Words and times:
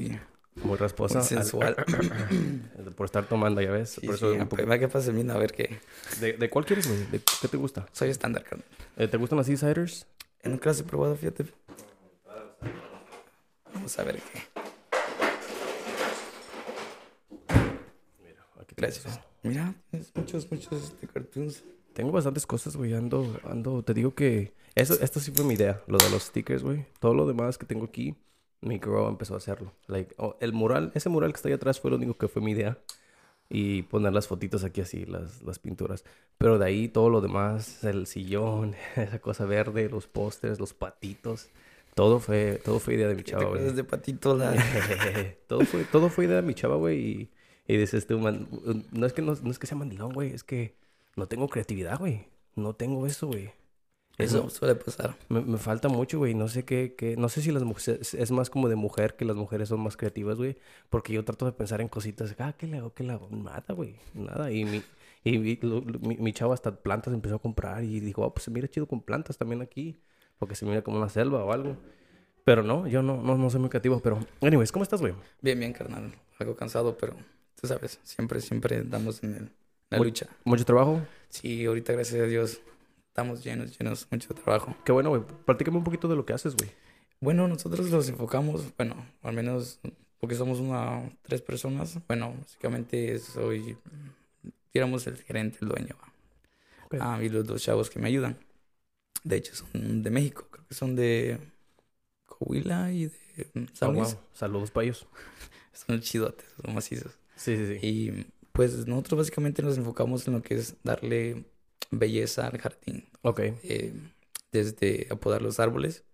muy, 0.00 0.18
Muy 0.64 0.76
rasposa. 0.76 1.18
muy 1.20 1.28
sensual. 1.28 1.74
al- 1.78 2.94
por 2.96 3.06
estar 3.06 3.26
tomando, 3.26 3.60
ya 3.60 3.70
ves. 3.70 3.90
Sí, 3.90 4.06
por 4.06 4.14
eso 4.14 4.32
sí, 4.32 4.38
un 4.38 4.48
poco- 4.48 4.62
que 4.78 4.88
pase 4.88 5.10
a 5.10 5.38
ver 5.38 5.52
qué. 5.52 5.78
¿De, 6.20 6.32
de 6.34 6.50
cuál 6.50 6.64
quieres, 6.64 6.86
güey? 6.88 7.04
¿De 7.10 7.20
qué 7.40 7.48
te 7.48 7.56
gusta? 7.56 7.86
Soy 7.92 8.10
estándar, 8.10 8.44
carnal. 8.44 8.66
Eh, 8.96 9.08
¿Te 9.08 9.16
gustan 9.16 9.38
así 9.38 9.56
ciders? 9.56 10.06
Nunca 10.44 10.70
las 10.70 10.80
he 10.80 10.84
probado, 10.84 11.14
fíjate. 11.16 11.44
Vamos 13.74 13.98
a 13.98 14.04
ver 14.04 14.16
qué. 14.20 14.40
Aquí 18.60 18.74
Gracias. 18.76 19.20
Mira, 19.42 19.74
tienes 19.90 20.12
muchos, 20.14 20.50
muchos 20.50 20.84
este, 20.84 21.06
cartoons. 21.08 21.64
Tengo 21.94 22.12
bastantes 22.12 22.46
cosas, 22.46 22.76
güey. 22.76 22.94
Ando, 22.94 23.38
ando, 23.44 23.82
te 23.82 23.92
digo 23.94 24.14
que 24.14 24.52
eso, 24.74 24.94
esto 25.00 25.20
sí 25.20 25.32
fue 25.34 25.44
mi 25.44 25.54
idea, 25.54 25.82
lo 25.86 25.98
de 25.98 26.08
los 26.10 26.24
stickers, 26.24 26.62
güey. 26.62 26.86
Todo 27.00 27.14
lo 27.14 27.26
demás 27.26 27.58
que 27.58 27.66
tengo 27.66 27.84
aquí, 27.84 28.14
mi 28.62 28.78
girl 28.78 29.08
empezó 29.08 29.34
a 29.34 29.38
hacerlo. 29.38 29.72
Like, 29.88 30.14
oh, 30.16 30.36
el 30.40 30.52
mural, 30.52 30.92
ese 30.94 31.08
mural 31.08 31.32
que 31.32 31.36
está 31.36 31.48
ahí 31.48 31.54
atrás 31.54 31.80
fue 31.80 31.90
lo 31.90 31.96
único 31.96 32.16
que 32.16 32.28
fue 32.28 32.40
mi 32.40 32.52
idea. 32.52 32.78
Y 33.50 33.82
poner 33.82 34.14
las 34.14 34.28
fotitos 34.28 34.64
aquí 34.64 34.80
así, 34.80 35.04
las, 35.04 35.42
las 35.42 35.58
pinturas. 35.58 36.04
Pero 36.38 36.58
de 36.58 36.64
ahí 36.64 36.88
todo 36.88 37.10
lo 37.10 37.20
demás, 37.20 37.84
el 37.84 38.06
sillón, 38.06 38.74
esa 38.96 39.18
cosa 39.18 39.44
verde, 39.44 39.90
los 39.90 40.06
pósters, 40.06 40.58
los 40.58 40.72
patitos. 40.72 41.50
Todo 41.94 42.20
fue, 42.20 42.58
todo 42.64 42.78
fue 42.78 42.94
idea 42.94 43.08
de 43.08 43.14
mi 43.14 43.22
¿Te 43.22 43.32
chava, 43.32 43.44
güey. 43.44 43.70
de 43.70 43.84
Patito? 43.84 44.34
La... 44.34 44.54
todo, 45.46 45.60
fue, 45.66 45.84
todo 45.84 46.08
fue 46.08 46.24
idea 46.24 46.36
de 46.36 46.42
mi 46.42 46.54
chava, 46.54 46.76
güey. 46.76 46.98
Y, 46.98 47.30
y 47.66 47.76
dices 47.76 48.06
tú, 48.06 48.18
man, 48.18 48.48
no 48.92 49.06
es 49.06 49.12
que, 49.12 49.20
no, 49.20 49.34
no 49.42 49.50
es 49.50 49.58
que 49.58 49.66
sea 49.66 49.76
mandilón, 49.76 50.14
güey. 50.14 50.32
Es 50.32 50.42
que 50.42 50.74
no 51.16 51.26
tengo 51.28 51.48
creatividad, 51.48 51.98
güey. 51.98 52.28
No 52.56 52.74
tengo 52.74 53.06
eso, 53.06 53.26
güey. 53.26 53.50
Eso 54.18 54.38
Eso 54.38 54.50
suele 54.50 54.74
pasar. 54.74 55.16
me, 55.28 55.40
me 55.40 55.56
falta 55.58 55.88
mucho, 55.88 56.18
güey. 56.18 56.34
No 56.34 56.46
sé 56.48 56.64
qué, 56.64 56.94
qué... 56.96 57.16
No 57.16 57.28
sé 57.28 57.40
si 57.42 57.50
las 57.50 57.62
mujeres... 57.64 58.14
Es 58.14 58.30
más 58.30 58.50
como 58.50 58.68
de 58.68 58.76
mujer 58.76 59.16
que 59.16 59.24
las 59.24 59.36
mujeres 59.36 59.68
son 59.70 59.80
más 59.80 59.96
creativas, 59.96 60.36
güey. 60.36 60.56
Porque 60.90 61.12
yo 61.12 61.24
trato 61.24 61.46
de 61.46 61.52
pensar 61.52 61.80
en 61.80 61.88
cositas. 61.88 62.34
Ah, 62.38 62.54
¿qué 62.56 62.66
le 62.66 62.76
hago? 62.78 62.92
¿Qué 62.92 63.04
le 63.04 63.12
hago? 63.12 63.28
Nada, 63.30 63.64
güey. 63.74 63.96
Nada. 64.14 64.50
Y 64.52 64.64
mi... 64.64 64.82
Y 65.24 65.38
mi, 65.38 65.56
lo- 65.62 65.80
lo- 65.80 66.00
mi, 66.00 66.16
mi 66.16 66.32
chavo 66.32 66.52
hasta 66.52 66.74
plantas 66.74 67.14
empezó 67.14 67.36
a 67.36 67.38
comprar 67.38 67.84
y 67.84 68.00
dijo, 68.00 68.24
ah, 68.24 68.34
pues 68.34 68.44
se 68.44 68.50
mira 68.50 68.66
chido 68.68 68.86
con 68.86 69.00
plantas 69.00 69.38
también 69.38 69.62
aquí. 69.62 70.00
Porque 70.38 70.54
se 70.56 70.66
mira 70.66 70.82
como 70.82 70.98
una 70.98 71.08
selva 71.08 71.44
o 71.44 71.52
algo. 71.52 71.76
Pero 72.44 72.62
no, 72.64 72.88
yo 72.88 73.02
no, 73.02 73.22
no, 73.22 73.38
no 73.38 73.48
soy 73.48 73.60
muy 73.60 73.70
creativo. 73.70 74.00
Pero, 74.00 74.18
anyways, 74.40 74.72
¿cómo 74.72 74.82
estás, 74.82 75.00
güey? 75.00 75.14
Bien, 75.40 75.58
bien, 75.58 75.72
carnal. 75.72 76.12
Algo 76.40 76.56
cansado, 76.56 76.98
pero 76.98 77.14
tú 77.60 77.68
sabes, 77.68 78.00
siempre, 78.02 78.40
siempre 78.40 78.82
damos 78.82 79.22
en 79.22 79.34
el- 79.36 79.50
la 79.90 79.98
Muy- 79.98 80.08
lucha. 80.08 80.26
¿Mucho 80.44 80.64
trabajo? 80.64 81.00
Sí, 81.28 81.64
ahorita, 81.66 81.92
gracias 81.92 82.20
a 82.20 82.24
Dios, 82.26 82.60
estamos 83.12 83.44
llenos, 83.44 83.78
llenos, 83.78 84.08
mucho 84.10 84.32
trabajo. 84.32 84.74
Qué 84.86 84.90
bueno, 84.90 85.10
güey. 85.10 85.22
Platícame 85.44 85.76
un 85.76 85.84
poquito 85.84 86.08
de 86.08 86.16
lo 86.16 86.24
que 86.24 86.32
haces, 86.32 86.56
güey. 86.56 86.70
Bueno, 87.20 87.46
nosotros 87.46 87.90
los 87.90 88.08
enfocamos, 88.08 88.74
bueno, 88.78 88.96
al 89.20 89.34
menos 89.34 89.80
porque 90.18 90.34
somos 90.34 90.60
una, 90.60 91.10
tres 91.20 91.42
personas. 91.42 91.98
Bueno, 92.08 92.34
básicamente 92.40 93.18
soy, 93.18 93.76
digamos, 94.72 95.06
el 95.06 95.18
gerente, 95.18 95.58
el 95.60 95.68
dueño. 95.68 95.94
Ah, 97.00 97.20
y 97.22 97.28
los 97.28 97.46
dos 97.46 97.62
chavos 97.62 97.90
que 97.90 98.00
me 98.00 98.08
ayudan. 98.08 98.38
De 99.24 99.36
hecho, 99.36 99.54
son 99.54 100.02
de 100.02 100.10
México, 100.10 100.46
creo 100.50 100.66
que 100.66 100.74
son 100.74 100.96
de 100.96 101.38
Coahuila 102.24 102.92
y 102.92 103.06
de 103.06 103.68
San 103.74 103.90
Oh, 103.90 103.92
wow. 103.92 104.18
Saludos 104.32 104.70
para 104.70 104.84
ellos. 104.84 105.06
Son 105.74 106.00
chidotes, 106.00 106.46
son 106.62 106.74
macizos. 106.74 107.18
Sí, 107.34 107.56
sí, 107.56 107.66
sí. 107.66 107.86
Y 107.86 108.26
pues 108.52 108.86
nosotros 108.86 109.18
básicamente 109.18 109.62
nos 109.62 109.78
enfocamos 109.78 110.28
en 110.28 110.34
lo 110.34 110.42
que 110.42 110.54
es 110.54 110.76
darle 110.84 111.44
belleza 111.92 112.48
al 112.48 112.58
jardín. 112.58 113.04
Ok. 113.22 113.40
eh, 113.62 113.92
desde 114.50 115.06
apodar 115.10 115.42
los 115.42 115.60
árboles 115.60 116.04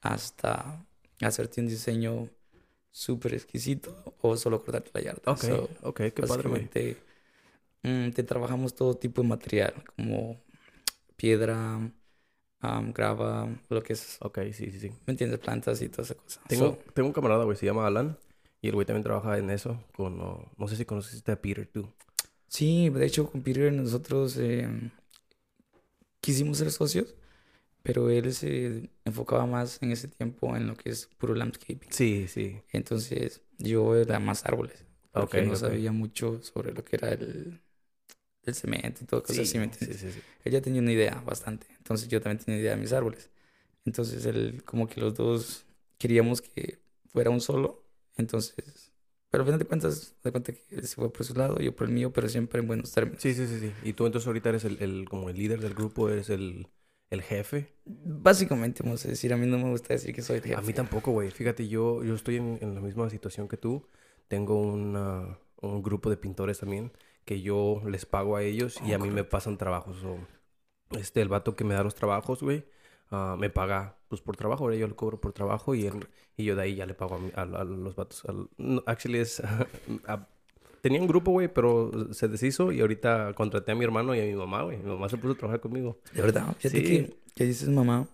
hasta 0.00 0.84
hacerte 1.20 1.60
un 1.60 1.68
diseño 1.68 2.28
súper 2.90 3.34
exquisito 3.34 4.16
o 4.20 4.36
solo 4.36 4.62
cortarte 4.62 4.90
la 4.94 5.00
yarda. 5.02 5.32
Ok, 5.32 5.44
So, 5.44 5.68
ok. 5.82 5.96
Qué 6.14 6.22
padre, 6.22 6.68
mm, 7.82 8.10
te 8.10 8.22
trabajamos 8.22 8.74
todo 8.74 8.94
tipo 8.96 9.22
de 9.22 9.28
material, 9.28 9.74
como 9.96 10.40
piedra, 11.16 11.92
grava, 12.94 13.48
lo 13.68 13.82
que 13.82 13.94
es, 13.94 14.18
Ok, 14.20 14.38
sí, 14.52 14.70
sí, 14.70 14.80
sí. 14.80 14.88
¿me 15.06 15.12
entiendes? 15.12 15.40
Plantas 15.40 15.82
y 15.82 15.88
toda 15.88 16.04
esa 16.04 16.14
cosa. 16.14 16.40
Tengo, 16.48 16.66
So, 16.66 16.78
tengo 16.94 17.08
un 17.08 17.12
camarada, 17.12 17.44
güey, 17.44 17.56
se 17.56 17.66
llama 17.66 17.86
Alan. 17.86 18.16
Y 18.60 18.68
el 18.68 18.74
güey 18.74 18.86
también 18.86 19.02
trabaja 19.02 19.38
en 19.38 19.50
eso. 19.50 19.82
Con, 19.96 20.20
oh, 20.20 20.48
no 20.56 20.68
sé 20.68 20.76
si 20.76 20.84
conociste 20.84 21.32
a 21.32 21.40
Peter, 21.40 21.66
tú. 21.66 21.88
Sí, 22.52 22.88
de 22.90 23.06
hecho 23.06 23.30
con 23.30 23.42
Peter 23.42 23.72
nosotros 23.72 24.36
eh, 24.38 24.68
quisimos 26.20 26.58
ser 26.58 26.70
socios, 26.70 27.14
pero 27.82 28.10
él 28.10 28.34
se 28.34 28.90
enfocaba 29.06 29.46
más 29.46 29.82
en 29.82 29.92
ese 29.92 30.08
tiempo 30.08 30.56
en 30.56 30.66
lo 30.68 30.76
que 30.76 30.90
es 30.90 31.06
puro 31.18 31.34
landscaping. 31.34 31.90
Sí, 31.90 32.26
sí. 32.28 32.62
Entonces 32.72 33.42
yo 33.58 33.96
era 33.96 34.20
más 34.20 34.44
árboles. 34.46 34.86
Porque 35.14 35.36
Ok, 35.36 35.36
no 35.42 35.56
ok. 35.56 35.68
sabía 35.68 35.92
mucho 35.92 36.42
sobre 36.42 36.72
lo 36.74 36.84
que 36.84 36.96
era 36.96 37.10
el, 37.10 37.60
el 38.44 38.54
cemento 38.54 39.04
y 39.04 39.06
todo 39.06 39.22
cosas 39.22 39.48
así, 39.48 39.58
¿me 39.58 39.64
sí, 39.70 39.94
entiendes? 39.94 39.98
sí, 39.98 40.12
sí. 40.12 40.22
Ella 40.44 40.62
tenía 40.62 40.82
una 40.82 40.92
idea 40.92 41.20
bastante. 41.26 41.66
Entonces 41.78 42.08
yo 42.08 42.20
también 42.20 42.44
tenía 42.44 42.60
idea 42.60 42.72
de 42.76 42.82
mis 42.82 42.92
árboles. 42.92 43.30
Entonces 43.86 44.26
él, 44.26 44.64
como 44.64 44.88
que 44.88 45.00
los 45.00 45.14
dos 45.14 45.66
queríamos 45.98 46.42
que 46.42 46.80
fuera 47.08 47.30
un 47.30 47.40
solo. 47.42 47.84
Entonces, 48.16 48.91
pero 49.32 49.42
al 49.42 49.46
final 49.46 49.58
de 49.58 49.64
cuentas, 49.64 50.14
de 50.22 50.30
cuenta 50.30 50.52
que 50.52 50.60
él 50.70 50.86
se 50.86 50.94
fue 50.94 51.12
por 51.12 51.26
su 51.26 51.34
lado, 51.34 51.58
yo 51.58 51.74
por 51.74 51.88
el 51.88 51.92
mío, 51.94 52.12
pero 52.12 52.28
siempre 52.28 52.60
en 52.60 52.68
buenos 52.68 52.92
términos. 52.92 53.20
Sí, 53.20 53.34
sí, 53.34 53.48
sí, 53.48 53.58
sí. 53.58 53.72
Y 53.82 53.94
tú 53.94 54.06
entonces 54.06 54.28
ahorita 54.28 54.50
eres 54.50 54.64
el, 54.64 54.80
el- 54.80 55.08
como 55.08 55.30
el 55.30 55.36
líder 55.36 55.60
del 55.60 55.74
grupo, 55.74 56.08
eres 56.08 56.30
el, 56.30 56.68
el 57.10 57.22
jefe. 57.22 57.72
Básicamente, 57.84 58.82
vamos 58.84 59.04
a 59.04 59.08
decir, 59.08 59.32
a 59.32 59.36
mí 59.36 59.46
no 59.46 59.58
me 59.58 59.70
gusta 59.70 59.94
decir 59.94 60.14
que 60.14 60.22
soy 60.22 60.36
el 60.36 60.42
jefe. 60.42 60.54
A 60.54 60.62
mí 60.62 60.72
tampoco, 60.72 61.10
güey. 61.12 61.30
Fíjate, 61.30 61.66
yo, 61.66 62.04
yo 62.04 62.14
estoy 62.14 62.36
en, 62.36 62.58
en 62.60 62.74
la 62.74 62.80
misma 62.80 63.10
situación 63.10 63.48
que 63.48 63.56
tú. 63.56 63.86
Tengo 64.28 64.60
una- 64.60 65.38
un 65.60 65.82
grupo 65.82 66.10
de 66.10 66.16
pintores 66.16 66.58
también 66.60 66.92
que 67.24 67.40
yo 67.40 67.82
les 67.86 68.04
pago 68.06 68.36
a 68.36 68.42
ellos 68.42 68.80
y 68.86 68.92
a 68.92 68.98
mí 68.98 69.10
me 69.10 69.24
pasan 69.24 69.56
trabajos. 69.58 69.96
o, 70.04 70.16
este, 70.98 71.22
el 71.22 71.28
vato 71.28 71.56
que 71.56 71.64
me 71.64 71.74
da 71.74 71.82
los 71.82 71.94
trabajos, 71.94 72.42
güey, 72.42 72.64
ah, 73.12 73.36
me 73.38 73.48
paga 73.50 73.96
pues 74.08 74.20
por 74.20 74.36
trabajo. 74.36 74.64
Ahora 74.64 74.76
yo 74.76 74.88
le 74.88 74.94
cobro 74.96 75.20
por 75.20 75.32
trabajo 75.32 75.74
y, 75.76 75.86
él- 75.86 76.06
y 76.36 76.44
yo 76.44 76.56
de 76.56 76.62
ahí 76.62 76.74
ya 76.74 76.86
le 76.86 76.94
pago 76.94 77.20
a, 77.36 77.40
a- 77.40 77.44
a 77.44 77.64
los 77.64 77.94
vatos. 77.94 78.24
al- 78.26 78.48
no, 78.58 78.82
actually 78.86 79.18
es... 79.20 79.40
a- 80.06 80.28
tenía 80.82 81.00
un 81.00 81.06
grupo, 81.06 81.30
güey, 81.30 81.46
pero 81.46 81.92
se 82.12 82.26
deshizo 82.26 82.72
y 82.72 82.80
ahorita 82.80 83.34
contraté 83.34 83.70
a 83.72 83.74
mi 83.76 83.84
hermano 83.84 84.14
y 84.16 84.20
a 84.20 84.24
mi 84.24 84.34
mamá, 84.34 84.62
güey. 84.64 84.78
Mi 84.78 84.90
mamá 84.90 85.08
se 85.08 85.16
puso 85.16 85.34
a 85.34 85.36
trabajar 85.36 85.60
conmigo. 85.60 86.00
De 86.12 86.22
verdad, 86.22 86.56
fíjate 86.58 86.78
Sí. 86.80 86.82
que, 86.84 87.16
que 87.36 87.44
dices 87.44 87.68
mamá, 87.68 88.08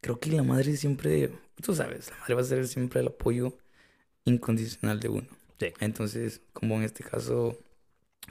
creo 0.00 0.20
que 0.20 0.30
la 0.30 0.44
madre 0.44 0.76
siempre, 0.76 1.32
tú 1.60 1.74
sabes, 1.74 2.10
la 2.10 2.16
madre 2.18 2.34
va 2.36 2.40
a 2.42 2.44
ser 2.44 2.68
siempre 2.68 3.00
el 3.00 3.08
apoyo 3.08 3.52
incondicional 4.24 5.00
de 5.00 5.08
uno. 5.08 5.26
Sí. 5.58 5.72
Entonces, 5.80 6.40
como 6.52 6.76
en 6.76 6.84
este 6.84 7.02
caso, 7.02 7.58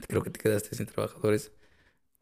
creo 0.07 0.23
que 0.23 0.29
te 0.29 0.39
quedaste 0.39 0.75
sin 0.75 0.85
trabajadores, 0.85 1.51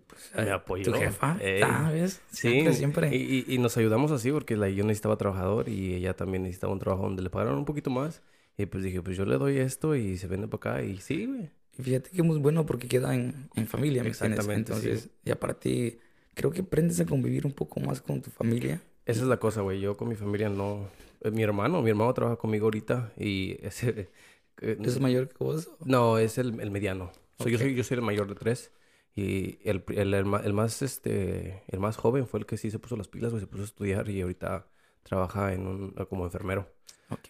pues 0.08 0.32
eh, 0.36 0.52
apoyó. 0.52 0.92
tu 0.92 0.94
jefa, 0.98 1.38
Ey. 1.42 1.60
¿sabes? 1.62 2.22
Sí, 2.32 2.50
Siempre, 2.50 2.74
siempre. 2.74 3.16
Y, 3.16 3.46
y- 3.48 3.54
y 3.56 3.58
nos 3.58 3.76
ayudamos 3.78 4.12
así 4.12 4.32
porque 4.32 4.56
la, 4.58 4.70
yo 4.70 4.84
necesitaba 4.84 5.18
trabajador 5.18 5.70
y 5.70 5.94
ella 5.96 6.16
también 6.16 6.44
necesitaba 6.44 6.74
un 6.74 6.80
trabajo 6.80 7.04
donde 7.04 7.22
le 7.24 7.30
pagaran 7.30 7.56
un 7.58 7.66
poquito 7.66 7.90
más. 7.90 8.22
Y 8.58 8.66
pues 8.68 8.84
dije, 8.84 9.02
pues 9.02 9.18
yo 9.18 9.26
le 9.26 9.38
doy 9.38 9.58
esto 9.58 9.96
y 9.96 10.18
se 10.18 10.28
vende 10.28 10.48
para 10.48 10.76
acá. 10.78 10.84
Y 10.84 10.98
sí, 10.98 11.26
güey. 11.26 11.50
Fíjate 11.82 12.10
que 12.10 12.18
es 12.18 12.24
muy 12.24 12.38
bueno 12.38 12.66
porque 12.66 12.88
queda 12.88 13.14
en, 13.14 13.50
en 13.56 13.68
familia, 13.68 14.02
¿me? 14.02 14.10
Exactamente, 14.10 14.74
sí. 14.74 14.80
Entonces, 14.88 15.10
y 15.26 15.32
aparte, 15.32 16.00
creo 16.34 16.52
que 16.52 16.62
aprendes 16.62 17.00
a 17.02 17.06
convivir 17.06 17.46
un 17.46 17.52
poco 17.52 17.82
más 17.82 18.00
con 18.02 18.22
tu 18.22 18.32
familia. 18.32 18.82
Esa 19.06 19.22
es 19.22 19.28
la 19.28 19.38
cosa, 19.38 19.60
güey. 19.62 19.82
Yo 19.82 19.98
con 19.98 20.08
mi 20.08 20.16
familia 20.16 20.48
no... 20.48 20.88
eh, 21.22 21.32
Mi 21.32 21.44
hermano, 21.44 21.82
mi 21.82 21.90
hermano 21.90 22.14
trabaja 22.14 22.38
conmigo 22.38 22.66
ahorita 22.68 23.12
y 23.20 23.58
ese... 23.62 24.08
eh, 24.62 24.78
¿Es 24.82 25.00
mayor 25.02 25.28
que 25.28 25.36
vos? 25.44 25.70
No, 25.84 26.18
es 26.18 26.38
el, 26.38 26.58
el 26.62 26.72
mediano. 26.72 27.12
So, 27.40 27.50
yo, 27.50 27.58
soy, 27.58 27.76
yo 27.76 27.84
soy 27.84 27.96
el 27.98 28.04
mayor 28.04 28.30
de 28.30 28.36
tres. 28.36 28.72
Y 29.16 29.60
el, 29.68 29.84
el, 29.90 30.14
el 30.14 30.26
ma- 30.26 30.42
el 30.44 30.54
más, 30.54 30.82
este, 30.82 31.64
el 31.68 31.80
más 31.80 31.98
joven 31.98 32.28
fue 32.28 32.42
el 32.42 32.46
que 32.46 32.58
sí 32.58 32.70
se 32.72 32.80
puso 32.80 32.98
las 32.98 33.08
pilas, 33.08 33.32
güey. 33.32 33.42
Se 33.42 33.48
puso 33.48 33.64
a 33.64 33.66
estudiar 33.66 34.10
y 34.10 34.22
ahorita 34.22 34.68
trabaja 35.04 35.54
en 35.54 35.68
un, 35.68 35.92
como 36.10 36.26
enfermero. 36.26 36.68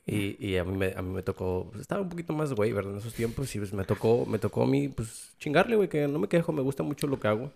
Y, 0.06 0.38
y 0.45 0.57
a 0.57 0.63
mí 0.63 0.75
me, 0.78 0.94
a 0.95 1.01
mí 1.01 1.13
me 1.13 1.22
tocó, 1.22 1.68
pues 1.69 1.81
estaba 1.81 2.01
un 2.01 2.09
poquito 2.09 2.33
más 2.33 2.54
güey, 2.54 2.71
¿verdad? 2.71 2.94
En 2.94 3.00
esos 3.00 3.13
tiempos 3.13 3.54
y 3.56 3.60
pues 3.60 3.74
me 3.74 3.83
tocó, 3.83 4.25
me 4.25 4.39
tocó 4.39 4.63
a 4.63 4.68
mí, 4.68 4.88
pues 4.88 5.36
chingarle, 5.38 5.75
güey, 5.75 5.89
que 5.89 6.07
no 6.07 6.18
me 6.19 6.27
quejo, 6.30 6.54
me 6.54 6.62
gusta 6.62 6.81
mucho 6.83 7.07
lo 7.07 7.19
que 7.19 7.27
hago. 7.27 7.51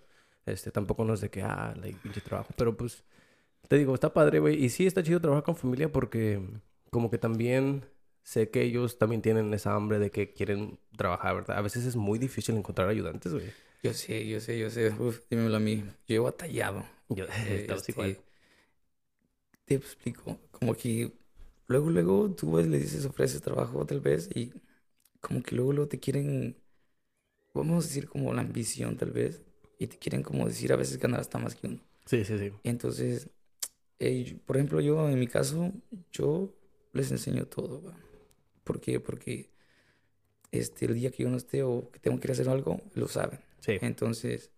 Este, 0.46 0.70
tampoco 0.70 1.04
no 1.04 1.14
es 1.14 1.20
de 1.22 1.30
que, 1.30 1.42
ah, 1.42 1.74
la 1.76 1.88
pinche 2.02 2.20
trabajo, 2.20 2.52
pero 2.56 2.76
pues, 2.76 3.04
te 3.68 3.76
digo, 3.78 3.94
está 3.94 4.12
padre, 4.12 4.40
güey. 4.40 4.62
Y 4.64 4.68
sí 4.70 4.86
está 4.86 5.02
chido 5.02 5.20
trabajar 5.20 5.44
con 5.44 5.56
familia 5.56 5.90
porque 5.92 6.40
como 6.90 7.10
que 7.10 7.18
también 7.18 7.86
sé 8.22 8.50
que 8.50 8.62
ellos 8.62 8.98
también 8.98 9.22
tienen 9.22 9.52
esa 9.54 9.74
hambre 9.74 9.98
de 9.98 10.10
que 10.10 10.32
quieren 10.32 10.78
trabajar, 10.96 11.36
¿verdad? 11.36 11.58
A 11.58 11.62
veces 11.62 11.84
es 11.86 11.96
muy 11.96 12.18
difícil 12.18 12.56
encontrar 12.56 12.88
ayudantes, 12.88 13.32
güey. 13.32 13.52
Yo 13.82 13.92
sé, 13.94 14.26
yo 14.28 14.40
sé, 14.40 14.58
yo 14.58 14.70
sé. 14.70 14.90
Uf, 14.98 15.20
dímelo 15.30 15.56
a 15.56 15.60
mí. 15.60 15.84
Yo 16.06 16.16
he 16.16 16.18
batallado. 16.18 16.84
Yo, 17.08 17.26
Eh, 17.44 17.66
este, 17.68 17.92
igual. 17.92 18.18
Te 19.64 19.74
explico. 19.74 20.38
Como 20.50 20.74
que 20.74 21.12
luego, 21.68 21.90
luego 21.90 22.30
tú 22.34 22.52
ves, 22.52 22.66
le 22.66 22.78
dices, 22.78 23.04
ofreces 23.04 23.40
trabajo 23.42 23.84
tal 23.86 24.00
vez 24.00 24.28
y 24.34 24.52
como 25.20 25.42
que 25.42 25.54
luego, 25.56 25.72
luego 25.72 25.88
te 25.88 26.00
quieren, 26.00 26.56
vamos 27.54 27.84
a 27.84 27.88
decir 27.88 28.08
como 28.08 28.34
la 28.34 28.42
ambición 28.42 28.96
tal 28.96 29.12
vez, 29.12 29.42
y 29.78 29.86
te 29.88 29.98
quieren 29.98 30.22
como 30.22 30.46
decir 30.48 30.72
a 30.72 30.76
veces 30.76 30.98
ganar 30.98 31.20
hasta 31.20 31.38
más 31.38 31.54
que 31.56 31.68
uno. 31.68 31.80
Sí, 32.06 32.24
sí, 32.24 32.38
sí. 32.38 32.52
Entonces, 32.64 33.30
eh, 34.00 34.38
por 34.46 34.56
ejemplo, 34.58 34.80
yo 34.80 35.08
en 35.10 35.18
mi 35.20 35.28
caso, 35.28 35.72
yo 36.12 36.54
les 36.92 37.10
enseño 37.12 37.46
todo, 37.46 37.82
¿va? 37.82 37.96
¿Por 38.64 38.80
qué? 38.80 39.00
Porque 39.00 39.50
este, 40.52 40.86
el 40.86 40.94
día 40.94 41.10
que 41.10 41.22
yo 41.24 41.30
no 41.30 41.36
esté 41.36 41.62
o 41.62 41.90
que 41.90 41.98
tengo 42.00 42.18
que 42.20 42.26
ir 42.26 42.30
a 42.30 42.34
hacer 42.34 42.48
algo, 42.48 42.80
lo 42.94 43.08
saben. 43.08 43.40
Sí. 43.60 43.78
Entonces, 43.80 44.50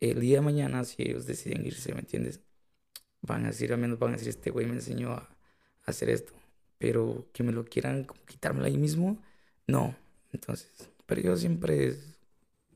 el 0.00 0.20
día 0.20 0.36
de 0.38 0.42
mañana, 0.42 0.84
si 0.84 1.02
ellos 1.02 1.26
deciden 1.26 1.64
irse, 1.66 1.92
¿me 1.94 2.00
entiendes? 2.00 2.40
Van 3.22 3.44
a 3.44 3.48
decir, 3.48 3.72
al 3.72 3.78
menos 3.78 3.98
van 3.98 4.10
a 4.10 4.12
decir, 4.14 4.28
este 4.28 4.50
güey 4.50 4.66
me 4.66 4.74
enseñó 4.74 5.12
a, 5.12 5.16
a 5.18 5.28
hacer 5.86 6.10
esto. 6.10 6.32
Pero 6.78 7.28
que 7.32 7.42
me 7.44 7.52
lo 7.52 7.64
quieran 7.64 8.04
como 8.04 8.20
quitármelo 8.26 8.66
ahí 8.66 8.76
mismo, 8.76 9.22
no. 9.66 9.94
Entonces, 10.32 10.70
pero 11.06 11.20
yo 11.22 11.36
siempre, 11.36 11.86
es- 11.88 12.18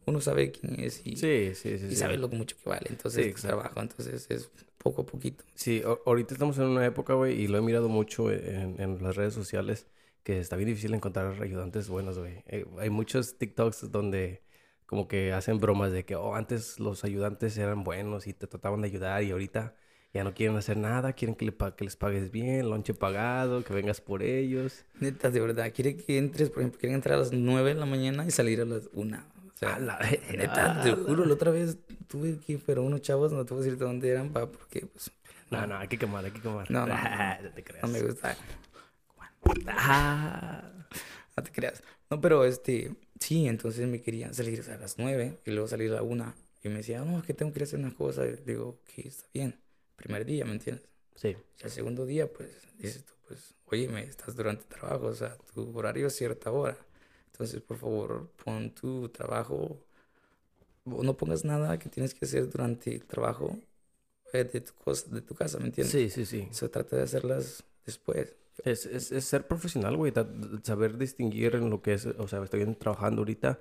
uno 0.07 0.21
sabe 0.21 0.53
quién 0.53 0.79
es 0.79 1.05
y, 1.05 1.17
Sí, 1.17 1.53
sí, 1.55 1.79
sí. 1.79 1.87
y 1.91 1.97
sabe 1.97 2.17
lo 2.17 2.29
mucho 2.29 2.57
que 2.63 2.69
vale. 2.71 2.87
Entonces, 2.91 3.35
trabajo, 3.43 3.81
entonces 3.81 4.27
es 4.31 4.49
poco 4.79 5.03
a 5.03 5.07
poquito. 5.07 5.45
Sí, 5.55 5.83
ahorita 6.07 6.35
estamos 6.35 6.57
en 6.59 6.65
una 6.65 6.87
época, 6.87 7.15
güey, 7.15 7.41
y 7.43 7.49
lo 7.49 7.59
he 7.59 7.61
mirado 7.63 7.89
mucho 7.89 8.31
en, 8.31 8.81
en 8.81 9.03
las 9.03 9.17
redes 9.17 9.35
sociales, 9.35 9.89
que 10.23 10.39
está 10.39 10.55
bien 10.55 10.69
difícil 10.69 10.95
encontrar 10.95 11.43
ayudantes 11.43 11.89
buenos, 11.89 12.19
güey. 12.21 12.45
Eh, 12.47 12.67
hay 12.79 12.91
muchos 12.91 13.37
TikToks 13.39 13.91
donde 13.91 14.43
como 14.87 15.09
que 15.09 15.33
hacen 15.33 15.59
bromas 15.59 15.93
de 15.93 16.05
que, 16.05 16.15
oh, 16.17 16.35
antes 16.35 16.79
los 16.81 17.05
ayudantes 17.05 17.59
eran 17.59 17.85
buenos 17.85 18.27
y 18.27 18.33
te 18.33 18.47
trataban 18.47 18.81
de 18.81 18.89
ayudar 18.89 19.23
y 19.23 19.33
ahorita 19.33 19.75
ya 20.15 20.25
no 20.25 20.33
quieren 20.33 20.57
hacer 20.57 20.77
nada, 20.79 21.13
quieren 21.13 21.35
que, 21.35 21.45
le 21.45 21.55
que 21.77 21.85
les 21.85 21.97
pagues 21.97 22.31
bien, 22.31 22.71
lonche 22.71 22.95
pagado, 22.95 23.63
que 23.65 23.75
vengas 23.75 24.01
por 24.01 24.23
ellos. 24.23 24.85
Neta, 25.01 25.31
de 25.31 25.41
verdad, 25.41 25.73
quiere 25.75 25.97
que 25.97 26.17
entres, 26.17 26.49
por 26.51 26.61
ejemplo, 26.61 26.81
quieren 26.81 26.95
entrar 26.95 27.17
a 27.17 27.19
las 27.19 27.33
9 27.33 27.75
de 27.75 27.81
la 27.81 27.87
mañana 27.87 28.25
y 28.25 28.31
salir 28.31 28.61
a 28.61 28.65
las 28.65 28.89
1. 28.93 29.19
O 29.19 29.59
sea, 29.59 29.75
A 29.75 29.79
la 29.79 29.99
neta, 30.37 30.83
te 30.83 30.93
juro, 30.93 31.25
la 31.25 31.35
otra 31.35 31.51
vez 31.51 31.79
tuve 32.09 32.39
que, 32.39 32.59
pero 32.59 32.83
unos 32.83 33.03
chavos, 33.03 33.33
no 33.33 33.45
te 33.45 33.55
voy 33.55 33.63
a 33.63 33.65
decir 33.65 33.79
de 33.79 33.85
dónde 33.85 34.09
eran, 34.09 34.31
pa, 34.31 34.47
porque 34.47 34.87
pues, 34.87 35.11
No, 35.51 35.67
no, 35.67 35.77
hay 35.77 35.89
que 35.89 35.99
quemar, 35.99 36.25
hay 36.25 36.31
que 36.31 36.41
quemar. 36.41 36.71
No, 36.71 36.87
no, 36.87 36.95
no. 36.97 37.43
no 37.43 37.51
te 37.51 37.65
creas. 37.65 37.83
no 37.83 37.89
me 37.89 38.01
gusta. 38.03 38.37
Ah. 39.69 40.63
No 41.37 41.43
te 41.43 41.53
creas. 41.53 41.83
No, 42.11 42.21
pero 42.21 42.45
este, 42.45 42.93
sí, 43.21 43.47
entonces 43.49 43.87
me 43.89 44.01
querían 44.01 44.35
salir 44.35 44.63
a 44.71 44.77
las 44.79 44.99
9 44.99 45.39
y 45.45 45.51
luego 45.51 45.69
salir 45.69 45.91
a 45.93 45.97
la 45.97 46.03
1. 46.03 46.35
Y 46.63 46.69
me 46.69 46.77
decía, 46.79 47.05
no, 47.05 47.19
es 47.19 47.25
que 47.25 47.35
tengo 47.35 47.53
que 47.53 47.59
ir 47.59 47.63
a 47.63 47.65
hacer 47.65 47.79
unas 47.79 47.95
cosas. 47.95 48.29
Y 48.41 48.43
digo, 48.45 48.81
que 48.85 49.09
está 49.09 49.27
bien. 49.33 49.59
Primer 49.97 50.25
día, 50.25 50.45
¿me 50.45 50.53
entiendes? 50.53 50.85
Sí, 51.15 51.37
Y 51.61 51.65
al 51.65 51.71
segundo 51.71 52.05
día, 52.07 52.31
pues, 52.33 52.51
dices 52.79 53.05
tú, 53.05 53.15
pues, 53.27 53.55
oye, 53.67 53.89
me 53.89 54.03
estás 54.05 54.37
durante 54.37 54.63
el 54.63 54.69
trabajo, 54.69 55.07
o 55.07 55.15
sea, 55.15 55.37
tu 55.55 55.77
horario 55.77 56.09
es 56.09 56.17
cierta 56.17 56.51
hora. 56.51 56.77
Entonces, 57.33 57.61
por 57.61 57.79
favor, 57.79 58.31
pon 58.45 58.75
tu 58.75 59.09
trabajo, 59.09 59.79
o 60.85 61.03
no 61.03 61.17
pongas 61.17 61.45
nada 61.45 61.79
que 61.79 61.89
tienes 61.89 62.15
que 62.15 62.25
hacer 62.25 62.49
durante 62.51 62.95
el 62.95 63.05
trabajo 63.07 63.59
eh, 64.33 64.45
de 64.45 64.61
tu 64.61 64.75
cosa, 64.75 65.07
de 65.11 65.23
tu 65.23 65.35
casa, 65.35 65.59
¿me 65.59 65.67
entiendes? 65.67 65.93
sí, 65.93 66.11
sí, 66.11 66.27
sí. 66.27 66.49
Se 66.51 66.69
trata 66.69 66.97
de 66.97 67.03
hacerlas 67.03 67.65
después. 67.85 68.35
Es, 68.65 68.87
es, 68.87 69.13
es 69.13 69.25
ser 69.25 69.47
profesional, 69.47 69.97
güey. 69.97 70.13
Saber 70.63 70.97
distinguir 70.99 71.55
en 71.57 71.71
lo 71.71 71.83
que 71.83 71.95
es, 71.95 72.07
o 72.07 72.27
sea, 72.29 72.43
estoy 72.43 72.65
trabajando 72.77 73.21
ahorita, 73.23 73.61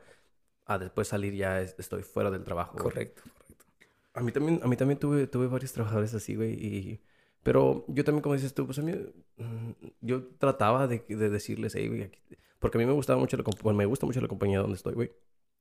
a 0.66 0.78
después 0.80 1.08
salir 1.08 1.34
ya 1.34 1.62
es- 1.62 1.76
estoy 1.78 2.04
fuera 2.04 2.32
del 2.32 2.44
trabajo. 2.44 2.74
güey. 2.74 2.84
Correcto, 2.84 3.24
correcto. 3.38 3.66
A 4.14 4.22
mí 4.22 4.32
también, 4.32 4.60
a 4.64 4.68
mí 4.68 4.78
también 4.78 5.00
tuve, 5.00 5.28
tuve 5.28 5.48
varios 5.48 5.74
trabajadores 5.74 6.14
así, 6.14 6.36
güey, 6.36 6.54
y... 6.54 7.02
Pero 7.44 7.86
yo 7.90 8.04
también, 8.04 8.24
como 8.24 8.34
dices 8.34 8.54
tú, 8.56 8.66
pues 8.66 8.80
a 8.80 8.82
mí, 8.82 8.94
mm, 9.38 9.72
yo 10.02 10.26
trataba 10.40 10.88
de, 10.88 11.04
de 11.08 11.30
decirles, 11.30 11.76
hey, 11.76 11.88
güey, 11.90 12.04
aquí-", 12.04 12.20
porque 12.60 12.78
a 12.78 12.80
mí 12.80 12.86
me 12.88 12.94
gustaba 12.94 13.20
mucho 13.20 13.38
la, 13.38 13.44
bueno, 13.62 13.78
me 13.78 13.86
gusta 13.86 14.06
mucho 14.08 14.20
la 14.22 14.28
compañía 14.28 14.60
donde 14.60 14.78
estoy, 14.78 14.94
güey. 14.96 15.12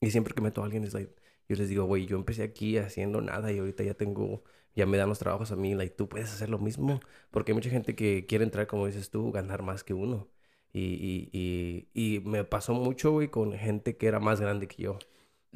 Y 0.00 0.10
siempre 0.10 0.32
que 0.34 0.40
meto 0.40 0.62
a 0.62 0.64
alguien, 0.64 0.84
es 0.84 0.94
like, 0.94 1.12
yo 1.48 1.56
les 1.56 1.68
digo, 1.68 1.84
güey, 1.84 2.06
yo 2.06 2.16
empecé 2.16 2.42
aquí 2.42 2.78
haciendo 2.78 3.20
nada 3.20 3.52
y 3.52 3.58
ahorita 3.58 3.82
ya 3.84 3.94
tengo, 3.94 4.42
ya 4.74 4.86
me 4.86 4.96
dan 4.96 5.08
los 5.08 5.18
trabajos 5.18 5.52
a 5.52 5.56
mí, 5.56 5.74
like, 5.74 5.94
tú 5.94 6.08
puedes 6.08 6.32
hacer 6.32 6.48
lo 6.48 6.58
mismo. 6.58 7.00
Porque 7.30 7.52
hay 7.52 7.54
mucha 7.54 7.70
gente 7.70 7.94
que 7.94 8.26
quiere 8.26 8.44
entrar, 8.44 8.66
como 8.66 8.86
dices 8.86 9.10
tú, 9.10 9.32
ganar 9.32 9.62
más 9.62 9.84
que 9.84 9.94
uno. 9.94 10.28
Y, 10.72 11.30
y, 11.32 11.88
y, 11.94 12.16
y 12.16 12.20
me 12.20 12.44
pasó 12.44 12.74
mucho, 12.74 13.12
güey, 13.12 13.28
con 13.28 13.52
gente 13.52 13.96
que 13.96 14.06
era 14.06 14.20
más 14.20 14.40
grande 14.40 14.66
que 14.66 14.82
yo. 14.82 14.98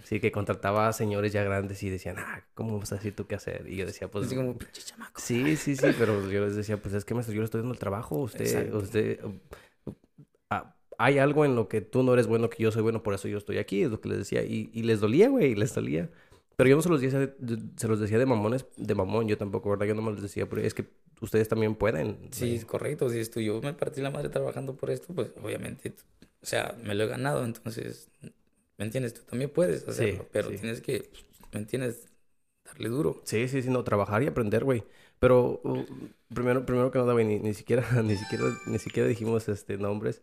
Sí, 0.05 0.21
que 0.21 0.31
contrataba 0.31 0.89
a 0.89 0.93
señores 0.93 1.33
ya 1.33 1.43
grandes 1.43 1.83
y 1.83 1.91
decían, 1.91 2.17
ah, 2.19 2.45
¿cómo 2.55 2.79
vas 2.79 2.93
a 2.93 2.97
decir 2.97 3.17
tú 3.17 3.27
qué 3.27 3.35
hacer? 3.35 3.67
Y 3.69 3.77
yo 3.77 3.85
decía, 3.87 4.09
pues... 4.09 4.33
Como. 4.33 4.57
Sí, 5.17 5.57
sí, 5.57 5.75
sí, 5.75 5.87
pero 5.99 6.31
yo 6.31 6.45
les 6.45 6.55
decía, 6.55 6.81
pues 6.81 6.95
es 6.95 7.05
que 7.05 7.15
maestro, 7.15 7.35
yo 7.35 7.41
le 7.41 7.47
estoy 7.47 7.61
dando 7.61 7.75
el 7.75 7.81
trabajo, 7.81 8.17
usted, 8.19 8.47
Exacto. 8.47 8.79
usted, 8.79 9.21
hay 10.99 11.19
algo 11.19 11.45
en 11.45 11.57
lo 11.57 11.69
que 11.69 11.81
tú 11.81 12.03
no 12.03 12.13
eres 12.15 12.27
bueno 12.27 12.51
que 12.51 12.63
yo 12.63 12.71
soy 12.73 12.83
bueno, 12.83 13.03
por 13.03 13.15
eso 13.15 13.29
yo 13.29 13.39
estoy 13.39 13.59
aquí, 13.59 13.83
es 13.83 13.91
lo 13.91 14.01
que 14.01 14.09
les 14.11 14.19
decía, 14.19 14.45
y, 14.45 14.71
y 14.75 14.83
les 14.83 15.01
dolía, 15.01 15.29
güey, 15.29 15.55
les 15.55 15.75
dolía. 15.75 16.11
Pero 16.57 16.71
yo 16.71 16.77
no 16.77 16.83
se 16.83 16.89
los 16.89 17.01
decía, 17.01 17.21
de- 17.21 17.59
se 17.77 17.89
los 17.89 18.01
decía 18.01 18.19
de 18.19 18.27
mamones, 18.27 18.67
de 18.77 18.95
mamón, 18.95 19.29
yo 19.29 19.39
tampoco, 19.39 19.71
¿verdad? 19.71 19.87
Yo 19.87 19.95
no 19.95 20.03
me 20.03 20.13
les 20.13 20.23
decía, 20.23 20.49
pero 20.49 20.61
es 20.63 20.75
que 20.75 20.87
ustedes 21.21 21.49
también 21.49 21.77
pueden. 21.77 22.19
Sí, 22.33 22.57
es 22.57 22.65
correcto. 22.65 23.09
Si 23.11 23.19
es 23.19 23.31
tú, 23.31 23.41
yo 23.41 23.61
me 23.63 23.75
partí 23.75 24.01
la 24.01 24.11
madre 24.11 24.29
trabajando 24.29 24.75
por 24.75 24.91
esto, 24.91 25.15
pues 25.15 25.31
obviamente, 25.43 25.95
o 26.43 26.47
sea, 26.47 26.77
me 26.83 26.95
lo 26.97 27.05
he 27.05 27.07
ganado, 27.07 27.45
entonces, 27.45 28.09
¿me 28.77 28.85
entiendes? 28.85 29.15
Tú 29.15 29.23
también 29.23 29.51
puedes 29.51 29.87
hacerlo, 29.87 30.27
pero 30.33 30.51
sí. 30.51 30.57
tienes 30.59 30.81
que, 30.81 31.09
¿me 31.53 31.61
entiendes? 31.61 32.09
Darle 32.65 32.89
duro. 32.89 33.23
Sí, 33.25 33.49
sí, 33.49 33.63
sí, 33.63 33.71
no, 33.71 33.85
trabajar 33.85 34.23
y 34.23 34.27
aprender, 34.27 34.65
güey. 34.65 34.85
Pero 35.19 35.61
uh, 35.65 35.85
primero, 36.35 36.67
primero 36.67 36.91
que 36.91 36.99
nada, 36.99 37.13
güey, 37.13 37.25
ni, 37.25 37.39
ni 37.39 37.55
siquiera, 37.55 37.85
ni 38.03 38.17
siquiera, 38.17 38.45
ni 38.67 38.79
siquiera 38.79 39.09
dijimos 39.09 39.49
este 39.49 39.79
nombres. 39.79 40.23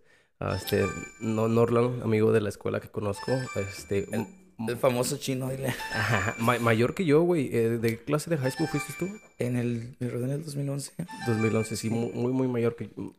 Este, 0.55 0.85
no, 1.21 1.47
Norland, 1.47 2.03
amigo 2.03 2.31
de 2.31 2.41
la 2.41 2.49
escuela 2.49 2.79
que 2.79 2.89
conozco, 2.89 3.31
este, 3.55 4.05
El, 4.11 4.27
el 4.67 4.77
famoso 4.77 5.17
chino 5.17 5.49
dile, 5.49 5.73
Ajá, 5.93 6.35
ma- 6.39 6.59
mayor 6.59 6.93
que 6.93 7.05
yo, 7.05 7.21
güey. 7.21 7.49
Eh, 7.55 7.69
¿De 7.77 7.97
qué 7.97 8.03
clase 8.03 8.29
de 8.29 8.37
high 8.37 8.51
school 8.51 8.67
fuiste 8.67 8.93
tú? 8.99 9.07
en 9.39 9.55
el, 9.55 9.95
me 9.99 10.07
en 10.07 10.29
el 10.31 10.43
2011, 10.43 10.91
2011, 11.27 11.75
sí, 11.77 11.89
mu- 11.89 12.11
muy, 12.11 12.31
muy 12.33 12.47
mayor 12.47 12.75
que 12.75 12.87
yo. 12.87 13.15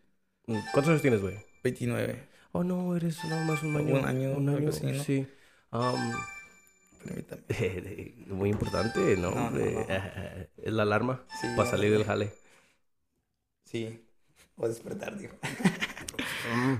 Mm, 0.47 0.59
¿Cuántos 0.73 0.89
años 0.89 1.03
tienes, 1.03 1.23
güey? 1.23 1.37
29. 1.65 2.29
Oh, 2.53 2.63
no, 2.65 2.95
eres 2.97 3.23
nada 3.25 3.45
más 3.45 3.63
un 3.63 3.75
Un 3.77 3.81
año. 3.81 4.07
año, 4.07 4.33
un 4.37 4.49
año, 4.49 4.69
así, 4.69 4.87
¿no? 4.87 5.03
sí. 5.03 5.27
Um, 5.73 6.13
Permítame. 7.05 7.43
muy 8.29 8.51
importante, 8.51 9.17
¿no? 9.17 9.31
No, 9.31 9.51
no, 9.51 9.59
no. 9.59 9.87
Es 10.63 10.73
la 10.73 10.83
alarma 10.83 11.23
Sí, 11.41 11.47
para 11.57 11.69
salir 11.71 11.93
del 11.93 12.05
jale. 12.05 12.33
Sí, 13.65 14.01
voy 14.57 14.67
a 14.67 14.69
despertar, 14.69 15.19
digo. 15.19 15.35
Mm. 16.55 16.75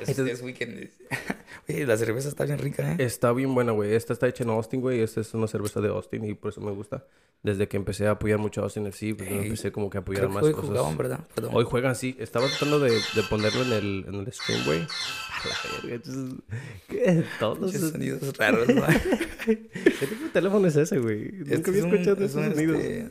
Es, 0.00 0.08
Entonces- 0.10 0.38
es 0.38 0.42
weekend. 0.44 0.90
Oye, 1.68 1.86
la 1.86 1.96
cerveza 1.98 2.28
está 2.28 2.44
bien 2.44 2.58
rica, 2.58 2.92
¿eh? 2.92 2.96
Está 2.98 3.32
bien 3.32 3.54
buena, 3.54 3.72
güey. 3.72 3.92
Esta 3.94 4.12
está 4.14 4.26
hecha 4.26 4.42
en 4.44 4.50
Austin, 4.50 4.80
güey. 4.80 5.00
Esta 5.00 5.20
es 5.20 5.34
una 5.34 5.46
cerveza 5.46 5.80
de 5.80 5.88
Austin 5.88 6.24
y 6.24 6.34
por 6.34 6.50
eso 6.52 6.60
me 6.62 6.70
gusta. 6.70 7.04
Desde 7.42 7.68
que 7.68 7.76
empecé 7.76 8.06
a 8.06 8.12
apoyar 8.12 8.38
mucho 8.38 8.60
a 8.62 8.64
Austin 8.64 8.86
FC, 8.86 9.14
pues 9.14 9.28
Ey, 9.30 9.38
empecé 9.44 9.70
como 9.70 9.90
que 9.90 9.98
a 9.98 10.00
apoyar 10.00 10.22
Creo 10.22 10.30
que 10.30 10.34
más 10.34 10.44
hoy 10.44 10.52
cosas. 10.52 10.70
jugaban, 10.70 10.96
¿verdad? 10.96 11.20
Perdón. 11.34 11.50
Hoy 11.54 11.64
juegan, 11.64 11.94
sí. 11.94 12.16
Estaba 12.18 12.46
tratando 12.48 12.80
de, 12.80 12.90
de 12.92 13.22
ponerlo 13.28 13.62
en 13.62 13.72
el, 13.72 14.04
en 14.08 14.14
el 14.14 14.32
stream, 14.32 14.64
güey. 14.64 14.86
¿Qué? 16.88 17.24
Todos 17.38 17.74
esos... 17.74 17.90
sonidos 17.92 18.36
raros, 18.36 18.68
¿no? 18.68 18.82
¿Qué 19.44 19.56
tipo 19.56 20.24
de 20.24 20.30
teléfono 20.32 20.66
es 20.66 20.76
ese, 20.76 20.98
güey? 20.98 21.26
Este 21.42 21.54
Nunca 21.56 21.70
había 21.70 21.80
es 21.80 21.84
un- 21.86 21.92
escuchado 21.94 22.24
es 22.24 22.30
esos 22.30 22.44
un, 22.46 22.54
sonidos. 22.54 22.76
este, 22.78 23.10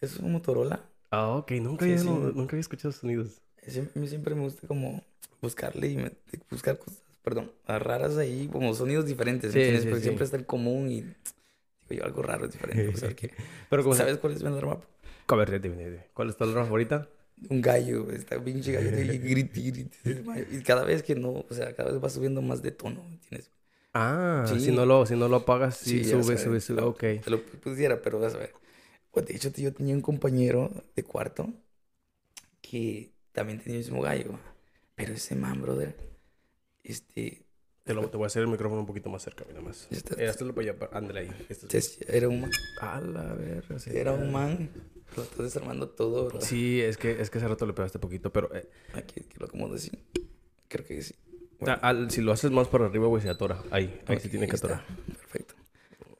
es 0.00 0.16
un 0.18 0.32
Motorola. 0.32 0.84
Ah, 1.10 1.28
ok. 1.36 1.50
Nunca, 1.52 1.84
Sí, 1.84 1.92
había, 1.92 2.02
sí. 2.02 2.08
nunca 2.08 2.52
había 2.52 2.60
escuchado 2.60 2.92
sonidos. 2.92 3.40
Siempre, 3.66 3.92
a 3.94 4.00
mí 4.00 4.08
siempre 4.08 4.34
me 4.34 4.42
gusta 4.42 4.66
como 4.66 5.04
buscarle 5.40 5.88
y 5.88 5.96
me- 5.96 6.12
buscar 6.50 6.78
cosas, 6.78 7.02
perdón, 7.22 7.52
raras 7.66 8.16
ahí, 8.16 8.48
como 8.48 8.74
sonidos 8.74 9.06
diferentes, 9.06 9.52
Sí, 9.52 9.60
sí, 9.64 9.80
Porque 9.82 9.96
sí. 9.96 10.02
siempre 10.02 10.24
está 10.24 10.36
el 10.36 10.46
común 10.46 10.90
y 10.90 11.02
digo 11.88 12.02
yo 12.02 12.04
algo 12.04 12.22
raro 12.22 12.48
diferente. 12.48 12.88
o 12.94 12.96
sea, 12.96 13.14
que- 13.14 13.30
Pero 13.70 13.82
como... 13.82 13.94
¿Sabes 13.94 14.18
cuál 14.18 14.34
es 14.34 14.42
mi 14.42 14.48
alarma? 14.48 14.80
A 15.28 15.34
ver, 15.36 15.60
dime, 15.60 15.76
dime. 15.84 16.06
¿Cuál 16.14 16.28
es 16.30 16.36
tu 16.36 16.44
alarma 16.44 16.64
favorita? 16.64 17.08
Un 17.48 17.62
gallo, 17.62 18.10
está 18.10 18.42
pinche 18.42 18.72
gallo 18.72 18.88
y 19.00 19.18
grite, 19.18 19.60
y 19.60 19.70
grite. 19.70 19.98
Y 20.52 20.62
cada 20.62 20.84
vez 20.84 21.02
que 21.02 21.14
no, 21.14 21.30
o 21.48 21.54
sea, 21.54 21.74
cada 21.74 21.90
vez 21.92 22.02
va 22.02 22.10
subiendo 22.10 22.42
más 22.42 22.62
de 22.62 22.70
tono, 22.72 23.02
¿me 23.04 23.14
entiendes? 23.14 23.50
Ah, 23.92 24.44
Sí. 24.48 24.60
si 24.60 24.72
no 24.72 24.86
lo, 24.86 25.04
si 25.06 25.16
no 25.16 25.28
lo 25.28 25.36
apagas, 25.36 25.76
sí, 25.76 26.04
sube, 26.04 26.36
sube, 26.36 26.60
sube. 26.60 26.80
lo- 26.80 26.88
Ok. 26.90 27.04
Te 27.24 27.30
lo 27.30 27.42
pusiera, 27.42 28.00
pero 28.02 28.18
vas 28.20 28.34
a 28.34 28.38
ver. 28.38 28.52
Pues, 29.12 29.26
de 29.26 29.36
hecho, 29.36 29.50
yo 29.50 29.72
tenía 29.72 29.94
un 29.94 30.02
compañero 30.02 30.70
de 30.94 31.02
cuarto 31.02 31.48
que 32.60 33.12
también 33.32 33.58
tenía 33.58 33.78
el 33.78 33.84
mismo 33.84 34.02
gallo. 34.02 34.38
Pero 35.00 35.14
ese 35.14 35.34
man, 35.34 35.60
brother, 35.62 35.96
este, 36.82 37.46
Te, 37.84 37.94
lo, 37.94 38.08
te 38.08 38.16
voy 38.16 38.24
a 38.24 38.26
hacer 38.26 38.42
el 38.42 38.48
micrófono 38.48 38.80
un 38.80 38.86
poquito 38.86 39.08
más 39.08 39.22
cerca, 39.22 39.44
mira 39.48 39.60
más. 39.60 39.88
Este- 39.90 40.22
Eh, 40.22 40.28
hazlo 40.28 40.54
para 40.54 40.70
allá, 40.72 40.88
ándale 40.92 41.20
ahí. 41.20 41.46
Este 41.48 41.78
es- 41.78 41.98
era 42.08 42.28
un 42.28 42.42
man, 42.42 42.50
A 42.80 43.00
la 43.00 43.34
verga, 43.34 43.78
sí. 43.78 43.90
era 43.94 44.12
un 44.12 44.30
man, 44.30 44.70
lo 45.16 45.22
está 45.22 45.42
desarmando 45.42 45.88
todo, 45.88 46.26
bro. 46.28 46.40
Sí, 46.40 46.80
es 46.80 46.96
que, 46.98 47.20
es 47.20 47.30
que 47.30 47.38
hace 47.38 47.48
rato 47.48 47.66
le 47.66 47.72
pegaste 47.72 47.98
poquito, 47.98 48.32
pero... 48.32 48.54
eh, 48.54 48.68
Aquí, 48.94 49.22
que 49.22 49.38
lo 49.38 49.46
acomodo 49.46 49.74
así. 49.74 49.90
Creo 50.68 50.86
que 50.86 51.02
sí. 51.02 51.14
ah, 51.66 51.78
al- 51.82 52.10
si 52.10 52.20
lo 52.20 52.32
haces 52.32 52.50
más 52.50 52.68
para 52.68 52.86
arriba, 52.86 53.06
güey, 53.08 53.22
se 53.22 53.28
atora. 53.30 53.62
Ahí, 53.70 54.00
ahí 54.06 54.18
sí 54.20 54.26
Ok, 54.26 54.30
tiene 54.30 54.46
que 54.46 54.54
está. 54.56 54.68
atorar. 54.68 54.86
Perfecto. 55.06 55.54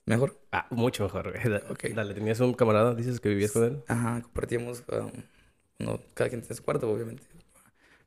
¿Mejor? 0.07 0.41
Ah, 0.51 0.67
mucho 0.71 1.05
mejor, 1.05 1.31
güey. 1.31 1.95
Dale, 1.95 2.15
¿tenías 2.15 2.41
un 2.41 2.55
camarada? 2.55 2.95
¿Dices 2.97 3.21
que 3.21 3.29
vivías 3.29 3.53
con 3.53 3.65
él? 3.65 3.83
Ajá, 3.87 4.23
compartíamos, 4.23 4.83
um, 4.89 5.13
no, 5.79 6.01
cada 6.15 6.29
quien 6.31 6.41
tenía 6.43 6.57
su 6.57 6.65
cuarto, 6.65 6.91
obviamente. 6.91 7.23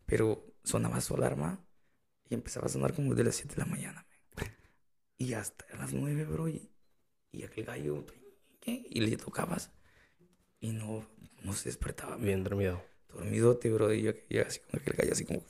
Pero 0.05 0.43
sonaba 0.63 1.01
su 1.01 1.15
alarma 1.15 1.65
y 2.29 2.33
empezaba 2.33 2.67
a 2.67 2.69
sonar 2.69 2.93
como 2.93 3.15
de 3.15 3.23
las 3.23 3.35
7 3.35 3.55
de 3.55 3.61
la 3.61 3.65
mañana. 3.65 4.05
man. 4.35 4.47
Y 5.17 5.33
hasta 5.33 5.65
las 5.77 5.93
9, 5.93 6.25
bro. 6.25 6.47
Y, 6.47 6.71
y 7.31 7.43
aquel 7.43 7.65
gallo. 7.65 8.05
Y 8.65 9.01
le 9.01 9.17
tocabas 9.17 9.71
y 10.59 10.71
no, 10.71 11.05
no 11.43 11.53
se 11.53 11.69
despertaba. 11.69 12.17
man. 12.17 12.25
Bien 12.25 12.43
dormido. 12.43 12.81
Dormidote, 13.13 13.69
bro. 13.71 13.93
Y 13.93 14.03
yo, 14.03 14.11
yo 14.29 14.41
así 14.41 14.59
como 14.61 14.81
aquel 14.81 14.93
gallo, 14.95 15.11
así 15.13 15.25
como... 15.25 15.43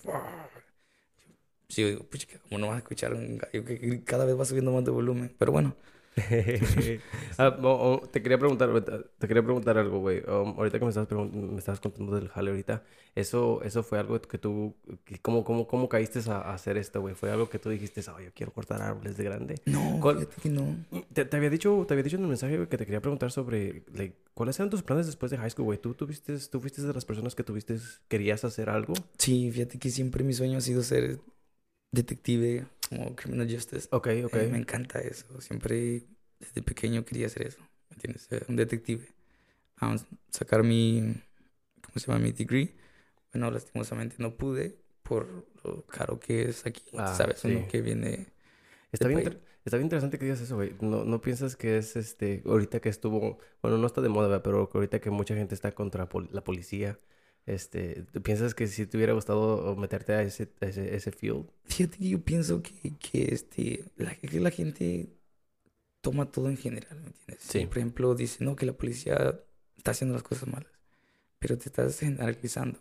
Sí, 1.70 1.82
yo 1.82 1.88
digo, 1.88 2.04
pucha, 2.04 2.28
¿cómo 2.40 2.60
no 2.60 2.68
vas 2.68 2.76
a 2.76 2.80
escuchar 2.80 3.14
un 3.14 3.38
gallo 3.38 3.66
que 3.66 4.04
cada 4.04 4.26
vez 4.26 4.40
va 4.40 4.46
subiendo 4.46 4.72
más 4.72 4.84
de 4.86 4.92
volumen? 4.92 5.36
Pero 5.40 5.52
bueno. 5.52 5.76
Ah, 7.38 7.58
oh, 7.64 8.02
oh, 8.04 8.08
te 8.08 8.22
quería 8.22 8.38
preguntar, 8.38 8.70
te 9.18 9.28
quería 9.28 9.42
preguntar 9.42 9.78
algo, 9.78 10.00
güey. 10.00 10.20
Um, 10.28 10.54
ahorita 10.58 10.78
que 10.78 10.86
me 10.86 10.90
estabas, 10.90 11.10
me 11.34 11.58
estabas 11.58 11.80
contando 11.80 12.16
del 12.16 12.30
jale 12.30 12.52
ahorita, 12.52 12.84
eso, 13.16 13.62
eso 13.64 13.82
fue 13.82 13.98
algo 13.98 14.22
que 14.22 14.38
tú, 14.38 14.76
¿cómo, 15.24 15.44
cómo, 15.44 15.68
cómo 15.68 15.90
caíste 15.90 16.20
a, 16.30 16.54
hacer 16.54 16.78
esto, 16.78 17.02
güey? 17.02 17.16
¿Fue 17.16 17.32
algo 17.32 17.50
que 17.50 17.58
tú 17.58 17.70
dijiste, 17.70 18.02
oh, 18.12 18.20
yo 18.20 18.30
quiero 18.36 18.54
cortar 18.54 18.82
árboles 18.82 19.18
de 19.18 19.24
grande? 19.24 19.56
No, 19.66 19.98
¿Cuál, 20.00 20.28
que 20.28 20.50
no. 20.50 20.76
Te, 21.12 21.26
te, 21.26 21.38
había 21.38 21.50
dicho, 21.50 21.86
te 21.88 21.96
había 21.96 22.04
dicho 22.04 22.18
en 22.18 22.24
el 22.24 22.30
mensaje 22.30 22.68
que 22.68 22.78
te 22.78 22.86
quería 22.86 23.02
preguntar 23.02 23.32
sobre, 23.32 23.84
like, 23.94 24.16
¿cuáles 24.36 24.60
eran 24.60 24.70
tus 24.70 24.84
planes 24.84 25.08
después 25.08 25.32
de 25.32 25.38
high 25.38 25.50
school, 25.50 25.66
güey? 25.66 25.80
¿Tú, 25.80 25.96
tuviste, 25.96 26.38
¿Tú 26.38 26.60
fuiste 26.60 26.84
de 26.84 26.94
las 26.94 27.06
personas 27.06 27.34
que 27.34 27.44
tuviste, 27.44 27.78
querías 28.08 28.44
hacer 28.44 28.70
algo? 28.70 28.94
Sí, 29.18 29.50
fíjate 29.52 29.80
que 29.80 29.90
siempre 29.90 30.24
mi 30.24 30.34
sueño 30.34 30.60
ha 30.60 30.62
sido 30.62 30.84
ser 30.84 31.20
detective 31.92 32.66
como 32.90 33.16
criminal 33.16 33.50
justice. 33.50 33.88
Ok, 33.92 34.08
ok. 34.26 34.36
Eh, 34.36 34.50
me 34.52 34.58
encanta 34.58 35.00
eso. 35.00 35.42
Siempre 35.42 36.04
desde 36.40 36.62
pequeño 36.62 37.06
quería 37.06 37.28
hacer 37.28 37.48
eso. 37.48 37.60
¿Me 37.90 37.96
entiendes? 37.96 38.24
Ser 38.24 38.46
un 38.50 38.56
detective. 38.56 39.08
A 39.78 39.96
sacar 40.30 40.64
mi, 40.64 41.16
¿cómo 41.82 41.94
se 41.96 42.08
llama? 42.08 42.20
Mi 42.20 42.32
degree. 42.32 42.76
Bueno, 43.34 43.52
lastimosamente 43.52 44.16
no 44.20 44.36
pude 44.36 44.78
por 45.02 45.48
lo 45.64 45.86
caro 45.86 46.20
que 46.20 46.44
es 46.50 46.66
aquí. 46.66 46.84
Ah, 46.98 47.14
¿Sabes? 47.14 47.40
Sí. 47.40 47.56
Uno 47.56 47.68
que 47.68 47.82
viene... 47.82 48.28
Está 48.92 49.08
bien, 49.08 49.42
está 49.66 49.78
bien 49.78 49.88
interesante 49.88 50.20
que 50.20 50.26
digas 50.26 50.42
eso, 50.42 50.56
güey. 50.56 50.76
No, 50.80 51.04
no 51.04 51.20
piensas 51.22 51.56
que 51.56 51.78
es 51.78 51.96
este... 51.96 52.44
Ahorita 52.46 52.80
que 52.80 52.90
estuvo... 52.90 53.40
Bueno, 53.62 53.78
no 53.80 53.88
está 53.88 54.02
de 54.02 54.10
moda, 54.10 54.44
pero 54.44 54.70
ahorita 54.72 55.00
que 55.00 55.10
mucha 55.10 55.36
gente 55.36 55.56
está 55.56 55.72
contra 55.72 56.08
la 56.32 56.44
policía 56.44 57.00
este, 57.46 58.06
¿piensas 58.24 58.56
que 58.56 58.68
si 58.68 58.86
te 58.86 58.98
hubiera 58.98 59.14
gustado 59.14 59.76
meterte 59.76 60.14
a 60.14 60.22
ese, 60.22 60.50
ese, 60.62 60.96
ese 60.96 61.12
field? 61.12 61.46
Fíjate 61.66 61.98
que 61.98 62.10
yo 62.10 62.22
pienso 62.22 62.62
que, 62.62 62.94
que 62.98 63.34
este, 63.34 63.86
la, 63.98 64.16
que 64.16 64.40
la 64.40 64.52
gente 64.52 65.10
toma 66.02 66.32
todo 66.32 66.50
en 66.50 66.58
general, 66.58 67.00
¿me 67.02 67.08
entiendes? 67.08 67.40
Sí. 67.40 67.66
por 67.66 67.78
ejemplo, 67.78 68.16
dice, 68.16 68.44
no, 68.44 68.56
que 68.56 68.66
la 68.66 68.74
policía 68.74 69.40
está 69.78 69.92
haciendo 69.92 70.14
las 70.14 70.24
cosas 70.24 70.48
malas, 70.48 70.72
pero 71.40 71.58
te 71.58 71.70
estás 71.70 72.00
generalizando. 72.00 72.80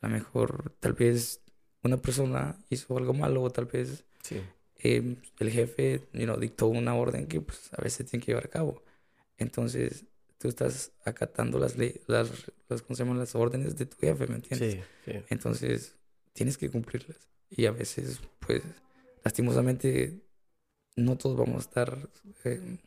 A 0.00 0.08
lo 0.08 0.12
mejor, 0.14 0.72
tal 0.80 0.92
vez 0.92 1.40
una 1.82 1.96
persona 1.98 2.58
hizo 2.70 2.96
algo 2.96 3.14
malo 3.14 3.42
o 3.42 3.50
tal 3.50 3.66
vez 3.66 4.04
sí. 4.22 4.40
eh, 4.78 5.16
el 5.38 5.50
jefe 5.50 6.08
you 6.12 6.24
know, 6.24 6.38
dictó 6.38 6.66
una 6.66 6.94
orden 6.94 7.26
que 7.26 7.40
pues, 7.40 7.70
a 7.72 7.82
veces 7.82 8.10
tiene 8.10 8.24
que 8.24 8.32
llevar 8.32 8.46
a 8.46 8.50
cabo. 8.50 8.82
Entonces, 9.38 10.04
tú 10.44 10.48
estás 10.50 10.92
acatando 11.06 11.58
las 11.58 11.78
leyes, 11.78 12.02
las, 12.06 12.28
las, 12.68 12.82
¿cómo 12.82 12.94
se 12.94 13.02
llaman? 13.02 13.18
las 13.18 13.34
órdenes 13.34 13.78
de 13.78 13.86
tu 13.86 13.96
jefe, 13.96 14.26
¿me 14.26 14.34
entiendes? 14.34 14.74
Sí, 14.74 14.80
sí. 15.06 15.24
Entonces, 15.30 15.96
tienes 16.34 16.58
que 16.58 16.68
cumplirlas. 16.68 17.16
Y 17.48 17.64
a 17.64 17.70
veces, 17.70 18.20
pues, 18.40 18.62
lastimosamente, 19.24 20.20
no 20.96 21.16
todos 21.16 21.38
vamos 21.38 21.56
a 21.56 21.60
estar, 21.60 22.10
eh, 22.44 22.78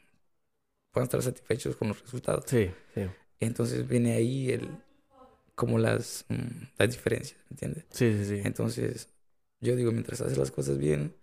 estar 0.94 1.24
satisfechos 1.24 1.76
con 1.76 1.88
los 1.88 2.00
resultados. 2.00 2.44
Sí, 2.46 2.70
sí. 2.94 3.08
Entonces 3.40 3.88
viene 3.88 4.14
ahí 4.14 4.52
el, 4.52 4.78
como 5.56 5.80
las, 5.80 6.26
mm, 6.30 6.64
las 6.78 6.92
diferencias, 6.92 7.40
¿me 7.50 7.56
entiendes? 7.56 7.86
Sí, 7.90 8.14
sí, 8.14 8.26
sí. 8.26 8.42
Entonces, 8.44 9.10
yo 9.62 9.76
digo, 9.76 9.92
mientras 9.92 10.22
haces 10.22 10.38
las 10.38 10.52
cosas 10.52 10.78
bien, 10.78 11.16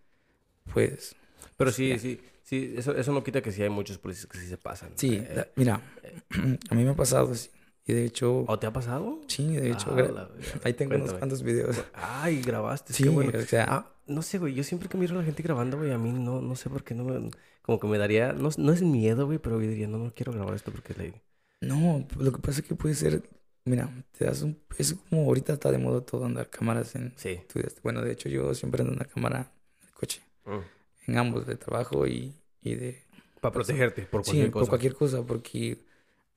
pues... 0.73 1.15
Pero 1.57 1.73
sí, 1.73 1.99
sí. 1.99 2.21
Sí, 2.45 2.75
eso, 2.77 2.95
eso 2.95 3.11
no 3.13 3.25
quita 3.25 3.41
que 3.41 3.51
sí 3.53 3.63
hay 3.63 3.71
muchos 3.71 3.97
policías 3.97 4.27
que 4.27 4.39
sí 4.39 4.47
se 4.47 4.59
pasan. 4.59 4.91
Sí, 4.97 5.19
eh, 5.19 5.51
mira, 5.57 5.81
a 6.71 6.75
mí 6.75 6.85
me 6.85 6.91
ha 6.91 6.95
pasado 6.95 7.33
así. 7.33 7.49
Y 7.87 7.93
de 7.93 8.05
hecho... 8.05 8.45
¿O 8.47 8.59
te 8.59 8.67
ha 8.67 8.73
pasado? 8.73 9.21
Sí, 9.27 9.57
de 9.57 9.71
hecho. 9.71 9.95
Ah, 9.95 10.29
ahí 10.63 10.73
tengo 10.73 10.95
unos 10.97 11.15
cuantos 11.15 11.43
videos. 11.43 11.83
Ay, 11.95 12.41
grabaste. 12.41 12.93
Sí, 12.93 13.09
bueno. 13.09 13.33
o 13.39 13.43
sea... 13.43 13.67
Ah, 13.69 13.91
no 14.07 14.23
sé, 14.23 14.39
güey. 14.39 14.55
Yo 14.55 14.65
siempre 14.65 14.89
que 14.89 14.97
miro 14.97 15.15
a 15.15 15.19
la 15.19 15.25
gente 15.25 15.43
grabando, 15.43 15.79
güey, 15.79 15.93
a 15.93 15.99
mí 15.99 16.13
no, 16.13 16.41
no 16.41 16.57
sé 16.57 16.71
por 16.71 16.83
qué 16.83 16.95
no 16.95 17.05
me... 17.05 17.31
Como 17.63 17.81
que 17.81 17.87
me 17.87 17.99
daría... 17.99 18.33
No, 18.33 18.49
no 18.57 18.73
es 18.73 18.83
miedo, 18.83 19.27
güey, 19.27 19.39
pero 19.39 19.61
yo 19.61 19.69
diría, 19.69 19.87
no, 19.87 19.99
no 19.99 20.15
quiero 20.15 20.33
grabar 20.33 20.55
esto 20.55 20.71
porque... 20.71 20.95
Le... 20.95 21.23
No, 21.61 22.07
lo 22.19 22.33
que 22.33 22.39
pasa 22.41 22.61
es 22.61 22.67
que 22.67 22.75
puede 22.75 22.95
ser... 22.95 23.23
Mira, 23.67 23.91
te 24.17 24.25
das 24.27 24.43
un... 24.43 24.59
Es 24.79 24.95
como 24.95 25.25
ahorita 25.25 25.55
está 25.55 25.71
de 25.71 25.79
moda 25.79 26.01
todo 26.03 26.25
andar 26.25 26.49
cámaras 26.49 26.95
en... 26.95 27.13
Sí. 27.17 27.41
Bueno, 27.83 28.03
de 28.03 28.13
hecho 28.13 28.29
yo 28.29 28.55
siempre 28.55 28.83
ando 28.83 28.95
una 28.95 29.05
cámara 29.05 29.53
en 29.81 29.89
el 29.89 29.95
coche. 29.95 30.23
Mm. 30.45 30.75
En 31.07 31.19
ambos, 31.19 31.47
de 31.47 31.57
trabajo 31.57 32.07
y, 32.07 32.35
y 32.63 32.75
de 32.75 33.05
para 33.45 33.53
protegerte 33.53 34.03
por 34.07 34.25
cualquier 34.25 34.47
sí, 34.47 34.53
cosa. 34.53 34.61
por 34.63 34.69
cualquier 34.71 34.95
cosa, 34.95 35.23
porque 35.23 35.85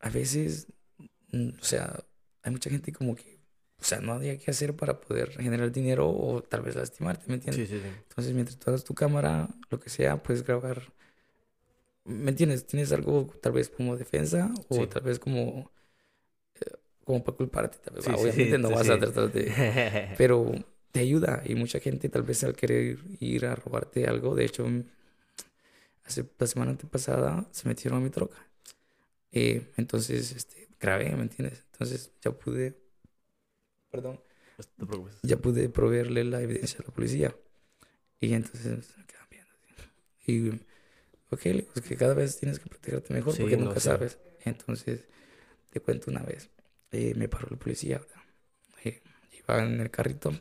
a 0.02 0.10
veces, 0.10 0.68
mm, 1.32 1.50
o 1.60 1.64
sea, 1.64 2.04
hay 2.44 2.52
mucha 2.52 2.70
gente 2.70 2.92
como 2.92 3.16
que, 3.16 3.40
o 3.80 3.84
sea, 3.84 4.02
no 4.02 4.12
había 4.12 4.38
que 4.38 4.52
hacer 4.52 4.76
para 4.76 5.00
poder 5.00 5.32
generar 5.32 5.72
dinero 5.72 6.10
o 6.10 6.44
tal 6.44 6.64
vez 6.64 6.76
lastimarte, 6.76 7.24
¿me 7.28 7.36
entiendes? 7.36 7.70
Sí, 7.70 7.78
sí, 7.78 7.82
sí. 7.82 7.90
Entonces, 8.10 8.34
mientras 8.34 8.58
tú 8.58 8.70
hagas 8.70 8.84
tu 8.84 8.94
cámara, 8.94 9.48
lo 9.70 9.80
que 9.80 9.90
sea, 9.90 10.22
puedes 10.22 10.44
grabar. 10.44 10.92
¿Me 12.04 12.32
entiendes? 12.32 12.66
Tienes 12.68 12.92
algo 12.92 13.28
tal 13.42 13.54
vez 13.54 13.70
como 13.70 13.96
defensa 13.96 14.54
o 14.68 14.88
tal 14.88 15.04
vez 15.04 15.20
como, 15.20 15.72
eh, 16.56 16.72
como 17.06 17.24
para 17.24 17.38
culparte. 17.38 17.78
Tal 17.78 17.96
vez. 17.96 18.08
Obviamente 18.08 18.58
no 18.58 18.72
vas 18.72 18.90
a 18.90 19.00
tratar 19.00 19.32
de... 19.32 20.14
Pero 20.18 20.52
te 20.98 21.04
ayuda 21.04 21.44
y 21.46 21.54
mucha 21.54 21.80
gente 21.80 22.10
tal 22.10 22.24
vez 22.24 22.44
al 22.44 22.56
querer 22.56 22.98
ir 23.20 23.46
a 23.46 23.54
robarte 23.54 24.08
algo, 24.08 24.34
de 24.34 24.46
hecho 24.46 24.66
hace 26.04 26.26
la 26.40 26.48
semana 26.48 26.72
antepasada 26.72 27.48
se 27.52 27.68
metieron 27.68 28.00
a 28.00 28.04
mi 28.04 28.10
troca. 28.10 28.48
Eh, 29.32 29.72
entonces, 29.78 30.32
este, 30.32 30.70
grabé, 30.80 31.16
¿me 31.16 31.22
entiendes? 31.22 31.64
Entonces 31.72 32.12
ya 32.20 32.32
pude, 32.32 32.80
perdón, 33.92 34.20
ya 35.22 35.38
pude 35.38 35.70
proveerle 35.70 36.24
la 36.24 36.42
evidencia 36.42 36.80
a 36.80 36.88
la 36.88 36.94
policía. 36.94 37.36
Y 38.20 38.34
entonces 38.34 38.66
me 38.98 39.06
quedan 39.06 39.28
viendo. 39.30 39.54
Y, 40.26 40.50
ok, 41.30 41.70
pues 41.74 41.86
que 41.86 41.96
cada 41.96 42.16
vez 42.16 42.40
tienes 42.40 42.58
que 42.58 42.68
protegerte 42.68 43.14
mejor 43.14 43.38
porque 43.38 43.58
nunca 43.58 43.80
sabes. 43.80 44.18
Entonces, 44.46 45.06
te 45.70 45.80
cuento 45.80 46.10
una 46.10 46.24
vez, 46.24 46.50
eh, 46.92 47.14
me 47.16 47.28
paró 47.28 47.50
la 47.52 47.58
policía, 47.58 48.02
eh, 48.84 49.04
iba 49.38 49.64
en 49.64 49.80
el 49.80 49.92
carrito 49.92 50.32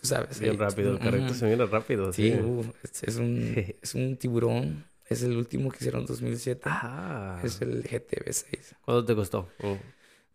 tú 0.00 0.06
sabes. 0.06 0.40
Bien 0.40 0.58
rápido, 0.58 0.92
el 0.92 0.98
carrito 0.98 1.34
se 1.34 1.46
viene 1.46 1.66
rápido. 1.66 2.12
Sí, 2.12 2.32
uh, 2.32 2.64
es, 3.02 3.16
un, 3.16 3.54
es 3.82 3.94
un 3.94 4.16
tiburón. 4.16 4.84
Es 5.08 5.22
el 5.22 5.36
último 5.36 5.70
que 5.70 5.78
hicieron 5.78 6.02
en 6.02 6.06
2007. 6.06 6.62
Ah. 6.66 7.40
Es 7.42 7.60
el 7.60 7.82
GTB6. 7.82 8.76
¿Cuánto 8.84 9.04
te 9.04 9.14
costó? 9.14 9.48
Uh. 9.62 9.76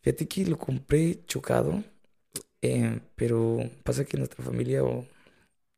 Fíjate 0.02 0.28
que 0.28 0.46
lo 0.46 0.60
compré 0.60 1.26
chocado, 1.26 1.84
eh, 2.62 3.00
pero 3.16 3.60
pasa 3.84 4.06
que 4.06 4.18
nuestra 4.18 4.44
familia 4.44 4.82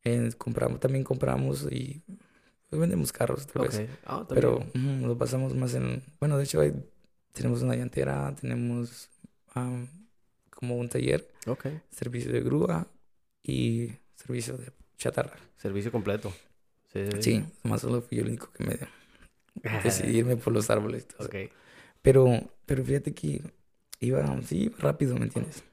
eh, 0.03 0.31
compramos, 0.37 0.79
también 0.79 1.03
compramos 1.03 1.65
y 1.71 2.01
pues, 2.69 2.79
vendemos 2.79 3.13
carros 3.13 3.47
vez. 3.53 3.87
Ah, 4.05 4.25
pero 4.27 4.65
lo 4.73 5.17
pasamos 5.17 5.55
más 5.55 5.75
en... 5.75 6.03
Bueno, 6.19 6.37
de 6.37 6.43
hecho 6.43 6.59
tenemos 7.31 7.61
una 7.61 7.75
llantera, 7.75 8.35
tenemos 8.35 9.09
como 10.49 10.75
un 10.75 10.89
taller, 10.89 11.31
okay. 11.45 11.79
servicio 11.89 12.31
de 12.31 12.41
grúa 12.41 12.87
y 13.47 13.93
servicio 14.15 14.57
de 14.57 14.71
chatarra. 14.97 15.37
Servicio 15.57 15.91
completo. 15.91 16.31
Sí, 16.93 17.07
sí 17.19 17.43
más 17.63 17.81
solo 17.81 18.01
fui 18.01 18.17
yo 18.17 18.23
el 18.23 18.29
único 18.29 18.51
que 18.51 18.63
me 18.63 18.77
decidí 19.83 20.17
irme 20.17 20.35
por 20.35 20.53
los 20.53 20.69
árboles. 20.69 21.07
Okay. 21.17 21.49
Pero, 22.01 22.27
pero 22.65 22.83
fíjate 22.83 23.13
que 23.13 23.41
iba, 23.99 24.41
sí, 24.43 24.71
rápido, 24.77 25.15
¿me 25.15 25.25
entiendes? 25.25 25.63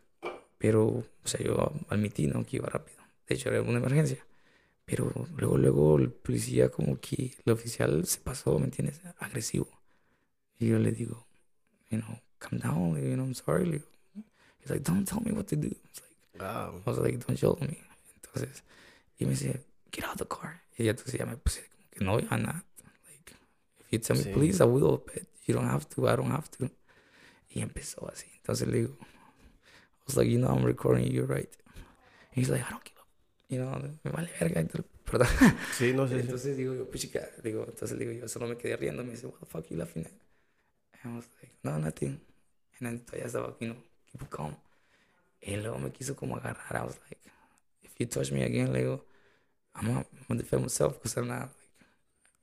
Pero, 0.58 0.86
o 0.86 1.04
sea, 1.24 1.40
yo 1.44 1.72
admití, 1.88 2.26
¿no? 2.26 2.44
Que 2.46 2.56
iba 2.56 2.68
rápido. 2.68 2.98
De 3.28 3.34
hecho, 3.34 3.50
era 3.50 3.60
una 3.60 3.78
emergencia. 3.78 4.24
Pero 4.84 5.12
luego, 5.36 5.58
luego 5.58 5.98
el 5.98 6.10
policía 6.10 6.70
como 6.70 6.98
que 7.00 7.34
el 7.44 7.52
oficial 7.52 8.04
se 8.06 8.20
pasó, 8.20 8.58
¿me 8.58 8.66
entiendes? 8.66 9.00
Agresivo. 9.18 9.68
Y 10.58 10.68
yo 10.68 10.78
le 10.78 10.92
digo, 10.92 11.26
you 11.90 11.98
know, 11.98 12.20
calm 12.38 12.58
down, 12.60 12.96
you 12.96 13.14
know, 13.14 13.24
I'm 13.24 13.34
sorry. 13.34 13.82
He's 14.60 14.70
like, 14.70 14.82
don't 14.82 15.08
tell 15.08 15.20
me 15.20 15.32
what 15.32 15.46
to 15.46 15.56
do. 15.56 15.70
I 16.40 16.70
was 16.84 16.98
like, 16.98 17.24
don't 17.24 17.40
yell 17.40 17.58
at 17.60 17.68
me. 17.68 17.78
Entonces, 18.22 18.62
y 19.18 19.26
me 19.26 19.30
dice, 19.30 19.60
get 19.92 20.04
out 20.04 20.12
of 20.12 20.18
the 20.18 20.26
car. 20.26 20.62
Y 20.76 20.88
entonces 20.88 21.18
ya 21.18 21.26
me 21.26 21.36
puse 21.36 21.62
como 21.70 21.90
que 21.90 22.04
no, 22.04 22.18
I'm 22.30 22.42
not. 22.42 22.64
Like, 23.06 23.36
if 23.80 23.92
you 23.92 23.98
tell 23.98 24.16
me 24.16 24.32
please, 24.32 24.60
I 24.60 24.64
will, 24.64 25.02
but 25.04 25.22
you 25.46 25.54
don't 25.54 25.68
have 25.68 25.88
to, 25.90 26.08
I 26.08 26.16
don't 26.16 26.30
have 26.30 26.50
to. 26.58 26.70
Y 27.48 27.62
empezó 27.62 28.10
así. 28.10 28.26
Entonces 28.38 28.66
le 28.66 28.78
digo, 28.78 28.96
I 29.00 30.04
was 30.06 30.16
like, 30.16 30.28
you 30.28 30.38
know, 30.38 30.48
I'm 30.48 30.64
recording 30.64 31.10
you, 31.10 31.24
right? 31.24 31.48
And 31.76 32.34
he's 32.34 32.48
like, 32.48 32.64
I 32.66 32.70
don't 32.70 32.84
give 32.84 32.98
up. 32.98 33.06
You 33.48 33.60
know, 33.60 33.78
me 34.02 34.10
vale 34.10 34.28
verga. 34.40 34.66
Perdón. 35.04 35.28
Sí, 35.72 35.92
no 35.92 36.08
sé. 36.08 36.18
Entonces 36.20 36.56
digo 36.56 36.74
yo, 36.74 36.90
puchica, 36.90 37.28
digo, 37.42 37.64
entonces 37.68 37.96
digo 37.98 38.10
yo, 38.10 38.26
solo 38.26 38.48
me 38.48 38.56
quedé 38.56 38.76
riendo. 38.76 39.04
Me 39.04 39.12
dice, 39.12 39.26
what 39.26 39.38
the 39.38 39.46
fuck 39.46 39.70
you 39.70 39.76
laughing 39.76 40.04
at? 40.04 40.12
And 41.04 41.12
I 41.12 41.16
was 41.16 41.28
like, 41.40 41.52
no, 41.62 41.78
nothing. 41.78 42.20
And 42.80 42.86
then 42.88 43.00
todavía 43.00 43.26
estaba, 43.26 43.54
you 43.60 43.68
know, 43.68 43.76
keep 44.10 44.28
calm. 44.30 44.56
Y 45.46 45.56
luego 45.56 45.78
me 45.78 45.90
quiso 45.90 46.14
como 46.16 46.36
agarrar. 46.36 46.76
I 46.76 46.84
was 46.84 46.98
like, 47.08 47.18
if 47.82 47.92
you 47.98 48.06
touch 48.06 48.32
me 48.32 48.42
again, 48.42 48.72
le 48.72 48.80
digo, 48.80 49.00
I'm 49.74 50.04
to 50.28 50.34
defend 50.36 50.62
myself 50.62 50.94
because 50.94 51.16
I'm 51.16 51.28
not, 51.28 51.40
like, 51.40 51.50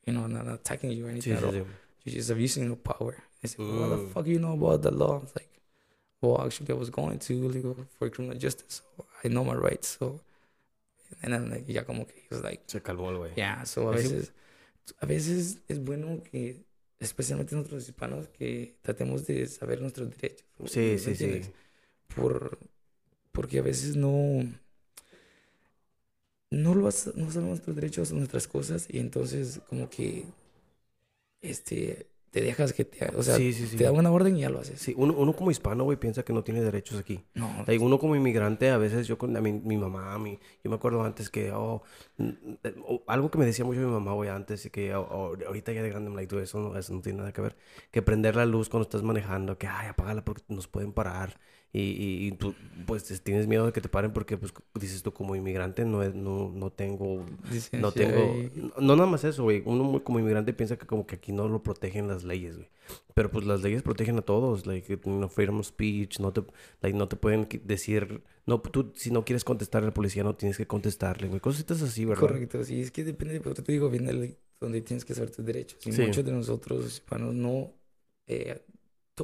you 0.05 0.13
know, 0.13 0.27
not 0.27 0.47
attacking 0.47 0.91
you 0.91 1.07
or 1.07 1.09
anything 1.09 1.33
at 1.33 1.43
all. 1.43 1.53
You're 1.53 2.15
just 2.15 2.29
abusing 2.29 2.65
your 2.65 2.75
power. 2.75 3.15
He 3.41 3.47
said, 3.47 3.59
well, 3.59 3.89
what 3.89 3.89
the 3.89 4.07
fuck 4.13 4.25
do 4.25 4.31
you 4.31 4.39
know 4.39 4.53
about 4.53 4.81
the 4.81 4.91
law? 4.91 5.17
I 5.17 5.21
was 5.21 5.35
like, 5.35 5.49
well, 6.21 6.41
actually, 6.45 6.69
I 6.71 6.77
was 6.77 6.89
going 6.89 7.17
to 7.17 7.47
legal 7.47 7.75
for 7.97 8.09
criminal 8.09 8.37
justice. 8.37 8.81
So 8.97 9.05
I 9.23 9.27
know 9.29 9.43
my 9.43 9.55
rights. 9.55 9.97
So 9.99 10.21
And 11.21 11.33
then, 11.33 11.49
like, 11.49 11.65
ya 11.67 11.83
como 11.83 12.05
que, 12.05 12.13
he 12.15 12.27
was 12.35 12.43
like, 12.43 12.61
Se 12.67 12.79
calmó 12.81 13.09
el 13.11 13.17
güey. 13.17 13.31
yeah, 13.35 13.63
so 13.63 13.89
a 13.89 13.95
Es 13.95 14.11
veces, 14.11 14.31
a 15.01 15.05
veces 15.05 15.57
es 15.67 15.79
bueno 15.79 16.23
que, 16.23 16.63
especialmente 16.99 17.55
nosotros 17.55 17.87
hispanos, 17.87 18.27
que 18.29 18.75
tratemos 18.81 19.25
de 19.27 19.45
saber 19.47 19.81
nuestros 19.81 20.09
derechos. 20.09 20.45
Sí, 20.65 20.79
¿me 20.91 20.97
sí, 20.97 21.15
sí. 21.15 21.41
Por, 22.15 22.57
porque 23.31 23.59
a 23.59 23.61
veces 23.61 23.95
no, 23.95 24.43
no 26.49 26.75
lo 26.75 26.83
no 26.83 26.91
sabemos 26.91 27.35
nuestros 27.35 27.75
derechos, 27.75 28.11
nuestras 28.11 28.47
cosas, 28.47 28.87
y 28.89 28.99
entonces 28.99 29.61
como 29.69 29.89
que, 29.89 30.25
este, 31.41 32.07
te 32.31 32.41
dejas 32.41 32.71
que 32.71 32.85
te, 32.85 33.05
o 33.15 33.23
sea, 33.23 33.35
sí, 33.35 33.51
sí, 33.51 33.67
sí. 33.67 33.77
te 33.77 33.83
da 33.83 33.91
una 33.91 34.09
orden 34.09 34.37
y 34.37 34.41
ya 34.41 34.49
lo 34.49 34.59
haces. 34.59 34.79
Sí, 34.79 34.93
uno, 34.97 35.13
uno 35.13 35.33
como 35.35 35.51
hispano, 35.51 35.83
güey, 35.83 35.97
piensa 35.97 36.23
que 36.23 36.31
no 36.31 36.43
tiene 36.43 36.61
derechos 36.61 36.97
aquí. 36.97 37.23
No, 37.33 37.49
Like, 37.67 37.83
uno 37.83 37.99
como 37.99 38.15
inmigrante, 38.15 38.69
a 38.69 38.77
veces 38.77 39.05
yo 39.07 39.17
con 39.17 39.35
a 39.35 39.41
mi, 39.41 39.51
mi 39.51 39.77
mamá, 39.77 40.17
mi, 40.17 40.39
yo 40.63 40.69
me 40.69 40.75
acuerdo 40.75 41.03
antes 41.03 41.29
que, 41.29 41.51
oh, 41.51 41.83
algo 43.07 43.29
que 43.31 43.37
me 43.37 43.45
decía 43.45 43.65
mucho 43.65 43.81
mi 43.81 43.85
mamá, 43.85 44.13
güey, 44.13 44.29
antes, 44.29 44.65
y 44.65 44.69
que 44.69 44.95
oh, 44.95 45.01
oh, 45.01 45.37
ahorita 45.45 45.73
ya 45.73 45.83
de 45.83 45.89
grande, 45.89 46.09
me 46.09 46.15
like, 46.15 46.41
eso 46.41 46.59
no, 46.59 46.77
eso 46.77 46.93
no 46.93 47.01
tiene 47.01 47.19
nada 47.19 47.33
que 47.33 47.41
ver, 47.41 47.57
que 47.91 48.01
prender 48.01 48.35
la 48.37 48.45
luz 48.45 48.69
cuando 48.69 48.83
estás 48.83 49.03
manejando, 49.03 49.57
que, 49.57 49.67
ay, 49.67 49.87
apágala 49.87 50.23
porque 50.23 50.43
nos 50.47 50.67
pueden 50.67 50.93
parar, 50.93 51.37
y, 51.73 52.27
y, 52.27 52.31
tú, 52.33 52.53
pues, 52.85 53.03
tienes 53.23 53.47
miedo 53.47 53.65
de 53.65 53.71
que 53.71 53.79
te 53.81 53.87
paren 53.87 54.11
porque, 54.11 54.37
pues, 54.37 54.53
dices 54.79 55.03
tú, 55.03 55.13
como 55.13 55.35
inmigrante, 55.35 55.85
no, 55.85 56.03
es- 56.03 56.13
no, 56.13 56.49
no 56.53 56.69
tengo, 56.71 57.25
licencia 57.45 57.79
no 57.79 57.91
tengo, 57.93 58.35
y- 58.35 58.51
no, 58.59 58.73
no 58.81 58.95
nada 58.97 59.09
más 59.09 59.23
eso, 59.23 59.43
güey, 59.43 59.63
uno 59.65 59.83
muy- 59.83 60.01
como 60.01 60.19
inmigrante 60.19 60.51
piensa 60.53 60.77
que 60.77 60.85
como 60.85 61.07
que 61.07 61.15
aquí 61.15 61.31
no 61.31 61.47
lo 61.47 61.63
protegen 61.63 62.07
las 62.09 62.23
leyes, 62.25 62.57
güey, 62.57 62.67
pero 63.13 63.31
pues 63.31 63.45
las 63.45 63.61
leyes 63.61 63.83
protegen 63.83 64.17
a 64.17 64.21
todos, 64.21 64.65
like, 64.67 64.97
know, 64.97 65.29
freedom 65.29 65.59
of 65.59 65.65
speech, 65.65 66.19
no 66.19 66.33
te, 66.33 66.43
like, 66.81 66.97
no 66.97 67.07
te 67.07 67.15
pueden 67.15 67.47
decir, 67.63 68.21
no, 68.45 68.59
tú, 68.59 68.91
si 68.95 69.09
no 69.11 69.23
quieres 69.23 69.43
contestar 69.45 69.83
al 69.85 69.93
policía, 69.93 70.23
no 70.23 70.35
tienes 70.35 70.57
que 70.57 70.67
contestarle, 70.67 71.29
güey, 71.29 71.39
cositas 71.39 71.81
así, 71.81 72.03
¿verdad? 72.03 72.19
Correcto, 72.21 72.63
sí, 72.65 72.81
es 72.81 72.91
que 72.91 73.03
depende, 73.05 73.39
pero 73.39 73.53
te 73.55 73.71
digo, 73.71 73.89
viene 73.89 74.09
el- 74.11 74.37
donde 74.59 74.81
tienes 74.81 75.05
que 75.05 75.13
saber 75.15 75.31
tus 75.31 75.45
derechos. 75.45 75.79
Y 75.87 75.91
Sí. 75.93 76.01
muchos 76.03 76.23
de 76.25 76.31
nosotros 76.33 76.85
hispanos 76.85 77.33
no 77.33 77.71
eh, 78.27 78.61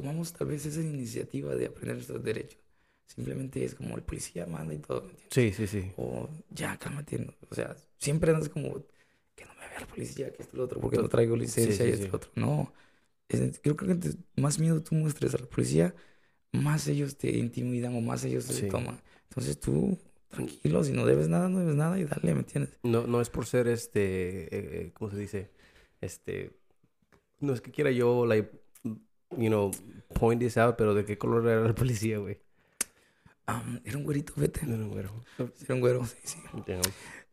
tomamos 0.00 0.32
tal 0.32 0.48
vez 0.48 0.64
esa 0.66 0.80
iniciativa 0.80 1.54
de 1.54 1.66
aprender 1.66 1.96
nuestros 1.96 2.22
derechos. 2.22 2.58
Simplemente 3.06 3.64
es 3.64 3.74
como 3.74 3.96
el 3.96 4.02
policía 4.02 4.46
manda 4.46 4.74
y 4.74 4.78
todo, 4.78 5.02
¿me 5.02 5.10
entiendes? 5.10 5.28
Sí, 5.30 5.52
sí, 5.52 5.66
sí. 5.66 5.92
O 5.96 6.28
ya, 6.50 6.76
cálmate. 6.78 7.18
¿no? 7.18 7.32
O 7.50 7.54
sea, 7.54 7.76
siempre 7.98 8.32
andas 8.32 8.48
como 8.48 8.84
que 9.34 9.44
no 9.46 9.54
me 9.54 9.68
vea 9.68 9.78
el 9.80 9.86
policía, 9.86 10.32
que 10.32 10.42
esto 10.42 10.56
lo 10.56 10.64
otro, 10.64 10.80
porque 10.80 10.98
no 10.98 11.08
traigo 11.08 11.36
licencia 11.36 11.84
sí, 11.84 11.90
y 11.90 11.92
esto 11.94 12.02
y 12.02 12.06
sí. 12.06 12.10
lo 12.12 12.16
otro. 12.16 12.30
No, 12.34 12.72
es- 13.28 13.60
creo 13.62 13.76
que 13.76 13.98
más 14.36 14.58
miedo 14.58 14.82
tú 14.82 14.94
muestres 14.94 15.34
a 15.34 15.38
la 15.38 15.46
policía, 15.46 15.94
más 16.52 16.86
ellos 16.88 17.16
te 17.16 17.30
intimidan 17.36 17.94
o 17.96 18.00
más 18.00 18.24
ellos 18.24 18.44
Sí. 18.44 18.68
toman. 18.68 19.00
Entonces 19.28 19.58
tú, 19.60 19.98
tranquilo, 20.30 20.84
si 20.84 20.92
no 20.92 21.06
debes 21.06 21.28
nada, 21.28 21.48
no 21.48 21.60
debes 21.60 21.76
nada 21.76 21.98
y 21.98 22.04
dale, 22.04 22.34
¿me 22.34 22.40
entiendes? 22.40 22.78
No, 22.82 23.06
no 23.06 23.20
es 23.20 23.30
por 23.30 23.46
ser 23.46 23.68
este, 23.68 24.44
eh, 24.44 24.48
eh, 24.86 24.92
¿cómo 24.94 25.10
se 25.10 25.18
dice? 25.18 25.50
Este, 26.00 26.52
no 27.40 27.52
es 27.52 27.60
que 27.60 27.70
quiera 27.70 27.90
yo, 27.90 28.26
like, 28.26 28.50
you 29.36 29.48
know, 29.48 29.70
point 30.14 30.40
this 30.40 30.56
out, 30.56 30.76
pero 30.76 30.94
¿de 30.94 31.04
qué 31.04 31.18
color 31.18 31.46
era 31.46 31.66
el 31.66 31.74
policía, 31.74 32.18
güey? 32.18 32.38
Am, 33.46 33.80
era 33.84 33.96
un 33.96 34.04
güerito, 34.04 34.32
vete. 34.36 34.66
No, 34.66 34.76
no, 34.76 34.88
güero. 34.88 35.24
Era 35.38 35.74
un 35.74 35.80
güero, 35.80 36.04
sí, 36.04 36.16
sí. 36.22 36.38
Damn. 36.66 36.82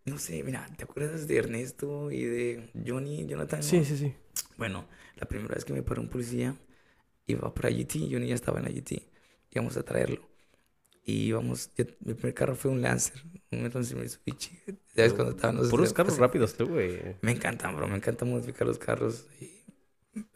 No 0.06 0.18
sé, 0.20 0.44
mira, 0.44 0.68
¿te 0.78 0.84
acuerdas 0.84 1.28
de 1.28 1.38
Ernesto 1.38 2.12
y 2.12 2.24
de 2.24 2.70
Johnny, 2.86 3.26
Jonathan? 3.26 3.64
Sí, 3.64 3.84
sí, 3.84 3.98
sí. 3.98 4.14
Bueno, 4.58 4.86
la 5.16 5.28
primera 5.28 5.56
vez 5.56 5.66
que 5.66 5.74
me 5.74 5.82
paró 5.82 6.02
un 6.02 6.10
policía, 6.10 6.56
iba 7.26 7.54
para 7.54 7.70
GT, 7.70 8.08
Johnny 8.12 8.28
ya 8.28 8.36
estaba 8.36 8.60
en 8.60 8.66
la 8.66 8.72
GT, 8.72 9.02
íbamos 9.52 9.76
a 9.78 9.84
traerlo. 9.84 10.22
Y 11.04 11.24
íbamos, 11.28 11.72
yo- 11.76 11.86
mi 12.02 12.14
primer 12.14 12.34
carro 12.34 12.56
fue 12.56 12.72
un 12.72 12.82
Lancer, 12.82 13.22
un 13.52 13.64
Lancer 13.64 13.98
Mitsubishi. 13.98 14.58
¿Sabes 14.96 15.14
cuando 15.14 15.32
estaban 15.32 15.58
los... 15.58 15.70
Puros 15.70 15.94
carros 15.94 16.14
pues, 16.14 16.20
rápidos 16.20 16.56
tú, 16.56 16.68
güey. 16.68 17.18
Me 17.22 17.32
encantan, 17.32 17.76
bro, 17.76 17.88
me 17.88 17.96
encanta 17.98 18.26
modificar 18.26 18.68
los 18.68 18.80
carros. 18.80 19.28
Y 19.40 19.55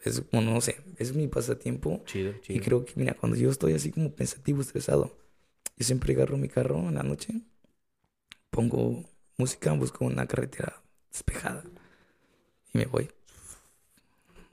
es 0.04 0.20
como, 0.22 0.42
no 0.42 0.60
sé, 0.60 0.76
es 0.98 1.14
mi 1.14 1.28
pasatiempo. 1.28 2.02
Chido, 2.04 2.34
Y 2.52 2.60
chido. 2.60 2.60
creo 2.60 2.84
que, 2.84 2.92
mira, 2.96 3.14
cuando 3.14 3.36
yo 3.38 3.50
estoy 3.50 3.74
así 3.74 3.90
como 3.92 4.14
pensativo, 4.14 4.60
estresado, 4.62 5.16
yo 5.76 5.84
siempre 5.86 6.14
agarro 6.14 6.36
mi 6.38 6.48
carro 6.48 6.78
en 6.88 6.94
la 6.96 7.02
noche, 7.02 7.34
pongo 8.50 9.02
música, 9.38 9.72
busco 9.72 10.04
una 10.04 10.26
carretera 10.26 10.82
despejada 11.10 11.64
y 12.72 12.78
me 12.78 12.86
voy. 12.86 13.10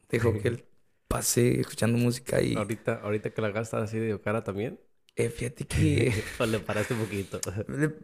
Dejo 0.09 0.37
que 0.37 0.47
él 0.49 0.65
pase 1.07 1.59
escuchando 1.59 1.97
música 1.97 2.41
y 2.41 2.55
Ahorita, 2.55 2.95
ahorita 3.03 3.29
que 3.33 3.41
la 3.41 3.51
gastas 3.51 3.83
así 3.83 3.99
de 3.99 4.19
cara 4.21 4.43
también, 4.43 4.79
eh, 5.15 5.29
fíjate 5.29 5.65
que 5.67 6.11
le 6.39 6.59
paraste 6.59 6.93
un 6.93 7.01
poquito. 7.01 7.39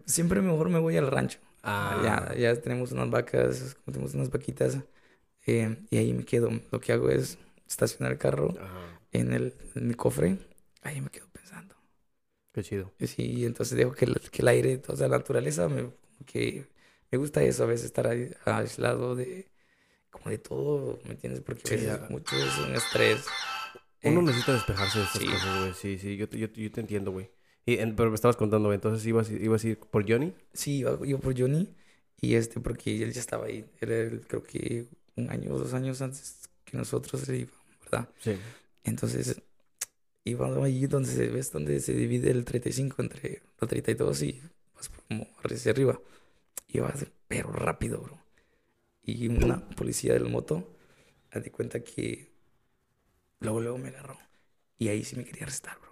siempre 0.06 0.42
mejor 0.42 0.70
me 0.70 0.80
voy 0.80 0.98
al 0.98 1.08
rancho. 1.12 1.40
Ah, 1.64 2.04
Ya, 2.04 2.34
ya 2.36 2.60
tenemos 2.62 2.92
unas 2.92 3.10
vacas, 3.10 3.78
tenemos 3.86 4.14
unas 4.14 4.30
vaquitas 4.30 4.78
eh, 5.46 5.78
y 5.90 5.98
ahí 5.98 6.14
me 6.14 6.26
quedo. 6.26 6.50
Lo 6.72 6.80
que 6.80 6.94
hago 6.94 7.10
es 7.10 7.38
estacionar 7.68 8.14
el 8.14 8.18
carro 8.20 8.56
en, 9.12 9.34
el, 9.34 9.54
en 9.76 9.88
mi 9.88 9.94
cofre, 9.96 10.38
ahí 10.84 11.02
me 11.02 11.10
quedo 11.10 11.28
pensando. 11.32 11.76
Qué 12.54 12.64
chido. 12.64 12.94
Y 12.98 13.08
Sí, 13.08 13.46
entonces 13.46 13.78
dejo 13.78 13.94
que 13.94 14.06
el, 14.06 14.20
que 14.32 14.42
el 14.42 14.48
aire, 14.48 14.82
o 14.88 14.96
sea, 14.96 15.08
la 15.08 15.18
naturaleza, 15.18 15.68
me, 15.70 15.92
que 16.26 16.68
me 17.12 17.18
gusta 17.18 17.44
eso, 17.44 17.64
a 17.64 17.66
veces 17.68 17.88
estar 17.88 18.08
ahí 18.08 18.30
aislado 18.46 19.16
de, 19.16 19.52
como 20.12 20.30
de 20.32 20.40
todo, 20.40 21.00
¿me 21.06 21.12
entiendes? 21.14 21.42
Porque 21.44 21.68
a 21.68 21.72
Sí, 21.72 21.78
veces 21.78 22.00
mucho 22.10 22.44
es 22.44 22.58
un 22.60 22.76
estrés. 22.76 23.36
Uno 24.04 24.22
Eh, 24.22 24.24
necesita 24.24 24.54
despejarse 24.54 25.00
de 25.00 25.06
estas 25.06 25.26
sí. 25.26 25.26
cosas, 25.26 25.54
güey. 25.56 25.74
Sí, 25.74 25.98
sí, 25.98 26.18
yo 26.18 26.28
yo, 26.30 26.48
yo 26.48 26.72
te 26.72 26.82
entiendo, 26.82 27.12
güey. 27.12 27.32
Y, 27.66 27.78
en- 27.80 27.96
pero 27.96 28.10
me 28.10 28.16
estabas 28.16 28.38
contando, 28.38 28.70
güey. 28.70 28.76
Entonces 28.76 29.06
ibas, 29.06 29.30
ibas 29.32 29.64
a 29.64 29.68
ir 29.70 29.80
por 29.80 30.10
Johnny. 30.10 30.34
Sí, 30.54 30.80
iba, 30.80 30.98
iba 31.06 31.20
por 31.20 31.38
Johnny 31.40 31.76
y 32.22 32.36
este, 32.36 32.60
porque 32.60 33.02
él 33.04 33.12
ya 33.14 33.20
estaba 33.22 33.46
ahí, 33.48 33.66
era 33.82 33.96
el- 33.98 34.26
creo 34.28 34.44
que 34.44 34.88
un 35.16 35.30
año 35.30 35.54
o 35.54 35.60
dos 35.60 35.74
años 35.74 36.02
antes 36.02 36.50
que 36.66 36.78
nosotros 36.78 37.28
él 37.30 37.42
iba, 37.42 37.52
¿verdad? 37.84 38.10
Sí. 38.20 38.38
Entonces, 38.84 39.42
iba 40.24 40.48
allí 40.64 40.88
donde 40.88 41.10
se, 41.10 41.28
ves 41.28 41.52
donde 41.52 41.80
se 41.80 41.94
divide 41.94 42.32
el 42.32 42.46
35 42.46 43.02
entre 43.02 43.42
la 43.60 43.68
32 43.68 44.22
y 44.24 44.42
vas 44.76 44.90
como 44.90 45.28
hacia 45.44 45.72
arriba. 45.72 46.00
Iba 46.70 46.90
así, 46.90 47.06
pero 47.28 47.52
rápido, 47.52 48.00
bro. 48.00 48.20
Y 49.04 49.28
una 49.28 49.68
policía 49.70 50.14
del 50.14 50.30
moto, 50.30 50.76
haz 51.32 51.44
de 51.44 51.52
cuenta 51.52 51.82
que 51.82 52.32
luego, 53.40 53.62
luego 53.62 53.78
me 53.78 53.90
agarró. 53.90 54.18
Y 54.78 54.88
ahí 54.88 55.04
sí 55.04 55.16
me 55.16 55.26
quería 55.26 55.44
arrestar, 55.44 55.78
bro. 55.80 55.92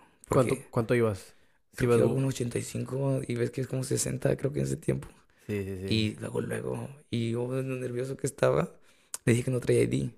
¿Cuánto, 0.70 0.96
ibas? 0.96 1.34
Creo 1.76 1.98
ibas 1.98 2.12
un 2.12 2.26
85 2.26 3.22
y 3.28 3.36
ves 3.36 3.52
que 3.52 3.62
es 3.62 3.68
como 3.68 3.84
60, 3.84 4.36
creo 4.38 4.52
que 4.52 4.60
en 4.60 4.66
ese 4.66 4.78
tiempo. 4.78 5.08
Sí, 5.48 5.64
sí, 5.64 5.88
sí. 5.88 5.94
Y 5.94 6.16
luego, 6.20 6.42
luego, 6.42 6.90
y 7.10 7.32
yo 7.32 7.48
nervioso 7.62 8.16
que 8.18 8.28
estaba, 8.28 8.74
le 9.26 9.34
dije 9.34 9.44
que 9.46 9.52
no 9.52 9.60
traía 9.60 9.84
ID. 9.84 10.12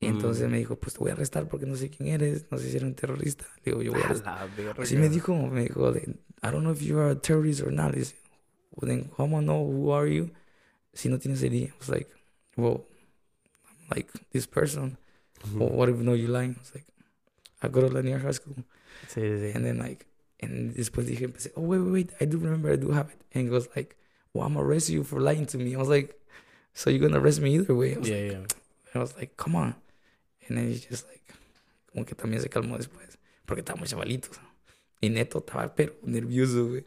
Y 0.00 0.06
entonces 0.06 0.46
Mm. 0.46 0.50
me 0.52 0.58
dijo, 0.58 0.76
pues 0.76 0.94
te 0.94 1.00
voy 1.00 1.10
a 1.10 1.14
arrestar 1.14 1.48
porque 1.48 1.66
no 1.66 1.74
sé 1.76 1.90
quién 1.90 2.08
eres, 2.10 2.46
no 2.50 2.58
sé 2.58 2.64
si 2.70 2.76
eres 2.76 2.84
un 2.84 2.94
terrorista. 2.94 3.46
Le 3.64 3.72
digo, 3.72 3.82
yo 3.82 3.92
voy 3.92 4.02
a 4.02 4.04
arrestar. 4.04 4.48
Así 4.78 4.96
me 4.96 5.08
dijo, 5.08 5.34
me 5.34 5.62
dijo, 5.62 5.92
I 5.96 6.50
don't 6.50 6.62
know 6.62 6.70
if 6.72 6.80
you 6.82 6.98
are 7.00 7.10
a 7.10 7.16
terrorist 7.16 7.62
or 7.62 7.72
not. 7.72 7.94
Dice, 7.94 8.14
well, 8.70 8.88
then 8.88 9.10
how 9.18 9.24
am 9.24 9.34
I 9.34 9.40
know 9.44 9.64
who 9.66 9.90
are 9.92 10.06
you 10.08 10.30
si 10.94 11.08
no 11.08 11.18
tienes 11.18 11.42
ID? 11.42 11.64
I 11.64 11.72
was 11.80 11.88
like, 11.88 12.08
well, 12.56 12.84
I'm 13.68 13.96
like 13.96 14.08
this 14.30 14.46
person. 14.46 14.98
Ujú. 15.44 15.58
Well, 15.58 15.70
what 15.70 15.88
if 15.88 15.96
no 15.96 16.14
you 16.14 16.28
lying? 16.28 16.54
I 16.56 16.60
was 16.60 16.72
like, 16.74 16.86
I 17.60 17.68
go 17.68 17.80
to 17.80 17.88
Lanier 17.88 18.18
High 18.20 18.32
School. 18.34 18.54
Sí, 19.08 19.20
sí. 19.20 19.52
And 19.54 19.64
then 19.64 19.78
like, 19.78 20.06
and 20.40 20.74
después 20.76 21.06
dije, 21.06 21.24
empecé, 21.24 21.50
oh, 21.56 21.62
wait, 21.62 21.80
wait, 21.80 21.92
wait, 21.92 22.12
I 22.20 22.24
do 22.26 22.38
remember, 22.38 22.70
I 22.70 22.76
do 22.76 22.92
have 22.92 23.10
it. 23.10 23.18
And 23.34 23.44
he 23.44 23.50
goes 23.50 23.68
like, 23.74 23.96
well, 24.32 24.46
I'm 24.46 24.56
arrest 24.56 24.90
you 24.90 25.02
for 25.02 25.20
lying 25.20 25.46
to 25.46 25.58
me. 25.58 25.74
I 25.74 25.78
was 25.78 25.88
like, 25.88 26.14
so 26.74 26.90
you're 26.90 27.00
gonna 27.00 27.18
arrest 27.20 27.40
me 27.40 27.54
either 27.54 27.74
way? 27.74 27.94
I 27.94 27.98
was, 27.98 28.08
Yeah, 28.08 28.16
like, 28.16 28.32
yeah. 28.32 28.46
I 28.94 28.98
was 28.98 29.16
like, 29.16 29.36
come 29.36 29.56
on. 29.56 29.74
And 30.48 30.56
then 30.58 30.68
he's 30.68 30.86
just 30.88 31.06
like, 31.08 31.22
como 31.92 32.04
que 32.04 32.14
también 32.14 32.40
se 32.42 32.48
calmó 32.48 32.76
después, 32.78 33.18
porque 33.46 33.60
estábamos 33.62 33.88
chavalitos. 33.90 34.38
Y 35.00 35.10
Neto 35.10 35.38
estaba, 35.38 35.74
pero 35.74 35.94
nervioso, 36.02 36.66
güey. 36.68 36.84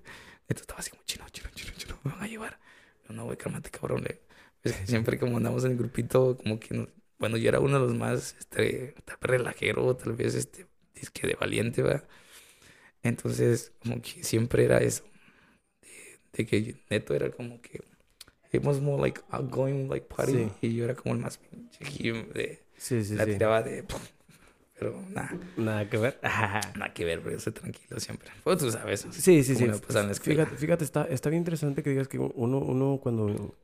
Neto 0.50 0.62
estaba 0.62 0.80
así 0.80 0.90
como, 0.92 1.04
chino, 1.06 1.26
chino, 1.32 1.50
chino, 1.54 1.72
chino, 1.78 1.98
me 2.04 2.12
van 2.12 2.24
a 2.24 2.28
llevar. 2.28 2.60
Yo, 3.08 3.14
no, 3.16 3.26
güey, 3.26 3.38
cálmate, 3.38 3.70
cabrón. 3.70 4.04
le- 4.04 4.22
Es 4.64 4.74
que 4.74 4.88
siempre 4.88 5.18
como 5.20 5.38
andamos 5.38 5.64
en 5.66 5.72
el 5.72 5.78
grupito, 5.78 6.38
como 6.38 6.60
que, 6.60 6.74
nos- 6.76 6.90
bueno, 7.20 7.38
yo 7.38 7.50
era 7.50 7.60
uno 7.60 7.80
de 7.80 7.86
los 7.88 7.96
más, 7.96 8.36
este, 8.40 8.96
tal 9.06 9.18
vez 9.22 9.30
relajero, 9.32 9.96
tal 9.96 10.14
vez, 10.14 10.34
este, 10.36 10.66
disque 10.96 11.28
de 11.28 11.36
valiente, 11.36 11.82
¿verdad? 11.84 12.08
Entonces, 13.04 13.72
como 13.82 14.02
que 14.02 14.24
siempre 14.24 14.66
era 14.66 14.78
eso. 14.80 15.04
De, 15.82 16.20
de 16.34 16.46
que 16.46 16.76
Neto 16.90 17.14
era 17.14 17.32
como 17.32 17.62
que, 17.62 17.80
it 18.52 18.64
was 18.64 18.80
more 18.82 19.02
like 19.02 19.22
outgoing, 19.32 19.90
like 19.90 20.08
party. 20.08 20.34
Sí. 20.34 20.52
Y 20.62 20.76
yo 20.76 20.86
era 20.86 20.96
como 20.96 21.16
el 21.16 21.22
más 21.22 21.38
pinche 21.38 21.84
gym 21.86 22.32
de, 22.34 22.64
Sí, 22.78 23.04
sí, 23.04 23.16
la 23.16 23.26
tiraba 23.26 23.62
de, 23.62 23.86
pero 24.82 25.00
nada, 25.10 25.38
Nada 25.58 25.88
que 25.88 25.98
ver. 25.98 26.20
nada 26.24 26.92
que 26.92 27.06
ver, 27.06 27.22
pero 27.22 27.36
yo 27.36 27.40
soy 27.40 27.54
tranquilo 27.54 28.00
siempre. 28.00 28.30
Pues 28.44 28.58
tú 28.58 28.72
sabes. 28.72 29.06
Sí, 29.12 29.44
sí, 29.44 29.56
sí. 29.56 29.68
Fíjate, 30.22 30.58
fíjate 30.58 30.84
está, 30.84 31.04
está 31.04 31.30
bien 31.30 31.42
interesante 31.42 31.84
que 31.84 31.92
digas 31.92 32.08
que 32.08 32.18
uno, 32.18 32.58
uno 32.58 33.00
cuando, 33.00 33.56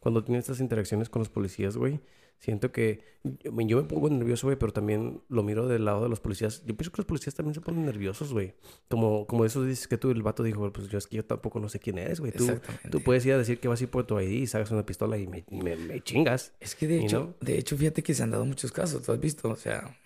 cuando 0.00 0.22
tiene 0.22 0.38
estas 0.38 0.60
interacciones 0.60 1.08
con 1.08 1.20
los 1.20 1.30
policías, 1.30 1.78
güey, 1.78 2.00
Siento 2.38 2.70
que 2.70 3.02
yo, 3.24 3.50
yo 3.60 3.76
me 3.78 3.84
pongo 3.88 4.08
nervioso, 4.10 4.46
güey, 4.46 4.58
pero 4.58 4.72
también 4.72 5.20
lo 5.28 5.42
miro 5.42 5.66
del 5.66 5.84
lado 5.84 6.02
de 6.02 6.08
los 6.08 6.20
policías. 6.20 6.62
Yo 6.64 6.76
pienso 6.76 6.92
que 6.92 6.98
los 6.98 7.06
policías 7.06 7.34
también 7.34 7.54
se 7.54 7.60
ponen 7.60 7.84
nerviosos, 7.84 8.32
güey. 8.32 8.54
Como, 8.88 9.26
como 9.26 9.44
eso 9.44 9.64
dices 9.64 9.88
que 9.88 9.98
tú, 9.98 10.10
el 10.10 10.22
vato 10.22 10.42
dijo, 10.42 10.70
pues 10.72 10.88
yo 10.88 10.98
es 10.98 11.06
que 11.06 11.16
yo 11.16 11.24
tampoco 11.24 11.58
no 11.58 11.68
sé 11.68 11.80
quién 11.80 11.98
eres, 11.98 12.20
güey. 12.20 12.32
Tú, 12.32 12.46
tú 12.90 13.00
puedes 13.00 13.24
ir 13.26 13.32
a 13.32 13.38
decir 13.38 13.58
que 13.58 13.68
vas 13.68 13.80
a 13.80 13.84
ir 13.84 13.90
por 13.90 14.06
tu 14.06 14.20
ID 14.20 14.30
y 14.42 14.46
sacas 14.46 14.70
una 14.70 14.86
pistola 14.86 15.16
y 15.18 15.26
me, 15.26 15.44
me, 15.50 15.76
me 15.76 16.00
chingas. 16.02 16.52
Es 16.60 16.74
que 16.74 16.86
de 16.86 16.98
¿Y 17.00 17.06
hecho, 17.06 17.20
no? 17.20 17.34
de 17.40 17.58
hecho, 17.58 17.76
fíjate 17.76 18.02
que 18.02 18.14
se 18.14 18.22
han 18.22 18.30
dado 18.30 18.44
muchos 18.44 18.70
casos, 18.70 19.02
¿tú 19.02 19.12
has 19.12 19.20
visto? 19.20 19.48
O 19.48 19.56
sea, 19.56 19.96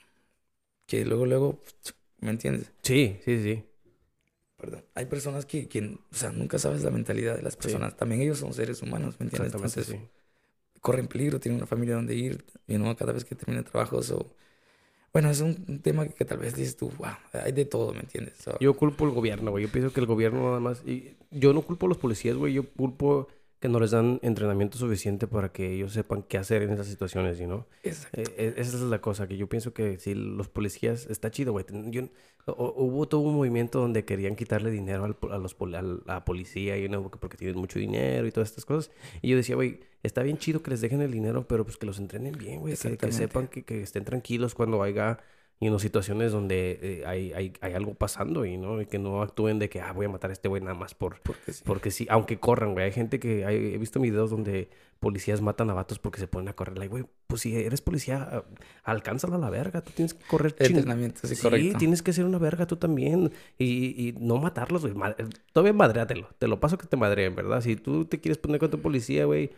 que 0.86 1.04
luego, 1.04 1.26
luego, 1.26 1.60
¿me 2.20 2.30
entiendes? 2.30 2.70
Sí, 2.82 3.16
sí, 3.24 3.42
sí. 3.42 3.64
Perdón. 4.56 4.84
Hay 4.94 5.06
personas 5.06 5.46
que, 5.46 5.68
que, 5.68 5.80
o 5.80 6.14
sea, 6.14 6.32
nunca 6.32 6.58
sabes 6.58 6.82
la 6.82 6.90
mentalidad 6.90 7.36
de 7.36 7.42
las 7.42 7.56
personas. 7.56 7.96
También 7.96 8.20
ellos 8.20 8.38
son 8.38 8.52
seres 8.52 8.82
humanos, 8.82 9.16
¿me 9.18 9.24
entiendes? 9.24 9.54
Entonces, 9.54 9.86
sí. 9.86 9.96
Corren 10.80 11.06
peligro, 11.08 11.40
tienen 11.40 11.58
una 11.58 11.66
familia 11.66 11.94
donde 11.96 12.14
ir, 12.14 12.44
y 12.66 12.78
no 12.78 12.94
cada 12.96 13.12
vez 13.12 13.24
que 13.24 13.34
termina 13.34 13.62
trabajo, 13.62 14.02
so... 14.02 14.34
Bueno, 15.12 15.28
es 15.28 15.40
un, 15.40 15.64
un 15.66 15.80
tema 15.80 16.06
que, 16.06 16.14
que 16.14 16.24
tal 16.24 16.38
vez 16.38 16.54
dices 16.54 16.76
tú, 16.76 16.92
wow, 16.96 17.08
hay 17.32 17.50
de 17.50 17.64
todo, 17.64 17.92
¿me 17.92 17.98
entiendes? 17.98 18.34
So, 18.38 18.56
Yo 18.60 18.74
culpo 18.74 19.04
al 19.04 19.10
gobierno, 19.10 19.50
güey. 19.50 19.64
Yo 19.66 19.72
pienso 19.72 19.92
que 19.92 19.98
el 19.98 20.06
gobierno 20.06 20.44
nada 20.50 20.60
más... 20.60 20.84
Y 20.86 21.16
yo 21.32 21.52
no 21.52 21.62
culpo 21.62 21.86
a 21.86 21.88
los 21.88 21.98
policías, 21.98 22.36
güey. 22.36 22.52
Yo 22.54 22.62
culpo 22.70 23.26
que 23.58 23.68
no 23.68 23.80
les 23.80 23.90
dan 23.90 24.20
entrenamiento 24.22 24.78
suficiente 24.78 25.26
para 25.26 25.50
que 25.50 25.72
ellos 25.72 25.94
sepan 25.94 26.22
qué 26.22 26.38
hacer 26.38 26.62
en 26.62 26.70
esas 26.70 26.86
situaciones, 26.86 27.40
¿no? 27.40 27.66
exacto. 27.82 28.20
Eh, 28.20 28.24
eh, 28.36 28.54
esa 28.56 28.76
es 28.76 28.82
la 28.82 29.00
cosa, 29.00 29.26
que 29.26 29.36
yo 29.36 29.48
pienso 29.48 29.74
que 29.74 29.98
si 29.98 30.14
los 30.14 30.48
policías... 30.48 31.06
Está 31.10 31.32
chido, 31.32 31.50
güey. 31.50 31.64
Yo- 31.90 32.08
o- 32.56 32.74
hubo 32.84 33.06
todo 33.08 33.20
un 33.22 33.34
movimiento 33.36 33.80
donde 33.80 34.04
querían 34.04 34.36
quitarle 34.36 34.70
dinero 34.70 35.04
al 35.04 35.16
a, 35.32 35.38
los, 35.38 35.56
a 35.74 35.82
la 36.06 36.24
policía 36.24 36.78
y 36.78 36.84
una, 36.86 37.00
porque 37.02 37.36
tienen 37.36 37.56
mucho 37.58 37.78
dinero 37.78 38.26
y 38.26 38.32
todas 38.32 38.50
estas 38.50 38.64
cosas. 38.64 38.90
Y 39.22 39.28
yo 39.30 39.36
decía, 39.36 39.54
güey, 39.56 39.80
está 40.02 40.22
bien 40.22 40.38
chido 40.38 40.62
que 40.62 40.70
les 40.70 40.80
dejen 40.80 41.00
el 41.02 41.10
dinero, 41.12 41.46
pero 41.48 41.64
pues 41.64 41.76
que 41.76 41.86
los 41.86 41.98
entrenen 41.98 42.36
bien, 42.38 42.60
güey. 42.60 42.74
Que, 42.76 43.12
sepan 43.12 43.48
que, 43.48 43.64
que 43.64 43.82
estén 43.82 44.04
tranquilos 44.04 44.54
cuando 44.54 44.82
haya 44.82 45.18
y 45.62 45.66
en 45.66 45.78
situaciones 45.78 46.32
donde 46.32 46.78
eh, 46.82 47.02
hay, 47.06 47.32
hay, 47.34 47.52
hay 47.60 47.74
algo 47.74 47.92
pasando 47.94 48.46
y 48.46 48.56
no 48.56 48.80
y 48.80 48.86
que 48.86 48.98
no 48.98 49.20
actúen 49.22 49.58
de 49.58 49.68
que 49.68 49.80
ah 49.82 49.92
voy 49.92 50.06
a 50.06 50.08
matar 50.08 50.30
a 50.30 50.32
este 50.32 50.48
güey 50.48 50.62
nada 50.62 50.74
más 50.74 50.94
por 50.94 51.20
Porque 51.20 51.52
sí. 51.52 51.62
porque 51.66 51.90
sí 51.90 52.06
aunque 52.08 52.38
corran 52.40 52.72
güey 52.72 52.86
hay 52.86 52.92
gente 52.92 53.20
que 53.20 53.44
hay- 53.44 53.74
he 53.74 53.78
visto 53.78 54.00
videos 54.00 54.30
donde 54.30 54.70
policías 55.00 55.40
matan 55.42 55.68
a 55.70 55.74
vatos 55.74 55.98
porque 55.98 56.18
se 56.18 56.26
ponen 56.26 56.48
a 56.48 56.54
correr 56.54 56.78
like 56.78 56.90
güey 56.90 57.04
pues 57.26 57.42
si 57.42 57.54
eres 57.56 57.82
policía 57.82 58.42
alcánzalo 58.84 59.34
a 59.34 59.38
la 59.38 59.50
verga 59.50 59.82
tú 59.82 59.90
tienes 59.94 60.14
que 60.14 60.24
correr 60.26 60.54
Entrenamiento, 60.58 61.26
sí, 61.28 61.34
Sí, 61.36 61.42
correcto. 61.42 61.78
tienes 61.78 62.02
que 62.02 62.12
ser 62.14 62.24
una 62.24 62.38
verga 62.38 62.66
tú 62.66 62.76
también 62.76 63.30
y, 63.58 64.08
y 64.08 64.12
no 64.18 64.38
matarlos, 64.38 64.82
güey. 64.86 64.94
Todavía 65.52 65.72
madreatelo. 65.72 66.28
Te 66.38 66.48
lo 66.48 66.58
paso 66.60 66.76
que 66.78 66.86
te 66.86 66.96
madreen, 66.96 67.34
¿verdad? 67.36 67.60
Si 67.60 67.76
tú 67.76 68.04
te 68.06 68.18
quieres 68.20 68.38
poner 68.38 68.58
con 68.60 68.70
tu 68.70 68.80
policía, 68.80 69.24
güey, 69.26 69.50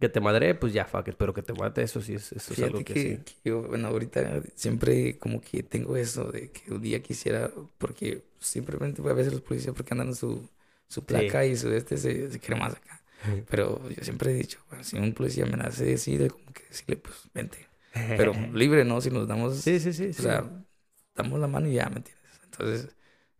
que 0.00 0.08
te 0.08 0.20
madre, 0.20 0.54
pues 0.54 0.72
ya, 0.72 0.86
fuck 0.86 1.08
it. 1.08 1.16
Pero 1.18 1.34
que 1.34 1.42
te 1.42 1.52
mate, 1.54 1.82
eso 1.82 2.00
sí 2.00 2.14
es, 2.14 2.32
eso 2.32 2.52
es 2.54 2.62
algo 2.62 2.84
que, 2.84 2.96
que, 2.96 2.96
sí. 2.96 3.24
que 3.24 3.34
yo, 3.44 3.62
bueno, 3.64 3.88
ahorita 3.88 4.42
siempre 4.56 5.18
como 5.18 5.40
que 5.40 5.62
tengo 5.62 5.96
eso 5.96 6.30
de 6.32 6.50
que 6.52 6.72
un 6.72 6.82
día 6.82 7.02
quisiera, 7.02 7.50
porque 7.78 8.24
simplemente 8.40 9.02
a 9.02 9.12
veces 9.14 9.32
los 9.32 9.42
policías 9.42 9.74
porque 9.74 9.94
andan 9.94 10.14
su, 10.14 10.48
su 10.88 11.04
placa 11.04 11.44
y 11.46 11.56
su 11.56 11.70
este 11.72 11.96
se, 11.98 12.30
se 12.30 12.40
quiere 12.40 12.60
más 12.60 12.74
acá. 12.74 13.02
Pero 13.48 13.88
yo 13.90 14.02
siempre 14.04 14.32
he 14.32 14.34
dicho, 14.34 14.60
bueno, 14.68 14.84
si 14.84 14.96
un 14.98 15.12
policía 15.14 15.46
me 15.46 15.62
hace 15.62 15.84
decir, 15.84 16.30
como 16.30 16.52
que 16.52 16.64
decirle, 16.68 16.96
pues 16.96 17.16
vente. 17.34 17.68
Pero 18.14 18.32
libre, 18.52 18.84
¿no? 18.84 19.00
Si 19.00 19.10
nos 19.10 19.28
damos, 19.28 19.56
Sí, 19.56 19.78
sí, 19.80 19.92
sí. 19.92 20.12
o 20.18 20.22
sí. 20.22 20.22
sea, 20.22 20.64
damos 21.14 21.40
la 21.40 21.46
mano 21.48 21.68
y 21.68 21.74
ya, 21.74 21.88
¿me 21.90 21.96
entiendes? 21.98 22.40
Entonces, 22.44 22.96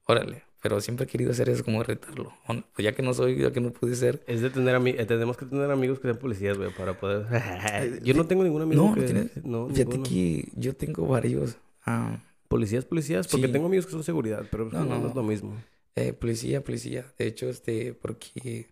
órale. 0.06 0.44
Pero 0.62 0.80
siempre 0.82 1.04
he 1.04 1.08
querido 1.08 1.30
hacer 1.30 1.48
eso, 1.48 1.64
como 1.64 1.82
retarlo. 1.82 2.32
O 2.46 2.52
no, 2.52 2.64
Pues 2.74 2.84
ya 2.84 2.92
que 2.92 3.02
no 3.02 3.14
soy, 3.14 3.38
ya 3.38 3.50
que 3.50 3.60
no 3.60 3.72
pude 3.72 3.94
ser. 3.96 4.22
Es 4.26 4.42
de 4.42 4.50
tener 4.50 4.74
amigos, 4.74 5.06
tenemos 5.06 5.36
que 5.38 5.46
tener 5.46 5.70
amigos 5.70 5.98
que 6.00 6.08
sean 6.08 6.18
policías, 6.18 6.58
güey, 6.58 6.70
para 6.74 6.98
poder... 7.00 7.26
Yo 8.02 8.12
no 8.14 8.26
tengo 8.26 8.44
ningún 8.44 8.62
amigo 8.62 8.82
No, 8.82 8.88
no 8.90 8.94
que... 8.94 9.06
tienes- 9.06 9.44
No, 9.44 9.68
Fíjate 9.68 9.84
ninguno. 9.96 10.02
que 10.10 10.48
yo 10.56 10.74
tengo 10.76 11.06
varios. 11.06 11.56
ah, 11.86 12.22
Policías, 12.48 12.84
policías, 12.84 13.28
porque 13.28 13.46
Sí. 13.46 13.52
tengo 13.52 13.66
amigos 13.66 13.86
que 13.86 13.92
son 13.92 14.02
seguridad, 14.04 14.44
pero 14.50 14.68
pues, 14.68 14.74
No, 14.74 14.84
no, 14.84 14.98
no 15.00 15.08
es 15.08 15.14
lo 15.14 15.22
mismo. 15.22 15.56
Eh, 15.96 16.12
policía, 16.12 16.62
policía. 16.62 17.06
De 17.18 17.26
hecho, 17.28 17.48
este, 17.48 17.94
porque, 17.94 18.66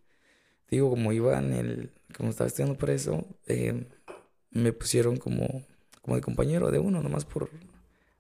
digo, 0.71 0.91
como 0.91 1.13
iba 1.13 1.39
en 1.39 1.53
el, 1.53 1.91
como 2.17 2.29
estaba 2.31 2.49
estudiando 2.49 2.77
para 2.77 2.93
eso, 2.93 3.25
eh, 3.47 3.87
me 4.51 4.73
pusieron 4.73 5.17
como, 5.17 5.65
como 6.03 6.17
de 6.17 6.23
compañero 6.23 6.71
de 6.71 6.81
uno, 6.81 7.03
nomás 7.03 7.25
por, 7.25 7.51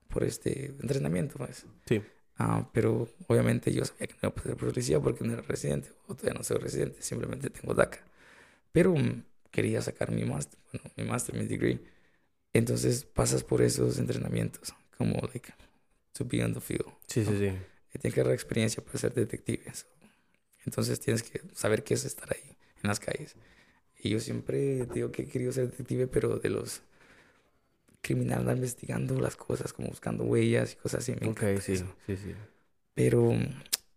por 0.09 0.23
este 0.25 0.67
entrenamiento, 0.81 1.35
pues. 1.39 1.67
Sí. 1.87 2.01
Ah, 2.39 2.69
pero 2.73 3.09
obviamente 3.27 3.73
yo 3.73 3.85
sabía 3.85 4.07
que 4.07 4.15
no 4.15 4.19
iba 4.23 4.29
a 4.29 4.35
poder 4.35 4.57
ser 4.57 4.69
policía 4.69 5.01
porque 5.01 5.25
no 5.25 5.33
era 5.33 5.43
residente, 5.43 5.91
o 6.07 6.15
todavía 6.15 6.39
no 6.39 6.45
soy 6.45 6.59
residente, 6.59 7.03
simplemente 7.03 7.51
tengo 7.51 7.75
DACA. 7.75 7.99
Pero 8.73 8.95
mm, 8.95 9.25
quería 9.51 9.83
sacar 9.83 10.13
mi 10.13 10.25
máster, 10.25 10.59
bueno, 10.73 10.91
mi 10.97 11.05
máster, 11.05 11.35
mi 11.37 11.47
degree. 11.47 11.81
Entonces 12.53 13.05
pasas 13.05 13.45
por 13.45 13.63
esos 13.63 13.99
entrenamientos, 13.99 14.75
como, 14.97 15.15
like, 15.33 15.53
to 16.13 16.25
be 16.25 16.43
on 16.45 16.55
the 16.55 16.61
field 16.61 16.87
Sí, 17.07 17.25
sí, 17.25 17.33
sí. 17.39 17.53
que 17.93 17.99
tienes 17.99 18.15
que 18.15 18.21
agarrar 18.21 18.35
experiencia 18.35 18.83
para 18.85 18.99
ser 18.99 19.15
detective. 19.15 19.63
so. 19.75 19.87
Entonces 20.65 21.01
tienes 21.01 21.23
que 21.23 21.43
saber 21.55 21.83
qué 21.85 21.95
es 21.95 22.05
estar 22.05 22.29
ahí 22.33 22.57
en 22.83 22.89
las 22.89 23.01
calles. 23.01 23.37
Y 24.01 24.11
yo 24.11 24.21
siempre 24.21 24.87
digo 24.87 25.11
que 25.11 25.23
he 25.23 25.27
querido 25.29 25.53
ser 25.53 25.71
detective, 25.71 26.07
pero 26.07 26.39
de 26.39 26.51
los 26.51 26.83
criminales 28.01 28.57
investigando 28.57 29.21
las 29.21 29.37
cosas, 29.37 29.73
como 29.73 29.89
buscando 29.89 30.25
huellas 30.25 30.73
y 30.73 30.77
cosas 30.77 31.01
así. 31.01 31.15
Me 31.21 31.35
sí, 31.61 31.73
eso. 31.73 31.95
sí, 32.07 32.17
sí. 32.17 32.35
Pero 32.95 33.33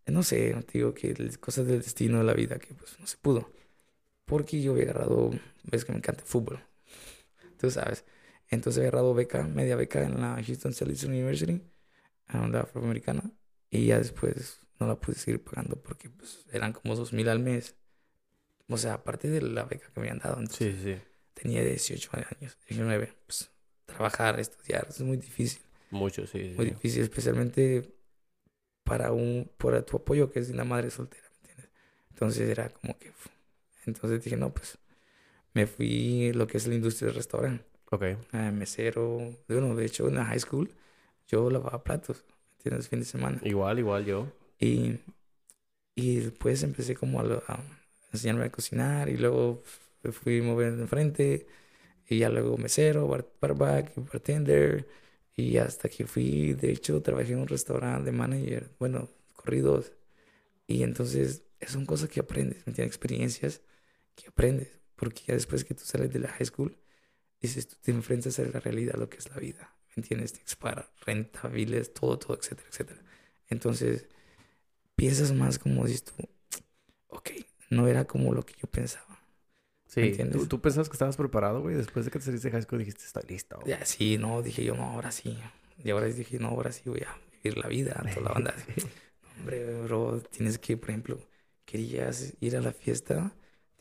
no 0.08 0.24
sé, 0.24 0.56
digo 0.74 0.94
que 0.94 1.14
las 1.16 1.38
cosas 1.38 1.66
del 1.68 1.82
destino 1.82 2.20
de 2.20 2.24
la 2.24 2.34
vida 2.34 2.60
que 2.60 2.74
pues 2.74 3.00
no 3.00 3.08
se 3.08 3.18
pudo. 3.18 3.52
Porque 4.26 4.62
yo 4.62 4.74
había 4.74 4.84
agarrado, 4.86 5.32
ves 5.64 5.86
que 5.86 5.92
me 5.92 5.98
encanta 5.98 6.22
el 6.22 6.28
fútbol. 6.28 6.60
Tú 7.58 7.70
sabes. 7.72 8.06
Entonces 8.50 8.80
había 8.80 8.90
agarrado 8.90 9.14
beca, 9.14 9.44
media 9.44 9.76
beca 9.76 10.04
en 10.04 10.20
la 10.20 10.42
Houston 10.44 10.74
Salesian 10.74 11.12
University, 11.14 11.62
a 12.28 12.48
la 12.48 12.62
afroamericana. 12.62 13.32
Y 13.70 13.88
ya 13.88 13.98
después 13.98 14.60
no 14.80 14.88
la 14.88 15.00
pude 15.00 15.16
seguir 15.16 15.44
pagando 15.44 15.82
porque 15.82 16.10
pues 16.10 16.46
eran 16.52 16.74
como 16.74 16.96
dos 16.96 17.14
mil 17.14 17.30
al 17.30 17.40
mes. 17.40 17.76
O 18.68 18.78
sea, 18.78 18.96
aparte 18.96 19.30
de 19.30 19.42
la 19.42 19.64
beca 19.66 19.88
que 19.94 20.00
me 20.00 20.08
habían 20.08 20.20
dado. 20.20 20.40
Entonces, 20.40 20.76
Sí, 20.76 20.84
sí. 20.84 21.02
tenía 21.34 21.64
18 21.64 22.10
años, 22.14 22.58
19. 22.68 23.14
Pues 23.26 23.52
trabajar, 23.92 24.40
estudiar, 24.40 24.88
es 24.90 25.02
muy 25.02 25.18
difícil 25.18 25.62
Mucho, 25.92 26.26
sí, 26.26 26.56
muy 26.58 26.66
sí. 26.66 26.76
difícil, 26.76 27.04
especialmente 27.04 27.94
para 28.84 29.12
un 29.14 29.52
para 29.58 29.86
tu 29.86 29.98
apoyo 29.98 30.32
que 30.32 30.40
es 30.40 30.48
de 30.50 30.54
una 30.54 30.66
madre 30.66 30.92
soltera, 30.92 31.24
¿me 31.32 31.38
entiendes? 31.50 31.70
Entonces 32.12 32.50
era 32.50 32.70
como 32.70 32.98
que 33.00 33.12
entonces 33.86 34.24
dije, 34.24 34.38
no, 34.38 34.54
pues 34.54 34.78
me 35.54 35.68
fui 35.68 36.30
a 36.32 36.34
lo 36.36 36.48
que 36.48 36.58
es 36.58 36.68
la 36.68 36.76
industria 36.76 37.08
del 37.08 37.16
restaurante, 37.18 37.66
Ok. 37.92 38.04
eh, 38.34 38.52
mesero, 38.52 39.20
bueno, 39.50 39.76
de 39.76 39.86
hecho 39.86 40.08
en 40.10 40.16
la 40.16 40.26
high 40.26 40.40
school 40.42 40.74
yo 41.28 41.50
lavaba 41.52 41.84
platos, 41.84 42.26
¿me 42.30 42.56
entiendes? 42.58 42.90
Fin 42.90 43.00
de 43.02 43.06
semana. 43.06 43.44
Igual, 43.44 43.80
igual 43.80 44.06
yo. 44.06 44.28
Y, 44.60 45.00
y 45.96 46.18
después 46.22 46.64
empecé 46.64 46.96
como 46.96 47.22
a, 47.22 47.24
a 47.48 47.64
enseñarme 48.14 48.46
a 48.46 48.52
cocinar 48.52 49.10
y 49.10 49.18
luego 49.18 49.64
me 50.04 50.12
fui 50.12 50.42
moviendo 50.42 50.82
enfrente 50.84 51.48
y 52.12 52.20
ya 52.20 52.30
luego 52.30 52.58
mesero, 52.58 53.08
bar, 53.08 53.28
barback, 53.42 53.94
bartender 53.96 54.88
y 55.36 55.58
hasta 55.58 55.90
que 55.90 56.06
fui, 56.08 56.54
de 56.54 56.72
hecho 56.72 57.02
trabajé 57.02 57.34
en 57.34 57.40
un 57.40 57.48
restaurante 57.48 58.12
de 58.12 58.18
manager, 58.18 58.72
bueno, 58.80 59.10
corridos 59.34 59.94
y 60.68 60.84
entonces 60.84 61.44
son 61.68 61.86
cosas 61.86 62.10
que 62.10 62.20
aprendes, 62.22 62.66
¿me? 62.68 62.74
Experiencias 62.86 63.62
que 64.16 64.28
aprendes 64.30 64.80
porque 64.96 65.24
ya 65.28 65.36
después 65.36 65.66
que 65.66 65.76
tú 65.76 65.84
sales 65.86 66.12
de 66.14 66.20
la 66.20 66.30
high 66.30 66.46
school 66.48 66.78
dices, 67.42 67.68
tú 67.68 67.78
te 67.82 67.92
enfrentas 67.92 68.40
a 68.40 68.44
la 68.46 68.60
realidad, 68.60 68.96
lo 68.98 69.10
que 69.10 69.18
es 69.18 69.30
la 69.30 69.38
vida, 69.38 69.76
¿me 69.96 70.02
entiendes? 70.04 70.34
Tienes 70.34 70.56
que 70.56 70.62
pagar 70.62 70.92
renta, 71.06 71.48
biles, 71.50 71.94
todo, 71.94 72.20
todo, 72.20 72.38
etcétera, 72.38 72.70
etcétera. 72.70 73.02
Entonces, 73.50 74.08
piensas 74.96 75.34
más 75.34 75.60
como 75.60 75.86
dices 75.86 76.04
tú, 76.06 76.14
ok, 77.10 77.32
no 77.70 77.88
era 77.88 78.06
como 78.06 78.34
lo 78.34 78.46
que 78.46 78.56
yo 78.62 78.68
pensaba. 78.70 79.21
Sí. 79.92 80.00
entiendes? 80.00 80.42
¿Tú, 80.44 80.48
tú 80.48 80.62
pensabas 80.62 80.88
que 80.88 80.94
estabas 80.94 81.18
preparado, 81.18 81.62
güey? 81.62 81.76
Después 81.76 82.06
de 82.06 82.12
que 82.12 82.20
te 82.20 82.26
saliste 82.26 82.48
de 82.48 82.54
high 82.54 82.62
school 82.62 82.80
dijiste, 82.80 83.04
estoy 83.04 83.24
listo. 83.28 83.60
Ya, 83.66 83.84
sí, 83.86 84.18
no, 84.18 84.42
dije 84.42 84.64
yo, 84.64 84.74
no, 84.74 84.86
ahora 84.86 85.12
sí. 85.12 85.38
Y 85.84 85.90
ahora 85.90 86.06
dije, 86.06 86.40
no, 86.40 86.48
ahora 86.48 86.72
sí 86.72 86.84
voy 86.86 87.02
a 87.02 87.18
vivir 87.44 87.58
la 87.58 87.68
vida, 87.68 88.02
toda 88.14 88.22
la 88.22 88.34
banda. 88.34 88.56
Hombre, 89.38 89.82
bro, 89.82 90.22
tienes 90.32 90.60
que, 90.60 90.78
por 90.78 90.92
ejemplo, 90.92 91.20
querías 91.66 92.36
ir 92.40 92.56
a 92.56 92.62
la 92.62 92.72
fiesta, 92.72 93.34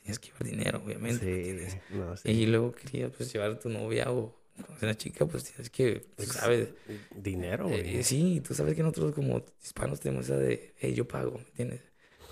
tienes 0.03 0.19
que 0.19 0.29
llevar 0.29 0.45
dinero, 0.45 0.83
obviamente. 0.85 1.71
Sí, 1.71 1.79
no, 1.91 2.17
sí. 2.17 2.29
Y 2.29 2.47
luego 2.47 2.73
querías, 2.73 3.13
pues, 3.17 3.33
llevar 3.33 3.53
a 3.53 3.59
tu 3.61 3.69
novia 3.69 4.11
o 4.11 4.35
conocer 4.67 4.89
una 4.89 4.97
chica, 4.97 5.27
pues 5.27 5.45
tienes 5.45 5.71
que, 5.71 6.07
tú 6.17 6.25
sabes. 6.25 6.71
Dinero, 7.15 7.69
güey. 7.69 7.99
Eh, 7.99 8.03
sí, 8.03 8.43
tú 8.45 8.53
sabes 8.55 8.75
que 8.75 8.83
nosotros 8.83 9.15
como 9.15 9.45
hispanos 9.63 10.01
tenemos 10.01 10.25
esa 10.25 10.39
de, 10.39 10.75
hey, 10.79 10.93
yo 10.93 11.07
pago, 11.07 11.39
¿me 11.39 11.45
entiendes? 11.51 11.90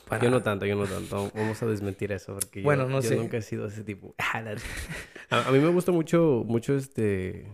Para... 0.09 0.23
Yo 0.25 0.31
no 0.31 0.42
tanto, 0.42 0.66
yo 0.66 0.75
no 0.77 0.87
tanto. 0.87 1.31
Vamos 1.35 1.62
a 1.62 1.66
desmentir 1.66 2.12
eso 2.12 2.35
porque 2.35 2.61
yo- 2.61 2.64
Bueno, 2.64 2.88
no 2.88 3.01
yo, 3.01 3.09
sé. 3.09 3.16
nunca 3.16 3.37
he 3.37 3.42
sido 3.42 3.66
ese 3.66 3.85
tipo. 3.85 4.14
a, 4.18 4.38
a 5.49 5.53
mí 5.53 5.59
me 5.59 5.68
gusta 5.68 5.92
mucho, 5.92 6.44
mucho 6.47 6.75
este... 6.77 7.47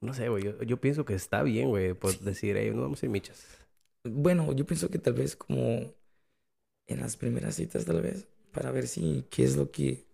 No 0.00 0.14
sé, 0.14 0.28
güey. 0.28 0.44
Yo, 0.44 0.62
yo 0.62 0.80
pienso 0.80 1.04
que 1.04 1.14
está 1.14 1.42
bien, 1.42 1.68
güey, 1.68 1.94
por 1.94 2.16
decir, 2.20 2.56
hey, 2.56 2.70
no 2.74 2.82
vamos 2.82 3.02
a 3.02 3.06
ir 3.06 3.10
michas. 3.10 3.44
Bueno, 4.04 4.52
yo 4.52 4.64
pienso 4.66 4.90
que 4.90 4.98
tal 4.98 5.14
vez 5.14 5.34
como 5.34 5.92
en 6.86 7.00
las 7.00 7.16
primeras 7.16 7.56
citas, 7.56 7.84
tal 7.84 8.00
vez, 8.02 8.28
para 8.52 8.70
ver 8.70 8.86
si 8.86 9.24
qué 9.30 9.42
es 9.44 9.56
lo 9.56 9.70
que, 9.70 10.06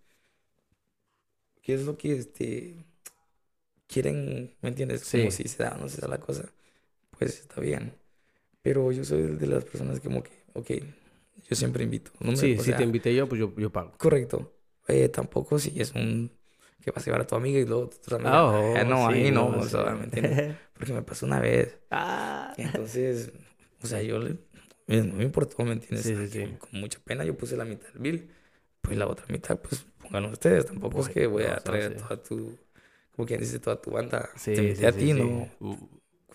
qué 1.61 1.73
es 1.75 1.83
lo 1.85 1.97
que 1.97 2.13
este, 2.17 2.75
quieren, 3.87 4.55
¿me 4.61 4.69
entiendes? 4.69 5.09
Como 5.09 5.29
Sí. 5.31 5.43
si 5.43 5.49
se 5.49 5.63
da 5.63 5.77
no 5.79 5.87
se 5.87 6.01
da 6.01 6.07
la 6.07 6.19
cosa, 6.19 6.51
pues 7.17 7.39
está 7.41 7.61
bien. 7.61 7.93
Pero 8.61 8.91
yo 8.91 9.03
soy 9.05 9.21
de 9.37 9.47
las 9.47 9.63
personas 9.65 9.99
como 9.99 10.23
que, 10.23 10.31
ok, 10.53 10.71
yo 11.43 11.55
siempre 11.55 11.83
invito. 11.83 12.11
No 12.19 12.35
Sí, 12.35 12.53
o 12.57 12.59
si 12.59 12.63
sea, 12.63 12.77
te 12.77 12.83
invité 12.83 13.13
yo, 13.15 13.27
pues 13.27 13.39
yo, 13.39 13.53
yo 13.55 13.71
pago. 13.71 13.91
Correcto. 13.97 14.53
Eh, 14.87 15.09
tampoco 15.09 15.57
si 15.59 15.79
es 15.81 15.93
un 15.93 16.31
que 16.81 16.91
vas 16.91 17.03
a 17.03 17.05
llevar 17.05 17.21
a 17.21 17.27
tu 17.27 17.35
amiga 17.35 17.59
y 17.59 17.65
luego 17.65 17.89
tu 17.89 18.15
amiga. 18.15 18.37
Ah, 18.37 18.45
oh, 18.53 18.75
eh, 18.75 18.85
no, 18.85 19.07
sí, 19.07 19.13
ahí 19.13 19.31
no, 19.31 19.51
no, 19.51 19.59
o 19.59 19.63
sí. 19.63 19.69
sea, 19.69 19.95
¿me 19.95 20.03
entiendes? 20.05 20.55
Porque 20.73 20.93
me 20.93 21.01
pasó 21.01 21.25
una 21.25 21.39
vez. 21.39 21.79
Ah. 21.91 22.53
Entonces, 22.57 23.31
o 23.81 23.87
sea, 23.87 24.01
yo 24.01 24.19
le, 24.19 24.37
no 24.87 25.15
me 25.15 25.23
importó, 25.23 25.63
¿me 25.63 25.73
entiendes? 25.73 26.05
Sí, 26.05 26.15
sí, 26.15 26.27
Ah, 26.43 26.47
que 26.47 26.57
Con 26.57 26.79
mucha 26.79 26.99
pena 26.99 27.23
yo 27.25 27.35
puse 27.37 27.57
la 27.57 27.65
mitad 27.65 27.87
del 27.93 28.01
bill. 28.01 28.29
Pues 28.81 28.97
la 28.97 29.07
otra 29.07 29.25
mitad, 29.29 29.59
pues 29.59 29.85
pónganlo 29.99 30.29
ustedes. 30.29 30.65
Tampoco 30.67 31.01
es 31.01 31.09
que 31.09 31.25
voy 31.27 31.43
no, 31.43 31.49
a 31.49 31.55
o 31.55 31.59
sea, 31.59 31.63
traer 31.63 31.95
toda 31.97 32.21
tu, 32.21 32.57
como 33.15 33.25
quien 33.25 33.39
dice, 33.39 33.59
toda 33.59 33.81
tu 33.81 33.91
banda. 33.91 34.29
Sí, 34.35 34.55
Te 34.55 34.75
sí, 34.75 34.85
a 34.85 34.91
ti, 34.95 35.13
sí. 35.13 35.19
¿no? 35.19 35.49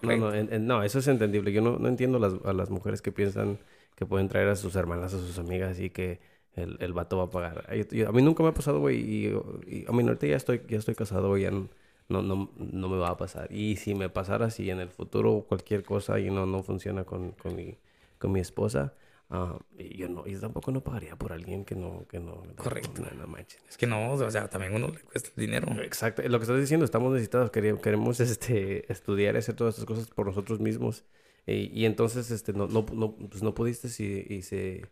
No, 0.03 0.35
en- 0.35 0.53
en- 0.53 0.67
no, 0.67 0.83
eso 0.83 0.99
es 0.99 1.09
entendible. 1.09 1.53
Yo 1.53 1.61
no, 1.63 1.79
no 1.79 1.89
entiendo 1.89 2.19
las, 2.19 2.35
a 2.45 2.53
las 2.53 2.71
mujeres 2.71 3.03
que 3.03 3.13
piensan 3.13 3.59
que 3.97 4.07
pueden 4.07 4.29
traer 4.29 4.49
a 4.49 4.57
sus 4.57 4.77
hermanas, 4.77 5.13
a 5.15 5.19
sus 5.19 5.39
amigas 5.39 5.79
y 5.81 5.91
que 5.91 6.21
el, 6.55 6.77
el 6.81 6.93
vato 6.93 7.19
va 7.19 7.25
a 7.25 7.31
pagar. 7.31 7.67
Yo- 7.91 8.09
a 8.09 8.13
mí 8.13 8.23
nunca 8.23 8.43
me 8.43 8.49
ha 8.51 8.55
pasado, 8.55 8.81
güey, 8.81 8.99
y, 8.99 9.27
y 9.67 9.85
a 9.87 9.93
mí 9.93 10.03
ahorita 10.03 10.27
ya 10.27 10.37
estoy, 10.37 10.63
ya 10.69 10.79
estoy 10.79 10.95
casado, 10.95 11.29
güey, 11.29 11.43
ya 11.45 11.51
no, 11.51 11.69
no, 12.09 12.23
no, 12.23 12.51
no 12.57 12.89
me 12.89 12.97
va 12.99 13.11
a 13.11 13.17
pasar. 13.17 13.53
Y 13.53 13.77
si 13.77 13.95
me 13.95 14.09
pasara, 14.09 14.51
si 14.51 14.69
en 14.71 14.81
el 14.81 14.89
futuro 14.89 15.45
cualquier 15.49 15.85
cosa 15.85 16.19
y 16.19 16.31
no, 16.31 16.47
no 16.47 16.63
funciona 16.63 17.05
con, 17.05 17.33
con 17.33 17.55
mi, 17.55 17.79
con 18.19 18.33
mi 18.33 18.41
esposa, 18.41 18.95
ah, 19.31 19.59
y 19.79 19.97
yo 19.97 20.09
no, 20.09 20.27
yo 20.27 20.41
tampoco 20.41 20.73
no 20.73 20.81
pagaría 20.83 21.15
por 21.15 21.33
alguien 21.33 21.65
que 21.65 21.77
no, 21.77 22.05
que 22.09 22.19
no, 22.19 22.43
Correcto. 22.57 23.03
no, 23.03 23.11
no 23.21 23.27
manches. 23.29 23.63
Es 23.69 23.77
que 23.77 23.87
no, 23.87 24.13
o 24.13 24.31
sea, 24.31 24.49
también 24.49 24.75
uno 24.75 24.89
le 24.89 25.01
cuesta 25.01 25.29
el 25.37 25.41
dinero. 25.41 25.69
Exacto, 25.83 26.23
lo 26.27 26.39
que 26.41 26.45
estás 26.45 26.59
diciendo, 26.59 26.85
estamos 26.85 27.13
necesitados, 27.13 27.53
quere- 27.53 27.81
queremos 27.81 28.19
este, 28.19 28.91
estudiar 28.91 29.37
y 29.37 29.39
hacer 29.39 29.55
todas 29.55 29.75
estas 29.75 29.87
cosas 29.87 30.09
por 30.09 30.27
nosotros 30.27 30.59
mismos. 30.59 31.05
Y, 31.47 31.71
y 31.81 31.85
entonces 31.87 32.31
este, 32.31 32.53
no, 32.53 32.67
no, 32.69 32.85
no, 32.93 33.17
pues 33.17 33.43
no 33.43 33.55
pudiste 33.55 33.89
y, 34.03 34.35
y 34.35 34.43
se... 34.43 34.83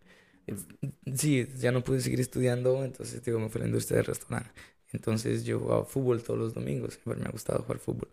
Sí, 1.14 1.46
ya 1.58 1.72
no 1.72 1.84
pude 1.84 2.00
seguir 2.00 2.20
estudiando, 2.20 2.82
entonces 2.84 3.22
digo, 3.22 3.38
me 3.38 3.48
fui 3.50 3.60
a 3.60 3.64
la 3.64 3.68
industria 3.68 3.98
del 3.98 4.06
restaurante. 4.06 4.50
Entonces 4.92 5.44
yo 5.44 5.60
jugaba 5.60 5.84
fútbol 5.84 6.22
todos 6.22 6.38
los 6.38 6.54
domingos, 6.54 6.94
siempre 6.94 7.22
me 7.22 7.28
ha 7.28 7.30
gustado 7.32 7.62
jugar 7.62 7.78
fútbol. 7.78 8.08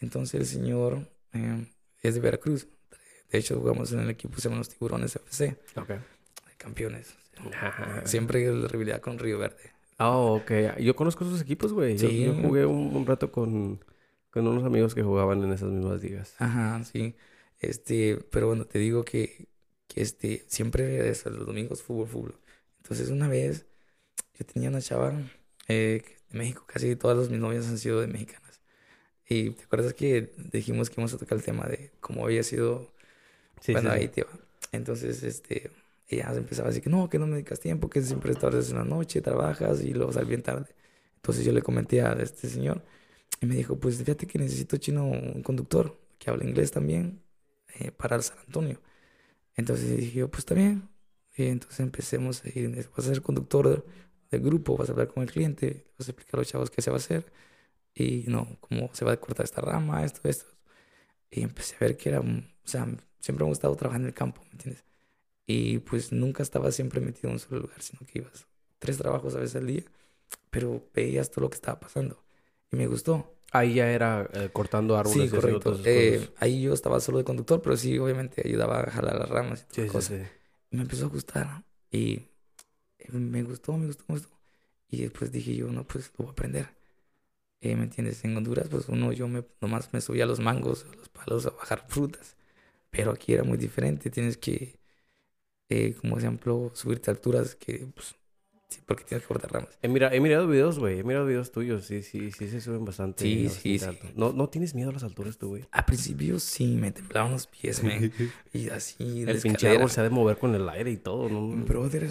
Entonces 0.00 0.38
el 0.40 0.46
señor 0.46 1.08
eh, 1.32 1.66
es 2.02 2.14
de 2.14 2.20
Veracruz. 2.20 2.68
De 3.30 3.38
hecho, 3.38 3.58
jugamos 3.58 3.92
en 3.92 4.00
el 4.00 4.10
equipo, 4.10 4.38
se 4.38 4.48
llama 4.48 4.58
los 4.58 4.68
Tiburones 4.68 5.16
FC, 5.16 5.56
Ok. 5.76 5.88
de 5.88 5.98
campeones. 6.56 7.14
Siempre 8.04 8.50
la 8.52 8.68
rivalidad 8.68 9.00
con 9.00 9.18
Río 9.18 9.38
Verde. 9.38 9.72
Ah, 9.98 10.16
ok. 10.16 10.50
Yo 10.80 10.94
conozco 10.96 11.24
esos 11.24 11.40
equipos, 11.40 11.72
güey. 11.72 11.96
Yo, 11.96 12.08
Sí. 12.08 12.24
yo 12.24 12.34
jugué 12.34 12.64
un, 12.66 12.94
un 12.96 13.06
rato 13.06 13.30
con, 13.32 13.84
con 14.30 14.46
unos 14.46 14.64
amigos 14.64 14.94
que 14.94 15.02
jugaban 15.02 15.42
en 15.42 15.52
esas 15.52 15.70
mismas 15.70 16.02
ligas. 16.02 16.34
Ajá, 16.38 16.82
sí. 16.84 17.14
Este, 17.60 18.16
pero 18.30 18.48
bueno, 18.48 18.66
te 18.66 18.78
digo 18.78 19.04
que, 19.04 19.48
que 19.88 20.02
este, 20.02 20.44
siempre 20.48 21.08
los 21.26 21.46
domingos 21.46 21.82
fútbol, 21.82 22.08
fútbol. 22.08 22.40
Entonces 22.78 23.10
una 23.10 23.28
vez 23.28 23.66
yo 24.38 24.46
tenía 24.46 24.70
una 24.70 24.80
chava 24.82 25.14
eh, 25.68 26.02
de 26.30 26.38
México, 26.38 26.64
casi 26.66 26.96
todas 26.96 27.30
mis 27.30 27.40
novias 27.40 27.66
han 27.68 27.78
sido 27.78 28.00
de 28.00 28.08
mexicanas. 28.08 28.60
Y 29.28 29.50
te 29.52 29.64
acuerdas 29.64 29.94
que 29.94 30.32
dijimos 30.52 30.90
que 30.90 30.94
íbamos 30.96 31.14
a 31.14 31.18
tocar 31.18 31.38
el 31.38 31.44
tema 31.44 31.66
de 31.66 31.92
cómo 32.00 32.24
había 32.24 32.42
sido, 32.44 32.92
Sí, 33.60 33.76
bueno, 33.76 33.90
sí, 33.90 33.92
sí. 33.92 34.00
ahí 34.00 34.08
te 34.08 34.22
va. 34.24 34.30
Entonces, 34.72 35.22
este, 35.22 35.70
ella 36.08 36.32
empezaba 36.34 36.68
a 36.68 36.70
decir 36.70 36.82
que 36.84 36.90
no, 36.90 37.08
que 37.08 37.18
no 37.18 37.26
me 37.26 37.34
dedicas 37.34 37.60
tiempo, 37.60 37.88
que 37.90 38.02
siempre 38.02 38.32
estás 38.32 38.70
en 38.70 38.76
la 38.78 38.84
noche, 38.84 39.20
trabajas 39.22 39.82
y 39.82 39.92
luego 39.94 40.12
sales 40.12 40.28
bien 40.28 40.42
tarde. 40.42 40.66
Entonces 41.16 41.44
yo 41.44 41.52
le 41.52 41.62
comenté 41.62 42.02
a 42.02 42.12
este 42.14 42.48
señor 42.48 42.82
y 43.40 43.46
me 43.46 43.56
dijo, 43.56 43.78
pues 43.78 43.98
fíjate 43.98 44.26
que 44.26 44.38
necesito 44.38 44.76
chino 44.78 45.06
un 45.06 45.42
conductor 45.42 45.98
que 46.18 46.30
hable 46.30 46.46
inglés 46.46 46.72
también 46.72 47.22
eh, 47.78 47.92
para 47.92 48.16
el 48.16 48.22
San 48.22 48.38
Antonio. 48.40 48.80
Entonces 49.56 49.96
dije 49.96 50.20
yo, 50.20 50.30
pues 50.30 50.40
está 50.40 50.54
bien. 50.54 50.88
Y 51.36 51.46
entonces 51.46 51.80
empecemos 51.80 52.44
a 52.44 52.48
ir, 52.48 52.88
vas 52.96 53.06
a 53.06 53.10
ser 53.14 53.22
conductor 53.22 53.84
del, 54.30 54.40
grupo, 54.42 54.76
vas 54.76 54.88
a 54.88 54.92
hablar 54.92 55.08
con 55.08 55.22
el 55.22 55.30
cliente, 55.30 55.86
vas 55.98 56.08
a 56.08 56.12
explicar 56.12 56.38
a 56.38 56.38
los 56.38 56.48
chavos 56.48 56.70
qué 56.70 56.82
se 56.82 56.90
va 56.90 56.96
a 56.96 56.98
hacer 56.98 57.32
y 57.94 58.24
no, 58.28 58.58
cómo 58.60 58.90
se 58.94 59.04
va 59.04 59.12
a 59.12 59.16
cortar 59.20 59.44
esta 59.44 59.60
rama, 59.60 60.04
esto, 60.04 60.28
esto. 60.28 60.46
Y 61.30 61.42
empecé 61.42 61.76
a 61.76 61.80
ver 61.80 61.96
que 61.96 62.08
era, 62.10 62.20
o 62.20 62.24
sea, 62.64 62.84
siempre 63.20 63.44
me 63.44 63.48
ha 63.48 63.50
gustado 63.50 63.76
trabajar 63.76 64.00
en 64.00 64.08
el 64.08 64.14
campo, 64.14 64.42
¿me 64.46 64.52
entiendes? 64.52 64.84
Y 65.46 65.78
pues 65.80 66.12
nunca 66.12 66.42
estaba 66.42 66.72
siempre 66.72 67.00
metido 67.00 67.28
en 67.28 67.34
un 67.34 67.38
solo 67.40 67.60
lugar, 67.62 67.82
sino 67.82 68.00
que 68.06 68.20
ibas 68.20 68.46
tres 68.78 68.98
trabajos 68.98 69.34
a 69.34 69.40
veces 69.40 69.56
al 69.56 69.66
día, 69.66 69.84
pero 70.50 70.88
veías 70.94 71.30
todo 71.30 71.42
lo 71.42 71.50
que 71.50 71.56
estaba 71.56 71.80
pasando. 71.80 72.24
Y 72.70 72.76
me 72.76 72.86
gustó. 72.86 73.37
Ahí 73.50 73.74
ya 73.74 73.90
era 73.90 74.28
eh, 74.34 74.50
cortando 74.52 74.96
árboles 74.96 75.30
Sí, 75.30 75.36
correcto. 75.36 75.78
Eh, 75.84 76.28
ahí 76.38 76.62
yo 76.62 76.74
estaba 76.74 77.00
solo 77.00 77.18
de 77.18 77.24
conductor, 77.24 77.62
pero 77.62 77.76
sí, 77.76 77.98
obviamente 77.98 78.42
ayudaba 78.44 78.80
a 78.80 78.90
jalar 78.90 79.18
las 79.18 79.28
ramas 79.28 79.66
y 79.70 79.74
Sí, 79.74 79.82
sí, 79.82 79.88
cosas. 79.88 80.18
sí. 80.18 80.22
Me 80.70 80.82
empezó 80.82 81.06
a 81.06 81.08
gustar. 81.08 81.64
Y 81.90 82.22
me 83.12 83.42
gustó, 83.42 83.72
me 83.76 83.86
gustó, 83.86 84.04
me 84.08 84.14
gustó. 84.16 84.28
Y 84.90 85.02
después 85.02 85.32
dije 85.32 85.54
yo, 85.54 85.68
no, 85.68 85.84
pues 85.86 86.10
lo 86.18 86.24
voy 86.24 86.28
a 86.28 86.32
aprender. 86.32 86.68
Eh, 87.60 87.76
¿me 87.76 87.84
entiendes? 87.84 88.24
En 88.24 88.36
Honduras, 88.36 88.68
pues 88.70 88.88
uno, 88.88 89.12
yo 89.12 89.28
me, 89.28 89.44
nomás 89.60 89.92
me 89.92 90.00
subía 90.00 90.24
a 90.24 90.26
los 90.26 90.40
mangos, 90.40 90.86
a 90.90 90.94
los 90.96 91.08
palos, 91.08 91.46
a 91.46 91.50
bajar 91.50 91.84
frutas. 91.88 92.36
Pero 92.90 93.12
aquí 93.12 93.34
era 93.34 93.44
muy 93.44 93.58
diferente. 93.58 94.10
Tienes 94.10 94.36
que, 94.38 94.78
eh, 95.68 95.94
como 96.00 96.18
ejemplo, 96.18 96.70
subirte 96.74 97.10
a 97.10 97.14
alturas 97.14 97.54
que, 97.56 97.88
pues, 97.94 98.16
sí, 98.68 98.80
porque 98.86 99.04
tienes 99.04 99.22
que 99.22 99.28
cortar 99.28 99.52
ramas. 99.52 99.78
He, 99.82 99.88
mira- 99.88 100.14
he 100.14 100.20
mirado 100.20 100.46
videos, 100.46 100.78
güey. 100.78 101.00
He 101.00 101.04
mirado 101.04 101.26
videos 101.26 101.50
tuyos. 101.52 101.84
Sí, 101.84 102.02
sí, 102.02 102.30
sí, 102.32 102.48
se 102.48 102.60
suben 102.60 102.84
bastante. 102.84 103.24
Sí, 103.24 103.48
sí. 103.48 103.80
¿No, 104.14 104.32
¿No 104.32 104.48
tienes 104.48 104.74
miedo 104.74 104.90
a 104.90 104.92
las 104.92 105.02
alturas 105.04 105.38
tú, 105.38 105.48
güey? 105.48 105.66
Al 105.70 105.84
principio 105.84 106.38
sí, 106.38 106.76
me 106.76 106.92
temblaban 106.92 107.32
los 107.32 107.46
pies, 107.46 107.82
me, 107.82 108.10
y 108.52 108.68
así, 108.70 109.22
El 109.22 109.40
pinche 109.40 109.68
árbol 109.68 109.90
se 109.90 110.00
ha 110.00 110.04
de 110.04 110.10
mover 110.10 110.38
con 110.38 110.54
el 110.54 110.68
aire 110.68 110.90
y 110.90 110.96
todo, 110.96 111.28
¿no? 111.28 111.64
Brother, 111.64 112.08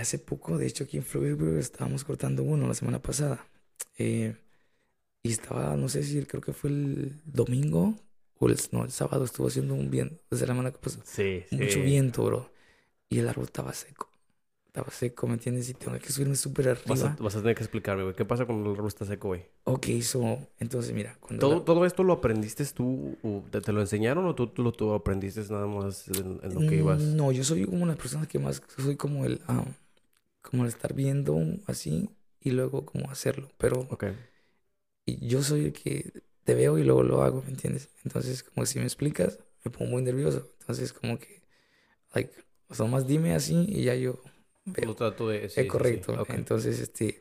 hace 0.00 0.18
poco, 0.18 0.58
de 0.58 0.66
hecho, 0.66 0.84
aquí 0.84 0.96
en 0.98 1.04
Florida 1.04 1.58
estábamos 1.58 2.04
cortando 2.04 2.42
uno 2.42 2.66
la 2.68 2.74
semana 2.74 3.00
pasada. 3.00 3.46
Eh, 3.96 4.36
y 5.22 5.32
estaba, 5.32 5.76
no 5.76 5.88
sé 5.88 6.02
si 6.04 6.22
creo 6.24 6.40
que 6.40 6.52
fue 6.52 6.70
el 6.70 7.20
domingo 7.24 7.94
o 8.38 8.48
el, 8.48 8.56
no, 8.72 8.84
el 8.84 8.90
sábado 8.92 9.24
estuvo 9.24 9.48
haciendo 9.48 9.74
un 9.74 9.90
viento, 9.90 10.16
desde 10.30 10.46
la 10.46 10.52
semana 10.54 10.70
que 10.70 10.78
pasó. 10.78 11.00
Sí, 11.04 11.44
sí. 11.48 11.56
Mucho 11.56 11.82
viento, 11.82 12.24
bro. 12.24 12.52
Y 13.08 13.18
el 13.18 13.28
árbol 13.28 13.44
estaba 13.46 13.72
seco. 13.72 14.07
Estaba 14.78 14.90
seco, 14.92 15.26
¿me 15.26 15.34
entiendes? 15.34 15.68
Y 15.68 15.74
tengo 15.74 15.98
que 15.98 16.12
subirme 16.12 16.36
súper 16.36 16.68
Vas 16.68 17.02
a, 17.02 17.08
arriba. 17.08 17.16
vas 17.20 17.34
a 17.34 17.40
tener 17.40 17.56
que 17.56 17.62
explicarme, 17.64 18.04
güey. 18.04 18.14
¿Qué 18.14 18.24
pasa 18.24 18.46
cuando 18.46 18.70
el 18.70 18.76
árbol 18.76 18.86
está 18.88 19.04
seco, 19.04 19.28
güey? 19.28 19.44
Ok, 19.64 19.86
so, 20.02 20.38
entonces 20.60 20.92
mira, 20.92 21.16
cuando 21.20 21.42
¿Todo, 21.42 21.58
la- 21.58 21.64
¿Todo 21.64 21.84
esto 21.84 22.04
lo 22.04 22.12
aprendiste 22.14 22.64
tú? 22.66 23.16
o 23.22 23.42
¿Te, 23.50 23.60
te 23.60 23.72
lo 23.72 23.80
enseñaron 23.80 24.24
o 24.26 24.34
tú, 24.34 24.46
tú 24.46 24.62
lo 24.62 24.72
tú 24.72 24.92
aprendiste 24.94 25.40
nada 25.50 25.66
más 25.66 26.06
en, 26.08 26.40
en 26.42 26.54
lo 26.54 26.60
que 26.60 26.76
ibas? 26.76 27.00
Mm, 27.02 27.16
No, 27.16 27.32
yo 27.32 27.42
soy 27.44 27.64
como 27.64 27.82
una 27.82 27.96
persona 27.96 28.26
que 28.26 28.38
más 28.38 28.62
soy 28.76 28.96
como 28.96 29.24
el, 29.24 29.40
ah, 29.48 29.64
como 30.42 30.64
el 30.64 30.68
estar 30.68 30.94
viendo 30.94 31.38
así 31.66 32.08
y 32.40 32.52
luego 32.52 32.86
como 32.86 33.10
hacerlo. 33.10 33.48
Pero 33.58 33.86
Ok. 33.90 34.04
Y 35.06 35.26
yo 35.26 35.42
soy 35.42 35.66
el 35.66 35.72
que 35.72 36.12
te 36.44 36.54
veo 36.54 36.78
y 36.78 36.84
luego 36.84 37.02
lo 37.02 37.22
hago, 37.22 37.42
¿me 37.42 37.50
entiendes? 37.50 37.88
Entonces, 38.04 38.42
como 38.42 38.66
si 38.66 38.78
me 38.78 38.84
explicas, 38.84 39.38
me 39.64 39.70
pongo 39.70 39.90
muy 39.92 40.02
nervioso. 40.02 40.50
Entonces, 40.60 40.92
como 40.92 41.18
que, 41.18 41.42
like, 42.14 42.32
o 42.68 42.74
sea, 42.74 42.86
más 42.86 43.06
dime 43.06 43.34
así 43.34 43.66
y 43.68 43.84
ya 43.84 43.94
yo 43.94 44.20
Lo 44.76 44.94
veo. 44.94 44.96
trato 44.96 45.28
de... 45.28 45.48
sí, 45.48 45.62
es 45.62 45.66
sí, 45.66 45.82
sí. 45.82 46.00
correcto. 46.00 46.14
Ok. 46.16 46.30
Entonces, 46.30 46.80
este, 46.80 47.20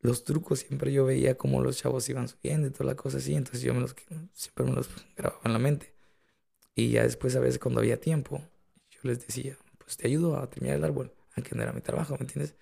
los 0.00 0.24
trucos 0.24 0.60
siempre 0.60 0.92
yo 0.92 1.04
veía 1.04 1.36
como 1.36 1.62
los 1.62 1.78
chavos 1.78 2.08
iban 2.08 2.28
subiendo 2.28 2.68
y 2.68 2.70
toda 2.70 2.86
la 2.86 2.96
cosa 2.96 3.18
así. 3.18 3.34
Entonces, 3.34 3.62
yo 3.62 3.74
me 3.74 3.80
los, 3.80 3.94
siempre 4.34 4.64
me 4.66 4.72
los 4.72 4.88
grababa 5.16 5.42
en 5.44 5.52
la 5.52 5.58
mente. 5.58 5.94
Y 6.74 6.90
ya 6.90 7.02
después, 7.04 7.36
a 7.36 7.40
veces, 7.40 7.58
cuando 7.58 7.80
había 7.80 8.00
tiempo, 8.00 8.42
yo 8.90 9.00
les 9.04 9.26
decía, 9.26 9.58
pues 9.78 9.96
te 9.96 10.06
ayudo 10.08 10.36
a 10.38 10.48
terminar 10.50 10.78
el 10.78 10.84
árbol, 10.84 11.12
aunque 11.36 11.54
no 11.54 11.62
era 11.62 11.72
mi 11.72 11.80
trabajo, 11.82 12.14
¿me 12.14 12.22
entiendes? 12.22 12.54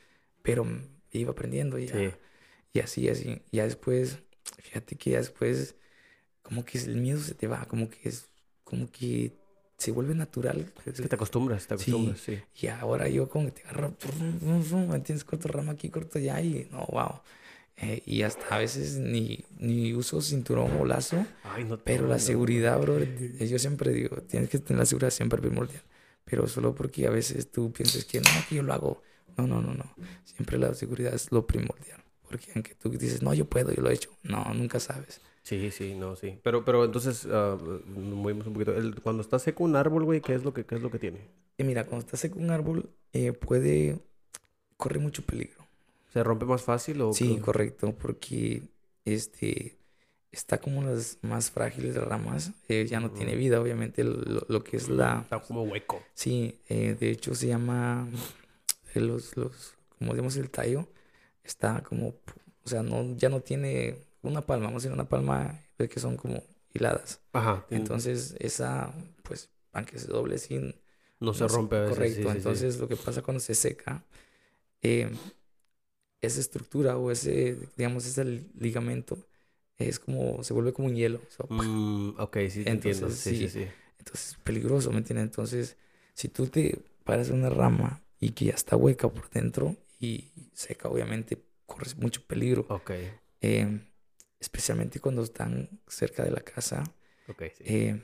Pero 0.42 0.66
iba 1.12 1.32
aprendiendo 1.32 1.78
y 1.78 1.86
ya. 1.86 1.96
Sí. 1.96 2.10
Y 2.72 2.80
así, 2.80 3.08
así. 3.08 3.42
Ya 3.52 3.64
después, 3.64 4.18
fíjate 4.62 4.96
que 4.96 5.10
ya 5.10 5.18
después, 5.18 5.76
como 6.42 6.64
que 6.64 6.78
el 6.78 6.96
miedo 6.96 7.20
se 7.20 7.34
te 7.34 7.46
va, 7.48 7.66
como 7.66 7.90
que 7.90 8.08
es, 8.08 8.30
como 8.64 8.90
que 8.90 9.39
se 9.80 9.90
vuelve 9.92 10.14
natural. 10.14 10.72
Es 10.86 11.00
que 11.00 11.08
te 11.08 11.14
acostumbras, 11.16 11.66
te 11.66 11.76
Sí. 11.78 11.90
acostumbras, 11.90 12.20
sí. 12.20 12.38
Y 12.60 12.66
ahora 12.68 13.08
yo 13.08 13.28
como 13.28 13.46
que 13.46 13.52
te 13.52 13.62
agarro, 13.62 13.94
¿me 14.20 14.96
entiendes? 14.96 15.24
Corto 15.24 15.48
rama 15.48 15.72
aquí, 15.72 15.88
corto 15.88 16.18
allá 16.18 16.40
y 16.40 16.68
no, 16.70 16.86
wow. 16.90 17.20
Eh, 17.78 18.02
y 18.04 18.22
hasta 18.22 18.46
a 18.54 18.58
veces 18.58 18.98
ni, 18.98 19.42
ni 19.58 19.94
uso 19.94 20.20
cinturón 20.20 20.70
o 20.78 20.84
lazo, 20.84 21.24
Ay, 21.44 21.64
no 21.64 21.78
pero 21.78 22.06
la 22.06 22.16
no. 22.16 22.20
seguridad, 22.20 22.78
bro, 22.78 22.98
yo 23.40 23.58
siempre 23.58 23.92
digo, 23.92 24.16
tienes 24.22 24.50
que 24.50 24.58
tener 24.58 24.80
la 24.80 24.86
seguridad 24.86 25.10
siempre 25.10 25.40
primordial. 25.40 25.82
Pero 26.26 26.46
solo 26.46 26.74
porque 26.74 27.06
a 27.06 27.10
veces 27.10 27.50
tú 27.50 27.72
piensas 27.72 28.04
que 28.04 28.20
no, 28.20 28.26
que 28.48 28.56
yo 28.56 28.62
lo 28.62 28.74
hago. 28.74 29.02
No, 29.36 29.46
no, 29.46 29.62
no, 29.62 29.72
no. 29.74 29.94
Siempre 30.24 30.58
la 30.58 30.74
seguridad 30.74 31.14
es 31.14 31.32
lo 31.32 31.46
primordial. 31.46 32.00
Porque 32.28 32.52
aunque 32.54 32.74
tú 32.74 32.90
dices, 32.90 33.22
no, 33.22 33.32
yo 33.34 33.46
puedo, 33.46 33.72
yo 33.72 33.82
lo 33.82 33.90
he 33.90 33.94
hecho. 33.94 34.10
No, 34.22 34.44
nunca 34.54 34.78
sabes. 34.78 35.20
Sí, 35.42 35.70
sí, 35.70 35.94
no, 35.94 36.16
sí. 36.16 36.38
Pero, 36.42 36.64
pero 36.64 36.84
entonces, 36.84 37.26
nos 37.26 37.82
movimos 37.86 38.46
un 38.46 38.52
poquito. 38.52 38.74
El- 38.74 39.00
cuando 39.00 39.22
está 39.22 39.38
seco 39.38 39.64
un 39.64 39.76
árbol, 39.76 40.04
güey, 40.04 40.20
¿qué 40.20 40.34
es 40.34 40.44
lo 40.44 40.52
que, 40.52 40.64
qué 40.64 40.76
es 40.76 40.82
lo 40.82 40.90
que 40.90 40.98
tiene? 40.98 41.18
Y 41.58 41.64
mira, 41.64 41.84
cuando 41.86 42.04
estás 42.06 42.20
seco 42.20 42.38
un 42.38 42.50
árbol, 42.50 42.90
eh, 43.12 43.32
puede, 43.32 43.98
corre 44.76 44.98
mucho 44.98 45.22
peligro. 45.24 45.66
¿Se 46.12 46.22
rompe 46.24 46.44
más 46.44 46.62
fácil 46.62 47.00
o 47.02 47.12
Sí, 47.12 47.36
qué? 47.36 47.40
correcto, 47.40 47.94
porque 47.96 48.62
este, 49.04 49.78
está 50.32 50.58
como 50.58 50.82
las 50.82 51.18
más 51.22 51.50
frágiles 51.50 51.96
ramas, 51.96 52.52
eh, 52.68 52.86
ya 52.88 53.00
no 53.00 53.10
tiene 53.10 53.36
vida, 53.36 53.60
obviamente, 53.60 54.04
lo, 54.04 54.44
lo 54.48 54.64
que 54.64 54.76
es 54.76 54.88
la... 54.88 55.20
Está 55.22 55.40
como 55.40 55.62
hueco. 55.64 56.02
Sí, 56.14 56.60
eh, 56.68 56.96
de 56.98 57.10
hecho 57.10 57.34
se 57.34 57.46
llama, 57.48 58.08
eh, 58.94 59.00
los, 59.00 59.36
los, 59.36 59.74
como 59.98 60.12
digamos 60.12 60.36
el 60.36 60.50
tallo, 60.50 60.88
está 61.44 61.82
como, 61.82 62.08
o 62.64 62.68
sea, 62.68 62.82
no, 62.82 63.16
ya 63.16 63.28
no 63.28 63.40
tiene 63.40 63.96
una 64.22 64.42
palma, 64.42 64.66
vamos 64.66 64.82
a 64.82 64.86
decir 64.86 64.92
una 64.94 65.08
palma 65.08 65.60
ves 65.78 65.88
que 65.88 66.00
son 66.00 66.16
como 66.16 66.42
hiladas. 66.74 67.20
Ajá. 67.32 67.64
Entonces, 67.70 68.34
esa, 68.40 68.92
pues, 69.22 69.50
aunque 69.72 69.98
se 69.98 70.08
doble 70.08 70.38
sin... 70.38 70.74
no 71.20 71.32
se 71.34 71.46
rompe 71.46 71.76
a 71.76 71.80
veces. 71.80 71.98
Correcto, 71.98 72.16
sí, 72.16 72.22
sí, 72.24 72.30
sí. 72.30 72.36
entonces 72.38 72.78
lo 72.78 72.88
que 72.88 72.96
pasa 72.96 73.22
cuando 73.22 73.40
se 73.40 73.54
seca, 73.54 74.04
eh, 74.82 75.10
esa 76.20 76.40
estructura 76.40 76.96
o 76.98 77.10
ese, 77.10 77.56
digamos, 77.76 78.06
ese 78.06 78.24
ligamento 78.58 79.18
es 79.78 79.98
como, 79.98 80.42
se 80.44 80.52
vuelve 80.52 80.72
como 80.72 80.88
un 80.88 80.94
hielo. 80.94 81.20
o 81.26 81.30
sea, 81.30 81.46
Mm, 81.48 82.10
ok, 82.18 82.36
sí, 82.48 82.64
te 82.64 82.70
entiendo. 82.70 83.06
Entonces, 83.06 83.18
Sí, 83.18 83.36
sí, 83.36 83.48
sí. 83.48 83.48
sí. 83.48 83.68
Entonces 83.98 84.28
es 84.30 84.36
peligroso, 84.38 84.90
¿me 84.92 84.98
entiendes? 84.98 85.24
Entonces, 85.26 85.76
si 86.14 86.28
tú 86.28 86.46
te 86.46 86.80
paras 87.04 87.28
en 87.28 87.36
una 87.36 87.50
rama 87.50 88.02
y 88.18 88.30
que 88.30 88.46
ya 88.46 88.54
está 88.54 88.76
hueca 88.76 89.08
por 89.08 89.30
dentro 89.30 89.76
y 89.98 90.26
seca, 90.54 90.88
obviamente 90.88 91.38
corres 91.66 91.96
mucho 91.96 92.22
peligro. 92.26 92.66
Ok, 92.68 92.90
Eh, 93.40 93.80
especialmente 94.40 95.00
cuando 95.00 95.22
están 95.22 95.68
cerca 95.86 96.24
de 96.24 96.30
la 96.32 96.40
casa. 96.40 96.84
ok, 97.28 97.42
sí. 97.54 97.64
Eh, 97.64 98.02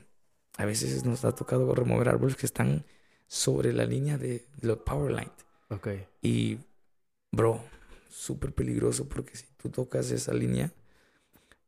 a 0.57 0.65
veces 0.65 1.05
nos 1.05 1.25
ha 1.25 1.33
tocado 1.35 1.73
remover 1.75 2.09
árboles 2.09 2.35
que 2.35 2.45
están 2.47 2.85
sobre 3.27 3.73
la 3.73 3.85
línea 3.85 4.17
de, 4.17 4.47
de 4.57 4.67
la 4.67 4.75
power 4.77 5.11
line. 5.11 5.31
ok. 5.69 5.87
Y, 6.21 6.59
bro, 7.31 7.63
súper 8.09 8.53
peligroso 8.53 9.07
porque 9.09 9.35
si 9.37 9.45
tú 9.57 9.69
tocas 9.69 10.11
esa 10.11 10.33
línea, 10.33 10.73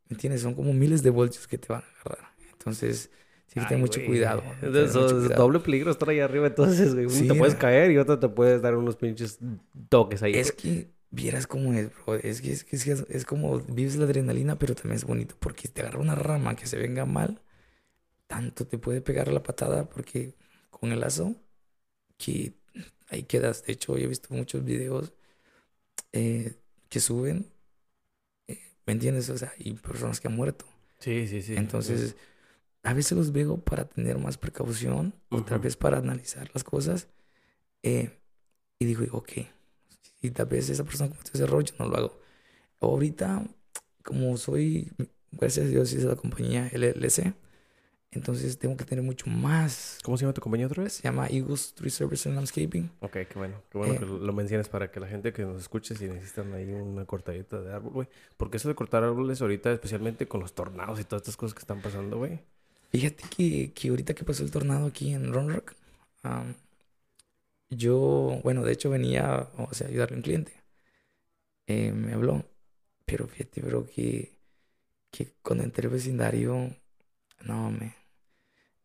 ¿me 0.08 0.16
entiendes? 0.16 0.42
Son 0.42 0.54
como 0.56 0.74
miles 0.74 1.04
de 1.04 1.10
voltios 1.10 1.48
que 1.48 1.58
te 1.58 1.72
van 1.72 1.84
a 1.84 2.02
agarrar. 2.02 2.30
Entonces, 2.52 3.10
sí 3.48 3.60
que 3.60 3.66
ten 3.66 3.80
mucho 3.80 4.04
cuidado. 4.06 4.42
hay 4.46 4.56
que 4.56 4.68
tener 4.68 4.86
Eso 4.86 5.02
mucho 5.02 5.16
es 5.16 5.22
cuidado. 5.22 5.44
doble 5.44 5.60
peligro 5.60 5.92
estar 5.92 6.10
ahí 6.10 6.20
arriba, 6.20 6.48
entonces, 6.48 6.94
güey. 6.94 7.06
Uno 7.06 7.16
Sí, 7.16 7.28
te 7.28 7.36
puedes 7.36 7.56
caer 7.56 7.92
y 7.92 7.98
otro 7.98 8.20
te 8.20 8.30
puedes 8.30 8.62
dar 8.62 8.76
unos 8.76 8.96
pinches 8.96 9.40
toques 9.90 10.24
ahí. 10.24 10.36
Es 10.36 10.52
que 10.52 10.92
vieras 11.12 11.48
cómo 11.48 11.74
es, 11.74 11.89
bro. 11.93 12.15
Es 12.15 12.41
que 12.41 12.52
es, 12.52 12.63
que 12.63 12.76
es, 12.76 12.84
que 12.86 12.91
es- 12.93 13.06
es 13.10 13.26
como 13.26 13.60
vives 13.60 13.95
la 13.95 14.06
adrenalina, 14.06 14.58
pero 14.60 14.76
también 14.76 14.95
es 14.98 15.06
bonito 15.06 15.36
porque 15.39 15.63
si 15.63 15.69
te 15.74 15.82
agarra 15.82 16.00
una 16.00 16.15
rama 16.15 16.56
que 16.56 16.67
se 16.67 16.78
venga 16.78 17.06
mal, 17.06 17.41
tanto 18.28 18.67
te 18.67 18.78
puede 18.78 19.02
pegar 19.02 19.30
la 19.32 19.43
patada 19.43 19.89
porque 19.89 20.36
con 20.69 20.91
el 20.91 21.00
lazo 21.02 21.36
que 22.17 22.54
ahí 23.10 23.24
quedas. 23.24 23.63
De 23.65 23.74
hecho, 23.74 23.98
yo 23.98 24.06
he 24.06 24.08
visto 24.08 24.34
muchos 24.34 24.63
videos 24.63 25.13
eh, 26.13 26.56
que 26.89 27.00
suben, 27.00 27.52
eh, 28.48 28.60
¿me 28.86 28.93
entiendes? 28.93 29.30
O 29.30 29.38
sea, 29.38 29.54
y 29.58 29.74
personas 29.74 30.19
que 30.19 30.28
han 30.28 30.36
muerto. 30.36 30.65
Sí, 31.00 31.28
sí, 31.28 31.41
sí. 31.41 31.56
Entonces, 31.56 32.15
a 32.84 32.93
veces 32.93 33.17
los 33.17 33.32
veo 33.32 33.58
para 33.58 33.86
tener 33.88 34.17
más 34.17 34.38
precaución, 34.38 35.13
otra 35.30 35.58
vez 35.58 35.76
para 35.78 35.98
analizar 35.98 36.50
las 36.54 36.63
cosas. 36.63 37.08
eh, 37.84 38.12
y 38.80 38.86
digo, 38.86 39.06
ok, 39.17 39.32
si 40.22 40.32
tal 40.32 40.48
vez 40.48 40.70
esa 40.70 40.84
persona 40.84 41.10
cometió 41.10 41.32
ese 41.34 41.44
error, 41.44 41.64
yo 41.64 41.76
no 41.80 41.88
lo 41.88 41.98
hago. 41.98 42.20
Ahorita, 42.82 43.46
como 44.04 44.38
soy, 44.38 44.92
gracias 45.32 45.66
a 45.68 45.70
Dios, 45.70 45.94
es 45.94 46.04
la 46.04 46.16
compañía 46.16 46.70
LLC, 46.74 47.34
entonces 48.12 48.58
tengo 48.58 48.76
que 48.76 48.86
tener 48.86 49.04
mucho 49.04 49.30
más. 49.30 50.00
¿Cómo 50.04 50.18
se 50.18 50.24
llama 50.24 50.34
tu 50.34 50.42
compañía 50.42 50.66
otra 50.68 50.84
vez? 50.84 50.94
Se 50.94 51.04
llama 51.04 51.28
Eagles 51.28 51.74
Tree 51.76 51.92
Service 51.92 52.28
and 52.28 52.36
Landscaping. 52.38 52.90
Ok, 53.02 53.12
qué 53.12 53.34
bueno. 53.36 53.62
Qué 53.70 53.78
bueno 53.78 53.94
Eh, 53.94 54.00
que 54.00 54.06
lo 54.06 54.34
menciones 54.34 54.68
para 54.68 54.90
que 54.92 55.00
la 55.00 55.08
gente 55.08 55.32
que 55.32 55.44
nos 55.44 55.62
escuche 55.62 55.96
si 55.96 56.08
necesitan 56.08 56.52
ahí 56.54 56.72
una 56.72 57.06
cortadita 57.06 57.62
de 57.62 57.72
árbol, 57.72 57.94
güey. 57.94 58.08
Porque 58.38 58.58
eso 58.58 58.68
de 58.68 58.74
cortar 58.76 59.04
árboles 59.04 59.42
ahorita, 59.42 59.72
especialmente 59.72 60.28
con 60.28 60.42
los 60.42 60.54
tornados 60.54 61.00
y 61.00 61.04
todas 61.04 61.22
estas 61.22 61.38
cosas 61.38 61.54
que 61.54 61.60
están 61.60 61.82
pasando, 61.82 62.18
güey. 62.18 62.40
Fíjate 62.92 63.24
que, 63.30 63.72
que 63.74 63.90
ahorita 63.90 64.16
que 64.16 64.24
pasó 64.24 64.44
el 64.44 64.50
tornado 64.50 64.88
aquí 64.88 65.14
en 65.14 65.32
Round 65.32 65.52
Rock, 65.52 65.74
am, 66.24 66.56
yo, 67.70 68.40
bueno, 68.44 68.64
de 68.64 68.74
hecho 68.74 68.90
venía, 68.90 69.50
o 69.58 69.74
sea, 69.74 69.88
a 69.88 69.90
ayudarle 69.90 70.16
a 70.16 70.18
un 70.18 70.24
cliente. 70.24 70.54
Eh, 71.68 71.92
me 71.92 72.14
habló, 72.14 72.46
pero 73.06 73.28
fíjate, 73.28 73.62
bro, 73.62 73.86
que, 73.86 74.38
que 75.12 75.34
cuando 75.44 75.64
entré 75.66 75.88
al 75.88 75.94
vecindario, 75.94 76.76
no, 77.46 77.72
me, 77.72 77.96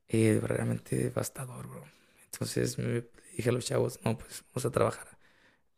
eh, 0.08 0.40
realmente 0.42 0.96
devastador, 0.96 1.68
bro. 1.68 1.84
Entonces 2.26 2.76
dije 3.36 3.50
a 3.50 3.52
los 3.52 3.66
chavos, 3.66 4.00
no, 4.04 4.18
pues 4.18 4.44
vamos 4.50 4.66
a 4.66 4.70
trabajar. 4.70 5.18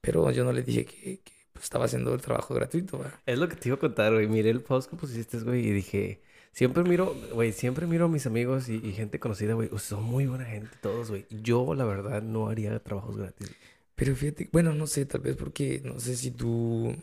Pero 0.01 0.31
yo 0.33 0.45
no 0.45 0.53
les 0.53 0.66
dije 0.66 0.87
que, 0.87 1.23
pues, 1.53 1.64
estaba 1.64 1.87
haciendo 1.87 2.14
el 2.14 2.23
trabajo 2.23 2.55
gratuito, 2.55 2.99
¿verdad? 2.99 3.21
Es 3.27 3.38
lo 3.38 3.49
que 3.49 3.57
te 3.57 3.69
iba 3.71 3.77
a 3.77 3.81
contar, 3.81 4.12
güey. 4.14 4.29
Miré 4.29 4.51
el 4.51 4.62
post 4.62 4.90
que 4.90 4.97
pusiste, 4.97 5.38
güey, 5.40 5.69
y 5.69 5.73
dije... 5.73 6.23
Siempre 6.57 6.85
miro, 6.85 7.14
güey, 7.35 7.53
siempre 7.53 7.87
miro 7.87 8.07
a 8.07 8.09
mis 8.09 8.25
amigos 8.27 8.71
y, 8.71 8.77
y 8.77 8.92
gente 8.95 9.21
conocida, 9.21 9.53
güey. 9.53 9.69
Son 9.79 10.03
muy 10.03 10.25
buena 10.25 10.47
gente 10.47 10.75
todos, 10.81 11.11
güey. 11.11 11.27
Yo, 11.29 11.75
la 11.75 11.85
verdad, 11.85 12.23
no 12.23 12.49
haría 12.49 12.79
trabajos 12.83 13.19
gratis. 13.19 13.55
Pero 13.95 14.16
fíjate, 14.16 14.49
bueno, 14.53 14.73
no 14.73 14.87
sé, 14.87 15.05
tal 15.05 15.21
vez 15.21 15.37
porque 15.37 15.83
no 15.85 16.01
sé 16.01 16.16
si 16.16 16.31
tú 16.31 16.95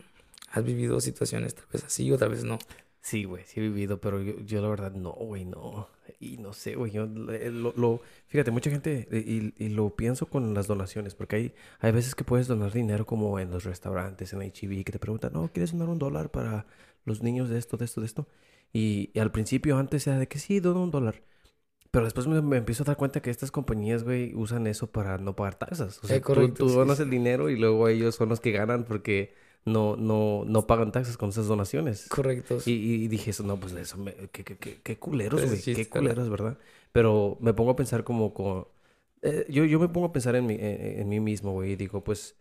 has 0.50 0.63
vivido 0.63 1.00
situaciones 1.00 1.54
tal 1.54 1.66
vez 1.72 1.84
así 1.84 2.12
o 2.12 2.18
tal 2.18 2.30
vez 2.30 2.44
no. 2.44 2.58
Sí, 3.00 3.26
güey, 3.26 3.44
sí 3.46 3.60
he 3.60 3.63
vivido, 3.63 4.02
pero 4.02 4.20
yo, 4.24 4.39
yo 4.39 4.60
la 4.60 4.70
verdad 4.70 4.92
no, 4.94 5.12
güey, 5.12 5.46
no. 5.46 5.88
Y 6.20 6.38
no 6.38 6.54
sé, 6.54 6.74
güey, 6.76 6.92
yo 6.92 7.04
eh, 7.32 7.52
lo, 7.52 7.74
lo- 7.78 8.02
fíjate, 8.28 8.50
mucha 8.50 8.72
gente, 8.72 9.08
eh, 9.12 9.24
y, 9.60 9.63
y 9.63 9.70
lo 9.70 9.96
pienso 9.96 10.26
con 10.28 10.54
las 10.56 10.66
donaciones, 10.68 11.13
porque 11.13 11.36
hay, 11.36 11.54
hay 11.80 11.92
veces 11.92 12.16
que 12.16 12.24
puedes 12.24 12.48
donar 12.48 12.72
dinero 12.72 13.06
como 13.06 13.39
en 13.39 13.52
los 13.52 13.66
restaurantes, 13.66 14.34
en 14.34 14.42
HEB, 14.42 14.84
que 14.84 14.92
te 14.94 15.00
preguntan, 15.00 15.34
no, 15.34 15.48
¿quieres 15.52 15.74
donar 15.74 15.89
un 15.89 16.00
dólar 16.00 16.32
para 16.32 16.66
los 17.06 17.22
niños 17.24 17.50
de 17.50 17.58
esto, 17.60 17.78
de 17.78 17.86
esto, 17.86 18.02
de 18.02 18.08
esto? 18.08 18.28
Y, 18.74 19.12
y 19.13 19.20
al 19.20 19.32
principio 19.32 19.78
antes 19.78 20.08
era 20.08 20.20
de 20.20 20.28
que 20.28 20.39
sí, 20.39 20.60
dono 20.60 20.84
un 20.84 20.92
dólar. 20.92 21.24
Pero 21.92 22.06
después 22.06 22.28
me, 22.28 22.42
me 22.42 22.58
empiezo 22.58 22.84
a 22.84 22.88
dar 22.88 22.98
cuenta 22.98 23.22
que 23.22 23.30
estas 23.30 23.52
compañías, 23.52 24.04
güey, 24.04 24.34
usan 24.36 24.68
eso 24.68 24.92
para 24.92 25.18
no 25.20 25.36
pagar 25.36 25.56
taxas. 25.56 26.04
O 26.04 26.08
sea, 26.08 26.18
Eh, 26.18 26.22
tú- 26.22 26.54
correcto, 26.54 26.56
tú, 26.56 26.70
sí, 26.70 26.74
donas 26.74 27.00
sí. 27.00 27.02
el 27.02 27.10
dinero 27.10 27.50
y 27.50 27.58
luego 27.58 27.88
ellos 27.88 28.16
son 28.16 28.30
los 28.30 28.39
que 28.39 28.52
ganan 28.52 28.84
porque 28.86 29.34
no, 29.66 29.96
no, 29.96 30.44
no 30.46 30.66
pagan 30.68 30.92
taxas 30.92 31.18
con 31.18 31.30
esas 31.30 31.48
donaciones. 31.48 32.16
Correcto. 32.16 32.60
Y, 32.66 32.74
y 33.06 33.08
dije 33.10 33.32
eso, 33.32 33.44
no, 33.44 33.60
pues 33.60 33.74
eso, 33.74 33.98
me, 33.98 34.13
qué, 34.32 34.44
qué, 34.44 34.58
qué, 34.58 34.82
qué 34.82 34.98
culeros, 35.00 35.46
güey, 35.46 35.62
qué 35.74 35.89
culeros, 35.89 36.30
¿verdad? 36.30 36.58
Pero 36.94 37.38
me 37.42 37.54
pongo 37.54 37.72
a 37.72 37.76
pensar 37.76 38.04
como, 38.04 38.34
como 38.34 38.70
eh, 39.22 39.46
yo, 39.50 39.66
yo 39.66 39.80
me 39.80 39.89
pongo 39.89 40.08
a 40.08 40.12
pensar 40.13 40.36
en 40.36 40.46
mí, 40.48 40.56
en, 40.56 41.02
en 41.02 41.10
mí 41.10 41.20
mismo, 41.20 41.52
güey, 41.54 41.74
y 41.74 41.76
digo, 41.76 42.04
pues, 42.04 42.38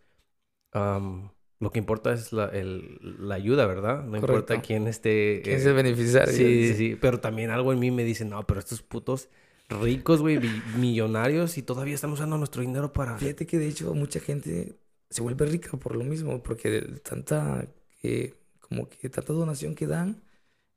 am, 0.71 1.31
lo 1.63 1.71
que 1.71 1.79
importa 1.79 2.13
es 2.13 2.33
la, 2.33 2.45
el- 2.45 2.99
la 3.19 3.35
ayuda, 3.35 3.65
¿verdad? 3.65 4.03
No 4.03 4.17
importa 4.17 4.61
quién 4.61 4.87
esté... 4.87 5.41
¿Quién 5.43 5.55
eh, 5.55 5.59
es 5.59 5.65
el 5.65 5.73
beneficiario? 5.73 6.33
sí, 6.33 6.67
sí, 6.67 6.75
sí, 6.75 6.97
pero 6.99 7.19
también 7.19 7.49
algo 7.49 7.73
en 7.73 7.79
mí 7.79 7.91
me 7.91 8.03
dice, 8.03 8.25
no, 8.25 8.45
pero 8.45 8.59
estos 8.59 8.81
putos 8.81 9.29
ricos, 9.69 10.21
güey, 10.21 10.39
millonarios 10.77 11.57
y 11.57 11.63
todavía 11.63 11.95
están 11.95 12.11
usando 12.11 12.37
nuestro 12.37 12.61
dinero 12.61 12.91
para... 12.93 13.17
Fíjate 13.17 13.45
que 13.45 13.57
de 13.57 13.67
hecho 13.67 13.93
mucha 13.93 14.19
gente 14.19 14.75
se 15.09 15.21
vuelve 15.21 15.45
rica 15.45 15.71
por 15.77 15.95
lo 15.95 16.03
mismo, 16.03 16.41
porque 16.43 16.69
de 16.69 16.81
tanta, 16.99 17.67
eh, 18.03 18.33
como 18.59 18.89
que 18.89 19.09
tanta 19.09 19.33
donación 19.33 19.75
que 19.75 19.87
dan, 19.87 20.21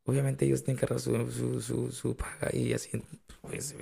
obviamente 0.05 0.45
ellos 0.47 0.63
tienen 0.65 0.79
que 0.79 0.85
agarrar 0.87 1.01
su, 1.01 1.31
su, 1.31 1.61
su, 1.61 1.93
su 1.93 2.17
paga 2.17 2.51
y 2.53 2.73
así, 2.73 2.91
pues, 3.43 3.75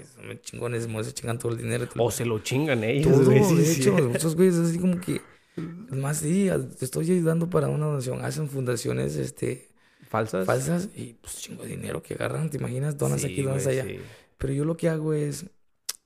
chingones, 0.43 0.85
se 0.85 1.13
chingan 1.15 1.39
todo 1.39 1.53
el 1.53 1.59
dinero. 1.59 1.87
O 1.99 2.11
se 2.11 2.25
lo 2.25 2.39
chingan 2.41 2.85
ellos, 2.85 3.05
todo, 3.07 3.25
güey, 3.27 3.45
sí, 3.45 3.57
de 3.57 3.63
sí. 3.65 3.81
hecho, 3.81 3.93
muchos 3.93 4.37
güeyes 4.37 4.57
así 4.57 4.79
como 4.79 5.01
que, 5.01 5.21
más 5.57 6.19
sí, 6.19 6.49
te 6.79 6.85
estoy 6.85 7.11
ayudando 7.11 7.49
para 7.51 7.69
una 7.69 7.87
donación, 7.87 8.25
hacen 8.25 8.49
fundaciones, 8.49 9.17
este, 9.17 9.69
¿Falsas? 10.09 10.47
falsas 10.47 10.89
y 10.95 11.15
pues 11.15 11.37
chingo 11.39 11.63
de 11.63 11.71
dinero 11.71 12.03
que 12.03 12.15
agarran, 12.15 12.51
¿te 12.51 12.59
imaginas? 12.59 12.97
Donas 12.99 13.21
Sí, 13.21 13.29
aquí, 13.29 13.43
donas 13.43 13.65
güey, 13.65 13.81
allá. 13.81 13.89
sí. 13.91 14.01
Pero 14.39 14.53
yo 14.53 14.65
lo 14.65 14.77
que 14.77 14.89
hago 14.89 15.15
es, 15.15 15.47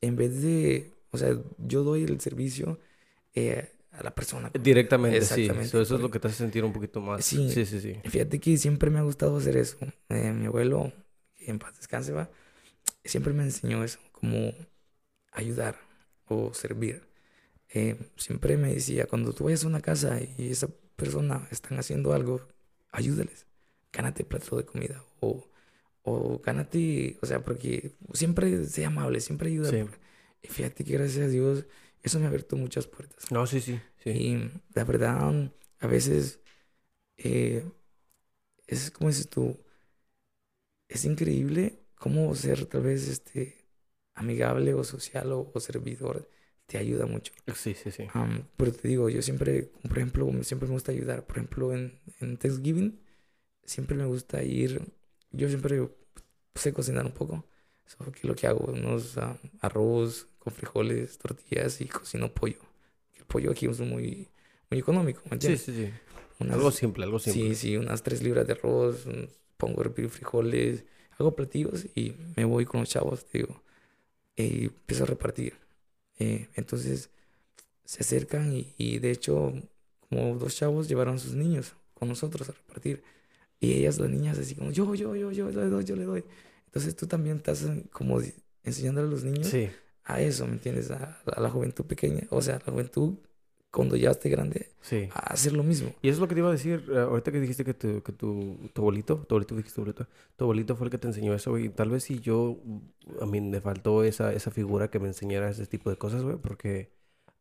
en 0.00 0.16
vez 0.16 0.42
de, 0.42 0.92
o 1.10 1.18
sea, 1.18 1.36
yo 1.58 1.82
doy 1.82 2.04
el 2.04 2.20
servicio 2.20 2.78
eh, 3.34 3.72
a 3.92 4.02
la 4.02 4.14
persona. 4.14 4.50
Directamente, 4.62 5.20
sí. 5.22 5.42
Exactamente, 5.42 5.68
So, 5.68 5.80
eso 5.80 5.96
es 5.96 6.00
lo 6.00 6.10
que 6.10 6.20
te 6.20 6.28
hace 6.28 6.36
sentir 6.36 6.64
un 6.64 6.72
poquito 6.72 7.00
más. 7.00 7.24
Sí. 7.24 7.50
Sí, 7.50 7.66
sí, 7.66 7.80
sí. 7.80 7.94
Fíjate 8.04 8.38
que 8.38 8.56
siempre 8.56 8.90
me 8.90 8.98
ha 8.98 9.02
gustado 9.02 9.36
hacer 9.38 9.56
eso. 9.56 9.76
Eh, 10.10 10.32
mi 10.32 10.46
abuelo, 10.46 10.92
que 11.36 11.50
en 11.50 11.58
paz 11.58 11.76
descanse, 11.76 12.12
va, 12.12 12.30
siempre 13.04 13.32
me 13.32 13.44
enseñó 13.44 13.82
eso, 13.84 13.98
como 14.12 14.52
ayudar 15.32 15.76
o 16.26 16.52
servir. 16.54 17.07
Eh, 17.70 17.96
siempre 18.16 18.56
me 18.56 18.72
decía, 18.72 19.06
cuando 19.06 19.32
tú 19.32 19.44
vayas 19.44 19.64
a 19.64 19.68
una 19.68 19.80
casa 19.80 20.18
y 20.20 20.50
esa 20.50 20.68
persona 20.96 21.46
están 21.50 21.78
haciendo 21.78 22.12
algo, 22.12 22.40
ayúdales, 22.90 23.46
gánate 23.92 24.24
plato 24.24 24.56
de 24.56 24.64
comida 24.64 25.04
o, 25.20 25.46
o 26.02 26.38
gánate, 26.38 27.18
o 27.20 27.26
sea, 27.26 27.44
porque 27.44 27.92
siempre 28.14 28.64
sea 28.64 28.88
amable, 28.88 29.20
siempre 29.20 29.50
ayuda. 29.50 29.70
Sí. 29.70 29.84
Y 30.42 30.48
fíjate 30.48 30.84
que 30.84 30.92
gracias 30.94 31.26
a 31.26 31.28
Dios 31.28 31.66
eso 32.02 32.18
me 32.18 32.26
ha 32.26 32.28
abierto 32.28 32.56
muchas 32.56 32.86
puertas. 32.86 33.30
No, 33.30 33.46
sí, 33.46 33.60
sí. 33.60 33.80
sí. 34.02 34.10
Y 34.10 34.50
la 34.74 34.84
verdad, 34.84 35.52
a 35.80 35.86
veces 35.86 36.40
eh, 37.16 37.64
es 38.66 38.90
como 38.90 39.10
dices 39.10 39.28
tú, 39.28 39.58
es 40.88 41.04
increíble 41.04 41.80
cómo 41.96 42.34
ser 42.34 42.66
tal 42.66 42.82
vez 42.82 43.08
este 43.08 43.56
amigable 44.14 44.74
o 44.74 44.84
social 44.84 45.32
o, 45.32 45.50
o 45.52 45.60
servidor 45.60 46.28
te 46.68 46.78
ayuda 46.78 47.06
mucho. 47.06 47.32
Sí, 47.56 47.74
sí, 47.74 47.90
sí. 47.90 48.06
Am, 48.14 48.44
pero 48.56 48.72
te 48.72 48.86
digo, 48.88 49.08
yo 49.10 49.22
siempre, 49.22 49.64
por 49.88 49.98
ejemplo, 49.98 50.30
siempre 50.44 50.68
me 50.68 50.74
gusta 50.74 50.92
ayudar. 50.92 51.26
Por 51.26 51.38
ejemplo, 51.38 51.74
en, 51.74 51.98
en 52.20 52.36
Thanksgiving, 52.38 53.00
siempre 53.64 53.96
me 53.96 54.06
gusta 54.06 54.44
ir 54.44 54.82
yo 55.32 55.48
siempre 55.48 55.88
sé 56.54 56.72
cocinar 56.72 57.06
un 57.06 57.12
poco. 57.12 57.44
So, 57.86 58.04
aquí 58.04 58.28
lo 58.28 58.36
que 58.36 58.46
hago, 58.46 58.66
unos 58.72 59.18
ah, 59.18 59.38
arroz 59.60 60.28
con 60.38 60.52
frijoles, 60.52 61.18
tortillas 61.18 61.80
y 61.80 61.86
cocino 61.88 62.32
pollo. 62.32 62.60
El 63.16 63.24
pollo 63.26 63.50
aquí 63.50 63.66
es 63.66 63.80
muy, 63.80 64.28
muy 64.70 64.80
económico, 64.80 65.22
¿me 65.24 65.30
Sí, 65.32 65.34
entiendes? 65.34 65.62
sí, 65.62 65.74
sí. 65.74 65.90
Unas- 66.40 66.56
Algo 66.56 66.70
simple, 66.70 67.04
algo 67.04 67.18
Sí, 67.18 67.32
simple. 67.32 67.54
sí, 67.56 67.76
unas 67.78 68.02
tres 68.02 68.22
libras 68.22 68.46
de 68.46 68.54
arroz, 68.54 69.06
pongo 69.56 69.80
a 69.82 69.84
hervir 69.84 70.10
frijoles, 70.10 70.84
hago 71.18 71.34
platillos 71.36 71.86
y 71.94 72.14
me 72.36 72.44
voy 72.44 72.64
con 72.64 72.80
los 72.80 72.88
chavos, 72.90 73.24
te 73.26 73.38
digo, 73.38 73.62
y 74.36 74.66
empiezo 74.66 75.04
a 75.04 75.06
repartir. 75.08 75.54
Eh, 76.18 76.48
entonces 76.54 77.10
se 77.84 78.00
acercan 78.02 78.52
y, 78.52 78.74
y 78.76 78.98
de 78.98 79.10
hecho 79.10 79.52
como 80.08 80.36
dos 80.36 80.56
chavos 80.56 80.88
llevaron 80.88 81.16
a 81.16 81.18
sus 81.18 81.34
niños 81.34 81.74
con 81.94 82.08
nosotros 82.08 82.48
a 82.48 82.52
repartir. 82.52 83.02
Y 83.60 83.72
ellas, 83.72 83.98
las 83.98 84.08
niñas, 84.10 84.38
así 84.38 84.54
como, 84.54 84.70
yo, 84.70 84.94
yo, 84.94 85.14
yo, 85.16 85.30
yo 85.32 85.50
le 85.50 85.66
doy, 85.68 85.84
yo 85.84 85.96
le 85.96 86.04
doy. 86.04 86.24
Entonces 86.66 86.94
tú 86.96 87.06
también 87.06 87.36
estás 87.38 87.64
como 87.90 88.20
enseñándole 88.62 89.08
a 89.08 89.10
los 89.10 89.24
niños 89.24 89.48
Sí. 89.48 89.68
a 90.04 90.20
eso, 90.20 90.46
¿me 90.46 90.52
entiendes? 90.52 90.90
A, 90.90 91.20
a 91.26 91.40
la 91.40 91.50
juventud 91.50 91.84
pequeña, 91.84 92.22
o 92.30 92.40
sea, 92.40 92.56
a 92.56 92.62
la 92.66 92.72
juventud 92.72 93.14
cuando 93.70 93.96
ya 93.96 94.10
esté 94.12 94.28
grande, 94.30 94.70
Sí. 94.80 95.08
a 95.12 95.32
hacer 95.34 95.52
lo 95.52 95.62
mismo. 95.62 95.94
Y 96.02 96.08
eso 96.08 96.16
es 96.16 96.20
lo 96.20 96.28
que 96.28 96.34
te 96.34 96.40
iba 96.40 96.48
a 96.48 96.52
decir, 96.52 96.84
eh, 96.90 96.98
ahorita 97.00 97.30
que 97.32 97.40
dijiste 97.40 97.64
que 97.64 97.74
tu, 97.74 98.02
que 98.02 98.12
tu, 98.12 98.70
tu 98.72 98.80
abuelito, 98.82 99.16
tu 99.28 99.34
abuelito 99.34 99.54
dijiste 99.56 99.74
tu 99.76 99.80
abuelito, 99.82 100.06
tu 100.36 100.44
abuelito 100.44 100.76
fue 100.76 100.86
el 100.86 100.90
que 100.90 100.98
te 100.98 101.06
enseñó 101.08 101.34
eso, 101.34 101.50
güey. 101.50 101.68
Tal 101.68 101.90
vez 101.90 102.04
si 102.04 102.18
yo, 102.20 102.58
a 103.20 103.26
mí 103.26 103.40
me 103.40 103.60
faltó 103.60 104.04
esa, 104.04 104.32
esa 104.32 104.50
figura 104.50 104.90
que 104.90 104.98
me 104.98 105.08
enseñara 105.08 105.50
ese 105.50 105.66
tipo 105.66 105.90
de 105.90 105.96
cosas, 105.96 106.22
güey, 106.22 106.36
porque 106.36 106.90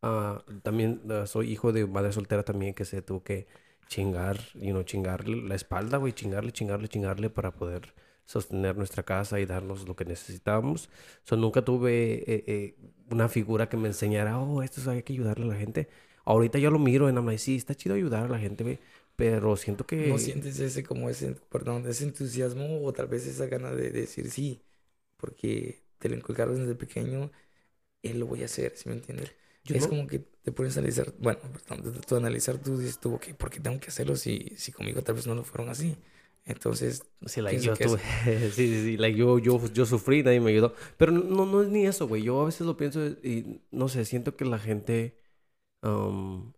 ah, 0.01 0.43
también 0.63 1.01
ah, 1.09 1.25
soy 1.27 1.49
hijo 1.51 1.71
de 1.71 1.87
madre 1.87 2.11
soltera 2.11 2.43
también 2.43 2.73
que 2.73 2.83
se 2.85 3.01
tuvo 3.01 3.23
que 3.23 3.47
chingar, 3.87 4.37
you 4.55 4.71
know, 4.71 4.83
chingarle 4.83 5.41
la 5.47 5.55
espalda, 5.55 5.97
güey, 5.97 6.11
chingarle, 6.13 6.51
chingarle, 6.51 6.89
chingarle 6.89 7.29
para 7.29 7.51
poder 7.53 7.93
sostener 8.25 8.75
nuestra 8.75 9.03
casa 9.03 9.39
y 9.39 9.45
darnos 9.45 9.87
lo 9.87 9.95
que 9.95 10.03
necesitábamos. 10.03 10.89
So, 11.23 11.37
nunca 11.37 11.63
tuve 11.63 12.15
eh, 12.29 12.43
eh, 12.47 12.75
una 13.09 13.29
figura 13.29 13.69
que 13.69 13.77
me 13.77 13.87
enseñara, 13.87 14.37
oh, 14.39 14.61
esto 14.61 14.81
es- 14.81 14.87
hay 14.89 15.03
que 15.03 15.13
ayudarle 15.13 15.45
a 15.45 15.47
la 15.49 15.55
gente. 15.55 15.87
Ahorita 16.27 16.59
yo 16.59 16.71
lo 16.71 16.79
miro 16.79 17.09
en 17.09 17.17
I'm 17.17 17.25
like, 17.25 17.39
sí, 17.39 17.55
está 17.55 17.75
chido 17.75 17.95
ayudar 17.95 18.25
a 18.25 18.29
la 18.29 18.39
gente, 18.39 18.63
güey. 18.63 18.79
Pero 19.15 19.55
siento 19.57 19.85
que... 19.87 19.97
No 19.99 20.17
sientes 20.19 20.59
ese 20.59 20.83
como 20.83 21.09
ese, 21.09 21.31
perdón, 21.49 21.87
ese 21.87 22.03
entusiasmo 22.03 22.83
o 22.85 22.93
tal 22.93 23.07
vez 23.07 23.25
esa 23.25 23.47
gana 23.47 23.71
de, 23.71 23.89
decir 23.91 24.29
sí, 24.29 24.61
porque 25.17 25.83
te 25.99 26.07
lo 26.09 26.15
inculcaron 26.15 26.55
desde 26.59 26.75
pequeño, 26.75 27.31
él 28.03 28.19
lo 28.19 28.27
voy 28.27 28.43
a 28.43 28.45
hacer, 28.45 28.73
¿sí 28.77 28.89
me 28.89 28.95
entiendes? 28.95 29.33
Yo 29.65 29.75
es 29.77 29.87
no- 29.87 29.87
como 29.87 30.07
que 30.07 30.19
te 30.19 30.51
pones 30.53 30.77
a 30.77 30.81
analizar, 30.81 31.13
bueno, 31.19 31.39
perdón, 31.67 32.01
tú 32.07 32.15
analizar, 32.17 32.59
tú 32.59 32.77
dices 32.79 32.99
tú, 32.99 33.15
ok, 33.15 33.33
¿por 33.37 33.49
qué 33.51 33.59
tengo 33.61 33.79
que 33.79 33.89
hacerlo 33.89 34.15
si, 34.17 34.53
si 34.57 34.71
conmigo 34.73 35.01
tal 35.03 35.15
vez 35.15 35.27
no 35.27 35.35
lo 35.35 35.43
fueron 35.43 35.69
así? 35.69 35.97
Entonces, 36.45 37.03
Sí, 37.25 37.41
like, 37.41 37.61
yo 37.61 37.77
tuve... 37.77 37.99
sí, 38.51 38.67
sí, 38.67 38.83
sí. 38.83 38.97
Like, 38.97 39.17
yo, 39.17 39.39
yo, 39.39 39.65
yo 39.73 39.85
sufrí, 39.85 40.23
nadie 40.23 40.39
me 40.39 40.51
ayudó. 40.51 40.73
Pero 40.97 41.11
no, 41.11 41.45
no 41.45 41.61
es 41.63 41.69
ni 41.69 41.85
eso, 41.85 42.07
güey. 42.07 42.23
Yo 42.23 42.41
a 42.41 42.45
veces 42.45 42.61
lo 42.65 42.77
pienso 42.77 43.05
y, 43.05 43.61
no 43.71 43.87
sé, 43.89 44.05
siento 44.05 44.35
que 44.35 44.45
la 44.45 44.59
gente... 44.59 45.17
um, 45.87 46.53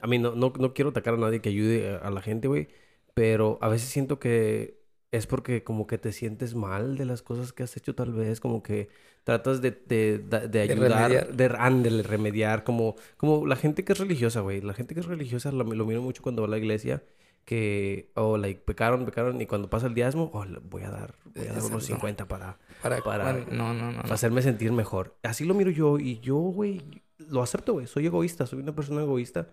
a 0.00 0.06
mí 0.06 0.18
no, 0.18 0.34
no, 0.34 0.52
no 0.58 0.74
quiero 0.74 0.90
atacar 0.90 1.14
a 1.14 1.16
nadie 1.18 1.40
que 1.40 1.48
ayude 1.50 1.90
a, 1.96 1.98
a 1.98 2.10
la 2.10 2.22
gente, 2.22 2.48
güey. 2.48 2.68
Pero 3.14 3.58
a 3.60 3.68
veces 3.68 3.88
siento 3.88 4.18
que 4.18 4.78
es 5.10 5.26
porque 5.26 5.64
como 5.64 5.86
que 5.86 5.98
te 5.98 6.12
sientes 6.12 6.54
mal 6.54 6.96
de 6.96 7.04
las 7.06 7.22
cosas 7.22 7.52
que 7.52 7.62
has 7.64 7.76
hecho 7.76 7.94
tal 7.94 8.12
vez. 8.12 8.40
Como 8.40 8.62
que 8.62 8.88
tratas 9.24 9.60
de, 9.60 9.72
de, 9.72 10.18
de, 10.18 10.48
de 10.48 10.60
ayudar, 10.60 11.10
remediar. 11.10 11.34
de, 11.36 11.56
ándale, 11.58 12.02
remediar. 12.02 12.64
Como, 12.64 12.96
como 13.16 13.46
la 13.46 13.56
gente 13.56 13.84
que 13.84 13.92
es 13.92 13.98
religiosa, 13.98 14.40
güey. 14.40 14.60
La 14.60 14.74
gente 14.74 14.94
que 14.94 15.00
es 15.00 15.06
religiosa 15.06 15.50
lo, 15.52 15.64
lo 15.64 15.86
miro 15.86 16.02
mucho 16.02 16.22
cuando 16.22 16.42
va 16.42 16.48
a 16.48 16.50
la 16.50 16.58
iglesia 16.58 17.02
que, 17.44 18.10
oh, 18.14 18.36
like, 18.36 18.60
pecaron, 18.60 19.06
pecaron, 19.06 19.40
y 19.40 19.46
cuando 19.46 19.70
pasa 19.70 19.86
el 19.86 19.94
diezmo, 19.94 20.30
oh, 20.34 20.44
voy 20.64 20.82
a 20.82 20.90
dar, 20.90 21.14
voy 21.34 21.46
a 21.46 21.52
dar 21.54 21.64
unos 21.64 21.84
Exacto. 21.84 21.86
50 21.86 22.28
para, 22.28 22.58
para, 22.82 23.02
Para- 23.02 23.32
bueno, 23.32 23.46
no, 23.50 23.72
no, 23.72 23.92
no, 23.92 24.02
para 24.02 24.14
hacerme 24.14 24.42
sentir 24.42 24.70
mejor. 24.72 25.16
Así 25.22 25.44
lo 25.46 25.54
miro 25.54 25.70
yo, 25.70 25.98
y 25.98 26.20
yo, 26.20 26.36
güey, 26.36 26.82
lo 27.18 27.42
acepto, 27.42 27.72
güey, 27.74 27.86
soy 27.86 28.06
egoísta, 28.06 28.46
soy 28.46 28.60
una 28.60 28.74
persona 28.74 29.02
egoísta, 29.02 29.50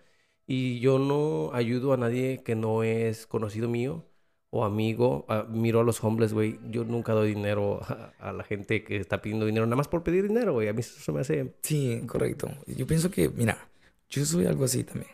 y 0.48 0.80
yo 0.80 1.00
no 1.00 1.52
ayudo 1.54 1.94
a 1.94 1.98
nadie 1.98 2.44
que 2.44 2.56
no 2.56 2.84
es 2.84 3.26
conocido 3.28 3.68
mío 3.70 4.06
o 4.52 4.64
amigo. 4.64 5.26
Ah, 5.30 5.46
miro 5.50 5.80
a 5.82 5.84
los 5.84 6.04
homeless, 6.04 6.34
güey, 6.34 6.60
yo 6.70 6.84
nunca 6.86 7.14
doy 7.14 7.30
dinero 7.34 7.82
a, 7.84 8.14
a 8.20 8.34
la 8.34 8.44
gente 8.44 8.84
que 8.84 8.98
está 8.98 9.22
pidiendo 9.22 9.46
dinero, 9.46 9.66
nada 9.66 9.76
más 9.78 9.88
por 9.88 10.04
pedir 10.04 10.28
dinero, 10.28 10.54
güey, 10.54 10.68
a 10.68 10.74
mí 10.74 10.82
eso 10.82 11.12
me 11.14 11.22
hace... 11.22 11.56
Sí, 11.64 12.02
correcto. 12.08 12.50
Yo 12.68 12.86
pienso 12.88 13.10
que, 13.10 13.30
mira, 13.30 13.70
yo 14.10 14.24
soy 14.26 14.46
algo 14.46 14.66
así 14.66 14.84
también. 14.84 15.12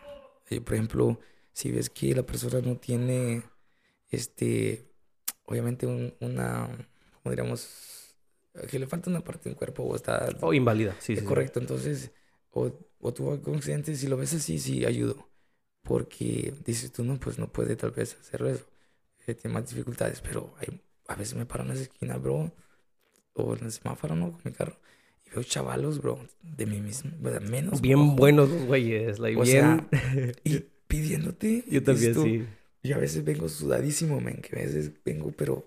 Eh, 0.49 0.59
por 0.61 0.73
ejemplo, 0.73 1.19
si 1.53 1.71
ves 1.71 1.89
que 1.89 2.13
la 2.13 2.23
persona 2.23 2.59
no 2.61 2.75
tiene, 2.77 3.43
este, 4.09 4.91
obviamente 5.45 5.87
un- 5.87 6.13
una, 6.19 6.67
como 7.23 7.31
diríamos, 7.31 8.15
que 8.69 8.79
le 8.79 8.87
falta 8.87 9.09
una 9.09 9.23
parte 9.23 9.49
del 9.49 9.57
cuerpo 9.57 9.83
o 9.83 9.95
está 9.95 10.27
Oh, 10.41 10.53
inválida, 10.53 10.95
sí, 10.99 11.15
sí, 11.15 11.21
sí. 11.25 11.25
correcto, 11.25 11.59
entonces, 11.59 12.11
o, 12.51 12.71
o 12.99 13.13
tuvo 13.13 13.33
algún 13.33 13.55
accidente, 13.57 13.95
si 13.95 14.07
lo 14.07 14.17
ves 14.17 14.33
así, 14.33 14.59
sí, 14.59 14.85
ayudo. 14.85 15.29
Porque 15.83 16.53
dices 16.65 16.91
tú, 16.91 17.03
no, 17.03 17.19
pues 17.19 17.39
no 17.39 17.51
puede 17.51 17.75
tal 17.75 17.91
vez 17.91 18.17
hacerlo 18.19 18.49
eso. 18.49 18.65
eh, 19.27 19.35
tiene 19.35 19.53
más 19.55 19.69
dificultades, 19.69 20.21
pero 20.21 20.53
hay- 20.59 20.81
a 21.07 21.15
veces 21.15 21.35
me 21.35 21.45
paro 21.45 21.63
en 21.65 21.71
esa 21.71 21.83
esquina, 21.83 22.17
bro, 22.17 22.51
o 23.33 23.55
en 23.55 23.65
el 23.65 23.71
semáforo, 23.71 24.15
¿no? 24.15 24.31
Con 24.33 24.41
mi 24.45 24.51
carro, 24.53 24.77
y 25.25 25.31
veo 25.31 25.43
chavalos, 25.43 25.99
bro, 26.01 26.19
de 26.43 26.65
mí 26.67 26.81
mismo, 26.81 27.11
¿verdad? 27.19 27.41
menos. 27.41 27.81
Bien 27.81 28.15
ojo, 28.15 28.15
buenos 28.15 28.49
los 28.49 28.63
güeyes, 28.63 29.19
like, 29.19 29.35
O 29.35 29.45
bien... 29.45 29.45
sea, 29.45 29.89
Y 30.43 30.65
pidiéndote. 30.87 31.63
yo 31.69 31.83
también, 31.83 32.15
sí. 32.15 32.57
Yo 32.83 32.95
a 32.95 32.99
veces 32.99 33.23
vengo 33.23 33.47
sudadísimo, 33.49 34.19
men, 34.21 34.41
que 34.41 34.55
a 34.55 34.59
veces 34.63 34.91
vengo, 35.05 35.31
pero 35.31 35.65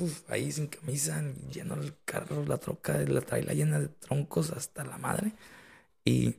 uf, 0.00 0.30
ahí 0.30 0.52
sin 0.52 0.68
camisa, 0.68 1.22
lleno 1.52 1.74
el 1.76 1.94
carro, 2.04 2.44
la 2.46 2.58
troca, 2.58 2.98
la 3.00 3.20
traila 3.22 3.54
llena 3.54 3.80
de 3.80 3.88
troncos 3.88 4.50
hasta 4.52 4.84
la 4.84 4.98
madre. 4.98 5.32
Y, 6.08 6.34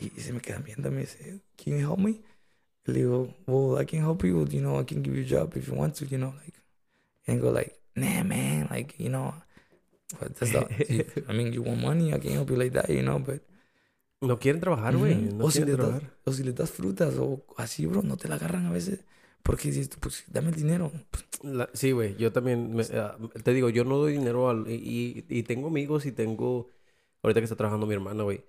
y, 0.00 0.20
se 0.20 0.32
me 0.32 0.40
quedan 0.40 0.64
viendo, 0.64 0.90
me 0.90 1.00
dice, 1.02 1.40
can 1.56 1.78
you 1.78 1.80
help 1.80 1.98
me? 1.98 2.20
Le 2.86 2.94
digo, 2.94 3.34
well, 3.46 3.80
I 3.80 3.86
can 3.86 4.00
help 4.00 4.24
you, 4.24 4.46
you 4.46 4.60
know, 4.60 4.80
I 4.80 4.84
can 4.84 5.02
give 5.02 5.14
you 5.16 5.22
a 5.22 5.26
job 5.26 5.56
if 5.56 5.68
you 5.68 5.74
want 5.74 5.94
to, 5.96 6.06
you 6.06 6.18
know, 6.18 6.34
like, 6.44 6.54
and 7.26 7.40
go 7.40 7.50
like, 7.50 7.74
nah, 7.96 8.22
man, 8.24 8.68
like, 8.70 8.94
you 8.98 9.08
know, 9.10 9.34
but 10.18 10.34
that's 10.36 10.52
not, 10.52 10.70
if- 10.70 11.28
I 11.28 11.32
mean, 11.32 11.52
you 11.52 11.62
want 11.62 11.80
money, 11.82 12.12
I 12.14 12.18
can 12.18 12.32
help 12.32 12.50
you 12.50 12.56
like 12.56 12.72
that, 12.72 12.88
you 12.90 13.02
know, 13.02 13.18
but 13.18 13.40
No 14.22 14.38
quieren 14.38 14.60
trabajar, 14.60 14.96
güey. 14.96 15.14
Ujú. 15.14 15.36
No 15.36 15.44
o, 15.46 15.50
si 15.50 15.64
das, 15.64 16.02
o 16.26 16.32
si 16.32 16.44
les 16.44 16.54
das 16.54 16.70
frutas 16.70 17.14
o 17.18 17.42
así, 17.56 17.86
bro, 17.86 18.02
no 18.02 18.16
te 18.16 18.28
la 18.28 18.34
agarran 18.34 18.66
a 18.66 18.70
veces. 18.70 19.00
Porque 19.42 19.68
dices, 19.68 19.88
tú, 19.88 19.98
pues 19.98 20.24
dame 20.28 20.50
el 20.50 20.56
dinero. 20.56 20.92
Pues, 21.10 21.24
La- 21.42 21.70
sí, 21.72 21.92
güey. 21.92 22.16
Yo 22.16 22.30
también, 22.30 22.74
me- 22.74 22.84
ah, 22.94 23.16
te 23.42 23.52
digo, 23.54 23.70
yo 23.70 23.84
no 23.84 23.96
doy 23.96 24.12
dinero 24.12 24.50
al... 24.50 24.66
Y- 24.68 25.24
y 25.28 25.42
tengo 25.44 25.68
amigos 25.68 26.04
y 26.04 26.12
tengo... 26.12 26.68
Ahorita 27.22 27.40
que 27.40 27.44
está 27.44 27.56
trabajando 27.56 27.86
mi 27.86 27.94
hermana, 27.94 28.22
güey. 28.24 28.44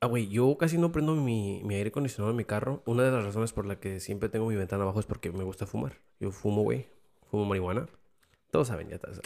Ah, 0.00 0.06
güey, 0.06 0.28
yo 0.28 0.56
casi 0.58 0.76
no 0.76 0.92
prendo 0.92 1.14
mi, 1.14 1.62
mi 1.64 1.74
aire 1.74 1.88
acondicionado 1.88 2.30
en 2.30 2.36
mi 2.36 2.44
carro. 2.44 2.82
Una 2.86 3.02
de 3.02 3.10
las 3.10 3.24
razones 3.24 3.52
por 3.52 3.66
la 3.66 3.80
que 3.80 3.98
siempre 4.00 4.28
tengo 4.28 4.46
mi 4.48 4.54
ventana 4.56 4.82
abajo 4.82 5.00
es 5.00 5.06
porque 5.06 5.32
me 5.32 5.44
gusta 5.44 5.66
fumar. 5.66 5.98
Yo 6.18 6.30
fumo, 6.32 6.62
güey. 6.62 6.86
Fumo 7.30 7.46
marihuana. 7.46 7.88
Todos 8.50 8.68
saben, 8.68 8.88
ya 8.88 8.98
todos 8.98 9.16
saben. 9.16 9.24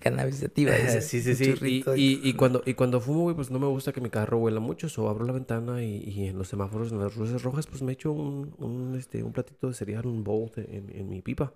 cannabis, 0.00 0.36
sativa. 0.38 0.72
Sí, 1.02 1.20
sí, 1.22 1.34
sí. 1.36 1.44
Y, 1.62 1.84
y, 1.94 2.20
y 2.30 2.34
cuando, 2.34 2.62
y 2.66 2.74
cuando 2.74 3.00
fumo, 3.00 3.22
güey, 3.22 3.36
pues 3.36 3.50
no 3.50 3.58
me 3.60 3.66
gusta 3.66 3.92
que 3.92 4.00
mi 4.00 4.10
carro 4.10 4.38
huela 4.38 4.60
mucho. 4.60 4.88
O 5.02 5.08
abro 5.08 5.24
la 5.24 5.32
ventana 5.32 5.82
y, 5.84 5.98
y 6.04 6.26
en 6.28 6.38
los 6.38 6.48
semáforos, 6.48 6.90
en 6.90 6.98
las 6.98 7.16
luces 7.16 7.42
rojas, 7.42 7.66
pues 7.68 7.82
me 7.82 7.92
echo 7.92 8.10
un, 8.12 8.54
un, 8.58 8.96
este, 8.96 9.22
un 9.22 9.32
platito 9.32 9.68
de 9.68 9.74
cereal, 9.74 10.06
un 10.06 10.24
bowl 10.24 10.50
de- 10.56 10.64
en, 10.78 10.90
en 10.96 11.08
mi 11.08 11.22
pipa. 11.22 11.52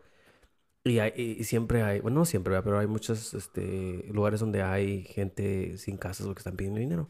Y, 0.84 0.98
hay, 0.98 1.12
y- 1.16 1.40
y 1.40 1.44
siempre 1.44 1.82
hay, 1.82 2.00
bueno, 2.00 2.20
no 2.20 2.24
siempre, 2.24 2.52
¿verdad? 2.52 2.64
pero 2.64 2.78
hay 2.78 2.86
muchos 2.86 3.34
este, 3.34 4.06
lugares 4.12 4.40
donde 4.40 4.62
hay 4.62 5.02
gente 5.04 5.76
sin 5.78 5.96
casas 5.98 6.26
o 6.26 6.34
que 6.34 6.40
están 6.40 6.56
pidiendo 6.56 6.80
dinero. 6.80 7.08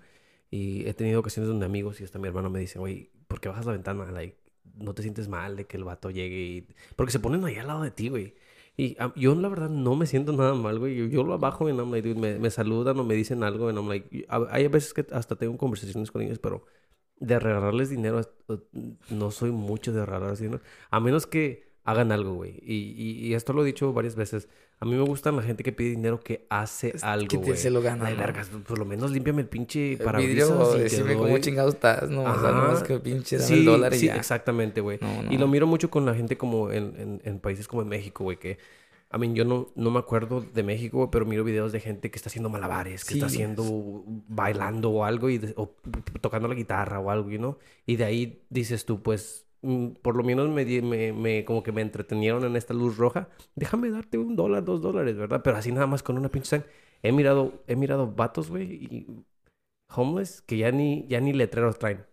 Y 0.51 0.87
he 0.89 0.95
tenido 0.95 1.21
ocasiones 1.21 1.49
donde 1.49 1.67
amigos 1.67 2.01
y 2.01 2.05
hasta 2.05 2.19
mi 2.19 2.29
hermano 2.29 2.51
me 2.51 2.59
dicen, 2.59 2.81
güey, 2.81 3.11
¿por 3.29 3.41
qué 3.41 3.49
bajas 3.49 3.67
la 3.67 3.73
ventana? 3.73 4.11
Like, 4.11 4.37
no 4.75 4.95
te 4.95 5.03
sientes 5.03 5.29
mal 5.29 5.57
de 5.57 5.67
que 5.67 5.77
el 5.77 5.85
vato 5.85 6.11
llegue 6.11 6.41
y... 6.41 6.69
Porque 6.97 7.13
se 7.13 7.21
ponen 7.21 7.45
ahí 7.45 7.57
al 7.57 7.69
lado 7.69 7.83
de 7.83 7.91
ti, 7.91 8.09
güey. 8.09 8.35
Y 8.77 8.97
ah, 8.99 9.13
yo 9.15 9.35
la 9.35 9.49
verdad 9.49 9.69
no 9.69 9.95
me 9.95 10.07
siento 10.07 10.33
nada 10.33 10.55
mal, 10.55 10.79
güey. 10.79 10.97
Yo, 10.97 11.07
yo 11.07 11.23
lo 11.23 11.39
bajo 11.39 11.69
y 11.69 11.73
I'm 11.73 11.91
like, 11.93 12.15
me, 12.15 12.39
me 12.39 12.51
saludan 12.51 12.99
o 12.99 13.05
me 13.05 13.15
dicen 13.15 13.45
algo 13.45 13.71
y 13.71 13.75
I'm 13.75 13.89
like... 13.89 14.27
Hay 14.51 14.67
veces 14.69 14.93
que 14.95 15.07
hasta 15.13 15.37
tengo 15.37 15.57
conversaciones 15.57 16.11
con 16.11 16.23
ellos, 16.23 16.39
pero 16.41 16.65
de 17.21 17.39
regalarles 17.39 17.91
dinero, 17.91 18.21
eh, 18.49 18.59
no 19.11 19.31
soy 19.31 19.53
mucho 19.53 19.93
de 19.93 20.05
regalarles 20.05 20.41
dinero. 20.41 20.63
A 20.91 21.01
menos 21.01 21.27
que 21.27 21.70
hagan 21.91 22.13
algo, 22.13 22.35
güey. 22.35 22.59
Y, 22.65 22.95
y, 22.97 23.27
y 23.27 23.35
esto 23.35 23.53
lo 23.53 23.63
he 23.63 23.67
dicho 23.67 23.93
varias 23.93 24.15
veces. 24.15 24.49
A 24.79 24.87
mí 24.87 24.93
me 24.95 25.03
gusta 25.03 25.31
la 25.33 25.43
gente 25.43 25.63
que 25.63 25.73
pide 25.73 25.91
dinero 25.91 26.21
que 26.21 26.47
hace 26.49 26.95
algo, 27.03 27.29
que 27.29 27.37
te- 27.39 27.45
güey. 27.45 27.57
se 27.59 27.71
lo 27.71 27.83
gana, 27.83 28.07
Ay, 28.07 28.15
¿no? 28.15 28.21
vergas, 28.21 28.49
por 28.49 28.79
lo 28.79 28.85
menos 28.87 29.11
límpiame 29.11 29.43
el 29.43 29.49
pinche 29.49 29.99
parabrisas 29.99 30.49
vidrio, 30.49 30.71
y 30.71 30.77
te 30.77 30.83
decirme 30.85 31.15
cómo 31.15 31.29
doy- 31.29 31.41
chingados 31.41 31.75
estás, 31.75 32.09
no, 32.09 32.23
o 32.23 32.41
sea, 32.41 32.51
nomás 32.53 32.77
Ajá. 32.79 32.87
que 32.87 32.99
pinche 33.01 33.37
dame 33.37 33.49
Sí, 33.49 33.55
el 33.55 33.65
dólar 33.67 33.93
y 33.93 33.99
sí, 33.99 34.07
ya. 34.07 34.17
exactamente, 34.17 34.81
güey. 34.81 34.99
No, 35.03 35.23
no. 35.25 35.33
Y 35.33 35.37
lo 35.37 35.49
miro 35.49 35.67
mucho 35.67 35.91
con 35.91 36.07
la 36.07 36.15
gente 36.15 36.39
como 36.39 36.71
en, 36.73 36.95
en, 36.99 37.21
en 37.25 37.39
países 37.41 37.69
como 37.69 37.83
en 37.83 37.89
México, 37.89 38.25
güey, 38.25 38.39
que... 38.39 38.57
A 39.13 39.19
mí, 39.19 39.29
yo 39.35 39.45
no, 39.45 39.67
no 39.75 39.91
me 39.91 39.99
acuerdo 39.99 40.41
de 40.41 40.63
México, 40.63 40.99
güey, 40.99 41.09
pero 41.11 41.27
miro 41.27 41.43
videos 41.43 41.73
de 41.73 41.81
gente 41.81 42.13
que 42.13 42.17
está 42.17 42.29
haciendo 42.29 42.49
malabares, 42.49 43.05
que 43.05 43.15
está 43.15 43.29
Sí. 43.29 43.35
haciendo... 43.35 44.05
bailando 44.29 44.91
o 44.91 45.05
algo, 45.05 45.29
y 45.31 45.39
de- 45.39 45.53
o 45.57 45.75
tocando 46.21 46.47
la 46.47 46.55
guitarra 46.55 47.01
o 47.01 47.11
algo, 47.11 47.29
you 47.29 47.39
know? 47.39 47.59
Y 47.87 47.97
de 47.97 48.05
ahí 48.05 48.43
dices 48.51 48.85
tú, 48.85 49.03
pues, 49.03 49.47
por 50.03 50.17
lo 50.17 50.23
menos 50.23 50.49
me, 50.49 50.65
me, 50.83 51.13
me- 51.13 51.45
como 51.45 51.63
que 51.63 51.73
me 51.73 51.83
entretenieron 51.83 52.45
en 52.45 52.57
esta 52.57 52.75
luz 52.75 52.97
roja. 52.97 53.29
Déjame 53.55 53.91
darte 53.91 54.19
un 54.19 54.37
dólar, 54.37 54.65
dos 54.65 54.81
dólares, 54.81 55.17
¿verdad? 55.17 55.41
Pero 55.45 55.57
así 55.57 55.71
nada 55.73 55.87
más 55.87 56.03
con 56.03 56.17
una 56.19 56.31
pinche 56.31 56.49
sign. 56.49 56.65
He 57.03 57.13
mirado, 57.13 57.53
he 57.67 57.77
mirado 57.77 58.07
vatos, 58.13 58.51
güey, 58.51 58.65
y 58.73 59.07
homeless 59.95 60.43
que 60.43 60.57
ya 60.59 60.71
ni, 60.73 61.07
ya 61.09 61.21
ni 61.21 61.33
letreros 61.33 61.79
traen. 61.79 62.05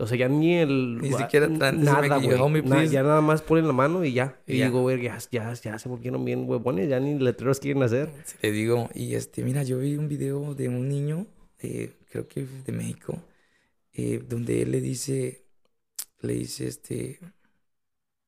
O 0.00 0.06
sea, 0.06 0.16
ya 0.16 0.28
ni 0.28 0.54
el... 0.54 0.98
Ni 1.00 1.12
siquiera 1.12 1.48
traen- 1.48 1.78
Nada, 1.82 2.18
güey. 2.18 2.30
yo, 2.30 2.44
"Homie, 2.44 2.62
Na- 2.62 2.76
please". 2.76 2.92
ya 2.92 3.02
nada 3.02 3.20
más 3.20 3.42
ponen 3.42 3.66
la 3.66 3.72
mano 3.72 4.04
y 4.04 4.12
ya. 4.12 4.40
Y 4.46 4.54
Y 4.54 4.58
ya. 4.58 4.66
digo, 4.66 4.82
güey, 4.82 5.02
ya, 5.02 5.18
ya, 5.32 5.52
ya 5.54 5.78
se 5.78 5.88
volvieron 5.88 6.24
bien 6.24 6.48
huevones. 6.48 6.88
Ya 6.88 7.00
ni 7.00 7.18
letreros 7.18 7.58
quieren 7.58 7.82
hacer. 7.82 8.08
Sí, 8.24 8.36
Le 8.42 8.52
digo, 8.52 8.88
y 8.94 9.14
este, 9.14 9.42
mira, 9.42 9.64
yo 9.64 9.78
vi 9.78 9.96
un 9.96 10.06
video 10.08 10.54
de 10.54 10.68
un 10.68 10.88
niño, 10.88 11.26
eh, 11.58 11.90
creo 12.10 12.28
que 12.28 12.46
de 12.64 12.72
México, 12.72 13.18
eh, 13.92 14.22
donde 14.28 14.62
él 14.62 14.70
le 14.70 14.80
dice, 14.80 15.42
le 16.20 16.34
dice, 16.34 16.66
este, 16.68 17.20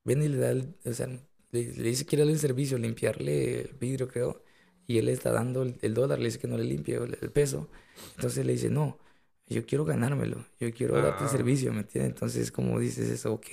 ven 0.04 0.22
y 0.22 0.28
le 0.28 0.38
da, 0.38 0.50
el- 0.50 0.76
o 0.84 0.92
sea, 0.92 1.06
le, 1.06 1.72
le 1.74 1.82
dice 1.90 2.04
que 2.06 2.16
ir 2.16 2.22
al 2.22 2.38
servicio, 2.38 2.78
limpiarle 2.78 3.62
el 3.62 3.74
vidrio, 3.74 4.08
creo, 4.08 4.42
y 4.86 4.98
él 4.98 5.06
le 5.06 5.12
está 5.12 5.30
dando 5.32 5.62
el, 5.62 5.78
el 5.82 5.94
dólar, 5.94 6.18
le 6.18 6.26
dice 6.26 6.38
que 6.38 6.48
no 6.48 6.56
le 6.58 6.64
limpie 6.64 6.96
el, 6.96 7.18
el 7.20 7.30
peso, 7.32 7.70
entonces 8.14 8.44
le 8.46 8.52
dice, 8.52 8.70
no, 8.70 8.98
yo 9.46 9.64
quiero 9.66 9.84
ganármelo, 9.84 10.46
yo 10.58 10.72
quiero 10.72 11.00
darte 11.00 11.24
el 11.24 11.30
Ah. 11.30 11.30
servicio, 11.30 11.72
¿me 11.72 11.80
entiendes? 11.80 12.12
Entonces, 12.14 12.52
como 12.52 12.78
dices 12.78 13.08
eso, 13.10 13.32
ok, 13.34 13.46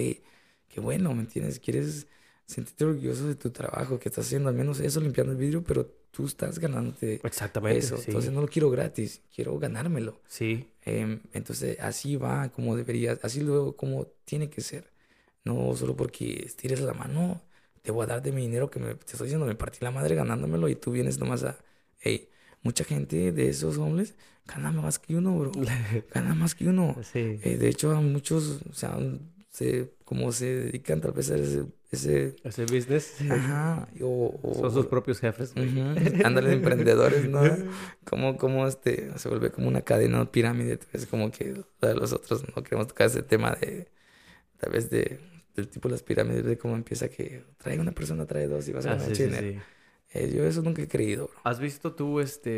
qué 0.67 0.79
bueno, 0.81 1.13
¿me 1.13 1.21
entiendes? 1.21 1.59
Quieres 1.59 2.07
sentirte 2.45 2.85
orgulloso 2.85 3.27
de 3.27 3.35
tu 3.35 3.51
trabajo, 3.51 3.99
que 3.99 4.09
estás 4.09 4.25
haciendo 4.25 4.49
al 4.49 4.55
menos 4.55 4.79
eso, 4.79 5.01
limpiando 5.01 5.33
el 5.33 5.37
vidrio, 5.39 5.63
pero 5.63 5.96
tú 6.17 6.25
estás 6.25 6.57
ganándote 6.57 7.21
Exactamente. 7.23 7.77
eso. 7.77 7.95
sí. 7.97 8.05
Entonces 8.07 8.31
no 8.31 8.41
lo 8.41 8.47
quiero 8.47 8.71
gratis, 8.71 9.21
quiero 9.35 9.59
ganármelo. 9.59 10.19
Sí. 10.27 10.67
Em, 10.81 11.19
entonces 11.31 11.79
así 11.79 12.15
va 12.15 12.49
como 12.49 12.75
debería, 12.75 13.19
así 13.21 13.41
luego 13.41 13.75
como 13.77 14.07
tiene 14.25 14.49
que 14.49 14.61
ser. 14.61 14.91
No 15.43 15.75
solo 15.75 15.95
porque 15.95 16.41
estires 16.43 16.81
la 16.81 16.95
mano, 16.95 17.39
te 17.83 17.91
voy 17.91 18.05
a 18.05 18.07
dar 18.07 18.23
de 18.23 18.31
mi 18.31 18.41
dinero 18.41 18.71
que 18.71 18.79
me, 18.79 18.95
te 18.95 19.11
estoy 19.11 19.27
diciendo, 19.27 19.45
me 19.45 19.53
partí 19.53 19.77
la 19.81 19.91
madre 19.91 20.15
ganándomelo 20.15 20.67
y 20.69 20.75
tú 20.75 20.91
vienes 20.91 21.19
nomás 21.19 21.43
a, 21.43 21.55
hey, 21.99 22.29
mucha 22.63 22.83
gente 22.83 23.31
de 23.31 23.49
esos 23.49 23.77
hombres 23.77 24.15
gana 24.47 24.71
más 24.71 24.97
que 24.97 25.15
uno, 25.15 25.37
bro. 25.37 25.51
Gana 26.15 26.33
más 26.33 26.55
que 26.55 26.67
uno. 26.67 26.95
sí. 27.03 27.39
Eh, 27.43 27.57
de 27.59 27.69
hecho, 27.69 27.91
a 27.91 28.01
muchos, 28.01 28.61
o 28.67 28.73
sea, 28.73 28.97
se, 29.57 29.91
como 30.05 30.31
se 30.31 30.45
dedican 30.45 31.01
tal 31.01 31.11
vez 31.13 31.31
a 31.31 31.35
ese, 31.35 31.65
ese 31.91 32.35
Ese 32.43 32.65
business. 32.65 33.15
ajá, 33.29 33.87
o, 34.01 34.39
o- 34.43 34.53
Son 34.53 34.71
sus 34.71 34.85
propios 34.85 35.19
jefes. 35.19 35.53
güey. 35.55 35.67
Ujú, 35.67 36.25
Ándale, 36.25 36.53
emprendedores, 36.53 37.27
¿no? 37.29 37.41
Como, 38.05 38.37
como 38.37 38.67
este, 38.67 39.17
se 39.17 39.27
vuelve 39.29 39.51
como 39.51 39.67
una 39.67 39.81
cadena 39.81 40.21
o 40.21 40.31
pirámide, 40.31 40.79
es 40.93 41.05
como 41.07 41.31
que 41.31 41.55
los 41.81 42.13
otros 42.13 42.43
no 42.55 42.63
queremos 42.63 42.87
tocar 42.87 43.07
ese 43.07 43.21
tema 43.23 43.51
de, 43.59 43.89
tal 44.59 44.71
vez 44.73 44.89
de, 44.89 45.19
del 45.55 45.67
tipo 45.69 45.89
de 45.89 45.93
las 45.93 46.03
pirámides, 46.03 46.45
de 46.45 46.57
cómo 46.57 46.75
empieza 46.75 47.09
que 47.09 47.43
trae 47.57 47.79
una 47.79 47.91
persona, 47.93 48.25
trae 48.25 48.47
dos 48.47 48.67
y 48.69 48.73
vas 48.73 48.85
a 48.85 48.89
Ah, 48.89 48.95
ganar 48.95 49.09
sí, 49.09 49.15
sí, 49.15 49.23
dinero. 49.23 49.47
sí. 49.53 49.61
Eh, 50.13 50.31
yo 50.35 50.43
eso 50.45 50.61
nunca 50.61 50.81
he 50.83 50.87
creído, 50.87 51.27
bro. 51.27 51.39
¿Has 51.43 51.59
visto 51.59 51.95
tú 51.95 52.19
este? 52.19 52.49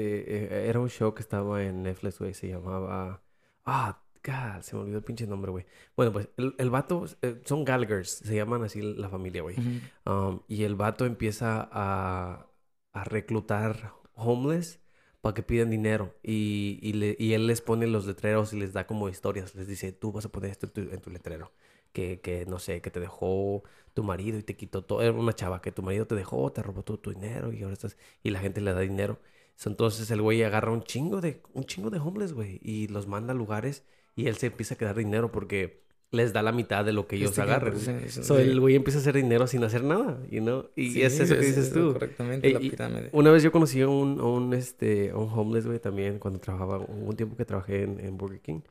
eh, 0.65 0.69
era 0.69 0.79
un 0.79 0.89
show 0.89 1.13
que 1.13 1.21
estaba 1.21 1.63
en 1.63 1.83
Netflix, 1.83 2.19
güey. 2.19 2.33
Se 2.33 2.47
llamaba. 2.47 3.23
Ah, 3.65 4.03
God, 4.23 4.61
se 4.61 4.75
me 4.75 4.81
olvidó 4.81 4.97
el 4.97 5.03
pinche 5.03 5.25
nombre, 5.27 5.51
güey. 5.51 5.65
Bueno, 5.95 6.11
pues 6.13 6.29
el, 6.37 6.53
el 6.57 6.69
vato. 6.69 7.05
eh, 7.21 7.41
son 7.45 7.63
Gallagher's. 7.65 8.09
Se 8.09 8.35
llaman 8.35 8.63
así 8.63 8.81
la 8.81 9.09
familia, 9.09 9.41
güey. 9.41 9.55
Ujú. 9.59 10.11
Um, 10.11 10.39
y 10.47 10.63
el 10.63 10.75
vato 10.75 11.05
empieza 11.05 11.69
a, 11.71 12.47
a 12.93 13.03
reclutar 13.05 13.93
homeless 14.13 14.79
para 15.21 15.33
que 15.33 15.43
pidan 15.43 15.69
dinero. 15.69 16.15
Y, 16.23 16.79
y, 16.81 16.93
le- 16.93 17.15
y 17.19 17.33
él 17.33 17.47
les 17.47 17.61
pone 17.61 17.87
los 17.87 18.05
letreros 18.05 18.53
y 18.53 18.59
les 18.59 18.73
da 18.73 18.85
como 18.87 19.09
historias. 19.09 19.55
Les 19.55 19.67
dice, 19.67 19.91
tú 19.93 20.11
vas 20.11 20.25
a 20.25 20.29
poner 20.29 20.51
esto 20.51 20.65
en 20.67 20.71
tu, 20.73 20.81
en 20.93 21.01
tu 21.01 21.09
letrero. 21.09 21.51
Que, 21.91 22.21
que, 22.21 22.45
no 22.45 22.59
sé, 22.59 22.81
que 22.81 22.91
te 22.91 22.99
dejó 22.99 23.63
tu 23.93 24.03
marido 24.03 24.37
y 24.37 24.43
te 24.43 24.55
quitó 24.55 24.83
todo. 24.83 25.01
Era 25.01 25.11
una 25.13 25.33
chava 25.33 25.61
que 25.61 25.71
tu 25.71 25.81
marido 25.81 26.05
te 26.05 26.15
dejó, 26.15 26.51
te 26.51 26.61
robó 26.61 26.83
todo 26.83 26.99
tu 26.99 27.11
dinero 27.11 27.51
y 27.51 27.63
ahora 27.63 27.73
estás... 27.73 27.97
Y 28.21 28.29
la 28.29 28.39
gente 28.39 28.61
le 28.61 28.73
da 28.73 28.79
dinero. 28.81 29.19
Entonces 29.65 30.09
el 30.11 30.21
güey 30.21 30.43
agarra 30.43 30.71
un 30.71 30.83
chingo 30.83 31.19
de, 31.19 31.41
un 31.53 31.65
chingo 31.65 31.89
de 31.89 31.99
homeless, 31.99 32.33
güey. 32.33 32.59
Y 32.63 32.87
los 32.87 33.07
manda 33.07 33.33
a 33.33 33.35
lugares 33.35 33.83
y 34.15 34.27
él 34.27 34.35
se 34.37 34.47
empieza 34.47 34.75
a 34.75 34.77
quedar 34.77 34.95
dinero 34.95 35.31
porque 35.31 35.81
les 36.11 36.33
da 36.33 36.41
la 36.41 36.51
mitad 36.51 36.83
de 36.83 36.91
lo 36.91 37.07
que 37.07 37.17
ellos 37.17 37.29
Este, 37.29 37.41
agarren. 37.43 37.75
eh, 37.75 38.03
eso 38.07 38.23
So, 38.23 38.35
de- 38.35 38.43
el 38.43 38.59
güey 38.59 38.75
empieza 38.75 38.97
a 38.97 39.01
hacer 39.01 39.15
dinero 39.15 39.45
sin 39.45 39.63
hacer 39.63 39.83
nada, 39.83 40.19
you 40.31 40.41
know? 40.41 40.69
Y 40.75 40.89
Sí, 40.91 41.01
es 41.03 41.19
eso 41.19 41.33
que 41.35 41.39
es- 41.41 41.45
dices 41.47 41.67
es 41.67 41.73
tú. 41.73 41.93
Correctamente, 41.93 42.49
Eh, 42.49 42.53
la 42.53 42.59
pirámide. 42.59 43.09
Una 43.11 43.29
vez 43.31 43.43
yo 43.43 43.51
conocí 43.51 43.79
a 43.81 43.87
un, 43.87 44.19
a 44.19 44.23
un, 44.23 44.53
este, 44.55 45.11
a 45.11 45.17
un 45.17 45.29
homeless, 45.31 45.67
güey, 45.67 45.77
también 45.79 46.17
cuando 46.17 46.39
trabajaba, 46.39 46.79
un 46.79 47.15
tiempo 47.15 47.35
que 47.37 47.45
trabajé 47.45 47.83
en, 47.83 47.99
en 47.99 48.17
Burger 48.17 48.39
King. 48.41 48.61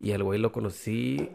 Y 0.00 0.12
al 0.12 0.22
güey 0.22 0.38
lo 0.38 0.52
conocí 0.52 1.28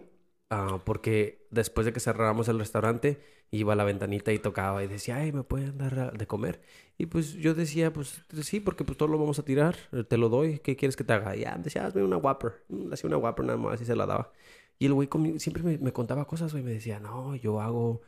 ah, 0.49 0.80
porque 0.86 1.45
después 1.52 1.86
de 1.86 1.91
que 1.93 1.99
cerramos 1.99 2.47
el 2.47 2.58
restaurante, 2.60 3.20
iba 3.52 3.74
a 3.74 3.76
la 3.76 3.84
ventanita 3.84 4.32
y 4.32 4.39
tocaba 4.39 4.84
y 4.84 4.88
decía, 4.88 5.18
ay, 5.18 5.34
¿me 5.34 5.43
pueden 5.43 5.78
dar 5.78 5.99
ah, 5.99 6.12
de 6.18 6.26
comer? 6.26 6.62
Y 6.97 7.08
pues 7.08 7.34
yo 7.34 7.54
decía, 7.54 7.91
pues 7.91 8.24
sí, 8.41 8.62
porque 8.62 8.86
pues 8.86 8.97
todo 8.97 9.10
lo 9.10 9.18
vamos 9.18 9.39
a 9.39 9.43
tirar, 9.43 9.76
eh, 9.91 10.04
te 10.06 10.18
lo 10.18 10.30
doy, 10.30 10.60
¿qué 10.60 10.76
quieres 10.78 10.95
que 10.95 11.04
te 11.04 11.14
haga? 11.14 11.36
Y 11.36 11.41
ya, 11.41 11.58
decía, 11.58 11.86
hazme 11.86 12.04
una 12.04 12.18
Whopper. 12.18 12.64
Mm, 12.70 12.88
Le 12.88 12.93
hacía 12.93 13.08
una 13.10 13.18
Whopper 13.18 13.45
nada 13.45 13.58
más 13.58 13.82
y 13.82 13.86
se 13.86 13.95
la 13.95 14.06
daba. 14.06 14.32
Y 14.80 14.86
el 14.86 14.93
güey 14.93 15.10
siempre 15.38 15.64
me, 15.64 15.78
me 15.78 15.91
contaba 15.91 16.26
cosas, 16.26 16.54
güey, 16.54 16.64
me 16.64 16.72
decía, 16.72 16.99
no, 16.99 17.36
yo 17.36 17.60
hago 17.60 18.02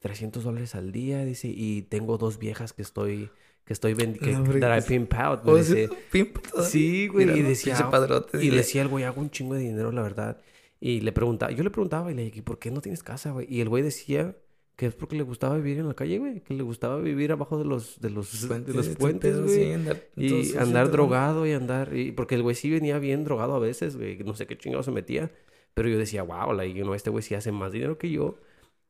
300 0.00 0.42
dólares 0.42 0.74
al 0.74 0.90
día, 0.92 1.24
dice, 1.24 1.48
y 1.48 1.82
tengo 1.82 2.18
dos 2.18 2.38
viejas 2.38 2.72
que 2.72 2.82
estoy, 2.82 3.30
que 3.64 3.72
estoy 3.72 3.94
vendiendo, 3.94 4.28
que 4.28 4.36
hombre, 4.36 4.60
that 4.60 4.70
I 4.76 4.80
pues- 4.80 4.86
pimp 4.86 5.14
out, 5.14 5.44
me 5.44 5.52
O 5.52 5.62
sea, 5.62 5.74
dice. 5.76 5.88
pimp. 6.10 6.38
Sí, 6.64 7.06
güey, 7.08 7.26
Mira, 7.26 7.38
y 7.38 7.42
decía, 7.42 7.88
padrote, 7.90 8.44
y 8.44 8.50
le 8.50 8.58
decía 8.58 8.82
el 8.82 8.88
güey, 8.88 9.04
hago 9.04 9.20
un 9.20 9.30
chingo 9.30 9.54
de 9.54 9.60
dinero, 9.60 9.92
la 9.92 10.02
verdad. 10.02 10.40
Y 10.80 11.00
le 11.00 11.12
preguntaba, 11.12 11.52
yo 11.52 11.62
le 11.64 11.70
preguntaba 11.70 12.10
y 12.10 12.14
le 12.14 12.24
dije, 12.24 12.42
¿por 12.42 12.58
qué 12.58 12.70
no 12.70 12.80
tienes 12.80 13.02
casa, 13.02 13.30
güey? 13.30 13.46
Y 13.48 13.60
el 13.60 13.68
güey 13.68 13.82
decía 13.82 14.36
que 14.78 14.86
es 14.86 14.94
porque 14.94 15.16
le 15.16 15.24
gustaba 15.24 15.56
vivir 15.56 15.78
en 15.80 15.88
la 15.88 15.94
calle, 15.94 16.18
güey, 16.18 16.40
que 16.40 16.54
le 16.54 16.62
gustaba 16.62 16.98
vivir 17.00 17.32
abajo 17.32 17.58
de 17.58 17.64
los, 17.64 18.00
de 18.00 18.10
los, 18.10 18.48
de 18.48 18.72
los 18.72 18.88
puentes, 18.90 19.36
güey. 19.36 19.52
sí, 19.52 19.72
andar 19.72 20.04
Y 20.14 20.56
andar 20.56 20.84
todo. 20.84 20.92
drogado 20.92 21.46
y 21.48 21.52
andar... 21.52 21.96
Y 21.96 22.12
porque 22.12 22.36
el 22.36 22.44
güey 22.44 22.54
sí 22.54 22.70
venía 22.70 23.00
bien 23.00 23.24
drogado 23.24 23.56
a 23.56 23.58
veces, 23.58 23.96
güey. 23.96 24.18
No 24.18 24.34
sé 24.34 24.46
qué 24.46 24.56
chingado 24.56 24.84
se 24.84 24.92
metía. 24.92 25.32
Pero 25.74 25.88
yo 25.88 25.98
decía, 25.98 26.22
wow, 26.22 26.52
like, 26.52 26.78
you 26.78 26.84
know, 26.84 26.94
este 26.94 27.10
güey 27.10 27.24
sí 27.24 27.34
hace 27.34 27.50
más 27.50 27.72
dinero 27.72 27.98
que 27.98 28.08
yo. 28.08 28.38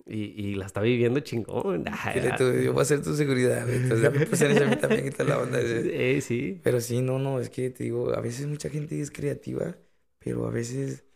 Y, 0.05 0.25
y 0.37 0.55
la 0.57 0.67
está 0.67 0.83
viviendo 0.83 1.21
chingón. 1.21 1.85
Tú, 2.37 2.53
yo 2.53 2.75
voy 2.75 2.83
a 2.83 2.85
ser 2.85 3.03
tu 3.03 3.15
seguridad, 3.15 3.65
güey. 3.65 3.77
Entonces 3.77 4.27
pusieron 4.29 4.63
a 4.63 4.67
mí 4.67 4.77
también 4.77 5.11
toda 5.11 5.25
la 5.25 5.39
onda. 5.39 5.59
Eh, 5.63 6.21
sí. 6.21 6.61
Pero 6.63 6.83
sí, 6.83 7.01
no, 7.01 7.19
no, 7.19 7.41
es 7.41 7.49
que 7.49 7.71
te 7.71 7.85
digo, 7.85 8.15
a 8.15 8.21
veces 8.21 8.47
mucha 8.47 8.69
gente 8.69 9.01
es 9.01 9.11
creativa, 9.11 9.75
pero 10.19 10.47
a 10.47 10.51
veces, 10.51 11.07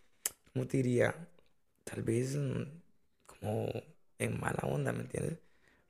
¿cómo 0.51 0.65
te 0.65 0.77
diría? 0.77 1.29
Tal 1.83 2.01
vez 2.01 2.35
mm, 2.35 2.63
como 3.27 3.69
en 4.19 4.39
mala 4.39 4.61
onda, 4.63 4.93
¿me 4.93 5.01
entiendes? 5.01 5.39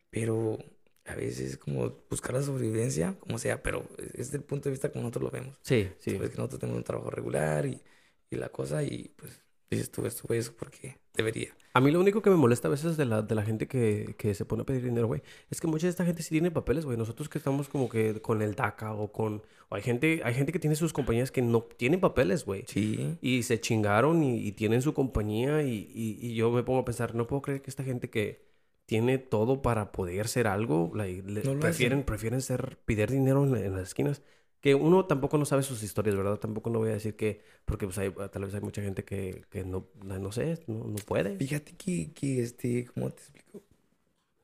Pero 0.10 0.60
a 1.06 1.16
veces 1.16 1.58
como 1.58 1.92
buscar 2.10 2.34
la 2.36 2.44
sobrevivencia, 2.44 3.18
como 3.20 3.40
sea, 3.40 3.64
pero 3.64 3.88
es 4.16 4.32
del 4.32 4.44
punto 4.44 4.70
de 4.70 4.72
vista 4.74 4.92
como 4.92 5.04
nosotros 5.04 5.24
lo 5.26 5.32
vemos. 5.32 5.58
Sí, 5.62 5.90
sí. 6.00 6.12
Sabes 6.16 6.32
que 6.32 6.38
nosotros 6.38 6.60
tenemos 6.62 6.78
un 6.80 6.86
trabajo 6.86 7.12
regular 7.12 7.66
y, 7.66 7.82
y 8.30 8.36
la 8.38 8.50
cosa, 8.50 8.84
y 8.84 9.10
pues 9.18 9.42
dices 9.74 9.92
tú, 9.92 10.06
estuve 10.06 10.38
eso 10.38 10.54
porque 10.58 10.98
debería. 11.16 11.56
A 11.76 11.82
mí 11.82 11.90
lo 11.92 12.00
único 12.00 12.22
que 12.22 12.30
me 12.30 12.36
molesta 12.36 12.68
a 12.68 12.72
veces 12.72 12.98
de 12.98 13.06
la, 13.06 13.22
de 13.24 13.34
la 13.36 13.42
gente 13.44 13.68
que, 13.68 14.16
que 14.18 14.34
se 14.36 14.46
pone 14.46 14.62
a 14.62 14.66
pedir 14.66 14.84
dinero, 14.84 15.08
güey, 15.08 15.22
es 15.50 15.60
que 15.60 15.68
mucha 15.68 15.88
de 15.88 15.92
esta 15.92 16.06
gente 16.06 16.22
sí 16.22 16.30
tiene 16.30 16.52
papeles, 16.52 16.86
güey. 16.86 16.98
Nosotros 16.98 17.30
que 17.30 17.40
estamos 17.40 17.68
como 17.68 17.90
que 17.90 18.22
con 18.22 18.42
el 18.42 18.54
DACA 18.56 18.94
o 18.94 19.12
con... 19.12 19.42
O 19.70 19.76
hay 19.76 19.82
gente, 19.82 20.22
hay 20.24 20.36
gente 20.36 20.52
que 20.52 20.60
tiene 20.60 20.76
sus 20.76 20.94
compañías 20.94 21.32
que 21.32 21.42
no 21.42 21.62
tienen 21.64 22.00
papeles, 22.00 22.46
güey. 22.46 22.64
Sí, 22.68 23.18
Y 23.22 23.42
se 23.44 23.60
chingaron 23.60 24.22
y, 24.22 24.38
y 24.46 24.52
tienen 24.52 24.82
su 24.84 24.94
compañía 24.94 25.64
y, 25.64 25.90
y- 25.96 26.20
y 26.22 26.36
yo 26.36 26.52
me 26.52 26.62
pongo 26.64 26.80
a 26.82 26.86
pensar, 26.86 27.16
no 27.16 27.26
puedo 27.26 27.42
creer 27.42 27.62
que 27.64 27.72
esta 27.72 27.84
gente 27.84 28.10
que 28.12 28.44
tiene 28.86 29.18
todo 29.18 29.62
para 29.64 29.92
poder 29.92 30.28
ser 30.28 30.46
algo, 30.48 30.92
like, 30.94 31.24
le- 31.24 31.44
No 31.44 31.60
prefieren, 31.60 32.04
prefieren 32.04 32.42
ser, 32.42 32.78
pedir 32.86 33.10
dinero 33.10 33.46
en, 33.46 33.56
en 33.56 33.74
las 33.74 33.84
esquinas. 33.88 34.22
Que 34.64 34.76
uno 34.76 35.06
tampoco 35.06 35.38
no 35.38 35.44
sabe 35.44 35.62
sus 35.62 35.84
historias, 35.84 36.16
¿verdad? 36.16 36.38
Tampoco 36.38 36.70
no 36.70 36.80
voy 36.80 36.92
a 36.92 36.94
decir 36.94 37.18
que, 37.18 37.42
porque 37.66 37.86
pues 37.86 37.98
hay, 37.98 38.12
tal 38.32 38.46
vez 38.46 38.54
hay 38.54 38.62
mucha 38.62 38.82
gente 38.82 39.04
que, 39.04 39.44
que 39.50 39.66
no, 39.66 39.90
no 40.02 40.32
sé, 40.32 40.64
no, 40.68 40.86
no 40.86 40.96
puede. 41.06 41.38
Fíjate 41.38 41.74
que, 41.74 42.14
que 42.14 42.42
este, 42.42 42.86
¿cómo 42.86 43.12
te 43.12 43.24
explico? 43.24 43.62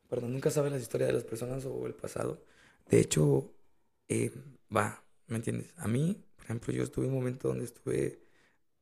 Perdón, 0.09 0.33
nunca 0.33 0.51
sabes 0.51 0.73
las 0.73 0.81
historias 0.81 1.07
de 1.07 1.13
las 1.13 1.23
personas 1.23 1.63
o 1.63 1.87
el 1.87 1.93
pasado. 1.93 2.43
De 2.89 2.99
hecho, 2.99 3.49
eh, 4.09 4.33
va, 4.75 5.01
¿me 5.27 5.37
entiendes? 5.37 5.73
A 5.77 5.87
mí, 5.87 6.21
por 6.35 6.43
ejemplo, 6.43 6.73
yo 6.73 6.83
estuve 6.83 7.05
en 7.05 7.13
un 7.13 7.19
momento 7.19 7.47
donde 7.47 7.63
estuve, 7.63 8.19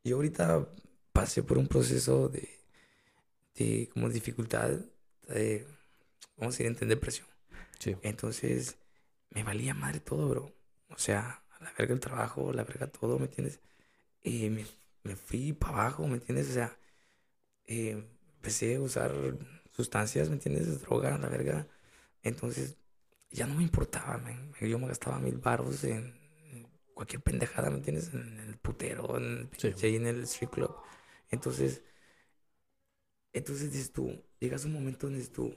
yo 0.03 0.15
ahorita 0.15 0.67
pasé 1.13 1.43
por 1.43 1.59
un 1.59 1.67
proceso 1.67 2.29
de, 2.29 2.49
de 3.53 3.89
como 3.93 4.09
dificultad, 4.09 4.71
de, 5.27 5.67
vamos 6.35 6.55
a 6.55 6.57
decir, 6.57 6.65
entender 6.65 6.99
presión. 6.99 7.27
Sí. 7.77 7.95
Entonces, 8.01 8.75
me 9.29 9.43
valía 9.43 9.75
madre 9.75 9.99
todo, 9.99 10.29
bro. 10.29 10.56
O 10.89 10.97
sea, 10.97 11.43
a 11.59 11.63
la 11.63 11.71
verga 11.77 11.93
el 11.93 11.99
trabajo, 11.99 12.49
a 12.49 12.53
la 12.53 12.63
verga 12.63 12.87
todo, 12.87 13.19
¿me 13.19 13.25
entiendes? 13.25 13.59
Y 14.23 14.49
me, 14.51 14.65
me 15.03 15.15
fui 15.15 15.53
para 15.53 15.73
abajo, 15.73 16.07
¿me 16.07 16.15
entiendes? 16.15 16.49
O 16.51 16.53
sea, 16.53 16.77
eh, 17.65 18.03
empecé 18.37 18.75
a 18.77 18.81
usar 18.81 19.13
sustancias, 19.71 20.29
¿me 20.29 20.35
entiendes? 20.35 20.81
Droga, 20.81 21.15
a 21.15 21.17
la 21.19 21.29
verga. 21.29 21.67
Entonces, 22.23 22.77
ya 23.31 23.47
no 23.47 23.55
me 23.55 23.63
importaba, 23.63 24.17
man. 24.19 24.53
Yo 24.61 24.79
me 24.79 24.87
gastaba 24.87 25.19
mil 25.19 25.37
baros 25.37 25.83
en 25.85 26.13
cualquier 26.93 27.21
pendejada, 27.23 27.69
¿me 27.69 27.77
entiendes? 27.77 28.13
En 28.13 28.39
el 28.39 28.57
putero, 28.57 29.17
en 29.17 29.23
el, 29.25 29.49
Sí. 29.57 29.73
en 29.95 30.07
el 30.07 30.23
street 30.23 30.51
club. 30.51 30.75
Entonces, 31.31 31.83
Entonces 33.33 33.71
dices 33.71 33.91
tú, 33.91 34.23
llegas 34.39 34.63
a 34.63 34.67
un 34.67 34.73
momento 34.73 35.07
donde 35.07 35.19
dices 35.19 35.33
tú, 35.33 35.53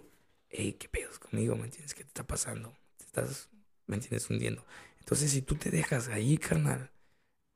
hey, 0.48 0.74
¿qué 0.78 0.88
pedos 0.88 1.18
conmigo? 1.18 1.56
¿Me 1.56 1.64
entiendes? 1.64 1.94
¿Qué 1.94 2.02
te 2.04 2.08
está 2.08 2.26
pasando? 2.26 2.74
Te 2.96 3.04
estás, 3.04 3.48
¿me 3.86 3.96
entiendes? 3.96 4.28
Hundiendo. 4.30 4.64
Entonces, 5.00 5.30
si 5.32 5.42
tú 5.42 5.56
te 5.56 5.70
dejas 5.70 6.08
ahí, 6.08 6.38
carnal, 6.38 6.90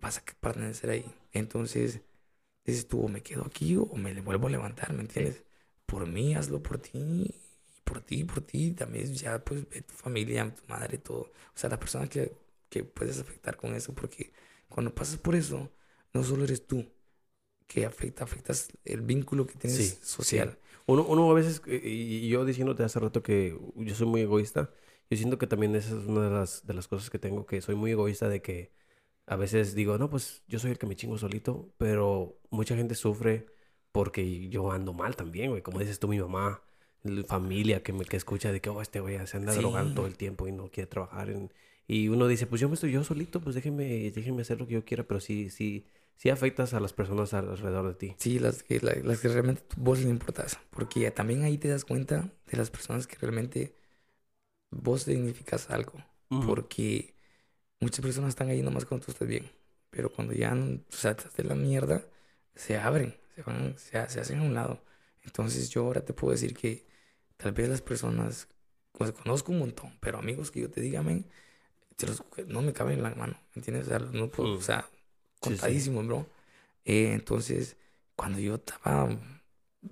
vas 0.00 0.18
a 0.18 0.24
permanecer 0.40 0.90
ahí. 0.90 1.06
Entonces, 1.32 2.02
dices 2.64 2.88
tú, 2.88 3.02
o 3.04 3.08
me 3.08 3.22
quedo 3.22 3.44
aquí 3.46 3.76
o 3.76 3.86
me 3.96 4.14
vuelvo 4.22 4.48
a 4.48 4.50
levantar, 4.50 4.92
¿me 4.92 5.02
entiendes? 5.02 5.44
Por 5.86 6.06
mí, 6.06 6.34
hazlo 6.34 6.62
por 6.62 6.78
ti, 6.78 7.34
por 7.84 8.00
ti, 8.02 8.24
por 8.24 8.42
ti, 8.42 8.72
también 8.72 9.14
ya, 9.14 9.44
pues, 9.44 9.68
ve 9.70 9.82
tu 9.82 9.94
familia, 9.94 10.54
tu 10.54 10.64
madre, 10.68 10.98
todo. 10.98 11.20
O 11.22 11.32
sea, 11.58 11.70
la 11.70 11.78
persona 11.80 12.08
que, 12.08 12.32
que 12.70 12.84
puedes 12.84 13.20
afectar 13.20 13.56
con 13.56 13.74
eso, 13.74 13.94
porque 13.94 14.32
cuando 14.68 14.94
pasas 14.94 15.18
por 15.18 15.34
eso, 15.36 15.70
no 16.14 16.24
solo 16.24 16.44
eres 16.44 16.66
tú, 16.66 16.86
que 17.66 17.86
afecta, 17.86 18.24
afectas 18.24 18.68
el 18.84 19.02
vínculo 19.02 19.46
que 19.46 19.54
tienes 19.54 19.84
Sí, 19.84 19.98
social. 20.02 20.58
Uno, 20.86 21.04
uno 21.04 21.30
a 21.30 21.34
veces, 21.34 21.62
eh, 21.66 21.80
y 21.84 22.26
y 22.26 22.28
yo 22.28 22.44
diciéndote 22.44 22.82
hace 22.84 23.00
rato 23.00 23.22
que 23.22 23.58
yo 23.76 23.94
soy 23.94 24.06
muy 24.06 24.20
egoísta, 24.22 24.70
yo 25.10 25.16
siento 25.16 25.38
que 25.38 25.46
también 25.46 25.74
esa 25.76 25.88
es 25.98 26.06
una 26.06 26.28
de 26.28 26.30
las, 26.30 26.66
de 26.66 26.74
las 26.74 26.88
cosas 26.88 27.10
que 27.10 27.18
tengo, 27.18 27.46
que 27.46 27.60
soy 27.60 27.74
muy 27.74 27.90
egoísta 27.92 28.28
de 28.28 28.40
que 28.42 28.72
a 29.26 29.36
veces 29.36 29.74
digo, 29.74 29.96
no, 29.98 30.10
pues 30.10 30.42
yo 30.48 30.58
soy 30.58 30.70
el 30.72 30.78
que 30.78 30.86
me 30.86 30.96
chingo 30.96 31.16
solito, 31.18 31.72
pero 31.78 32.38
mucha 32.50 32.76
gente 32.76 32.94
sufre 32.94 33.46
porque 33.92 34.48
yo 34.48 34.70
ando 34.72 34.92
mal 34.92 35.16
también, 35.16 35.50
güey. 35.50 35.62
Como 35.62 35.78
dices 35.78 35.98
tú, 35.98 36.08
mi 36.08 36.18
mamá, 36.18 36.62
la 37.04 37.22
familia 37.24 37.82
que 37.82 37.92
me 37.92 38.04
que 38.04 38.16
escucha 38.16 38.50
de 38.52 38.60
que, 38.60 38.68
oh, 38.70 38.82
este 38.82 39.00
güey 39.00 39.18
se 39.26 39.36
anda 39.36 39.54
drogando 39.54 39.94
todo 39.94 40.06
Sí. 40.06 40.10
el 40.12 40.16
tiempo 40.18 40.48
y 40.48 40.52
no 40.52 40.70
quiere 40.70 40.88
trabajar. 40.88 41.30
en- 41.30 41.52
Y 41.86 42.08
uno 42.08 42.26
dice, 42.26 42.46
pues 42.46 42.60
yo 42.60 42.68
me 42.68 42.74
estoy 42.74 42.92
yo 42.92 43.04
solito, 43.04 43.40
pues 43.40 43.54
déjenme, 43.54 44.10
déjenme 44.10 44.42
hacer 44.42 44.58
lo 44.58 44.66
que 44.66 44.72
yo 44.74 44.84
quiera, 44.84 45.04
pero 45.04 45.20
sí, 45.20 45.48
sí, 45.50 45.86
sí 46.16 46.30
afectas 46.30 46.72
a 46.74 46.80
las 46.80 46.92
personas 46.94 47.34
al- 47.34 47.50
alrededor 47.50 47.86
de 47.88 47.94
ti. 47.94 48.14
Sí, 48.18 48.38
las 48.38 48.62
que, 48.62 48.80
la- 48.80 48.94
las 49.04 49.20
que 49.20 49.28
realmente 49.28 49.62
vos 49.76 50.00
le 50.00 50.08
importas. 50.08 50.58
Porque 50.70 51.10
también 51.10 51.42
ahí 51.42 51.58
te 51.58 51.68
das 51.68 51.84
cuenta 51.84 52.32
de 52.50 52.56
las 52.56 52.70
personas 52.70 53.06
que 53.06 53.16
realmente 53.20 53.74
vos 54.82 55.02
significas 55.02 55.70
algo. 55.70 55.94
Porque 56.40 57.14
muchas 57.80 58.00
personas 58.02 58.30
están 58.30 58.48
ahí 58.50 58.62
nomás 58.62 58.84
cuando 58.86 59.06
tú 59.06 59.12
estás 59.12 59.28
bien. 59.28 59.50
Pero 59.90 60.12
cuando 60.12 60.34
ya 60.34 60.54
estás 60.90 61.34
de 61.36 61.44
la 61.44 61.54
mierda, 61.54 62.04
se 62.54 62.78
abren, 62.78 63.16
se 63.34 63.42
van, 63.42 63.78
se, 63.78 63.98
ha- 63.98 64.08
se 64.08 64.20
hacen 64.20 64.40
a 64.40 64.42
un 64.44 64.54
lado. 64.54 64.84
Entonces 65.24 65.70
yo 65.70 65.82
ahora 65.86 66.04
te 66.04 66.12
puedo 66.14 66.32
decir 66.32 66.54
que 66.56 66.86
tal 67.36 67.52
vez 67.52 67.68
las 67.68 67.82
personas, 67.82 68.48
pues 68.92 69.12
conozco 69.12 69.52
un 69.52 69.60
montón, 69.60 69.96
pero 70.00 70.18
amigos 70.18 70.50
que 70.50 70.60
yo 70.60 70.70
te 70.70 70.80
diga, 70.80 71.02
men, 71.02 71.26
no 72.48 72.62
me 72.62 72.72
caben 72.72 72.98
en 72.98 73.02
la 73.02 73.14
mano, 73.14 73.34
¿me 73.54 73.60
entiendes? 73.60 73.86
O 73.86 73.90
sea, 73.90 73.98
no 74.00 74.30
puedo, 74.30 74.54
o 74.56 74.60
sea, 74.60 74.82
Sí, 74.82 74.90
sí. 75.40 75.40
contadísimo, 75.40 76.02
bro. 76.02 76.26
Eh, 76.84 77.12
entonces, 77.12 77.76
cuando 78.16 78.38
yo 78.40 78.56
estaba 78.56 79.08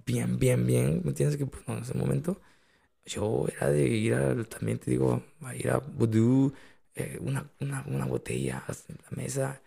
bien, 0.07 0.39
bien, 0.39 0.67
bien, 0.67 1.01
¿me 1.05 1.11
entiendes? 1.11 1.37
Que 1.37 1.47
pues, 1.47 1.67
no, 1.69 1.77
en 1.77 1.83
ese 1.85 1.95
momento 1.95 2.41
yo 3.07 3.47
era 3.49 3.71
de 3.71 3.85
ir 3.89 4.15
a, 4.15 4.45
también 4.45 4.79
te 4.79 4.91
digo, 4.91 5.23
a 5.43 5.55
ir 5.57 5.71
a 5.71 5.79
Voodoo, 5.79 6.53
eh, 6.95 7.19
una, 7.21 7.51
una, 7.61 7.85
una 7.89 8.07
botella 8.07 8.65
la 8.69 9.17
mesa. 9.17 9.63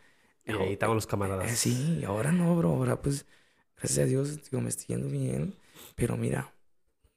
Y 0.45 0.61
ahí 0.61 0.73
estaban 0.73 0.95
los 0.95 1.07
Eh, 1.39 1.55
camaradas. 1.55 1.55
sí, 1.55 1.97
y 1.99 2.03
ahora 2.05 2.31
no, 2.31 2.55
bro. 2.55 2.69
Ahora, 2.71 3.01
pues, 3.01 3.25
gracias 3.77 3.99
a 3.99 4.05
Dios, 4.05 4.43
digo, 4.49 4.61
me 4.61 4.69
estoy 4.69 4.87
yendo 4.95 5.07
bien. 5.09 5.55
Pero 5.95 6.17
mira, 6.17 6.53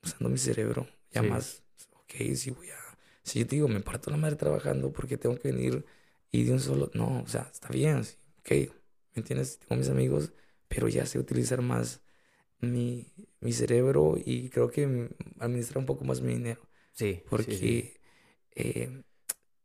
usando 0.02 0.28
mi 0.30 0.38
cerebro, 0.38 0.88
ya 1.12 1.22
Sí. 1.22 1.24
más, 1.24 1.62
ok, 1.92 2.12
si 2.36 2.50
voy 2.50 2.70
a. 2.70 2.76
Si 3.24 3.38
yo 3.40 3.46
te 3.46 3.56
digo, 3.56 3.68
me 3.68 3.80
parto 3.80 4.10
la 4.10 4.16
madre 4.16 4.36
trabajando 4.36 4.92
porque 4.92 5.18
tengo 5.18 5.38
que 5.38 5.52
venir 5.52 5.84
y 6.32 6.44
de 6.44 6.52
un 6.54 6.60
solo. 6.60 6.90
No, 6.94 7.22
o 7.22 7.28
sea, 7.28 7.50
está 7.52 7.68
bien, 7.70 8.04
sí, 8.04 8.16
ok, 8.40 8.50
¿me 9.14 9.20
entiendes? 9.22 9.58
Tengo 9.60 9.76
mis 9.76 9.90
amigos, 9.90 10.32
pero 10.68 10.88
ya 10.88 11.06
sé 11.06 11.18
utilizar 11.18 11.62
más 11.62 12.02
mi, 12.60 13.06
mi 13.40 13.52
cerebro 13.52 14.16
y 14.24 14.50
creo 14.50 14.70
que 14.70 15.10
administrar 15.38 15.78
un 15.78 15.86
poco 15.86 16.04
más 16.04 16.20
mi 16.20 16.34
dinero. 16.34 16.60
Sí, 16.92 17.22
sí, 17.34 17.54
Porque 17.54 17.54
sí. 17.54 17.94
eh, 18.56 19.02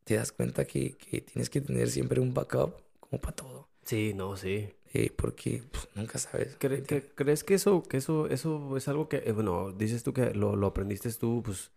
te 0.05 0.15
das 0.15 0.31
cuenta 0.31 0.65
que, 0.65 0.97
que 0.97 1.21
tienes 1.21 1.49
que 1.49 1.61
tener 1.61 1.89
siempre 1.89 2.21
un 2.21 2.33
backup 2.33 2.81
como 2.99 3.21
para 3.21 3.35
todo. 3.35 3.69
Sí, 3.85 4.13
no, 4.13 4.35
sí. 4.37 4.69
eh, 4.93 5.11
porque 5.15 5.63
pues, 5.71 5.87
nunca 5.95 6.17
sabes. 6.19 6.47
¿me 6.47 6.53
¿Cre- 6.59 6.79
entiendes? 6.79 7.03
cre- 7.03 7.11
¿Crees 7.15 7.43
que 7.43 7.55
eso, 7.55 7.83
que 7.83 7.97
eso, 7.97 8.27
eso 8.27 8.77
es 8.77 8.87
algo 8.87 9.09
que, 9.09 9.17
eh, 9.25 9.31
bueno, 9.31 9.71
dices 9.71 10.03
tú 10.03 10.13
que 10.13 10.33
lo, 10.33 10.55
lo 10.55 10.67
aprendiste 10.67 11.11
tú, 11.13 11.41
pues, 11.43 11.71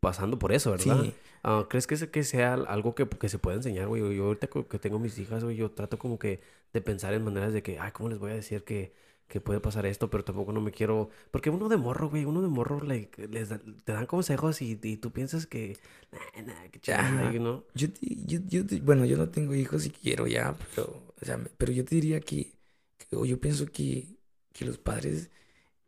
pasando 0.00 0.38
por 0.38 0.52
eso, 0.52 0.70
¿verdad? 0.70 1.06
Sí, 1.06 1.14
Ah, 1.42 1.66
¿crees 1.68 1.86
que, 1.86 1.96
que 2.10 2.24
sea 2.24 2.54
algo 2.54 2.94
que, 2.94 3.08
que 3.08 3.28
se 3.28 3.38
pueda 3.38 3.56
enseñar, 3.56 3.86
güey? 3.88 4.02
Yo 4.16 4.24
ahorita 4.26 4.48
que 4.48 4.78
tengo 4.78 4.98
mis 4.98 5.18
hijas, 5.18 5.44
güey, 5.44 5.56
yo 5.56 5.70
trato 5.72 5.98
como 5.98 6.18
que 6.18 6.40
de 6.72 6.80
pensar 6.80 7.14
en 7.14 7.24
maneras 7.24 7.52
de 7.52 7.62
que, 7.62 7.78
ay, 7.78 7.92
¿cómo 7.92 8.08
les 8.08 8.18
voy 8.18 8.32
a 8.32 8.34
decir 8.34 8.64
que, 8.64 8.92
que 9.28 9.40
puede 9.40 9.60
pasar 9.60 9.86
esto? 9.86 10.10
Pero 10.10 10.24
tampoco 10.24 10.52
no 10.52 10.60
me 10.60 10.72
quiero... 10.72 11.10
Porque 11.30 11.50
uno 11.50 11.68
de 11.68 11.76
morro, 11.76 12.08
güey, 12.10 12.24
uno 12.24 12.42
de 12.42 12.48
morro, 12.48 12.80
like, 12.82 13.28
les 13.28 13.48
da- 13.50 13.60
te 13.84 13.92
dan 13.92 14.06
consejos 14.06 14.62
y, 14.62 14.78
y 14.82 14.96
tú 14.98 15.12
piensas 15.12 15.46
que, 15.46 15.76
nah, 16.12 16.42
nah, 16.46 16.68
qué 16.70 16.80
chingada, 16.80 17.24
Ajá. 17.24 17.32
you 17.32 17.38
know? 17.40 17.64
yo, 17.74 17.90
te- 17.92 17.98
yo, 18.26 18.38
yo 18.48 18.66
te- 18.66 18.80
bueno, 18.80 19.04
yo 19.04 19.16
no 19.16 19.28
tengo 19.30 19.54
hijos 19.54 19.86
y 19.86 19.90
quiero 19.90 20.26
ya, 20.26 20.56
pero, 20.74 21.14
o 21.20 21.24
sea, 21.24 21.36
me- 21.36 21.48
pero 21.58 21.72
yo 21.72 21.84
te 21.84 21.94
diría 21.96 22.20
que, 22.20 22.52
que- 22.98 23.16
o 23.16 23.24
yo 23.24 23.40
pienso 23.40 23.66
que, 23.66 24.16
que 24.52 24.64
los 24.64 24.78
padres 24.78 25.30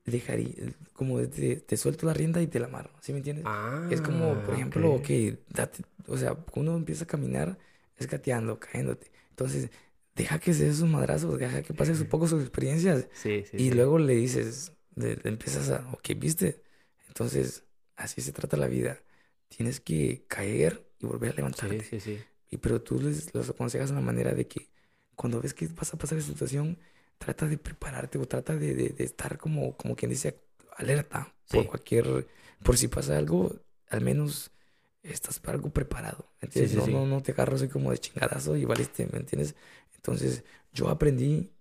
dejarían, 0.04 0.74
como 0.94 1.20
te, 1.28 1.56
te 1.56 1.76
suelto 1.76 2.06
la 2.06 2.14
rienda 2.14 2.42
y 2.42 2.46
te 2.48 2.60
la 2.60 2.66
amarro, 2.66 2.92
¿sí 3.00 3.12
me 3.12 3.18
entiendes? 3.18 3.50
Es 3.88 4.00
como, 4.02 4.42
por 4.42 4.54
Ah, 4.54 4.56
ejemplo, 4.56 5.02
que 5.02 5.38
date, 5.50 5.84
o 6.08 6.16
sea, 6.16 6.34
cuando 6.34 6.72
uno 6.72 6.78
empieza 6.80 7.04
a 7.04 7.06
caminar, 7.06 7.58
es 7.96 8.06
gateando, 8.08 8.58
cayéndote. 8.60 9.10
Entonces, 9.30 9.70
deja 10.18 10.38
que 10.40 10.54
se 10.54 10.66
dé 10.66 10.74
sus 10.74 10.88
madrazos, 10.88 11.38
deja 11.38 11.62
que 11.62 11.74
pase 11.74 11.92
un 11.92 12.06
poco 12.08 12.28
sus 12.28 12.42
experiencias. 12.42 13.08
Sí, 13.12 13.44
sí, 13.44 13.62
Y 13.64 13.70
sí. 13.70 13.72
luego 13.72 13.98
le 13.98 14.14
dices, 14.14 14.72
le, 14.96 15.16
le 15.16 15.28
empiezas 15.30 15.70
a, 15.70 15.88
ok, 15.92 16.10
¿viste? 16.18 16.62
Entonces, 17.08 17.64
así 17.96 18.20
se 18.22 18.32
trata 18.32 18.56
la 18.56 18.68
vida. 18.68 18.98
Tienes 19.48 19.80
que 19.80 20.26
caer 20.28 20.88
y 20.98 21.06
volver 21.06 21.32
a 21.32 21.36
Sí, 21.52 21.68
levantarte. 21.68 21.82
sí, 21.82 22.00
sí. 22.00 22.24
Y 22.50 22.58
pero 22.58 22.82
tú 22.82 23.00
les 23.00 23.34
los 23.34 23.50
aconsejas 23.50 23.90
de 23.90 23.94
una 23.96 24.04
manera 24.06 24.34
de 24.34 24.46
que 24.48 24.70
cuando 25.16 25.40
ves 25.40 25.54
que 25.54 25.66
vas 25.68 25.92
a 25.94 25.98
pasar 25.98 26.18
esa 26.18 26.28
situación, 26.28 26.78
trata 27.18 27.46
de 27.46 27.58
prepararte 27.58 28.18
o 28.18 28.26
trata 28.26 28.56
de, 28.56 28.74
de- 28.74 28.90
de 28.90 29.04
estar 29.04 29.38
como, 29.38 29.76
como 29.76 29.96
quien 29.96 30.10
dice, 30.10 30.40
alerta 30.76 31.34
por 31.48 31.66
Sí. 31.66 31.66
cualquier, 31.66 32.28
por 32.62 32.76
si 32.78 32.88
pasa 32.88 33.16
algo, 33.18 33.52
al 33.90 34.00
menos 34.02 34.52
estás 35.02 35.40
para 35.40 35.56
algo 35.56 35.70
preparado. 35.72 36.32
¿me 36.40 36.46
entiendes? 36.46 36.72
sí, 36.72 36.80
no, 36.80 36.86
sí. 36.86 36.92
no, 37.00 37.06
no 37.06 37.22
te 37.22 37.32
agarras 37.32 37.62
así 37.62 37.70
como 37.70 37.90
de 37.90 37.98
chingadazo 37.98 38.56
y 38.56 38.64
valiste, 38.64 39.06
¿me 39.12 39.18
entiendes? 39.18 39.54
Entonces, 39.98 40.44
yo 40.72 40.88
aprendí 40.88 41.52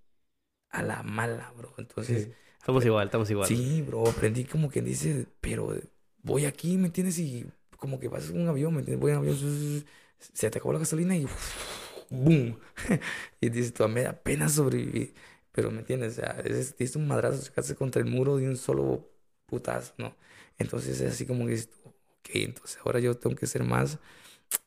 a 0.69 0.81
la 0.83 1.03
mala, 1.03 1.51
bro. 1.57 1.73
Entonces, 1.77 2.25
Sí. 2.25 2.33
Estamos 2.67 2.85
igual, 2.85 3.07
estamos 3.07 3.29
igual. 3.31 3.47
Sí, 3.47 3.81
bro, 3.81 4.09
aprendí 4.09 4.43
como 4.43 4.69
quien 4.69 4.83
dice, 4.83 5.25
pero 5.39 5.73
voy 6.21 6.43
aquí, 6.43 6.77
¿me 6.77 6.88
entiendes? 6.88 7.17
Y 7.17 7.45
como 7.77 7.97
que 7.97 8.09
vas 8.09 8.29
en 8.29 8.41
un 8.41 8.49
avión, 8.49 8.73
¿me 8.73 8.79
entiendes? 8.79 8.99
Voy 8.99 9.11
en 9.11 9.19
un 9.19 9.23
avión, 9.23 9.85
se 10.19 10.49
te 10.49 10.57
acabó 10.57 10.73
la 10.73 10.79
gasolina 10.79 11.15
y 11.15 11.25
¡boom! 12.09 12.59
Y 13.39 13.49
dices, 13.49 13.73
tú, 13.73 13.88
me 13.88 14.03
da 14.03 14.11
pena 14.11 14.49
sobrevivir. 14.49 15.13
Pero, 15.53 15.71
¿me 15.71 15.79
entiendes? 15.79 16.17
O 16.17 16.21
sea, 16.21 16.41
es, 16.43 16.75
es 16.77 16.95
un 16.97 17.07
madrazo, 17.07 17.41
chocarse 17.41 17.73
contra 17.75 18.01
el 18.01 18.09
muro 18.09 18.35
de 18.35 18.49
un 18.49 18.57
solo 18.57 19.09
putazo, 19.45 19.93
¿no? 19.97 20.13
Entonces 20.57 20.99
es 20.99 21.13
así 21.13 21.25
como 21.25 21.45
que 21.45 21.51
dices, 21.51 21.69
ok, 21.85 22.29
entonces 22.33 22.79
ahora 22.83 22.99
yo 22.99 23.15
tengo 23.15 23.38
que 23.38 23.47
ser 23.47 23.63
más 23.63 23.97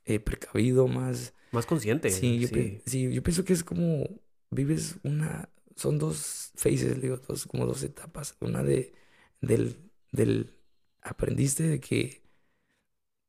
eh, 0.06 0.20
precavido, 0.20 0.88
más... 0.88 1.34
Más 1.53 1.66
consciente. 1.66 2.11
Sí, 2.11 2.40
yo, 2.40 2.48
sí. 2.48 2.82
sí, 2.86 3.12
yo 3.12 3.22
pienso 3.22 3.44
que 3.44 3.53
es 3.53 3.64
como 3.64 4.07
vives 4.51 4.96
una, 5.05 5.48
son 5.76 5.98
dos 5.98 6.53
phases, 6.57 7.01
digo, 7.01 7.16
dos, 7.18 7.46
como 7.46 7.66
dos 7.66 7.82
etapas. 7.82 8.36
Una 8.40 8.62
de, 8.62 8.92
del, 9.40 9.90
del, 10.12 10.57
aprendiste 11.03 11.64
de 11.64 11.80
que, 11.80 12.22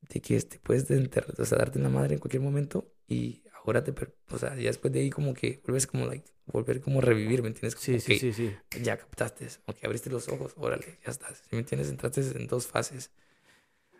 de 0.01 0.21
que 0.21 0.35
este, 0.35 0.59
puedes 0.59 0.89
enter- 0.91 1.33
o 1.39 1.45
sea, 1.45 1.57
darte 1.59 1.77
en 1.79 1.83
la 1.83 1.89
madre 1.89 2.13
en 2.15 2.19
cualquier 2.19 2.41
momento 2.41 2.93
y 3.07 3.43
ahora 3.63 3.83
te, 3.83 3.93
o 4.29 4.37
sea, 4.37 4.55
ya 4.55 4.67
después 4.67 4.91
de 4.93 4.99
ahí 5.01 5.09
como 5.09 5.33
que 5.33 5.61
vuelves 5.65 5.87
como, 5.87 6.05
like, 6.07 6.25
volver 6.45 6.81
como 6.81 6.99
a 6.99 7.01
revivir, 7.01 7.41
¿me 7.41 7.49
entiendes? 7.49 7.75
Como, 7.75 7.85
Sí, 7.85 7.99
sí, 7.99 8.13
sí, 8.13 8.33
sí. 8.33 8.57
ya 8.81 8.97
captaste, 8.97 9.47
ok, 9.65 9.77
abriste 9.83 10.09
los 10.09 10.27
ojos, 10.29 10.53
órale, 10.57 10.99
ya 11.05 11.11
estás, 11.11 11.39
¿sí 11.39 11.49
me 11.55 11.59
entiendes? 11.59 11.89
Entraste 11.89 12.21
en 12.37 12.47
dos 12.47 12.67
fases. 12.67 13.11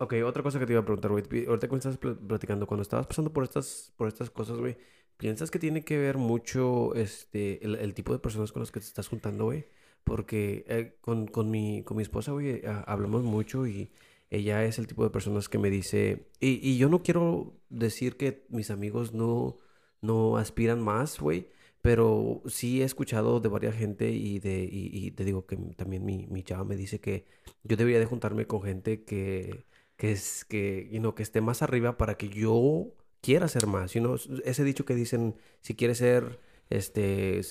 Ok, 0.02 0.16
otra 0.26 0.42
cosa 0.42 0.58
que 0.58 0.66
te 0.66 0.74
iba 0.74 0.82
a 0.82 0.86
preguntar, 0.86 1.12
güey. 1.12 1.24
Ahorita 1.48 1.68
me 1.68 1.78
estás 1.78 1.98
pl- 1.98 2.16
platicando, 2.16 2.66
cuando 2.66 2.82
estabas 2.82 3.06
pasando 3.06 3.32
por 3.32 3.44
estas, 3.44 3.94
por 3.98 4.08
estas 4.08 4.32
cosas, 4.32 4.58
güey, 4.58 4.76
¿piensas 5.18 5.52
que 5.52 5.60
tiene 5.60 5.84
que 5.84 5.96
ver 6.00 6.18
mucho 6.18 6.96
este, 6.96 7.64
el, 7.64 7.76
el 7.76 7.94
tipo 7.94 8.12
de 8.12 8.18
personas 8.20 8.52
con 8.52 8.62
las 8.64 8.72
que 8.72 8.80
te 8.80 8.88
estás 8.88 9.08
juntando, 9.08 9.46
güey? 9.46 9.66
Porque 10.04 10.66
eh, 10.68 10.98
con, 11.02 11.28
con 11.28 11.52
mi, 11.52 11.84
con 11.84 11.98
mi 11.98 12.04
esposa, 12.04 12.32
güey, 12.32 12.66
ah, 12.66 12.84
hablamos 12.88 13.22
mucho 13.24 13.68
y 13.68 13.92
ella 14.32 14.66
es 14.66 14.80
el 14.80 14.88
tipo 14.88 15.04
de 15.04 15.12
personas 15.12 15.48
que 15.50 15.60
me 15.60 15.70
dice... 15.70 16.26
Y, 16.40 16.68
y 16.68 16.78
yo 16.80 16.90
no 16.90 17.04
quiero 17.04 17.54
decir 17.70 18.18
que 18.18 18.44
mis 18.50 18.72
amigos 18.72 19.14
no, 19.14 19.58
no 20.02 20.38
aspiran 20.38 20.82
más, 20.82 21.20
güey. 21.20 21.48
Pero 21.84 22.42
sí 22.48 22.82
he 22.82 22.86
escuchado 22.86 23.40
de 23.40 23.50
varias 23.50 23.76
gente 23.76 24.10
y, 24.12 24.40
de, 24.40 24.64
y, 24.72 24.90
y 25.08 25.12
te 25.12 25.24
digo 25.26 25.46
que 25.48 25.58
también 25.76 26.06
mi, 26.06 26.28
mi 26.28 26.44
chava 26.44 26.64
me 26.64 26.76
dice 26.76 27.00
que 27.00 27.26
yo 27.64 27.76
debería 27.76 28.00
de 28.00 28.06
juntarme 28.06 28.46
con 28.46 28.62
gente 28.62 29.04
que 29.04 29.66
que 30.02 30.12
es 30.14 30.46
que, 30.46 30.90
you 30.92 31.00
know, 31.00 31.14
que 31.16 31.24
esté 31.24 31.42
más 31.42 31.62
arriba 31.62 31.98
para 31.98 32.18
que 32.18 32.30
yo 32.30 32.94
quiera 33.22 33.48
ser 33.48 33.68
más, 33.68 33.94
you 33.94 34.02
know, 34.02 34.18
ese 34.46 34.64
dicho 34.66 34.86
que 34.86 34.96
dicen, 34.96 35.36
si 35.62 35.76
quieres 35.76 36.00
ser 36.00 36.40
este 36.70 37.42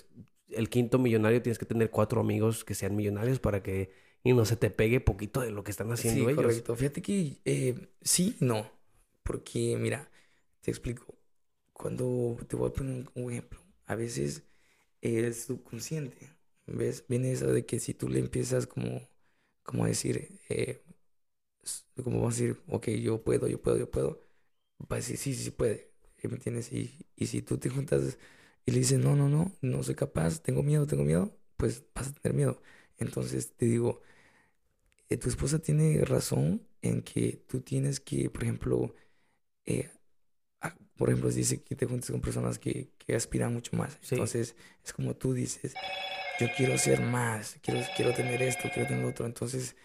el 0.49 0.69
quinto 0.69 0.99
millonario 0.99 1.43
tienes 1.43 1.59
que 1.59 1.67
tener 1.67 1.91
cuatro 1.91 2.21
amigos 2.21 2.65
que 2.65 2.75
sean 2.75 2.97
millonarios 2.97 3.39
para 3.41 3.63
que 3.63 3.93
y 4.25 4.33
no 4.35 4.45
se 4.45 4.57
te 4.57 4.71
pegue 4.71 5.01
poquito 5.01 5.41
de 5.41 5.51
lo 5.53 5.63
que 5.65 5.71
están 5.71 5.93
haciendo 5.93 6.25
Sí, 6.25 6.29
ellos. 6.29 6.37
correcto. 6.37 6.77
Fíjate 6.77 7.03
que 7.03 7.41
eh, 7.45 7.89
sí 8.03 8.37
no. 8.41 8.71
Porque, 9.23 9.77
mira, 9.79 10.11
te 10.61 10.71
explico. 10.71 11.15
Cuando 11.73 12.39
te 12.49 12.57
voy 12.57 12.71
a 12.71 12.73
poner 12.73 13.09
un- 13.15 13.31
ejemplo, 13.33 13.61
a 13.87 13.95
veces 13.97 14.45
el 15.03 15.35
subconsciente, 15.35 16.31
¿ves? 16.67 17.05
Viene 17.09 17.33
eso 17.33 17.53
de 17.53 17.67
que 17.67 17.81
si 17.81 17.95
tú 17.95 18.09
le 18.09 18.21
empiezas 18.21 18.67
como, 18.67 19.09
como 19.63 19.85
a 19.85 19.89
decir, 19.89 20.41
eh, 20.51 20.83
como 22.03 22.19
vamos 22.21 22.35
a 22.35 22.39
decir, 22.43 22.63
ok, 22.69 22.89
yo 22.91 23.23
puedo, 23.23 23.47
yo 23.49 23.61
puedo, 23.63 23.79
yo 23.79 23.91
puedo, 23.91 24.21
va 24.81 24.97
a 24.97 24.97
decir, 24.97 25.17
sí, 25.19 25.35
sí, 25.35 25.45
sí 25.45 25.51
puede. 25.51 25.91
¿me 26.23 26.35
entiendes? 26.35 26.73
Y, 26.73 27.07
y 27.17 27.27
si 27.29 27.43
tú 27.43 27.59
te 27.59 27.71
juntas 27.71 28.19
y 28.67 28.73
le 28.73 28.79
dices, 28.81 28.99
no, 28.99 29.17
no, 29.17 29.29
no, 29.29 29.53
no 29.63 29.83
soy 29.83 29.95
capaz, 29.95 30.41
tengo 30.43 30.63
miedo, 30.63 30.87
tengo 30.87 31.05
miedo, 31.05 31.37
pues 31.57 31.85
vas 31.95 32.09
a 32.09 32.13
tener 32.15 32.37
miedo. 32.37 32.63
Entonces 32.99 33.55
te 33.57 33.67
digo, 33.67 34.03
eh, 35.09 35.17
tu 35.17 35.29
esposa 35.29 35.59
tiene 35.59 36.05
razón 36.05 36.67
en 36.83 37.03
que 37.03 37.43
tú 37.49 37.61
tienes 37.61 38.01
que, 38.01 38.31
por 38.31 38.43
ejemplo, 38.45 38.95
eh, 39.67 39.91
a- 40.61 40.77
por 40.97 41.11
ejemplo, 41.11 41.31
dice 41.31 41.63
que 41.63 41.77
te 41.77 41.87
juntes 41.87 42.11
con 42.11 42.21
personas 42.21 42.59
que, 42.59 42.91
que 42.99 43.15
aspiran 43.17 43.53
mucho 43.55 43.77
más. 43.77 43.99
Sí. 44.03 44.17
Entonces, 44.17 44.57
es 44.85 44.93
como 44.93 45.17
tú 45.17 45.35
dices, 45.35 45.75
yo 46.41 46.49
quiero 46.57 46.79
ser 46.79 47.01
más, 47.03 47.59
quiero, 47.63 47.81
quiero 47.97 48.15
tener 48.15 48.43
esto, 48.43 48.71
quiero 48.73 48.89
tener 48.89 49.03
lo 49.03 49.11
otro. 49.11 49.27
Entonces, 49.27 49.77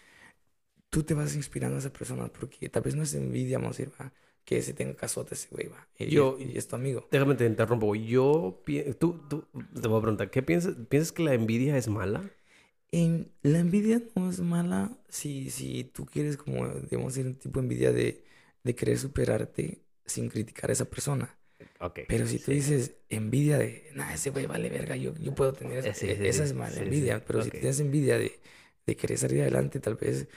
tú 0.90 1.02
te 1.04 1.14
vas 1.14 1.34
inspirando 1.36 1.76
a 1.76 1.80
esa 1.80 1.92
persona 1.92 2.28
porque 2.28 2.68
tal 2.68 2.82
vez 2.82 2.94
no 2.94 3.02
es 3.02 3.14
envidia, 3.14 3.58
vamos 3.58 3.76
a 3.78 3.82
decir, 3.82 3.92
va, 4.00 4.12
que 4.44 4.62
se 4.62 4.74
tenga 4.74 4.94
casote 4.96 5.34
ese 5.34 5.48
güey, 5.50 5.68
va. 5.68 5.88
Y, 5.98 6.14
Yo- 6.14 6.38
y 6.38 6.56
es 6.56 6.68
tu 6.68 6.76
amigo. 6.76 7.08
Déjame 7.10 7.34
te 7.34 7.46
interrumpo. 7.46 7.94
Yo, 7.94 8.62
tú, 8.98 9.18
tú, 9.28 9.44
te 9.80 9.88
voy 9.88 9.98
a 9.98 10.02
preguntar, 10.02 10.30
¿qué 10.30 10.42
piensas? 10.42 10.74
¿Piensas 10.88 11.12
que 11.12 11.22
la 11.22 11.34
envidia 11.34 11.76
es 11.76 11.88
mala? 11.88 12.30
En- 12.92 13.32
la 13.42 13.58
envidia 13.58 14.00
no 14.14 14.30
es 14.30 14.40
mala 14.40 14.96
si, 15.08 15.50
si 15.50 15.84
tú 15.84 16.06
quieres 16.06 16.36
como, 16.36 16.66
digamos, 16.68 17.14
decir, 17.14 17.26
un 17.26 17.34
tipo 17.38 17.60
de 17.60 17.64
envidia 17.64 17.92
de, 17.92 18.24
de 18.62 18.74
querer 18.74 18.98
superarte 18.98 19.82
sin 20.04 20.28
criticar 20.28 20.70
a 20.70 20.72
esa 20.72 20.84
persona. 20.86 21.36
Ok. 21.80 21.98
Pero 22.06 22.26
si 22.26 22.38
tú 22.40 22.52
dices 22.52 22.96
envidia 23.10 23.58
de, 23.58 23.90
nah, 23.94 24.12
ese 24.14 24.30
güey 24.30 24.46
vale 24.46 24.70
verga, 24.70 24.96
yo, 24.96 25.14
yo 25.16 25.34
puedo 25.34 25.52
tener 25.54 25.78
eso", 25.78 25.90
Eh, 25.90 25.94
sí, 25.94 26.14
sí, 26.16 26.28
esa 26.28 26.44
sí, 26.44 26.44
es 26.44 26.54
mala 26.54 26.80
envidia. 26.80 27.24
Pero 27.24 27.42
si 27.42 27.50
ok. 27.50 27.52
tienes 27.52 27.80
envidia 27.80 28.18
de, 28.18 28.40
de 28.86 28.96
querer 28.96 29.18
salir 29.18 29.42
adelante, 29.42 29.80
tal 29.80 29.96
vez 29.96 30.28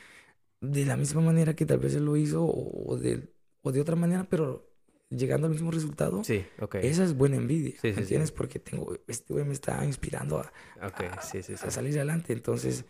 de 0.62 0.86
la 0.86 0.98
misma 0.98 1.22
manera 1.22 1.56
que 1.56 1.66
tal 1.66 1.80
vez 1.80 1.96
él 1.96 2.06
lo 2.06 2.18
hizo 2.18 2.46
o, 2.46 2.98
de, 2.98 3.34
o 3.62 3.72
de 3.72 3.82
otra 3.82 3.96
manera, 3.96 4.28
pero 4.30 4.70
llegando 5.10 5.48
al 5.48 5.54
mismo 5.54 5.72
resultado, 5.72 6.30
Sí, 6.30 6.46
ok. 6.60 6.76
esa 6.80 7.04
es 7.04 7.16
buena 7.18 7.38
envidia, 7.38 7.76
Sí, 7.82 7.94
¿me 7.94 8.02
sí, 8.04 8.04
entiendes? 8.04 8.32
Porque 8.32 8.60
tengo, 8.60 8.96
este 9.08 9.34
güey 9.34 9.46
me 9.46 9.54
está 9.54 9.84
inspirando 9.86 10.40
a, 10.40 10.52
a- 10.82 11.36
a 11.62 11.72
salir 11.72 11.96
adelante. 11.98 12.34
Entonces, 12.34 12.86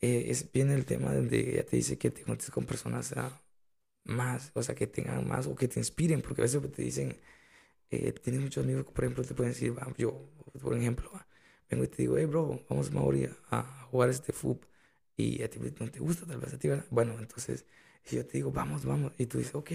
eh, 0.00 0.26
es, 0.28 0.50
viene 0.52 0.74
el 0.74 0.84
tema 0.86 1.14
donde 1.14 1.40
ella 1.54 1.66
te 1.66 1.76
dice 1.76 1.98
que 1.98 2.10
te 2.10 2.24
juntes 2.24 2.50
con 2.50 2.66
personas 2.66 3.14
ah, 3.16 3.42
más, 4.04 4.52
o 4.54 4.62
sea, 4.62 4.74
que 4.74 4.86
tengan 4.86 5.26
más 5.28 5.46
o 5.46 5.54
que 5.56 5.68
te 5.68 5.80
inspiren, 5.80 6.22
porque 6.22 6.42
a 6.42 6.44
veces 6.44 6.62
te 6.72 6.82
dicen, 6.82 7.18
eh, 7.90 8.12
tienes 8.12 8.42
muchos 8.42 8.64
amigos 8.64 8.84
que, 8.86 8.92
por 8.92 9.04
ejemplo, 9.04 9.24
te 9.24 9.34
pueden 9.34 9.52
decir, 9.52 9.74
yo, 9.98 10.28
por 10.60 10.76
ejemplo, 10.76 11.10
vengo 11.70 11.84
y 11.84 11.88
te 11.88 11.98
digo, 12.02 12.16
hey, 12.18 12.26
bro, 12.26 12.60
vamos 12.68 12.90
Mauri 12.92 13.26
a, 13.26 13.60
a 13.60 13.82
jugar 13.90 14.10
este 14.10 14.32
fútbol 14.32 14.66
y 15.16 15.42
a 15.42 15.50
ti 15.50 15.58
no 15.60 15.90
te 15.90 16.00
gusta, 16.00 16.26
tal 16.26 16.38
vez 16.40 16.54
a 16.54 16.58
ti, 16.58 16.68
¿verdad? 16.68 16.86
Bueno, 16.90 17.16
entonces, 17.18 17.64
si 18.04 18.16
yo 18.16 18.26
te 18.26 18.32
digo, 18.38 18.50
vamos, 18.52 18.84
vamos, 18.84 19.12
y 19.18 19.26
tú 19.26 19.38
dices, 19.38 19.54
ok, 19.54 19.70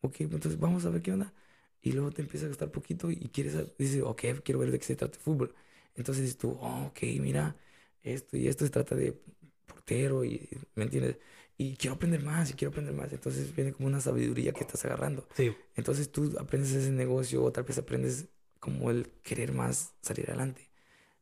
ok, 0.00 0.20
entonces 0.22 0.58
vamos 0.58 0.84
a 0.84 0.90
ver 0.90 1.02
qué 1.02 1.12
onda. 1.12 1.32
Y 1.80 1.92
luego 1.92 2.10
te 2.12 2.22
empieza 2.22 2.46
a 2.46 2.48
gustar 2.48 2.70
poquito 2.70 3.10
y 3.10 3.16
quieres, 3.30 3.56
dices, 3.78 4.02
ok, 4.02 4.22
quiero 4.44 4.60
ver 4.60 4.70
de 4.70 4.78
qué 4.78 4.84
se 4.84 4.96
trata 4.96 5.16
el 5.16 5.22
fútbol. 5.22 5.54
Entonces 5.94 6.22
dices 6.24 6.38
tú, 6.38 6.56
oh, 6.60 6.86
ok, 6.86 7.02
mira, 7.20 7.56
esto 8.02 8.36
y 8.36 8.48
esto 8.48 8.64
se 8.64 8.70
trata 8.70 8.94
de 8.94 9.20
portero 9.66 10.24
y, 10.24 10.48
¿me 10.74 10.84
entiendes? 10.84 11.18
Y 11.58 11.76
quiero 11.76 11.96
aprender 11.96 12.22
más 12.22 12.50
y 12.50 12.54
quiero 12.54 12.70
aprender 12.70 12.94
más. 12.94 13.12
Entonces 13.12 13.54
viene 13.54 13.72
como 13.72 13.88
una 13.88 14.00
sabiduría 14.00 14.52
que 14.52 14.60
estás 14.60 14.84
agarrando. 14.84 15.26
Sí, 15.34 15.54
Entonces 15.74 16.10
tú 16.10 16.34
aprendes 16.38 16.72
ese 16.72 16.90
negocio 16.90 17.42
o 17.44 17.52
tal 17.52 17.64
vez 17.64 17.78
aprendes 17.78 18.28
como 18.60 18.90
el 18.90 19.10
querer 19.22 19.52
más 19.52 19.94
salir 20.02 20.28
adelante. 20.28 20.70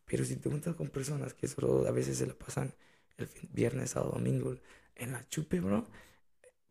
Pero 0.06 0.24
si 0.24 0.36
te 0.36 0.50
juntas 0.50 0.74
con 0.76 0.88
personas 0.88 1.34
que 1.34 1.48
solo 1.48 1.86
a 1.86 1.90
veces 1.92 2.18
se 2.18 2.26
la 2.26 2.34
pasan 2.34 2.74
el 3.22 3.28
fin- 3.28 3.50
viernes, 3.52 3.90
sábado, 3.90 4.12
domingo 4.14 4.56
en 4.96 5.12
la 5.12 5.26
chupe, 5.28 5.60
bro. 5.60 5.86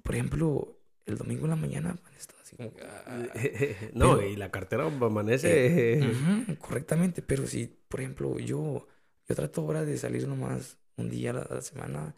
Por 0.03 0.15
ejemplo, 0.15 0.79
el 1.05 1.17
domingo 1.17 1.45
en 1.45 1.49
la 1.51 1.55
mañana 1.55 1.99
así 2.41 2.55
como 2.55 2.73
que... 2.73 2.81
ah, 2.83 3.31
no, 3.93 4.17
Pero- 4.17 4.27
y 4.27 4.35
la 4.35 4.51
cartera 4.51 4.85
amanece. 4.85 5.99
Ujú, 6.47 6.57
correctamente, 6.57 7.21
pero 7.21 7.45
si, 7.47 7.67
por 7.67 7.99
ejemplo, 8.01 8.39
yo, 8.39 8.87
yo 9.27 9.35
trato 9.35 9.61
ahora 9.61 9.85
de 9.85 9.97
salir 9.97 10.27
nomás 10.27 10.77
un 10.97 11.09
día 11.09 11.31
a 11.31 11.33
la, 11.33 11.41
a 11.41 11.55
la 11.55 11.61
semana 11.61 12.15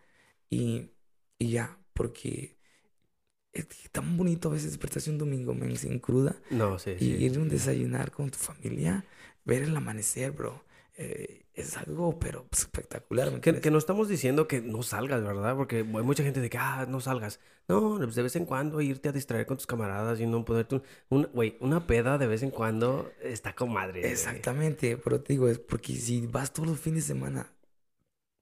y, 0.49 0.91
y 1.37 1.51
ya, 1.51 1.77
porque 1.93 2.57
es 3.53 3.67
tan 3.91 4.15
bonito 4.17 4.47
a 4.49 4.53
veces 4.53 4.71
despertarse 4.71 5.09
un 5.11 5.17
domingo, 5.17 5.53
men, 5.53 5.75
sin 5.77 5.99
cruda 5.99 6.35
No, 6.49 6.79
sí, 6.79 6.91
y 6.91 6.95
sí. 6.97 7.05
ir 7.25 7.37
a 7.37 7.41
un 7.41 7.49
desayunar 7.49 8.11
con 8.11 8.29
tu 8.31 8.37
familia, 8.37 9.03
ver 9.43 9.63
el 9.63 9.75
amanecer, 9.75 10.31
bro. 10.31 10.63
eh, 10.97 11.40
es 11.53 11.77
algo, 11.77 12.17
pero 12.19 12.47
espectacular, 12.51 13.31
¿me 13.31 13.41
Que, 13.41 13.59
que 13.59 13.71
no 13.71 13.77
estamos 13.77 14.07
diciendo 14.07 14.47
que 14.47 14.61
no 14.61 14.83
salgas, 14.83 15.21
¿verdad? 15.23 15.55
Porque 15.55 15.77
hay 15.77 15.83
mucha 15.83 16.23
gente 16.23 16.39
de 16.39 16.49
que, 16.49 16.57
ah, 16.57 16.85
no 16.87 17.01
salgas. 17.01 17.39
No, 17.67 17.97
pues 17.97 18.15
de 18.15 18.23
vez 18.23 18.35
en 18.35 18.45
cuando 18.45 18.81
irte 18.81 19.09
a 19.09 19.11
distraer 19.11 19.45
con 19.45 19.57
tus 19.57 19.67
camaradas 19.67 20.19
y 20.19 20.25
no 20.25 20.45
ponerte 20.45 20.75
un... 20.75 20.83
un- 21.09 21.29
Güey, 21.33 21.57
una 21.59 21.85
peda 21.87 22.17
de 22.17 22.27
vez 22.27 22.43
en 22.43 22.51
cuando 22.51 23.11
está 23.21 23.53
con 23.53 23.71
madre. 23.73 24.09
Exactamente, 24.09 24.97
pero 24.97 25.21
te 25.21 25.33
digo, 25.33 25.47
es 25.49 25.59
porque 25.59 25.95
si 25.95 26.25
vas 26.27 26.53
todos 26.53 26.69
los 26.69 26.79
fines 26.79 27.03
de 27.03 27.13
semana 27.13 27.53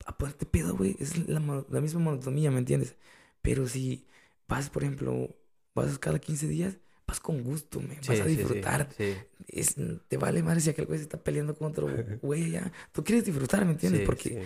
a 0.06 0.18
ponerte 0.18 0.46
pedo, 0.46 0.76
güey, 0.76 0.96
es 1.00 1.28
la, 1.28 1.40
la 1.70 1.82
misma 1.82 2.00
monotonía, 2.02 2.52
¿me 2.52 2.60
entiendes? 2.60 2.96
Pero 3.42 3.68
si 3.68 4.08
vas, 4.48 4.70
por 4.70 4.84
ejemplo, 4.84 5.36
vas 5.76 5.98
cada 6.00 6.20
15 6.20 6.48
días, 6.48 6.78
vas 7.10 7.20
con 7.20 7.44
gusto, 7.44 7.82
me, 7.82 7.96
Sí, 8.02 8.08
vas 8.08 8.22
a 8.22 8.26
sí, 8.26 8.30
sí, 8.30 8.36
disfrutar. 8.36 8.90
Sí, 8.98 9.18
Es, 9.48 9.76
te 10.08 10.18
vale 10.18 10.44
madre 10.44 10.62
si 10.62 10.70
aquel 10.70 10.86
güey 10.86 11.00
se 11.00 11.04
está 11.04 11.18
peleando 11.24 11.56
con 11.56 11.68
otro 11.72 11.88
güey 12.22 12.46
allá. 12.56 12.72
Tú 12.92 13.04
quieres 13.04 13.26
disfrutar, 13.26 13.66
¿me 13.66 13.72
entiendes? 13.72 14.02
porque 14.02 14.40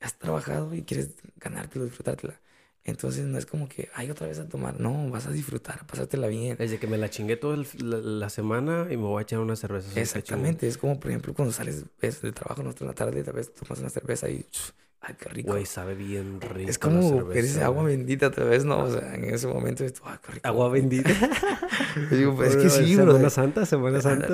has 0.00 0.18
trabajado 0.18 0.74
y 0.74 0.82
quieres 0.82 1.10
ganártelo, 1.36 1.84
disfrutártela. 1.84 2.40
Entonces 2.84 3.26
no 3.26 3.36
es 3.38 3.44
como 3.46 3.68
que, 3.68 3.90
ay, 3.94 4.10
otra 4.10 4.26
vez 4.26 4.38
a 4.38 4.48
tomar. 4.48 4.80
No, 4.80 5.10
vas 5.10 5.26
a 5.26 5.30
disfrutar, 5.30 5.80
a 5.82 5.86
pasártela 5.86 6.28
bien. 6.28 6.56
Desde 6.58 6.78
que 6.78 6.86
me 6.86 6.98
la 6.98 7.10
chingué 7.10 7.36
toda 7.36 7.54
el- 7.56 7.66
la, 7.78 7.98
la 7.98 8.30
semana 8.30 8.86
y 8.90 8.96
me 8.96 9.04
voy 9.04 9.20
a 9.20 9.22
echar 9.22 9.38
una 9.40 9.56
cerveza. 9.56 9.88
Exactamente, 10.00 10.68
es 10.68 10.78
como 10.78 11.00
por 11.00 11.10
ejemplo 11.10 11.34
cuando 11.34 11.52
sales 11.52 11.84
ves, 12.00 12.22
de 12.22 12.32
trabajo 12.32 12.62
nosotros 12.62 12.82
en 12.82 12.88
la 12.88 12.94
tarde, 12.94 13.24
tal 13.24 13.34
vez 13.34 13.52
tomas 13.52 13.80
una 13.80 13.90
cerveza 13.90 14.28
y 14.28 14.44
ay, 15.02 15.14
qué 15.18 15.28
rico. 15.30 15.52
Güey, 15.52 15.66
sabe 15.66 15.94
bien 15.94 16.40
rico 16.40 16.68
es 16.70 16.76
la 16.76 16.80
como 16.90 17.28
que 17.28 17.42
dices 17.42 17.58
agua 17.58 17.84
bendita 17.84 18.26
otra 18.28 18.44
vez, 18.44 18.64
¿no? 18.64 18.84
O 18.84 18.90
sea, 18.90 19.14
en 19.14 19.24
ese 19.24 19.46
momento 19.46 19.84
es, 19.84 19.94
ay, 20.04 20.16
qué 20.24 20.32
rico. 20.32 20.48
Agua 20.48 20.68
bendita. 20.70 21.10
Yo 22.10 22.16
digo, 22.16 22.36
pues, 22.36 22.54
es 22.54 22.62
que 22.62 22.70
sí, 22.70 22.96
bro. 22.96 23.12
Semana 23.12 23.30
Santa, 23.30 23.66
Semana 23.66 24.00
Santa. 24.00 24.26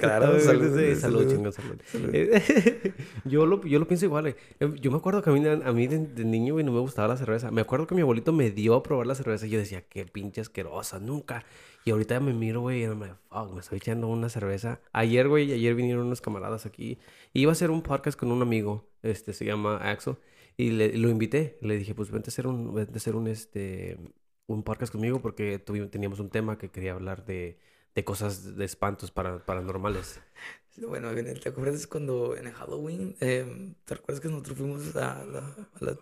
Claro, 0.00 0.40
salud, 0.40 0.74
salud, 0.74 0.94
salud. 0.98 1.30
chingón, 1.30 1.52
salud. 1.52 1.76
Eh, 2.12 2.92
yo, 3.24 3.46
lo, 3.46 3.62
yo 3.64 3.78
lo 3.78 3.86
pienso 3.86 4.06
igual. 4.06 4.28
eh. 4.28 4.36
Eh, 4.60 4.70
Yo 4.80 4.90
me 4.90 4.96
acuerdo 4.96 5.22
que 5.22 5.30
a 5.30 5.32
mí, 5.32 5.46
a 5.46 5.72
mí 5.72 5.86
de 5.86 6.24
niño 6.24 6.54
güey, 6.54 6.64
no 6.64 6.72
me 6.72 6.80
gustaba 6.80 7.08
la 7.08 7.16
cerveza. 7.16 7.50
Me 7.50 7.60
acuerdo 7.60 7.86
que 7.86 7.94
mi 7.94 8.00
abuelito 8.02 8.32
me 8.32 8.50
dio 8.50 8.74
a 8.74 8.82
probar 8.82 9.06
la 9.06 9.14
cerveza 9.14 9.46
y 9.46 9.50
yo 9.50 9.58
decía, 9.58 9.82
qué 9.88 10.04
pinche 10.06 10.40
asquerosa, 10.40 10.98
nunca. 11.00 11.44
Y 11.86 11.90
ahorita 11.90 12.18
me 12.20 12.32
miro, 12.32 12.62
güey, 12.62 12.84
y 12.84 12.88
me, 12.88 13.14
fuck, 13.28 13.52
me 13.52 13.60
estoy 13.60 13.76
echando 13.76 14.08
una 14.08 14.30
cerveza. 14.30 14.80
Ayer, 14.92 15.28
güey, 15.28 15.52
ayer 15.52 15.74
vinieron 15.74 16.06
unos 16.06 16.22
camaradas 16.22 16.64
aquí. 16.64 16.98
Iba 17.34 17.52
a 17.52 17.52
hacer 17.52 17.70
un 17.70 17.82
podcast 17.82 18.18
con 18.18 18.32
un 18.32 18.40
amigo, 18.40 18.88
este, 19.02 19.34
se 19.34 19.44
llama 19.44 19.76
Axel. 19.76 20.16
Y 20.56 20.70
le, 20.70 20.96
lo 20.96 21.10
invité. 21.10 21.58
Le 21.60 21.76
dije, 21.76 21.94
pues 21.94 22.10
vente 22.10 22.30
a 22.30 22.32
hacer 22.32 22.46
un, 22.46 22.74
vente 22.74 22.94
a 22.94 22.96
hacer 22.96 23.16
un, 23.16 23.26
este, 23.28 23.98
un 24.46 24.62
podcast 24.62 24.92
conmigo 24.92 25.20
porque 25.20 25.58
teníamos 25.58 26.20
un 26.20 26.30
tema 26.30 26.56
que 26.56 26.70
quería 26.70 26.92
hablar 26.92 27.26
de, 27.26 27.58
de 27.94 28.04
cosas 28.04 28.56
de 28.56 28.64
espantos 28.64 29.10
para, 29.10 29.44
paranormales. 29.44 30.20
Bueno, 30.76 31.14
¿te 31.14 31.48
acuerdas 31.48 31.86
cuando 31.86 32.36
en 32.36 32.50
Halloween, 32.50 33.14
eh, 33.20 33.76
te 33.84 33.94
recuerdas 33.94 34.20
que 34.20 34.28
nosotros 34.28 34.58
fuimos 34.58 34.96
a 34.96 35.24
la, 35.24 35.38
a 35.38 35.84
la 35.84 35.96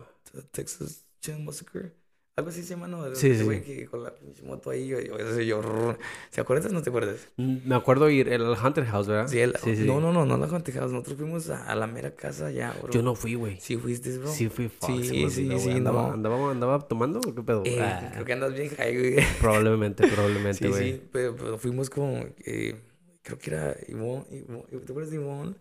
Texas 0.49 1.05
Chain 1.21 1.45
Massacre? 1.45 1.93
Algo 2.35 2.49
así 2.49 2.63
se 2.63 2.69
llama, 2.73 2.87
¿no? 2.87 3.03
Sí, 3.13 3.27
Este 3.27 3.37
sí, 3.37 3.43
güey 3.43 3.59
sí. 3.59 3.65
que 3.65 3.85
con 3.85 4.03
la 4.03 4.15
pinche 4.15 4.41
moto 4.41 4.71
ahí, 4.71 4.87
yo, 4.87 4.99
yo, 4.99 5.39
yo. 5.41 5.95
¿Se 6.31 6.41
acuerdas 6.41 6.71
o 6.71 6.73
no 6.73 6.81
te 6.81 6.89
acuerdas? 6.89 7.27
Mm, 7.37 7.57
Me 7.67 7.75
acuerdo 7.75 8.09
ir 8.09 8.27
el 8.27 8.41
Hunter 8.41 8.85
House, 8.85 9.07
¿verdad? 9.07 9.27
Sí, 9.27 9.39
el- 9.39 9.55
sí, 9.63 9.75
sí. 9.75 9.85
No, 9.85 10.01
no, 10.01 10.11
no, 10.11 10.25
no 10.25 10.37
la 10.37 10.47
contejamos. 10.47 10.91
Nosotros 10.91 11.17
fuimos 11.17 11.49
a, 11.51 11.63
a 11.65 11.75
la 11.75 11.85
mera 11.85 12.15
casa 12.15 12.49
ya, 12.49 12.71
bro. 12.81 12.91
Yo 12.91 13.03
no 13.03 13.13
fui, 13.13 13.35
güey. 13.35 13.59
Sí 13.59 13.77
fuiste, 13.77 14.17
bro. 14.17 14.29
Sí 14.29 14.49
fui, 14.49 14.67
fuck, 14.67 14.89
Sí, 14.89 15.03
sí, 15.03 15.29
sí, 15.29 15.45
güey. 15.47 15.71
andaba, 15.77 16.11
andaba, 16.13 16.51
andaba 16.51 16.79
tomando 16.87 17.19
o 17.19 17.35
qué 17.35 17.43
pedo? 17.43 17.61
Eh, 17.65 17.77
Ah, 17.79 18.09
creo 18.13 18.25
que 18.25 18.33
andas 18.33 18.53
bien 18.55 18.69
high, 18.77 18.97
güey. 18.97 19.15
Probablemente, 19.39 20.07
probablemente, 20.07 20.57
Sí, 20.65 20.69
güey. 20.69 20.93
sí, 20.93 21.01
pero, 21.11 21.35
pero 21.35 21.57
fuimos 21.59 21.91
con, 21.91 22.33
eh, 22.45 22.81
creo 23.21 23.37
que 23.37 23.49
era 23.51 23.75
Ivonne, 23.87 24.25
Ivonne- 24.31 24.65
¿te 24.85 24.91
acuerdas 24.91 25.11
de 25.11 25.17
Ivonne? 25.17 25.55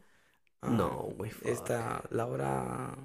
Ah, 0.62 0.70
No, 0.70 0.90
güey, 1.18 1.30
fuck. 1.30 1.48
Esta, 1.48 2.02
Laura 2.10 2.96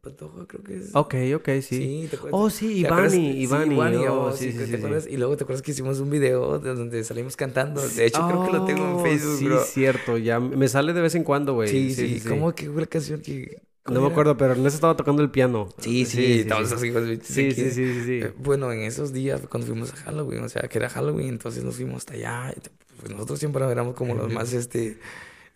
Pantoja, 0.00 0.46
creo 0.46 0.62
que 0.62 0.76
es. 0.78 0.94
Ok, 0.94 1.14
ok, 1.36 1.48
sí. 1.60 1.62
Sí, 1.62 2.06
¿te 2.10 2.16
acuerdas? 2.16 2.40
Oh, 2.40 2.50
sí. 2.50 2.78
Ivani, 2.78 3.10
Sí, 3.10 3.42
Ivani. 3.42 3.74
Ivani, 3.74 3.96
oh, 4.08 4.32
sí, 4.32 4.52
sí, 4.52 4.52
sí, 4.52 4.58
¿te 4.58 4.64
sí, 4.66 4.70
sí. 4.70 4.76
acuerdas? 4.76 5.06
Y 5.08 5.16
luego 5.16 5.36
te 5.36 5.44
acuerdas 5.44 5.62
que 5.62 5.72
hicimos 5.72 5.98
un 6.00 6.10
video 6.10 6.58
de 6.58 6.74
donde 6.74 7.04
salimos 7.04 7.36
cantando. 7.36 7.80
De 7.86 8.06
hecho, 8.06 8.26
creo 8.26 8.44
que 8.46 8.52
lo 8.52 8.64
tengo 8.64 8.84
en 8.84 8.94
Oh, 8.94 9.02
Facebook, 9.02 9.38
sí, 9.38 9.44
bro. 9.46 9.62
cierto. 9.64 10.18
Ya 10.18 10.40
me 10.40 10.68
sale 10.68 10.92
de 10.92 11.00
vez 11.00 11.14
en 11.14 11.24
cuando, 11.24 11.54
güey. 11.54 11.68
Sí, 11.68 11.94
sí, 11.94 12.20
¿Cómo 12.28 12.54
que 12.54 12.70
fue 12.70 12.80
la 12.82 12.86
canción 12.86 13.20
que, 13.20 13.62
No 13.86 14.00
me 14.00 14.06
acuerdo, 14.08 14.36
pero 14.36 14.52
Ernesto 14.52 14.76
estaba 14.76 14.96
tocando 14.96 15.22
el 15.22 15.30
piano. 15.30 15.68
Sí, 15.78 16.04
sí, 16.04 16.40
estábamos 16.40 16.72
así. 16.72 16.90
Sí, 17.22 17.52
sí, 17.52 17.52
sí, 17.52 17.70
sí, 17.70 18.04
sí. 18.04 18.20
Eh, 18.22 18.32
bueno, 18.38 18.70
en 18.72 18.82
esos 18.82 19.12
días 19.12 19.40
cuando 19.48 19.66
fuimos 19.66 19.92
a 19.92 19.96
Halloween, 19.96 20.44
o 20.44 20.48
sea, 20.48 20.62
que 20.68 20.78
era 20.78 20.88
Halloween, 20.88 21.28
entonces 21.30 21.64
nos 21.64 21.76
fuimos 21.76 21.96
hasta 21.98 22.14
allá. 22.14 22.54
Pues 23.00 23.10
nosotros 23.12 23.38
siempre 23.40 23.64
éramos 23.68 23.94
como 23.96 24.14
los 24.14 24.32
más, 24.32 24.52
este, 24.52 24.98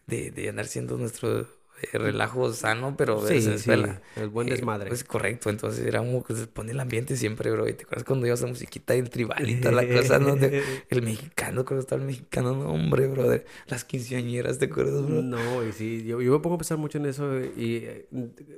de, 0.07 0.31
de 0.33 0.49
andar 0.49 0.66
siendo 0.66 0.97
nuestro 0.99 1.47
eh, 1.83 1.99
relajo 1.99 2.53
sano, 2.53 2.97
pero 2.97 3.27
sí, 3.27 3.41
sí, 3.59 3.70
el 3.70 4.29
buen 4.29 4.49
eh, 4.49 4.53
desmadre. 4.53 4.89
pues 4.89 5.05
correcto, 5.05 5.51
entonces 5.51 5.85
era 5.87 5.99
como 5.99 6.24
que 6.24 6.35
se 6.35 6.47
pone 6.47 6.72
el 6.72 6.81
ambiente 6.81 7.16
siempre, 7.16 7.51
bro. 7.51 7.68
Y 7.68 7.74
te 7.74 7.85
acuerdas 7.85 8.05
cuando 8.05 8.27
ibas 8.27 8.43
a 8.43 8.47
musiquita 8.47 8.95
del 8.95 9.11
tribal 9.11 9.49
y 9.49 9.61
toda 9.61 9.83
la 9.83 9.87
cosa, 9.87 10.18
¿no? 10.18 10.37
el 10.89 11.03
mexicano, 11.03 11.64
cuando 11.64 11.81
estaba 11.81 12.01
el 12.01 12.07
mexicano, 12.07 12.55
no, 12.55 12.72
hombre, 12.72 13.09
bro. 13.09 13.41
las 13.66 13.85
quinceañeras, 13.85 14.59
¿te 14.59 14.66
acuerdas, 14.66 15.07
bro? 15.07 15.20
No, 15.22 15.62
y 15.66 15.72
sí, 15.72 16.05
yo, 16.05 16.22
yo 16.22 16.33
me 16.33 16.39
pongo 16.41 16.55
a 16.55 16.59
pensar 16.59 16.79
mucho 16.79 16.97
en 16.99 17.07
eso. 17.07 17.39
Y 17.41 17.77
eh, 17.85 18.09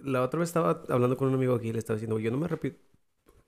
la 0.04 0.22
otra 0.22 0.38
vez 0.38 0.50
estaba 0.50 0.84
hablando 0.88 1.16
con 1.16 1.28
un 1.28 1.34
amigo 1.34 1.54
aquí 1.54 1.68
y 1.68 1.72
le 1.72 1.80
estaba 1.80 1.96
diciendo, 1.96 2.20
yo 2.20 2.30
no 2.30 2.38
me 2.38 2.46
repito. 2.46 2.78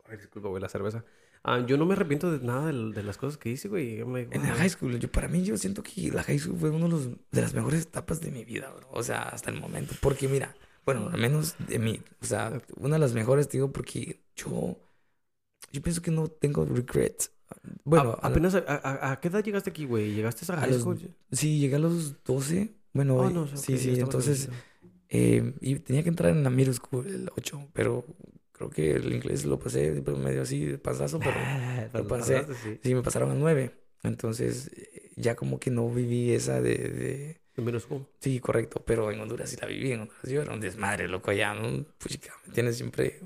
Ay, 0.08 0.16
disculpa, 0.16 0.48
güey, 0.48 0.60
la 0.60 0.68
cerveza. 0.68 1.04
Ah, 1.42 1.64
yo 1.66 1.78
no 1.78 1.86
me 1.86 1.94
arrepiento 1.94 2.30
de 2.30 2.44
nada 2.44 2.66
de, 2.66 3.02
las 3.02 3.16
cosas 3.16 3.38
que 3.38 3.48
hice, 3.48 3.68
güey. 3.68 4.00
en 4.00 4.42
la 4.42 4.54
high 4.54 4.68
school, 4.68 4.98
yo, 4.98 5.10
para 5.10 5.26
mí, 5.26 5.42
yo 5.42 5.56
siento 5.56 5.82
que 5.82 6.10
la 6.10 6.22
high 6.22 6.38
school 6.38 6.58
fue 6.58 6.70
una 6.70 6.86
de, 6.94 7.16
de 7.30 7.40
las 7.40 7.54
mejores 7.54 7.82
etapas 7.82 8.20
de 8.20 8.30
mi 8.30 8.44
vida, 8.44 8.70
bro. 8.76 8.88
O 8.90 9.02
sea, 9.02 9.22
hasta 9.22 9.50
el 9.50 9.58
momento. 9.58 9.94
Porque 10.00 10.28
mira, 10.28 10.54
bueno, 10.84 11.08
al 11.10 11.20
menos 11.20 11.54
de 11.66 11.78
mí. 11.78 12.00
O 12.20 12.26
sea, 12.26 12.60
una 12.76 12.96
de 12.96 13.00
las 13.00 13.14
mejores, 13.14 13.48
digo, 13.48 13.72
porque 13.72 14.20
yo, 14.36 14.78
yo 15.72 15.82
pienso 15.82 16.02
que 16.02 16.10
no 16.10 16.28
tengo 16.28 16.66
regrets. 16.66 17.32
Bueno, 17.84 18.18
apenas, 18.22 18.54
a, 18.54 19.18
qué 19.20 19.28
edad 19.28 19.42
llegaste 19.42 19.70
aquí, 19.70 19.86
güey? 19.86 20.14
¿Llegaste 20.14 20.50
a 20.52 20.56
high 20.56 20.74
school? 20.74 20.98
sí, 21.32 21.58
llegué 21.58 21.76
a 21.76 21.80
los 21.80 22.22
12. 22.24 22.74
Bueno, 22.92 23.16
oh, 23.16 23.46
sí, 23.56 23.78
sí, 23.78 23.98
entonces... 23.98 24.48
Eh, 25.12 25.54
y 25.60 25.74
tenía 25.80 26.04
que 26.04 26.08
entrar 26.08 26.30
en 26.30 26.44
la 26.44 26.50
middle 26.50 26.72
school, 26.72 27.04
el 27.08 27.30
8, 27.36 27.70
pero 27.72 28.04
Creo 28.60 28.68
que 28.68 28.90
el 28.92 29.10
inglés 29.10 29.46
lo 29.46 29.58
pasé 29.58 30.02
medio 30.18 30.42
así 30.42 30.66
de 30.66 30.76
pasazo, 30.76 31.18
pero 31.18 31.32
lo 31.94 32.06
pasé. 32.06 32.44
sí. 32.82 32.94
me 32.94 33.02
pasaron 33.02 33.30
a 33.30 33.34
nueve. 33.34 33.70
Entonces, 34.02 34.70
eh, 34.76 35.12
ya 35.16 35.34
como 35.34 35.58
que 35.58 35.70
no 35.70 35.88
viví 35.88 36.32
esa 36.32 36.60
de... 36.60 36.76
de... 36.76 37.40
menos 37.62 37.88
Sí, 38.18 38.38
correcto. 38.38 38.82
Pero 38.86 39.10
en 39.10 39.18
Honduras 39.18 39.48
sí 39.48 39.56
la 39.58 39.66
viví. 39.66 39.92
En 39.92 40.02
Honduras 40.02 40.22
yo 40.24 40.42
era 40.42 40.52
un 40.52 40.60
desmadre, 40.60 41.08
loco, 41.08 41.30
allá, 41.30 41.54
¿no? 41.54 41.86
Pues, 41.96 42.20
¿me 42.46 42.52
tienes 42.52 42.76
Siempre... 42.76 43.20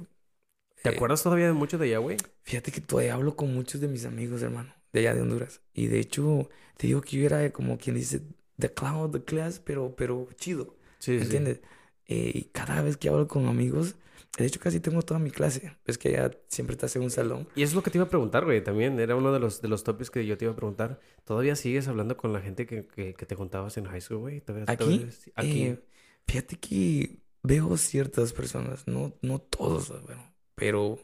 ¿Te 0.84 0.90
eh, 0.90 0.92
acuerdas 0.94 1.24
todavía 1.24 1.46
de 1.46 1.52
mucho 1.52 1.78
de 1.78 1.86
allá, 1.86 1.98
güey? 1.98 2.16
Fíjate 2.44 2.70
que 2.70 2.80
todavía 2.80 3.14
hablo 3.14 3.34
con 3.34 3.52
muchos 3.52 3.80
de 3.80 3.88
mis 3.88 4.04
amigos, 4.04 4.40
hermano, 4.40 4.72
de 4.92 5.00
allá 5.00 5.14
de 5.14 5.22
Honduras. 5.22 5.62
Y 5.72 5.88
de 5.88 5.98
hecho, 5.98 6.48
te 6.76 6.86
digo 6.86 7.00
que 7.00 7.16
yo 7.16 7.26
era 7.26 7.50
como 7.50 7.76
quien 7.76 7.96
dice, 7.96 8.22
the 8.56 8.72
clown 8.72 9.06
of 9.06 9.10
the 9.10 9.24
class, 9.24 9.58
pero, 9.58 9.96
pero 9.96 10.28
chido. 10.36 10.76
Sí, 11.00 11.16
¿Entiendes? 11.16 11.60
Eh, 12.06 12.30
y 12.34 12.44
cada 12.52 12.82
vez 12.82 12.96
que 12.96 13.08
hablo 13.08 13.26
con 13.26 13.48
amigos 13.48 13.96
de 14.36 14.46
hecho, 14.46 14.58
casi 14.58 14.80
tengo 14.80 15.02
toda 15.02 15.20
mi 15.20 15.30
clase. 15.30 15.76
Es 15.84 15.96
que 15.96 16.12
ya 16.12 16.30
siempre 16.48 16.74
estás 16.74 16.94
en 16.96 17.02
un 17.02 17.10
salón. 17.10 17.46
Y 17.54 17.62
eso 17.62 17.70
es 17.70 17.74
lo 17.74 17.82
que 17.82 17.90
te 17.90 17.98
iba 17.98 18.06
a 18.06 18.08
preguntar, 18.08 18.44
güey. 18.44 18.62
También 18.64 18.98
era 18.98 19.14
uno 19.14 19.32
de 19.32 19.38
los, 19.38 19.62
de 19.62 19.68
los 19.68 19.84
topics 19.84 20.10
que 20.10 20.26
yo 20.26 20.36
te 20.36 20.44
iba 20.44 20.52
a 20.52 20.56
preguntar. 20.56 20.98
¿Todavía 21.24 21.54
sigues 21.54 21.86
hablando 21.86 22.16
con 22.16 22.32
la 22.32 22.40
gente 22.40 22.66
que, 22.66 22.86
que, 22.86 23.12
te 23.14 23.36
contabas 23.36 23.76
en 23.76 23.84
high 23.84 24.00
school, 24.00 24.18
güey? 24.18 24.42
¿Aquí? 24.66 25.06
Aquí. 25.36 25.62
Eh, 25.62 25.84
fíjate 26.26 26.56
que 26.56 27.18
veo 27.42 27.76
ciertas 27.76 28.32
personas. 28.32 28.88
No, 28.88 29.14
no 29.22 29.38
todos, 29.38 29.88
bueno. 30.02 30.34
Pero 30.56 30.98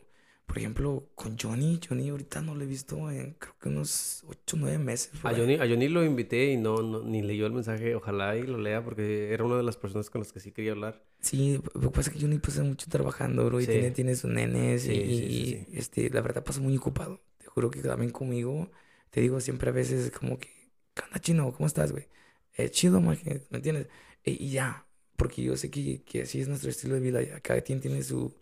por 0.50 0.58
ejemplo, 0.58 1.08
con 1.14 1.38
Johnny, 1.38 1.78
Johnny 1.88 2.08
ahorita 2.08 2.42
no 2.42 2.56
lo 2.56 2.64
he 2.64 2.66
visto 2.66 3.08
en 3.08 3.34
creo 3.34 3.54
que 3.60 3.68
unos 3.68 4.24
8 4.26 4.56
o 4.56 4.58
9 4.58 4.78
meses. 4.78 5.12
A 5.22 5.32
Johnny, 5.32 5.54
a 5.54 5.58
Johnny 5.60 5.86
lo 5.86 6.04
invité 6.04 6.50
y 6.50 6.56
no, 6.56 7.04
ni 7.04 7.22
leyó 7.22 7.46
el 7.46 7.52
mensaje. 7.52 7.94
Ojalá 7.94 8.36
y 8.36 8.42
lo 8.42 8.58
lea 8.58 8.82
porque 8.82 9.32
era 9.32 9.44
una 9.44 9.56
de 9.56 9.62
las 9.62 9.76
personas 9.76 10.10
con 10.10 10.22
las 10.22 10.32
que 10.32 10.40
sí 10.40 10.50
quería 10.50 10.72
hablar. 10.72 11.04
Sí, 11.20 11.60
lo 11.74 11.80
que 11.80 11.90
pasa 11.90 12.10
es 12.10 12.16
que 12.16 12.22
Johnny 12.22 12.38
pasa 12.38 12.62
mucho 12.62 12.86
trabajando, 12.88 13.44
bro, 13.44 13.60
y 13.60 13.66
tiene, 13.66 13.90
tiene 13.90 14.16
sus 14.16 14.30
nenes 14.30 14.86
y, 14.86 15.66
este, 15.72 16.08
la 16.10 16.22
verdad 16.22 16.42
pasa 16.42 16.60
muy 16.60 16.76
ocupado. 16.76 17.20
Te 17.38 17.46
juro 17.46 17.70
que 17.70 17.82
también 17.82 18.10
conmigo, 18.10 18.70
te 19.10 19.20
digo 19.20 19.40
siempre 19.40 19.68
a 19.70 19.72
veces 19.72 20.10
como 20.10 20.38
que, 20.38 20.48
¿qué 20.94 21.02
onda, 21.02 21.18
chino? 21.20 21.52
¿Cómo 21.52 21.66
estás, 21.66 21.92
güey? 21.92 22.08
Eh, 22.56 22.70
chido, 22.70 23.00
¿me 23.00 23.18
entiendes? 23.50 23.88
E, 24.24 24.32
y 24.32 24.50
ya, 24.50 24.86
porque 25.16 25.42
yo 25.42 25.56
sé 25.56 25.70
que, 25.70 26.02
que 26.02 26.22
así 26.22 26.40
es 26.40 26.48
nuestro 26.48 26.70
estilo 26.70 26.94
de 26.94 27.00
vida. 27.00 27.40
Cada 27.40 27.60
quien 27.60 27.80
tiene 27.80 28.02
su, 28.02 28.34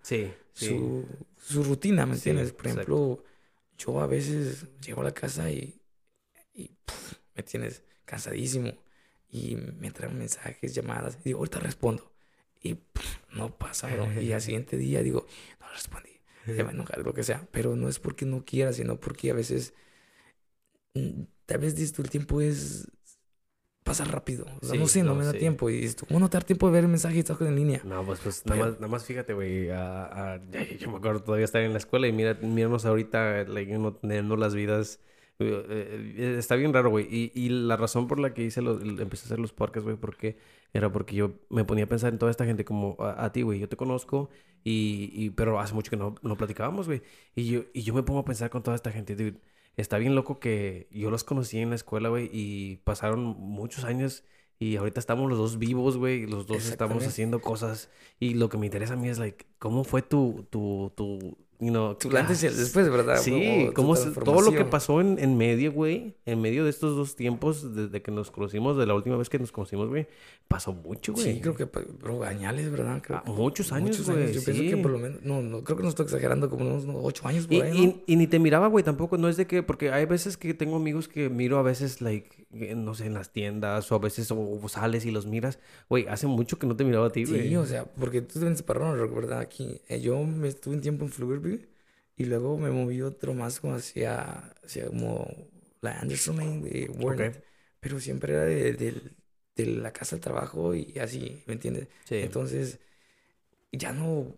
su, 0.53 1.05
su, 1.37 1.65
rutina, 1.65 2.07
¿me 2.07 2.15
entiendes? 2.15 2.53
Por 2.53 2.69
ejemplo, 2.69 3.25
yo 3.77 4.01
a 4.01 4.07
veces 4.07 4.67
llego 4.81 5.01
a 5.01 5.05
la 5.05 5.13
casa 5.13 5.51
y, 5.51 5.81
y 6.55 6.71
¿me 7.35 7.41
entiendes? 7.41 7.83
Cansadísimo. 8.05 8.73
Y 9.31 9.57
me 9.57 9.91
traen 9.91 10.17
mensajes, 10.17 10.75
llamadas. 10.75 11.19
Y 11.21 11.25
digo, 11.25 11.41
ahorita 11.41 11.59
respondo. 11.59 12.13
Y 12.63 12.79
no 13.35 13.57
pasa, 13.57 13.89
bro. 13.89 14.09
Y 14.21 14.33
al 14.33 14.41
siguiente 14.41 14.77
día 14.77 15.03
digo, 15.03 15.27
no 15.61 15.67
respondí. 15.73 16.11
Ya 16.47 16.65
me 16.65 16.71
enojar, 16.71 16.99
lo 17.05 17.13
que 17.13 17.23
sea. 17.23 17.47
Pero 17.51 17.77
no 17.77 17.89
es 17.89 17.99
porque 17.99 18.25
no 18.25 18.45
quiera, 18.45 18.73
sino 18.73 18.99
porque 18.99 19.31
a 19.31 19.35
veces, 19.35 19.75
mm, 20.95 21.25
tal 21.45 21.59
vez 21.59 21.93
todo 21.93 22.05
el 22.05 22.11
tiempo 22.11 22.41
es 22.41 22.89
pasa 23.89 24.05
rápido. 24.05 24.47
no 24.63 24.87
sé, 24.87 25.03
no, 25.03 25.15
me 25.15 25.25
da 25.25 25.33
tiempo. 25.33 25.71
Y 25.71 25.91
¿cómo 26.07 26.21
no 26.21 26.29
te 26.29 26.37
da 26.37 26.43
tiempo 26.43 26.67
de 26.67 26.73
ver 26.73 26.85
el 26.85 26.91
mensaje 26.91 27.17
y 27.17 27.19
estás 27.21 27.41
en 27.41 27.57
línea? 27.57 27.81
No, 27.85 28.05
pues, 28.05 28.21
pues 28.21 28.45
nada, 28.47 28.61
más, 28.61 28.75
nada 28.75 28.89
más 28.89 29.05
fíjate, 29.05 29.33
güey. 29.33 29.67
yo 29.67 30.91
me 30.91 30.99
acuerdo 30.99 31.21
todavía 31.21 31.45
estar 31.45 31.63
en 31.63 31.73
la 31.73 31.79
escuela 31.79 32.07
y 32.07 32.13
mira, 32.13 32.35
míranos 32.35 32.85
ahorita, 32.85 33.45
like, 33.45 33.73
no 33.79 33.95
teniendo 33.95 34.37
las 34.37 34.55
vidas. 34.55 35.01
Eh, 35.41 36.15
eh, 36.17 36.37
está 36.39 36.57
bien 36.57 36.73
raro, 36.73 36.91
güey. 36.91 37.07
Y, 37.11 37.33
y, 37.35 37.49
la 37.49 37.77
razón 37.77 38.09
por 38.09 38.19
la 38.19 38.35
que 38.35 38.43
hice 38.45 38.63
los, 38.63 38.83
empecé 38.83 39.25
a 39.25 39.27
hacer 39.27 39.39
los 39.39 39.53
podcasts, 39.53 39.85
güey, 39.85 39.97
porque 39.97 40.37
era 40.73 40.91
porque 40.91 41.15
yo 41.15 41.33
me 41.49 41.65
ponía 41.65 41.85
a 41.85 41.89
pensar 41.89 42.13
en 42.13 42.19
toda 42.19 42.31
esta 42.31 42.45
gente 42.45 42.65
como 42.65 42.97
a, 43.01 43.31
ti, 43.33 43.43
güey. 43.43 43.61
Yo 43.61 43.69
te 43.69 43.77
conozco, 43.77 44.31
y, 44.65 45.11
y, 45.13 45.31
pero 45.31 45.61
hace 45.61 45.75
mucho 45.75 45.91
que 45.91 45.97
no, 45.97 46.15
no 46.23 46.37
platicábamos, 46.37 46.87
güey. 46.87 47.03
Y 47.35 47.47
yo, 47.51 47.63
y 47.73 47.83
yo 47.83 47.95
me 47.95 48.03
pongo 48.03 48.21
a 48.21 48.25
pensar 48.25 48.51
con 48.51 48.63
toda 48.63 48.75
esta 48.75 48.91
gente, 48.91 49.15
dude 49.15 49.41
está 49.79 49.99
bien 49.99 50.15
loco 50.15 50.41
que 50.41 50.89
yo 50.91 51.11
los 51.11 51.25
conocí 51.25 51.59
en 51.59 51.71
la 51.71 51.77
escuela, 51.77 52.09
güey, 52.09 52.29
y 52.33 52.77
pasaron 52.79 53.23
muchos 53.39 53.85
años 53.85 54.25
y 54.59 54.77
ahorita 54.77 54.99
estamos 54.99 55.29
los 55.31 55.39
dos 55.39 55.59
vivos, 55.59 55.97
güey, 55.97 56.27
los 56.27 56.49
dos 56.49 56.69
estamos 56.69 57.07
haciendo 57.07 57.41
cosas 57.41 57.89
y 58.19 58.35
lo 58.35 58.49
que 58.49 58.59
me 58.59 58.67
interesa 58.67 58.95
a 58.95 58.97
mí 58.97 59.09
es, 59.09 59.19
like, 59.19 59.47
¿cómo 59.59 59.85
fue 59.85 60.03
tu, 60.03 60.47
tu, 60.51 60.93
tu, 60.97 61.39
you 61.61 61.71
know, 61.71 61.97
antes 62.17 62.43
y 62.43 62.49
después, 62.49 62.89
¿verdad? 62.89 63.19
Sí, 63.19 63.71
como 63.75 63.97
todo 63.97 64.43
lo 64.43 64.53
que 64.53 64.65
pasó 64.65 65.01
en, 65.01 65.19
en 65.19 65.37
medio, 65.37 65.73
güey, 65.73 66.15
en 66.25 66.41
medio 66.41 66.65
de 66.65 66.71
estos 66.71 66.97
dos 66.97 67.17
tiempos, 67.17 67.75
desde 67.75 68.01
que 68.01 68.11
nos 68.11 68.31
conocimos, 68.31 68.77
de 68.77 68.87
la 68.87 68.95
última 68.95 69.17
vez 69.17 69.29
que 69.29 69.39
nos 69.39 69.51
conocimos, 69.51 69.89
güey, 69.89 70.07
pasó 70.47 70.73
mucho, 70.73 71.13
güey. 71.13 71.35
Sí, 71.35 71.41
creo 71.41 71.55
que, 71.55 71.65
bro, 71.65 72.23
añales, 72.23 72.71
¿verdad? 72.71 73.03
Creo, 73.03 73.23
ah, 73.25 73.31
muchos 73.31 73.73
años, 73.73 74.01
güey. 74.09 74.33
Yo 74.33 74.45
pienso 74.45 74.63
que 74.63 74.77
por 74.77 74.93
lo 74.93 74.99
menos, 74.99 75.23
no, 75.23 75.43
no, 75.43 75.65
creo 75.65 75.77
que 75.77 75.83
no 75.83 75.89
estoy 75.89 76.05
exagerando, 76.05 76.49
como 76.49 76.65
unos 76.65 76.85
ocho 77.03 77.27
años 77.27 77.47
por 77.47 77.55
y, 77.55 77.61
ahí, 77.61 77.87
¿no? 77.87 78.03
y, 78.07 78.13
y, 78.13 78.17
ni 78.17 78.27
te 78.27 78.39
miraba, 78.39 78.69
güey, 78.69 78.85
tampoco, 78.85 79.19
no 79.19 79.29
es 79.29 79.37
de 79.37 79.47
que, 79.47 79.63
porque 79.63 79.91
hay 79.91 80.07
veces 80.07 80.37
que 80.37 80.55
tengo 80.55 80.77
amigos 80.77 81.09
que 81.09 81.29
miro 81.29 81.59
a 81.59 81.63
veces, 81.63 82.01
like, 82.01 82.47
no 82.77 82.95
sé, 82.95 83.07
en 83.07 83.15
las 83.15 83.33
tiendas, 83.33 83.91
o 83.91 83.95
a 83.97 83.99
veces 83.99 84.31
o, 84.31 84.69
sales 84.69 85.05
y 85.07 85.11
los 85.11 85.27
miras, 85.27 85.59
güey, 85.89 86.07
hace 86.07 86.27
mucho 86.27 86.59
que 86.59 86.67
no 86.67 86.77
te 86.77 86.85
miraba 86.85 87.09
a 87.09 87.11
ti, 87.11 87.25
güey. 87.25 87.49
Sí, 87.49 87.57
o 87.57 87.67
sea, 87.67 87.85
porque 87.85 88.23
tú 88.23 88.39
te 88.39 88.63
para 88.63 88.93
¿verdad? 88.93 89.41
Aquí, 89.41 89.81
eh, 89.89 90.01
yo 90.01 90.23
me 90.23 90.49
estuve 90.49 90.75
un 90.75 90.81
tiempo 90.81 91.05
en 91.05 91.11
Pflugerville, 91.11 91.48
y 92.19 92.25
luego 92.25 92.59
me 92.59 92.71
moví 92.71 93.01
otro 93.01 93.33
más 93.33 93.61
como 93.61 93.77
hacia, 93.77 94.53
hacia 94.65 94.87
como 94.87 95.33
la 95.81 96.01
Anderson 96.01 96.37
Lane 96.37 96.61
de 96.69 96.91
Warner. 96.91 97.45
Pero 97.79 98.01
siempre 98.01 98.33
era 98.33 98.43
de, 98.43 98.73
de, 99.55 99.67
la 99.67 99.93
casa 99.93 100.17
al 100.17 100.21
trabajo 100.21 100.75
y 100.75 100.99
así, 100.99 101.45
¿me 101.47 101.55
entiendes? 101.55 101.87
Sí. 102.05 102.17
Entonces, 102.17 102.81
ya 103.71 103.93
no... 103.93 104.37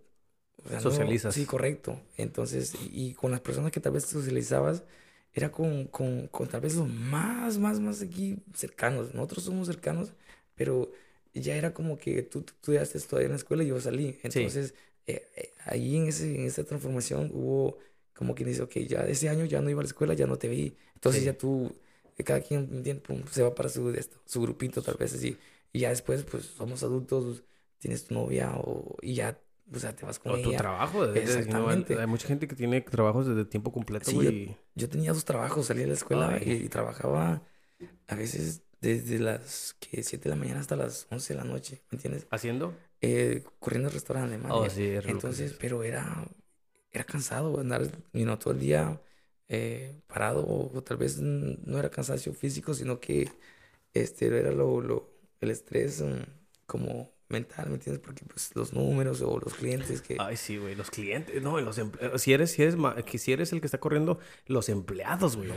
Socializas. 0.79 1.35
sí, 1.35 1.47
correcto. 1.47 2.03
Entonces, 2.19 2.75
y, 2.93 3.15
con 3.15 3.31
las 3.31 3.41
personas 3.41 3.73
que 3.73 3.81
tal 3.81 3.93
vez 3.93 4.05
socializabas, 4.05 4.85
era 5.33 5.51
con, 5.51 5.87
con, 5.87 6.27
con, 6.29 6.49
tal 6.49 6.61
vez 6.61 6.75
los 6.75 6.87
más, 6.87 7.57
más, 7.57 7.81
más 7.81 8.03
aquí 8.03 8.37
cercanos. 8.53 9.15
Nosotros 9.15 9.45
somos 9.45 9.69
cercanos, 9.69 10.13
pero 10.55 10.93
ya 11.33 11.57
era 11.57 11.73
como 11.73 11.97
que 11.97 12.23
tú, 12.23 12.43
tú 12.43 12.53
estudiaste 12.53 13.01
todavía 13.01 13.27
en 13.27 13.33
la 13.33 13.39
escuela 13.39 13.63
y 13.63 13.69
yo 13.69 13.81
salí. 13.81 14.19
Entonces, 14.23 14.75
eh, 15.07 15.27
eh, 15.37 15.55
ahí 15.67 15.97
en, 15.97 16.07
ese, 16.09 16.35
en 16.35 16.47
esa 16.47 16.65
transformación 16.65 17.31
hubo 17.33 17.79
como 18.15 18.35
quien 18.35 18.49
dice, 18.49 18.63
ok, 18.63 18.75
ya 18.87 19.07
ese 19.07 19.31
año 19.31 19.47
ya 19.47 19.63
no 19.63 19.71
iba 19.71 19.81
a 19.81 19.83
la 19.83 19.89
escuela, 19.89 20.13
ya 20.13 20.27
no 20.27 20.37
te 20.37 20.49
vi. 20.49 20.77
Entonces 20.95 21.25
ya 21.25 21.33
tú, 21.33 21.75
eh, 22.19 22.23
cada 22.23 22.43
quien 22.43 22.85
se 23.31 23.43
va 23.43 23.55
para 23.55 23.71
su, 23.71 23.97
su 24.27 24.43
grupito 24.43 24.83
tal 24.83 24.97
vez 24.97 25.15
así. 25.15 25.39
Y 25.73 25.81
ya 25.81 25.89
después, 25.89 26.25
pues 26.25 26.45
somos 26.45 26.83
adultos, 26.83 27.45
tienes 27.79 28.05
tu 28.05 28.15
novia 28.15 28.53
o, 28.57 28.97
y 29.01 29.15
ya 29.15 29.41
o 29.73 29.79
sea, 29.79 29.95
te 29.95 30.05
vas 30.05 30.19
con 30.19 30.33
o 30.33 30.43
tu 30.43 30.53
trabajo. 30.53 31.05
Exactamente. 31.07 31.99
hay 31.99 32.07
mucha 32.07 32.27
gente 32.27 32.49
que 32.49 32.57
tiene 32.57 32.81
trabajos 32.81 33.27
desde 33.27 33.45
tiempo 33.45 33.73
completo, 33.73 34.11
sí, 34.11 34.55
yo, 34.75 34.89
tenía 34.89 35.13
dos 35.13 35.25
trabajos. 35.25 35.67
Salía 35.67 35.85
de 35.85 35.89
la 35.89 35.95
escuela 35.95 36.39
y, 36.45 36.69
trabajaba 36.69 37.43
a 38.09 38.15
veces 38.17 38.63
desde 38.81 39.19
las 39.19 39.77
que 39.79 40.03
7 40.03 40.25
de 40.25 40.31
la 40.31 40.37
mañana 40.37 40.61
hasta 40.61 40.77
las 40.77 41.07
11 41.11 41.35
de 41.35 41.39
la 41.39 41.45
noche, 41.45 41.83
¿me 41.91 41.97
entiendes? 41.97 42.27
¿Haciendo? 42.31 42.75
Eh, 43.01 43.45
corriendo 43.59 43.89
al 43.89 43.95
restaurante, 43.95 44.37
man. 44.39 44.53
Oh, 44.53 44.69
sí, 44.69 44.93
Entonces, 45.05 45.57
pero 45.59 45.83
era, 45.83 46.27
era 46.91 47.05
cansado 47.05 47.59
andar 47.59 47.83
you 48.13 48.25
know, 48.25 48.37
todo 48.37 48.53
el 48.53 48.61
día 48.61 49.01
eh, 49.49 50.01
parado 50.07 50.47
o, 50.47 50.83
tal 50.83 50.97
vez 50.97 51.19
no 51.19 51.79
era 51.79 51.91
cansancio 51.91 52.33
físico, 52.35 52.75
sino 52.75 53.01
que 53.01 53.31
este 53.95 54.27
era 54.27 54.53
lo, 54.53 54.81
lo 54.81 55.11
el 55.41 55.51
estrés 55.51 56.03
mm, 56.03 56.23
como 56.67 57.13
mental, 57.31 57.69
¿me 57.69 57.75
entiendes? 57.75 58.03
Porque 58.05 58.25
pues 58.27 58.51
los 58.55 58.73
números 58.73 59.23
o 59.23 59.39
los 59.39 59.55
clientes 59.55 60.03
que... 60.03 60.17
Ay, 60.19 60.37
sí, 60.37 60.59
güey, 60.59 60.75
los 60.75 60.91
clientes, 60.91 61.41
no, 61.43 61.61
los 61.61 61.79
empleados, 61.79 62.21
si 62.21 62.33
eres, 62.33 62.51
si 62.51 62.63
eres, 62.63 62.77
que 63.07 63.19
si 63.19 63.33
eres 63.33 63.53
el 63.53 63.61
que 63.61 63.67
está 63.67 63.79
corriendo, 63.79 64.19
los 64.47 64.69
empleados, 64.69 65.37
güey, 65.37 65.51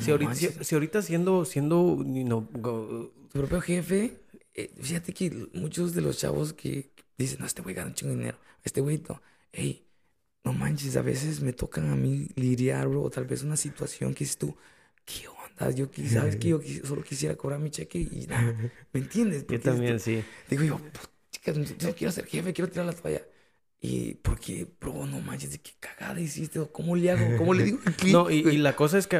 si, 0.00 0.10
ahorita, 0.10 0.34
si, 0.34 0.74
ahorita 0.74 1.02
siendo, 1.02 1.44
siendo, 1.44 1.98
no, 2.04 2.48
tu 2.52 3.12
propio 3.32 3.60
jefe, 3.60 4.20
eh, 4.58 4.72
fíjate 4.80 5.12
que 5.12 5.30
muchos 5.52 5.94
de 5.94 6.00
los 6.00 6.18
chavos 6.18 6.52
que 6.52 6.90
dicen, 7.16 7.38
no, 7.38 7.46
este 7.46 7.62
güey 7.62 7.76
gana 7.76 7.90
un 7.90 7.94
chingo 7.94 8.10
de 8.10 8.18
dinero, 8.18 8.38
este 8.64 8.80
güey, 8.80 9.00
no, 9.08 9.22
hey, 9.52 9.86
no 10.42 10.52
manches, 10.52 10.96
a 10.96 11.02
veces 11.02 11.40
me 11.40 11.52
tocan 11.52 11.88
a 11.92 11.94
mí 11.94 12.26
lidiar, 12.34 12.88
bro, 12.88 13.02
o 13.02 13.10
tal 13.10 13.24
vez 13.24 13.44
una 13.44 13.56
situación 13.56 14.14
que 14.14 14.24
es 14.24 14.36
tú, 14.36 14.56
¿qué 15.04 15.28
onda? 15.28 15.70
Yo, 15.70 15.88
sabes 16.08 16.34
que 16.34 16.48
yo 16.48 16.60
solo 16.82 17.04
quisiera 17.04 17.36
cobrar 17.36 17.60
mi 17.60 17.70
cheque 17.70 18.00
y 18.00 18.26
nada, 18.26 18.52
¿me 18.92 19.00
entiendes? 19.00 19.46
yo 19.46 19.60
también, 19.60 20.00
sí. 20.00 20.24
Digo 20.50 20.64
yo, 20.64 20.78
pues, 20.78 21.08
chicas, 21.30 21.78
yo 21.78 21.94
quiero 21.94 22.10
ser 22.10 22.26
jefe, 22.26 22.52
quiero 22.52 22.68
tirar 22.68 22.86
la 22.86 22.94
toalla. 22.94 23.22
Y 23.80 24.14
porque, 24.14 24.66
bro, 24.80 25.06
no 25.06 25.20
manches, 25.20 25.56
qué 25.58 25.70
cagada 25.78 26.20
hiciste, 26.20 26.58
¿cómo 26.72 26.96
le 26.96 27.12
hago? 27.12 27.36
¿Cómo 27.36 27.54
le 27.54 27.62
digo? 27.62 27.78
no, 28.10 28.28
y, 28.28 28.42
la 28.58 28.74
cosa 28.74 28.98
es 28.98 29.06
que 29.06 29.18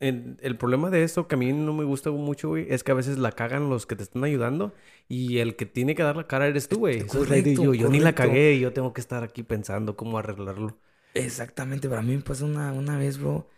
el, 0.00 0.36
el, 0.40 0.56
problema 0.56 0.90
de 0.90 1.02
esto 1.02 1.26
que 1.26 1.34
a 1.34 1.38
mí 1.38 1.52
no 1.52 1.72
me 1.72 1.84
gusta 1.84 2.10
mucho, 2.10 2.48
güey, 2.48 2.66
es 2.68 2.84
que 2.84 2.92
a 2.92 2.94
veces 2.94 3.18
la 3.18 3.32
cagan 3.32 3.70
los 3.70 3.86
que 3.86 3.96
te 3.96 4.02
están 4.02 4.24
ayudando 4.24 4.74
y 5.08 5.38
el 5.38 5.56
que 5.56 5.66
tiene 5.66 5.94
que 5.94 6.02
dar 6.02 6.16
la 6.16 6.26
cara 6.26 6.46
eres 6.46 6.68
tú, 6.68 6.78
güey. 6.78 7.04
yo, 7.06 7.74
yo 7.74 7.88
ni 7.88 8.00
la 8.00 8.14
cagué 8.14 8.54
y 8.54 8.60
yo 8.60 8.72
tengo 8.72 8.92
que 8.92 9.00
estar 9.00 9.22
aquí 9.22 9.42
pensando 9.42 9.96
cómo 9.96 10.18
arreglarlo. 10.18 10.76
Exactamente, 11.14 11.88
para 11.88 12.02
mí 12.02 12.14
me 12.14 12.22
pasó 12.22 12.44
una, 12.44 12.72
una 12.72 12.98
vez, 12.98 13.18
bro, 13.18 13.48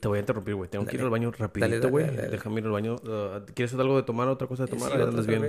te 0.00 0.08
voy 0.08 0.18
a 0.18 0.20
interrumpir, 0.20 0.54
güey. 0.54 0.70
Tengo 0.70 0.86
que 0.86 0.96
ir 0.96 1.02
al 1.02 1.10
baño 1.10 1.30
rapidito, 1.30 1.90
güey. 1.90 2.06
Déjame 2.10 2.60
ir 2.60 2.66
al 2.66 2.72
baño. 2.72 2.96
Uh, 2.96 3.44
¿Quieres 3.54 3.74
algo 3.74 3.96
de 3.96 4.02
tomar? 4.02 4.28
¿Otra 4.28 4.46
cosa 4.46 4.64
de 4.64 4.70
tomar? 4.70 4.90
Sí, 4.90 5.26
bien. 5.26 5.44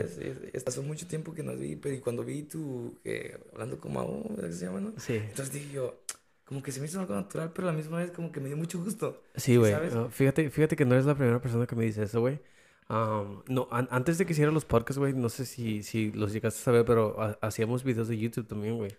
Hace 0.65 0.81
mucho 0.81 1.07
tiempo 1.07 1.33
que 1.33 1.43
nos 1.43 1.59
vi, 1.59 1.75
pero 1.75 1.95
y 1.95 1.99
cuando 1.99 2.23
vi 2.23 2.43
tú 2.43 2.97
que 3.03 3.37
hablando 3.53 3.79
como 3.79 4.01
a 4.01 4.41
¿qué 4.41 4.51
se 4.51 4.65
llama, 4.65 4.81
no? 4.81 4.93
Sí. 4.97 5.15
Entonces 5.15 5.53
dije 5.53 5.73
yo, 5.73 6.01
como 6.49 6.61
que 6.63 6.71
se 6.71 6.79
me 6.81 6.87
hizo 6.87 6.99
algo 6.99 7.13
natural, 7.13 7.51
pero 7.53 7.69
a 7.69 7.71
la 7.71 7.77
misma 7.77 7.99
vez 7.99 8.09
como 8.09 8.31
que 8.31 8.39
me 8.39 8.47
dio 8.47 8.57
mucho 8.57 8.83
gusto. 8.83 9.21
Sí, 9.35 9.55
güey. 9.55 9.73
fíjate, 10.09 10.49
fíjate 10.49 10.75
que 10.75 10.83
no 10.83 10.95
eres 10.95 11.05
la 11.05 11.13
primera 11.15 11.39
persona 11.39 11.65
que 11.65 11.75
me 11.75 11.85
dice 11.85 12.03
eso, 12.03 12.19
güey 12.19 12.41
no, 12.89 13.67
antes 13.71 14.17
de 14.17 14.25
que 14.25 14.33
hiciera 14.33 14.51
los 14.51 14.65
podcasts, 14.65 14.97
güey, 14.97 15.13
no 15.13 15.29
sé 15.29 15.45
si, 15.45 15.83
si 15.83 16.11
los 16.11 16.33
llegaste 16.33 16.59
a 16.59 16.63
saber, 16.63 16.85
pero 16.85 17.37
hacíamos 17.39 17.83
videos 17.83 18.07
de 18.07 18.17
YouTube 18.17 18.47
también, 18.47 18.77
güey. 18.77 18.91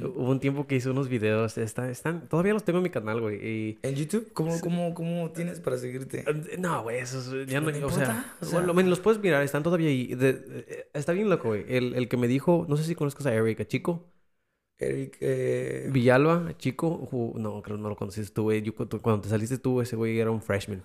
Hubo 0.00 0.30
un 0.30 0.38
tiempo 0.38 0.66
que 0.68 0.76
hice 0.76 0.90
unos 0.90 1.08
videos, 1.08 1.58
está, 1.58 1.90
están, 1.90 2.28
todavía 2.28 2.52
los 2.52 2.62
tengo 2.62 2.78
en 2.78 2.84
mi 2.84 2.90
canal, 2.90 3.20
güey. 3.20 3.78
¿En 3.82 3.94
YouTube? 3.96 4.32
¿Cómo, 4.32 4.60
cómo, 4.60 4.94
cómo 4.94 5.30
tienes 5.32 5.58
para 5.58 5.76
seguirte? 5.76 6.24
No, 6.58 6.84
güey, 6.84 6.98
eso 6.98 7.42
ya 7.42 7.60
no, 7.60 7.72
o, 7.84 7.90
sea, 7.90 8.36
bueno, 8.52 8.90
los 8.90 9.00
puedes 9.00 9.20
mirar, 9.20 9.42
están 9.42 9.64
todavía 9.64 9.88
ahí. 9.88 10.16
Eh, 10.20 10.88
está 10.94 11.12
bien 11.12 11.28
loco, 11.28 11.48
güey. 11.48 11.64
El, 11.68 11.94
el, 11.94 12.08
que 12.08 12.16
me 12.16 12.28
dijo, 12.28 12.64
no 12.68 12.76
sé 12.76 12.84
si 12.84 12.94
conozcas 12.94 13.26
a 13.26 13.34
Eric, 13.34 13.60
a 13.60 13.64
Chico. 13.66 14.04
Eric 14.88 15.16
eh... 15.20 15.88
Villalba, 15.92 16.56
Chico, 16.58 17.08
no, 17.36 17.62
creo 17.62 17.76
que 17.76 17.82
no 17.82 17.88
lo 17.88 17.96
conoces 17.96 18.32
tú, 18.32 18.44
güey. 18.44 18.62
Cuando 18.70 19.20
te 19.20 19.28
saliste 19.28 19.58
tú, 19.58 19.80
ese 19.80 19.96
güey 19.96 20.18
era 20.18 20.30
un 20.30 20.42
freshman. 20.42 20.82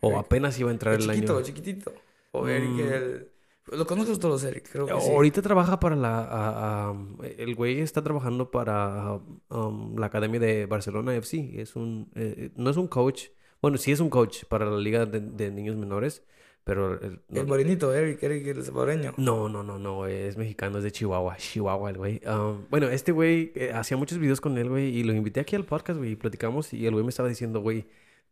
O 0.00 0.18
apenas 0.18 0.58
iba 0.58 0.70
a 0.70 0.72
entrar 0.72 0.94
el, 0.94 1.02
el 1.02 1.10
chiquito, 1.14 1.36
año. 1.36 1.44
Chiquitito, 1.44 1.92
O 2.32 2.46
Eric, 2.48 2.70
mm. 2.70 2.80
el... 2.80 3.28
Lo 3.72 3.84
conozco 3.84 4.16
todos, 4.18 4.44
Eric, 4.44 4.68
creo 4.70 4.86
que 4.86 4.92
Ahorita 4.92 5.42
trabaja 5.42 5.80
para 5.80 5.96
la... 5.96 6.94
el 7.36 7.54
güey 7.56 7.80
está 7.80 8.02
trabajando 8.02 8.50
para 8.50 9.18
um, 9.48 9.98
la 9.98 10.06
Academia 10.06 10.38
de 10.38 10.66
Barcelona 10.66 11.16
FC. 11.16 11.60
Es 11.60 11.74
un... 11.74 12.10
Eh, 12.14 12.50
no 12.54 12.70
es 12.70 12.76
un 12.76 12.86
coach. 12.86 13.28
Bueno, 13.60 13.76
sí 13.78 13.90
es 13.90 13.98
un 13.98 14.08
coach 14.08 14.44
para 14.44 14.66
la 14.66 14.78
Liga 14.78 15.04
de, 15.06 15.50
Niños 15.50 15.76
Menores. 15.76 16.22
Pero... 16.66 16.98
El, 17.00 17.46
morenito, 17.46 17.94
Eric, 17.94 18.20
Eric, 18.24 18.46
el 18.48 18.64
salvadoreño. 18.64 19.14
No, 19.16 19.48
no, 19.48 19.62
no, 19.62 19.78
no. 19.78 20.06
Es 20.06 20.36
mexicano, 20.36 20.78
es 20.78 20.84
de 20.84 20.90
Chihuahua. 20.90 21.36
Chihuahua, 21.36 21.90
el 21.90 21.96
güey. 21.96 22.20
Um, 22.26 22.64
bueno, 22.68 22.88
este 22.88 23.12
güey... 23.12 23.52
Eh, 23.54 23.70
hacía 23.72 23.96
muchos 23.96 24.18
videos 24.18 24.40
con 24.40 24.58
él, 24.58 24.68
güey. 24.68 24.88
Y 24.96 25.04
lo 25.04 25.12
invité 25.12 25.38
aquí 25.38 25.54
al 25.54 25.64
podcast, 25.64 25.98
güey. 25.98 26.12
Y 26.12 26.16
platicamos. 26.16 26.72
Y 26.74 26.84
el 26.84 26.92
güey 26.92 27.04
me 27.04 27.10
estaba 27.10 27.28
diciendo, 27.28 27.60
güey 27.60 27.86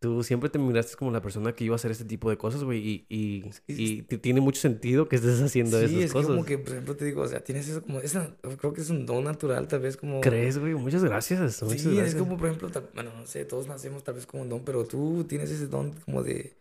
tú 0.04 0.22
siempre 0.22 0.50
te 0.50 0.58
miraste 0.58 0.96
como 0.96 1.10
la 1.10 1.22
persona 1.22 1.54
que 1.54 1.64
iba 1.64 1.74
a 1.74 1.76
hacer 1.76 1.90
este 1.90 2.04
tipo 2.04 2.28
de 2.28 2.36
cosas, 2.36 2.62
güey, 2.62 2.78
y, 2.78 3.06
y, 3.08 3.50
y 3.68 4.02
tiene 4.02 4.42
mucho 4.42 4.60
sentido 4.60 5.08
que 5.08 5.16
estés 5.16 5.40
haciendo 5.40 5.78
sí, 5.78 5.84
esas 5.84 6.04
es 6.04 6.12
cosas. 6.12 6.30
como 6.30 6.44
que, 6.44 6.58
por 6.58 6.72
ejemplo, 6.72 6.94
te 6.94 7.06
digo, 7.06 7.22
o 7.22 7.26
sea, 7.26 7.40
tienes 7.42 7.68
eso 7.68 7.82
como, 7.82 8.00
esa, 8.00 8.36
creo 8.58 8.74
que 8.74 8.82
es 8.82 8.90
un 8.90 9.06
don 9.06 9.24
natural, 9.24 9.66
tal 9.66 9.80
vez 9.80 9.96
como... 9.96 10.20
¿Crees, 10.20 10.58
güey? 10.58 10.74
Muchas 10.74 11.02
gracias. 11.02 11.54
sí, 11.54 11.98
es 11.98 12.14
como, 12.16 12.36
por 12.36 12.48
ejemplo, 12.48 12.70
bueno, 12.94 13.12
no 13.16 13.26
sé, 13.26 13.46
todos 13.46 13.66
nacemos 13.66 14.04
tal 14.04 14.16
vez 14.16 14.26
como 14.26 14.42
un 14.42 14.50
don, 14.50 14.60
pero 14.62 14.84
tú 14.84 15.24
tienes 15.26 15.50
ese 15.50 15.68
don 15.68 15.92
como 16.04 16.22
de... 16.22 16.52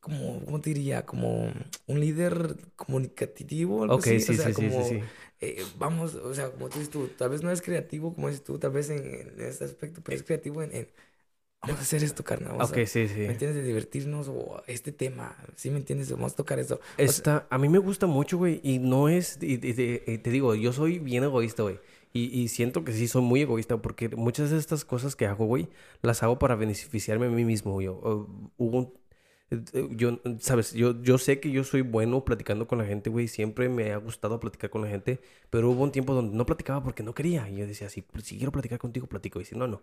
como, 0.00 0.44
¿cómo 0.44 0.60
te 0.60 0.70
diría? 0.70 1.04
Como 1.06 1.52
un 1.86 2.00
líder 2.00 2.56
comunicativo. 2.76 3.82
Algo 3.82 3.96
ok, 3.96 4.06
así. 4.06 4.20
sí, 4.20 4.32
o 4.32 4.34
sea, 4.36 4.46
sí, 4.48 4.52
como, 4.52 4.84
sí, 4.84 5.00
sí, 5.00 5.00
eh, 5.40 5.64
vamos, 5.78 6.14
o 6.14 6.34
sea, 6.34 6.50
como 6.50 6.68
tú 6.68 6.78
dices 6.78 6.90
tú, 6.90 7.08
tal 7.16 7.30
vez 7.30 7.42
no 7.42 7.50
es 7.50 7.62
creativo 7.62 8.14
como 8.14 8.28
dices 8.28 8.44
tú, 8.44 8.58
tal 8.58 8.72
vez 8.72 8.90
en, 8.90 9.04
en 9.04 9.40
este 9.40 9.64
aspecto, 9.64 10.00
pero 10.04 10.16
es 10.16 10.22
creativo 10.22 10.62
en 10.62 10.88
vamos 11.62 11.78
a 11.78 11.82
hacer 11.82 12.02
esto, 12.02 12.24
carnal. 12.24 12.60
ok, 12.60 12.74
sí, 12.86 13.08
sí. 13.08 13.18
¿Me 13.18 13.32
entiendes? 13.32 13.54
De 13.54 13.62
divertirnos 13.62 14.28
o 14.28 14.62
este 14.66 14.92
tema. 14.92 15.36
¿Sí 15.56 15.70
me 15.70 15.78
entiendes? 15.78 16.10
Vamos 16.10 16.32
a 16.32 16.36
tocar 16.36 16.58
eso. 16.58 16.80
Esta, 16.98 17.46
a 17.50 17.58
mí 17.58 17.68
me 17.68 17.78
gusta 17.78 18.06
mucho, 18.06 18.38
güey. 18.38 18.60
Y 18.62 18.78
no 18.78 19.08
es. 19.08 19.38
Y, 19.40 19.58
te 19.58 20.30
digo, 20.30 20.54
yo 20.54 20.72
soy 20.72 20.98
bien 20.98 21.24
egoísta, 21.24 21.62
güey. 21.62 21.78
Y, 22.12 22.24
y, 22.24 22.48
siento 22.48 22.84
que 22.84 22.92
sí 22.92 23.08
soy 23.08 23.22
muy 23.22 23.40
egoísta 23.42 23.78
porque 23.78 24.08
muchas 24.10 24.50
de 24.50 24.58
estas 24.58 24.84
cosas 24.84 25.16
que 25.16 25.26
hago, 25.26 25.46
güey, 25.46 25.68
las 26.02 26.22
hago 26.22 26.38
para 26.38 26.56
beneficiarme 26.56 27.26
a 27.26 27.30
mí 27.30 27.44
mismo, 27.44 27.72
güey. 27.72 27.88
Hubo 27.88 28.82
eh, 28.82 29.01
yo, 29.90 30.20
sabes, 30.38 30.72
yo, 30.72 31.00
yo 31.02 31.18
sé 31.18 31.40
que 31.40 31.50
yo 31.50 31.64
soy 31.64 31.82
bueno 31.82 32.24
platicando 32.24 32.66
con 32.66 32.78
la 32.78 32.84
gente, 32.84 33.10
güey. 33.10 33.28
Siempre 33.28 33.68
me 33.68 33.92
ha 33.92 33.96
gustado 33.96 34.40
platicar 34.40 34.70
con 34.70 34.82
la 34.82 34.88
gente. 34.88 35.20
Pero 35.50 35.70
hubo 35.70 35.82
un 35.82 35.92
tiempo 35.92 36.14
donde 36.14 36.36
no 36.36 36.46
platicaba 36.46 36.82
porque 36.82 37.02
no 37.02 37.14
quería. 37.14 37.48
Y 37.48 37.56
yo 37.56 37.66
decía, 37.66 37.88
si, 37.88 38.04
si 38.22 38.36
quiero 38.36 38.52
platicar 38.52 38.78
contigo, 38.78 39.06
platico. 39.06 39.40
Y 39.40 39.44
si 39.44 39.56
no, 39.56 39.66
no. 39.66 39.82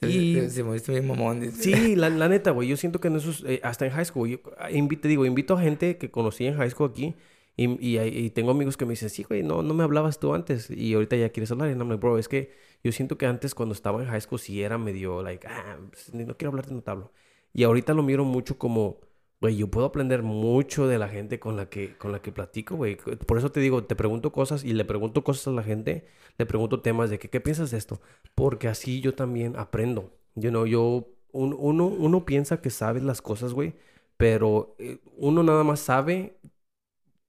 Y... 0.00 0.48
Se 0.48 0.64
moviste 0.64 0.92
bien 0.92 1.06
mamón. 1.06 1.52
Sí, 1.52 1.96
la, 1.96 2.08
la, 2.08 2.28
neta, 2.28 2.50
güey. 2.50 2.68
Yo 2.68 2.76
siento 2.76 3.00
que 3.00 3.08
en 3.08 3.16
esos... 3.16 3.44
Eh, 3.44 3.60
hasta 3.62 3.86
en 3.86 3.92
high 3.92 4.04
school, 4.04 4.28
yo 4.28 4.38
ah, 4.58 4.70
invito, 4.70 5.08
digo, 5.08 5.26
invito 5.26 5.56
a 5.56 5.60
gente 5.60 5.98
que 5.98 6.10
conocí 6.10 6.46
en 6.46 6.56
high 6.56 6.70
school 6.70 6.90
aquí. 6.90 7.14
Y, 7.56 7.66
y, 7.86 7.98
y, 8.00 8.30
tengo 8.30 8.50
amigos 8.50 8.76
que 8.76 8.86
me 8.86 8.92
dicen, 8.92 9.10
sí, 9.10 9.24
güey, 9.24 9.42
no, 9.42 9.62
no 9.62 9.74
me 9.74 9.84
hablabas 9.84 10.18
tú 10.18 10.34
antes. 10.34 10.70
Y 10.70 10.94
ahorita 10.94 11.16
ya 11.16 11.28
quieres 11.30 11.50
hablar. 11.50 11.70
Y 11.70 11.74
no, 11.74 11.84
bro, 11.98 12.18
es 12.18 12.28
que 12.28 12.52
yo 12.82 12.92
siento 12.92 13.18
que 13.18 13.26
antes 13.26 13.54
cuando 13.54 13.74
estaba 13.74 14.02
en 14.02 14.08
high 14.08 14.20
school 14.20 14.40
sí 14.40 14.62
era 14.62 14.78
medio, 14.78 15.22
like, 15.22 15.46
ah, 15.46 15.78
pues, 15.90 16.12
no 16.14 16.36
quiero 16.36 16.50
hablarte, 16.50 16.72
no 16.72 16.82
te 16.82 16.90
hablo. 16.90 17.12
Y 17.52 17.64
ahorita 17.64 17.94
lo 17.94 18.02
miro 18.02 18.24
mucho 18.24 18.58
como 18.58 18.98
Güey, 19.42 19.56
yo 19.56 19.66
puedo 19.66 19.86
aprender 19.86 20.22
mucho 20.22 20.86
de 20.86 20.98
la 21.00 21.08
gente 21.08 21.40
con 21.40 21.56
la 21.56 21.68
que, 21.68 21.96
con 21.98 22.12
la 22.12 22.22
que 22.22 22.30
platico, 22.30 22.76
güey. 22.76 22.94
Por 22.94 23.38
eso 23.38 23.50
te 23.50 23.58
digo, 23.58 23.82
te 23.82 23.96
pregunto 23.96 24.30
cosas 24.30 24.62
y 24.62 24.72
le 24.72 24.84
pregunto 24.84 25.24
cosas 25.24 25.48
a 25.48 25.50
la 25.50 25.64
gente, 25.64 26.06
le 26.38 26.46
pregunto 26.46 26.80
temas 26.80 27.10
de 27.10 27.18
que, 27.18 27.28
¿qué 27.28 27.40
piensas 27.40 27.72
de 27.72 27.78
esto? 27.78 28.00
Porque 28.36 28.68
así 28.68 29.00
yo 29.00 29.16
también 29.16 29.56
aprendo. 29.56 30.12
You 30.36 30.50
know, 30.50 30.64
yo, 30.64 31.08
uno, 31.32 31.86
uno 31.86 32.24
piensa 32.24 32.60
que 32.60 32.70
sabes 32.70 33.02
las 33.02 33.20
cosas, 33.20 33.52
güey, 33.52 33.74
pero 34.16 34.76
eh, 34.78 35.00
uno 35.16 35.42
nada 35.42 35.64
más 35.64 35.80
sabe 35.80 36.36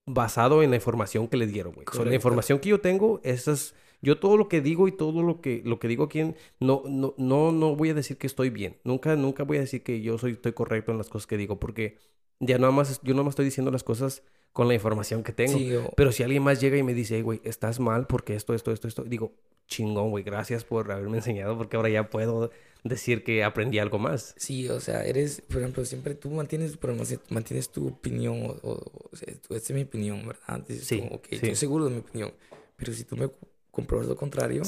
basado 0.05 0.61
en 0.61 0.69
la 0.69 0.76
información 0.76 1.28
que 1.28 1.38
le 1.38 1.47
dieron, 1.47 1.74
güey. 1.74 1.88
la 2.05 2.13
información 2.13 2.59
que 2.59 2.69
yo 2.69 2.80
tengo, 2.80 3.21
esas 3.24 3.74
yo 4.04 4.20
todo 4.20 4.36
lo 4.36 4.49
que 4.49 4.60
digo 4.60 4.89
y 4.89 4.91
todo 4.91 5.24
lo 5.24 5.39
que, 5.39 5.62
lo 5.64 5.80
que 5.80 5.88
digo 5.88 6.04
aquí, 6.04 6.36
no, 6.60 6.84
no, 6.86 7.16
no, 7.18 7.54
no 7.54 7.76
voy 7.76 7.89
a 7.89 7.93
decir 7.93 8.18
que 8.18 8.28
estoy 8.28 8.49
bien. 8.49 8.76
Nunca, 8.84 9.16
nunca 9.16 9.43
voy 9.43 9.58
a 9.58 9.62
decir 9.62 9.82
que 9.82 10.01
yo 10.01 10.18
soy, 10.18 10.34
estoy 10.34 10.51
correcto 10.51 10.91
en 10.91 10.97
las 10.97 11.08
cosas 11.08 11.26
que 11.26 11.38
digo, 11.38 11.58
porque 11.58 11.97
ya 12.41 12.58
nada 12.58 12.74
más, 12.74 12.99
yo 13.01 13.14
nada 13.14 13.24
más 13.24 13.32
estoy 13.32 13.45
diciendo 13.45 13.72
las 13.72 13.84
cosas 13.84 14.22
con 14.51 14.68
la 14.68 14.74
información 14.74 15.24
que 15.24 15.32
tengo. 15.32 15.89
Pero 15.95 16.12
si 16.12 16.22
alguien 16.22 16.43
más 16.43 16.60
llega 16.60 16.78
y 16.78 16.84
me 16.84 16.93
dice, 16.93 17.22
güey, 17.22 17.39
estás 17.45 17.80
mal 17.80 18.06
porque 18.06 18.36
esto, 18.36 18.54
esto, 18.54 18.74
esto, 18.74 18.89
esto, 18.89 19.04
digo, 19.04 19.32
chingón, 19.68 20.10
güey, 20.10 20.26
gracias 20.26 20.66
por 20.66 20.91
haberme 20.91 21.18
enseñado 21.18 21.58
porque 21.58 21.78
ahora 21.78 21.88
ya 21.88 22.10
puedo 22.10 22.51
decir 22.84 23.24
que 23.24 23.45
aprendí 23.45 23.80
algo 23.80 23.99
más. 23.99 24.36
Sí, 24.38 24.68
o 24.68 24.82
sea, 24.82 25.06
eres, 25.06 25.41
por 25.41 25.60
ejemplo, 25.60 25.86
siempre 25.86 26.14
tú 26.16 26.30
mantienes, 26.30 26.76
pero 26.76 26.93
mantienes 27.30 27.70
tu 27.70 27.88
opinión, 27.88 28.60
o, 28.62 29.10
o, 29.12 29.16
sea, 29.16 29.34
esta 29.34 29.56
es 29.56 29.72
mi 29.72 29.84
opinión, 29.84 30.28
¿verdad? 30.28 30.66
sí, 30.68 31.10
estoy 31.30 31.56
seguro 31.56 31.86
de 31.86 31.91
mi 31.91 31.99
opinión. 31.99 32.34
Pero 32.76 32.91
si 32.91 33.06
tú 33.06 33.16
me 33.16 33.30
compruebas 33.74 34.07
lo 34.07 34.15
contrario, 34.15 34.61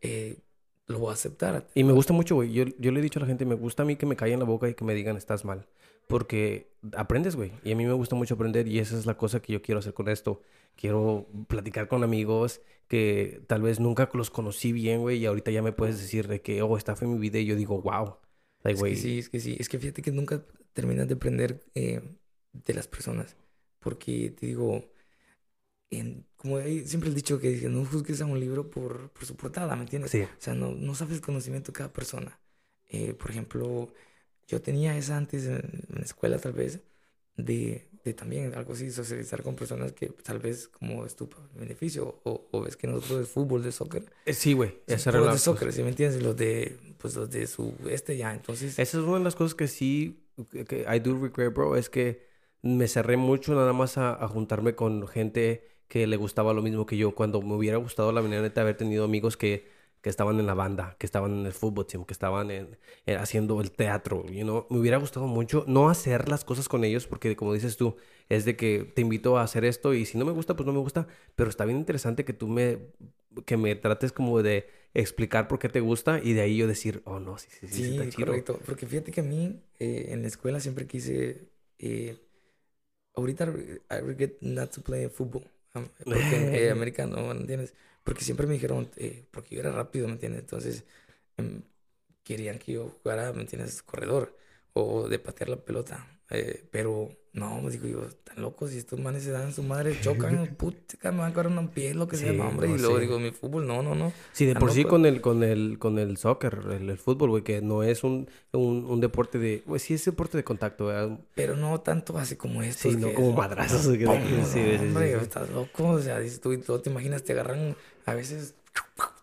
eh, 0.00 0.38
lo 0.86 1.00
voy 1.00 1.10
a 1.10 1.14
aceptar. 1.14 1.66
Y 1.74 1.82
me 1.82 1.92
gusta 1.92 2.12
mucho, 2.12 2.36
güey. 2.36 2.52
Yo, 2.52 2.64
yo 2.78 2.92
le 2.92 3.00
he 3.00 3.02
dicho 3.02 3.18
a 3.18 3.22
la 3.22 3.26
gente, 3.26 3.44
me 3.44 3.56
gusta 3.56 3.82
a 3.82 3.86
mí 3.86 3.96
que 3.96 4.06
me 4.06 4.14
callen 4.14 4.38
la 4.38 4.44
boca 4.44 4.68
y 4.68 4.74
que 4.74 4.84
me 4.84 4.94
digan, 4.94 5.16
estás 5.16 5.44
mal. 5.44 5.66
Porque 6.06 6.70
aprendes, 6.96 7.34
güey. 7.34 7.50
Y 7.64 7.72
a 7.72 7.76
mí 7.76 7.84
me 7.84 7.92
gusta 7.92 8.14
mucho 8.14 8.34
aprender 8.34 8.68
y 8.68 8.78
esa 8.78 8.96
es 8.96 9.04
la 9.04 9.16
cosa 9.16 9.42
que 9.42 9.52
yo 9.52 9.62
quiero 9.62 9.80
hacer 9.80 9.94
con 9.94 10.08
esto. 10.08 10.42
Quiero 10.76 11.26
platicar 11.48 11.88
con 11.88 12.04
amigos 12.04 12.60
que 12.86 13.42
tal 13.48 13.62
vez 13.62 13.80
nunca 13.80 14.08
los 14.14 14.30
conocí 14.30 14.70
bien, 14.70 15.00
güey, 15.00 15.18
y 15.18 15.26
ahorita 15.26 15.50
ya 15.50 15.62
me 15.62 15.72
puedes 15.72 15.98
decir 15.98 16.28
de 16.28 16.40
que, 16.40 16.62
oh, 16.62 16.76
esta 16.76 16.94
fue 16.94 17.08
mi 17.08 17.18
vida 17.18 17.38
y 17.38 17.46
yo 17.46 17.56
digo, 17.56 17.80
wow. 17.82 18.18
es 18.64 18.80
que 18.80 18.96
sí, 18.96 19.18
es 19.18 19.28
que 19.28 19.40
sí. 19.40 19.56
Es 19.58 19.68
que 19.68 19.78
fíjate 19.78 20.02
que 20.02 20.12
nunca 20.12 20.44
terminas 20.72 21.08
de 21.08 21.14
aprender 21.14 21.64
eh, 21.74 22.00
de 22.52 22.74
las 22.74 22.86
personas. 22.86 23.36
Porque 23.80 24.30
te 24.30 24.46
digo, 24.46 24.91
como 26.36 26.60
siempre 26.60 27.10
he 27.10 27.14
dicho 27.14 27.38
que 27.38 27.68
no 27.68 27.84
juzgues 27.84 28.20
a 28.20 28.26
un 28.26 28.40
libro 28.40 28.70
por, 28.70 29.10
por 29.10 29.24
su 29.24 29.36
portada, 29.36 29.76
¿me 29.76 29.82
entiendes? 29.82 30.14
O 30.14 30.28
sea, 30.40 30.54
no, 30.54 30.72
no 30.72 30.94
sabes 30.94 31.16
el 31.16 31.20
conocimiento 31.20 31.72
de 31.72 31.76
cada 31.76 31.92
persona. 31.92 32.38
Eh, 32.88 33.14
por 33.14 33.30
ejemplo, 33.30 33.92
yo 34.48 34.60
tenía 34.60 34.96
esa 34.96 35.16
antes 35.16 35.46
en, 35.46 35.84
la 35.88 36.02
escuela 36.02 36.38
tal 36.38 36.52
vez, 36.52 36.80
de, 37.36 37.88
de 38.04 38.14
también 38.14 38.54
algo 38.54 38.72
así, 38.72 38.90
socializar 38.90 39.42
con 39.42 39.54
personas 39.54 39.92
que 39.92 40.08
tal 40.08 40.38
vez 40.38 40.68
como 40.68 41.06
es 41.06 41.14
tu 41.14 41.28
beneficio 41.54 42.20
o, 42.24 42.48
o 42.50 42.60
ves 42.62 42.76
que 42.76 42.86
nosotros 42.86 43.20
de 43.20 43.26
fútbol, 43.26 43.62
de 43.62 43.72
soccer. 43.72 44.04
Eh, 44.26 44.34
sí, 44.34 44.52
güey. 44.52 44.82
Era 44.86 45.20
la 45.20 45.32
de 45.32 45.38
soccer, 45.38 45.72
¿sí 45.72 45.82
me 45.82 45.90
entiendes? 45.90 46.22
Los 46.22 46.36
de, 46.36 46.76
pues 46.98 47.14
los 47.14 47.30
de 47.30 47.46
su 47.46 47.74
este 47.88 48.16
ya, 48.16 48.34
entonces... 48.34 48.78
Esa 48.78 48.98
es 48.98 49.04
una 49.04 49.18
de 49.18 49.24
las 49.24 49.36
cosas 49.36 49.54
que 49.54 49.68
sí, 49.68 50.26
que 50.50 50.86
I 50.92 50.98
do 51.00 51.18
regret, 51.18 51.52
bro, 51.54 51.76
es 51.76 51.88
que 51.88 52.26
me 52.62 52.88
cerré 52.88 53.16
mucho 53.16 53.54
nada 53.54 53.72
más 53.72 53.96
a, 53.96 54.12
a 54.12 54.28
juntarme 54.28 54.74
con 54.74 55.06
gente 55.06 55.71
que 55.92 56.06
le 56.06 56.16
gustaba 56.16 56.54
lo 56.54 56.62
mismo 56.62 56.86
que 56.86 56.96
yo. 56.96 57.14
Cuando 57.14 57.42
me 57.42 57.54
hubiera 57.54 57.76
gustado 57.78 58.12
la 58.12 58.22
manera 58.22 58.48
de 58.48 58.60
haber 58.60 58.76
tenido 58.76 59.04
amigos 59.04 59.36
que, 59.36 59.68
que 60.00 60.08
estaban 60.10 60.38
en 60.40 60.46
la 60.46 60.54
banda, 60.54 60.96
que 60.98 61.06
estaban 61.06 61.32
en 61.40 61.46
el 61.46 61.52
fútbol 61.52 61.86
team, 61.86 62.04
que 62.04 62.12
estaban 62.14 62.50
en, 62.50 62.78
en 63.06 63.18
haciendo 63.18 63.60
el 63.60 63.70
teatro, 63.72 64.24
you 64.26 64.42
know? 64.44 64.66
me 64.70 64.78
hubiera 64.78 64.96
gustado 64.98 65.26
mucho 65.26 65.64
no 65.68 65.88
hacer 65.90 66.28
las 66.28 66.44
cosas 66.44 66.68
con 66.68 66.84
ellos 66.84 67.06
porque 67.06 67.36
como 67.36 67.52
dices 67.54 67.76
tú, 67.76 67.96
es 68.28 68.44
de 68.44 68.56
que 68.56 68.90
te 68.94 69.02
invito 69.02 69.38
a 69.38 69.42
hacer 69.42 69.64
esto 69.64 69.94
y 69.94 70.06
si 70.06 70.18
no 70.18 70.24
me 70.24 70.32
gusta, 70.32 70.56
pues 70.56 70.66
no 70.66 70.72
me 70.72 70.78
gusta, 70.80 71.06
pero 71.36 71.50
está 71.50 71.64
bien 71.66 71.78
interesante 71.78 72.24
que 72.24 72.32
tú 72.32 72.48
me, 72.48 72.78
que 73.46 73.56
me 73.56 73.74
trates 73.76 74.12
como 74.12 74.42
de 74.42 74.68
explicar 74.94 75.48
por 75.48 75.58
qué 75.58 75.68
te 75.68 75.80
gusta 75.80 76.20
y 76.22 76.32
de 76.34 76.42
ahí 76.42 76.56
yo 76.56 76.66
decir, 76.66 77.02
oh 77.04 77.20
no, 77.20 77.38
sí, 77.38 77.48
sí, 77.50 77.68
sí, 77.68 77.80
sí, 77.82 77.90
Sí, 77.90 77.90
está 77.90 78.08
chido. 78.08 78.42
correcto. 78.42 78.60
Porque 78.66 78.86
fíjate 78.86 79.12
que 79.12 79.20
a 79.20 79.24
mí 79.24 79.62
eh, 79.78 80.06
en 80.10 80.22
la 80.22 80.28
escuela 80.28 80.60
siempre 80.60 80.86
quise. 80.86 81.48
eh, 81.78 82.18
ahorita 83.16 83.46
re- 83.46 83.82
I 83.90 84.00
regret 84.02 84.38
not 84.42 84.72
to 84.74 84.82
play 84.82 85.08
fútbol. 85.10 85.44
porque, 86.12 86.48
eh, 86.52 86.70
americano, 86.70 87.16
¿me 87.34 87.40
entiendes? 87.40 87.74
Porque 88.04 88.24
siempre 88.24 88.46
me 88.46 88.54
dijeron, 88.54 88.90
eh, 88.96 89.26
porque 89.30 89.54
yo 89.54 89.60
era 89.60 89.72
rápido, 89.72 90.06
¿me 90.08 90.14
entiendes? 90.14 90.40
Entonces 90.42 90.84
em, 91.36 91.62
querían 92.24 92.58
que 92.58 92.72
yo 92.72 92.90
jugara, 92.90 93.32
¿me 93.32 93.42
entiendes? 93.42 93.82
Corredor 93.82 94.36
o 94.74 95.08
de 95.08 95.18
patear 95.18 95.50
la 95.50 95.64
pelota. 95.64 96.20
eh, 96.30 96.68
pero 96.72 97.10
no, 97.34 97.62
me 97.62 97.70
digo 97.70 97.86
yo, 97.86 98.04
están 98.06 98.42
locos, 98.42 98.70
si 98.72 98.78
estos 98.78 99.00
manes 99.00 99.22
se 99.22 99.30
dan 99.30 99.54
su 99.54 99.62
madre, 99.62 99.98
chocan, 99.98 100.54
puta, 100.58 101.10
me 101.10 101.18
van 101.18 101.34
a 101.56 101.60
un 101.60 101.68
pie, 101.68 101.94
lo 101.94 102.06
que 102.06 102.18
sea, 102.18 102.30
no, 102.32 102.48
hombre. 102.48 102.68
no, 102.68 102.76
y 102.76 102.78
luego 102.78 102.96
sí. 102.96 103.00
digo, 103.00 103.18
mi 103.18 103.30
fútbol, 103.30 103.66
no, 103.66 103.82
no, 103.82 103.94
no. 103.94 104.12
Sí, 104.32 104.44
de 104.44 104.54
por 104.54 104.70
sí 104.70 104.82
pues. 104.82 104.90
con 104.90 105.06
el, 105.06 105.22
con 105.22 105.42
el, 105.42 105.78
con 105.78 105.98
el 105.98 106.18
soccer, 106.18 106.60
el, 106.70 106.90
el 106.90 106.98
fútbol, 106.98 107.30
güey, 107.30 107.42
que 107.42 107.62
no 107.62 107.82
es 107.82 108.04
un, 108.04 108.28
un, 108.52 108.84
un 108.84 109.00
deporte 109.00 109.38
de, 109.38 109.62
güey, 109.64 109.80
sí 109.80 109.94
es 109.94 110.04
deporte 110.04 110.36
de 110.36 110.44
contacto, 110.44 110.86
¿verdad? 110.86 111.18
Pero 111.34 111.56
no 111.56 111.80
tanto 111.80 112.18
así 112.18 112.36
como 112.36 112.62
estos. 112.62 112.92
Sí, 112.92 112.98
no 112.98 113.08
que 113.08 113.14
como 113.14 113.30
es- 113.30 113.36
madrazos. 113.38 113.96
que- 113.96 114.04
¡Pum! 114.04 114.16
sí, 114.22 114.28
sí, 114.28 114.44
sí, 114.44 114.78
sí, 114.78 114.84
hombre, 114.84 115.14
estás 115.22 115.48
loco. 115.50 115.88
O 115.88 116.00
sea, 116.00 116.18
dices 116.20 116.38
tú, 116.40 116.54
tú 116.58 116.78
te 116.80 116.90
imaginas, 116.90 117.22
te 117.24 117.32
agarran 117.32 117.74
a 118.04 118.14
veces. 118.14 118.54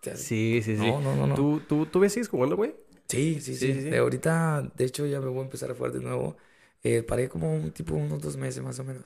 te- 0.02 0.18
Sí, 0.18 0.62
sí, 0.64 0.78
sí. 0.78 0.88
No, 0.88 1.00
no, 1.00 1.28
no. 1.28 1.36
¿Tú, 1.36 1.62
tú, 1.68 1.86
tú 1.86 2.00
ves 2.00 2.12
sigues 2.14 2.28
jugando, 2.30 2.56
güey? 2.56 2.74
Sí, 3.08 3.36
sí, 3.40 3.54
Sí, 3.56 3.68
sí. 3.68 3.74
sí, 3.74 3.82
sí. 3.84 3.90
De 3.92 3.98
ahorita, 4.00 4.72
de 4.76 4.86
hecho, 4.86 5.06
ya 5.06 5.20
me 5.20 5.28
voy 5.28 5.40
a 5.42 5.44
empezar 5.44 5.70
a 5.70 5.76
jugar 5.76 5.92
de 5.92 6.00
nuevo. 6.00 6.38
Eh, 6.84 7.04
paré 7.04 7.28
como 7.30 7.54
un 7.54 7.72
tipo 7.72 7.96
unos 7.96 8.22
dos 8.22 8.38
meses 8.38 8.64
más 8.64 8.80
o 8.80 8.84
menos. 8.84 9.04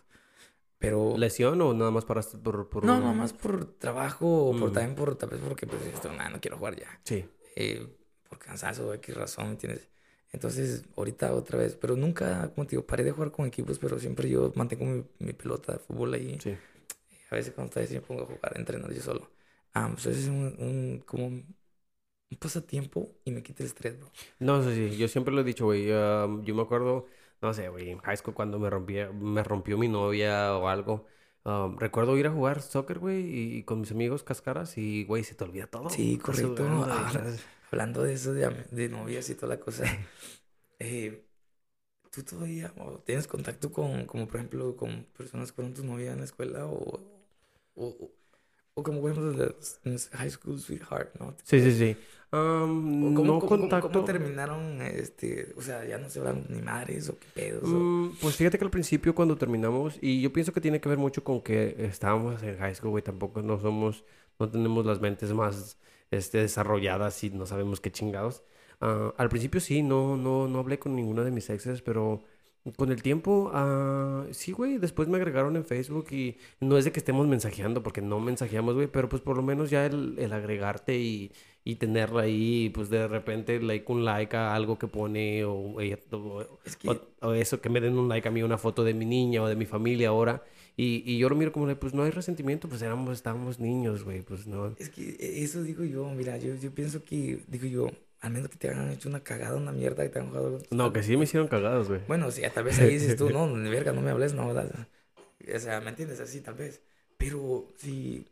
Pero. 0.80 1.15
¿Lesión 1.17 1.61
o 1.61 1.74
nada 1.74 1.91
más 1.91 2.05
paraste 2.05 2.38
por, 2.38 2.69
por 2.69 2.84
No, 2.86 2.99
no 2.99 3.13
más 3.13 3.34
por 3.34 3.65
trabajo 3.78 4.49
o 4.49 4.51
por 4.57 4.69
Mm. 4.69 4.74
también 4.74 4.95
por 4.95 5.15
tal 5.15 5.30
vez 5.30 5.39
porque 5.47 5.65
pues 5.65 5.82
esto, 5.84 6.11
nada, 6.11 6.30
no 6.30 6.39
quiero 6.41 6.57
jugar 6.57 6.76
ya. 6.76 6.99
Sí. 7.03 7.26
eh, 7.55 7.88
por 8.28 8.39
cansancio, 8.39 8.93
X 8.95 9.15
razón, 9.15 9.45
¿me 9.45 9.51
entiendes? 9.51 9.88
Entonces, 10.32 10.84
ahorita 10.97 11.32
otra 11.36 11.59
vez, 11.59 11.76
pero 11.76 11.95
nunca, 11.95 12.51
como 12.55 12.65
te 12.65 12.71
digo, 12.71 12.86
paré 12.88 13.03
de 13.03 13.11
jugar 13.11 13.32
con 13.32 13.45
equipos, 13.45 13.78
pero 13.78 13.99
siempre 13.99 14.28
yo 14.28 14.51
mantengo 14.55 14.86
mi, 14.86 15.03
mi 15.19 15.34
pelota 15.34 15.74
de 15.74 15.78
fútbol 15.80 16.15
ahí. 16.15 16.39
Sí. 16.41 16.57
A 17.30 17.36
veces 17.36 17.53
cuando 17.53 17.69
estoy 17.69 17.84
así 17.84 17.93
me 17.93 18.01
pongo 18.01 18.24
a 18.24 18.26
jugar, 18.26 18.53
a 18.55 18.59
entrenar 18.59 18.91
yo 18.91 19.01
solo. 19.01 19.30
Ah, 19.76 19.88
pues 19.91 20.07
ese 20.07 20.21
es 20.21 20.28
un, 20.28 20.55
un- 20.59 21.03
como 21.05 21.28
un, 21.28 21.55
pasatiempo 22.39 23.11
y 23.24 23.32
me 23.32 23.43
quita 23.43 23.61
el 23.61 23.67
estrés, 23.67 23.97
bro. 23.99 24.09
No, 24.39 24.63
sí, 24.63 24.89
sí. 24.89 24.97
Yo 24.97 25.07
siempre 25.07 25.34
lo 25.34 25.41
he 25.41 25.43
dicho, 25.43 25.65
güey. 25.65 25.91
um, 25.91 26.43
yo 26.43 26.55
me 26.55 26.63
acuerdo, 26.63 27.05
no 27.43 27.53
sé, 27.53 27.69
güey, 27.69 27.89
en 27.91 27.99
high 27.99 28.17
school 28.17 28.33
cuando 28.33 28.59
me 28.59 28.69
rompía, 28.69 29.11
me 29.11 29.43
rompió 29.43 29.77
mi 29.77 29.87
novia 29.87 30.55
o 30.57 30.67
algo. 30.69 31.05
um, 31.45 31.77
recuerdo 31.77 32.17
ir 32.17 32.27
a 32.27 32.31
jugar 32.31 32.61
soccer, 32.61 32.99
güey, 32.99 33.21
y, 33.21 33.57
y 33.59 33.63
con 33.63 33.81
mis 33.81 33.91
amigos 33.91 34.23
cascaras 34.23 34.77
y, 34.77 35.03
güey, 35.05 35.23
se 35.23 35.35
te 35.35 35.43
olvida 35.43 35.67
todo. 35.67 35.89
Sí, 35.89 36.17
correcto. 36.17 36.63
Ah, 36.89 37.23
Hablando 37.71 38.03
de 38.03 38.13
eso, 38.13 38.33
de, 38.33 38.49
de 38.71 38.89
novias 38.89 39.29
y 39.29 39.35
toda 39.35 39.55
la 39.55 39.59
cosa, 39.59 39.83
eh, 40.79 41.25
¿tú 42.11 42.23
todavía 42.23 42.73
tienes 43.05 43.27
contacto 43.27 43.71
con, 43.71 44.05
como 44.05 44.27
por 44.27 44.37
ejemplo, 44.37 44.75
con 44.77 45.05
personas 45.17 45.51
que 45.51 45.55
fueron 45.57 45.73
tus 45.73 45.85
novias 45.85 46.13
en 46.13 46.19
la 46.19 46.25
escuela 46.25 46.65
o, 46.67 47.01
o, 47.75 48.11
o- 48.75 48.83
como 48.83 49.01
por 49.01 49.11
ejemplo 49.11 49.57
high 50.13 50.29
school 50.31 50.59
sweetheart, 50.59 51.15
¿no? 51.19 51.35
Sí, 51.43 51.59
sí, 51.61 51.71
sí. 51.77 52.07
Um, 52.34 53.11
¿O 53.11 53.15
¿Cómo, 53.15 53.34
no 53.34 53.39
cómo- 53.39 53.47
contacto. 53.47 53.91
cómo 53.91 54.05
terminaron, 54.05 54.81
este, 54.81 55.53
o 55.55 55.61
sea, 55.61 55.86
ya 55.86 55.99
no 55.99 56.09
se 56.09 56.17
hablan 56.17 56.45
ni 56.49 56.61
madres 56.63 57.07
o 57.09 57.19
qué 57.19 57.27
pedos? 57.34 57.63
o- 57.63 57.67
Mm, 57.67 58.11
pues 58.19 58.36
fíjate 58.36 58.57
que 58.57 58.65
al 58.65 58.71
principio 58.71 59.13
cuando 59.13 59.38
terminamos, 59.38 59.99
y 60.01 60.19
yo 60.19 60.34
pienso 60.34 60.51
que 60.51 60.59
tiene 60.59 60.81
que 60.81 60.89
ver 60.89 60.97
mucho 60.97 61.23
con 61.23 61.41
que 61.41 61.75
estábamos 61.86 62.41
en 62.41 62.57
high 62.57 62.73
school, 62.73 62.89
güey, 62.89 63.03
tampoco 63.03 63.43
no 63.43 63.59
somos, 63.59 64.03
no 64.39 64.49
tenemos 64.49 64.84
las 64.84 64.99
mentes 64.99 65.31
más 65.31 65.77
este, 66.09 66.39
desarrolladas 66.39 67.23
y 67.23 67.29
no 67.29 67.45
sabemos 67.45 67.79
qué 67.79 67.91
chingados. 67.91 68.41
Ah, 68.81 69.13
al 69.17 69.29
principio 69.29 69.61
sí, 69.61 69.84
no, 69.84 70.17
no, 70.17 70.47
no 70.47 70.57
hablé 70.59 70.79
con 70.79 70.95
ninguna 70.95 71.23
de 71.23 71.29
mis 71.31 71.49
exes, 71.51 71.84
pero 71.84 72.23
con 72.77 72.91
el 72.91 73.03
tiempo, 73.03 73.51
ah, 73.53 74.25
sí, 74.31 74.53
güey, 74.53 74.77
después 74.79 75.07
me 75.07 75.17
agregaron 75.17 75.55
en 75.55 75.65
Facebook 75.65 76.07
y 76.11 76.38
no 76.61 76.77
es 76.77 76.86
de 76.86 76.91
que 76.91 76.99
estemos 76.99 77.27
mensajeando, 77.27 77.84
porque 77.84 78.01
no 78.01 78.19
mensajeamos, 78.19 78.73
güey, 78.75 78.88
pero 78.88 79.07
pues 79.09 79.21
por 79.21 79.36
lo 79.38 79.43
menos 79.43 79.69
ya 79.69 79.86
el, 79.86 80.15
el 80.17 80.31
agregarte 80.34 80.97
y, 80.97 81.31
y 81.64 81.76
tenerla 81.76 82.24
ahí, 82.24 82.70
pues 82.70 82.89
de 82.89 83.07
repente 83.07 83.59
like 83.61 83.89
un 83.91 84.03
like 84.05 84.36
a 84.36 84.53
algo 84.55 84.78
que 84.78 84.88
pone 84.88 85.45
o, 85.45 85.80
ella- 85.80 85.99
o- 86.11 86.59
Es 86.66 86.76
que, 86.76 86.89
o, 86.89 87.28
o 87.28 87.34
eso, 87.34 87.61
que 87.61 87.70
me 87.70 87.80
den 87.82 87.97
un 87.97 88.09
like 88.09 88.28
a 88.28 88.32
mí, 88.32 88.43
una 88.43 88.57
foto 88.57 88.84
de 88.84 88.93
mi 88.93 89.05
niña 89.05 89.41
o 89.43 89.47
de 89.47 89.55
mi 89.55 89.66
familia 89.66 90.09
ahora. 90.09 90.43
Y, 90.76 91.03
y 91.05 91.20
yo 91.20 91.30
lo 91.30 91.36
miro 91.36 91.51
como 91.51 91.74
pues 91.76 91.93
no 91.93 92.03
hay 92.03 92.09
resentimiento, 92.11 92.68
pues 92.68 92.82
éramos, 92.82 93.14
estábamos 93.14 93.59
niños, 93.59 94.03
güey, 94.03 94.22
pues 94.24 94.47
no. 94.47 94.74
es 94.78 94.89
que 94.89 95.16
eso 95.43 95.61
digo 95.61 95.84
yo, 95.84 96.05
mira, 96.09 96.38
yo, 96.38 96.55
yo 96.55 96.72
pienso 96.74 97.03
que, 97.03 97.39
digo 97.47 97.68
yo, 97.68 97.91
al 98.22 98.32
menos 98.32 98.49
que 98.49 98.57
te 98.57 98.70
hayan 98.70 98.89
hecho 98.91 99.07
una 99.07 99.24
cagada, 99.24 99.55
una 99.55 99.72
mierda, 99.72 100.03
que 100.03 100.09
te 100.09 100.20
han 100.20 100.30
jugado. 100.30 100.59
No, 100.72 100.91
que 100.91 101.03
sí 101.03 101.16
me 101.16 101.26
hicieron 101.26 101.47
cagados, 101.47 101.89
güey. 101.89 102.01
Bueno, 102.07 102.32
sí, 102.32 102.41
tal 102.53 102.64
vez 102.64 102.80
ahí 102.80 102.93
dices 102.97 103.16
tú, 103.16 103.30
no, 103.30 103.47
de 103.55 103.70
verga, 103.70 103.91
no 103.93 104.01
me 104.01 104.09
hables, 104.11 104.34
no, 104.34 104.47
¿verdad? 104.47 104.88
O 105.55 105.59
sea, 105.59 105.80
¿me 105.82 105.89
entiendes? 105.89 106.20
Así, 106.20 106.41
tal 106.41 106.55
vez. 106.55 106.82
Pero 107.18 107.68
si, 107.78 108.26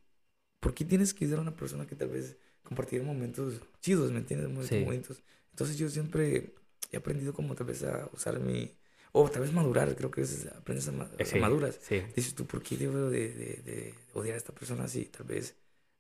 ¿por 0.60 0.74
qué 0.74 0.86
tienes 0.86 1.14
que 1.14 1.26
a 1.34 1.40
una 1.40 1.56
persona 1.56 1.86
que 1.88 1.96
tal 1.96 2.10
vez 2.10 2.38
compartir 2.72 3.04
momentos 3.04 3.62
chidos, 3.82 4.12
¿me 4.12 4.20
entiendes? 4.20 4.50
Momentos 4.50 4.70
Sí. 4.70 4.86
bonitos. 4.86 5.24
Entonces 5.52 5.78
yo 5.78 5.90
siempre 5.90 6.54
he 6.92 6.98
aprendido 6.98 7.34
como 7.34 7.56
tal 7.56 7.68
vez 7.68 7.84
a 7.84 8.10
usar 8.14 8.40
mi, 8.40 8.72
o 9.12 9.30
tal 9.30 9.42
vez 9.44 9.52
madurar, 9.54 9.96
creo 9.96 10.12
que 10.12 10.22
es, 10.22 10.48
aprendes 10.48 10.88
a, 10.88 10.92
ma- 10.94 11.10
Eh, 11.18 11.24
a 11.24 11.26
sí, 11.26 11.40
maduras. 11.40 11.80
Sí. 11.82 12.02
Dices 12.16 12.36
tú, 12.36 12.46
¿por 12.48 12.62
qué 12.64 12.78
debo 12.78 13.10
de, 13.10 13.30
de, 13.34 13.46
de 13.64 13.96
odiar 14.14 14.36
a 14.36 14.38
esta 14.38 14.54
persona 14.54 14.86
así? 14.86 15.06
Tal 15.06 15.26
vez, 15.28 15.56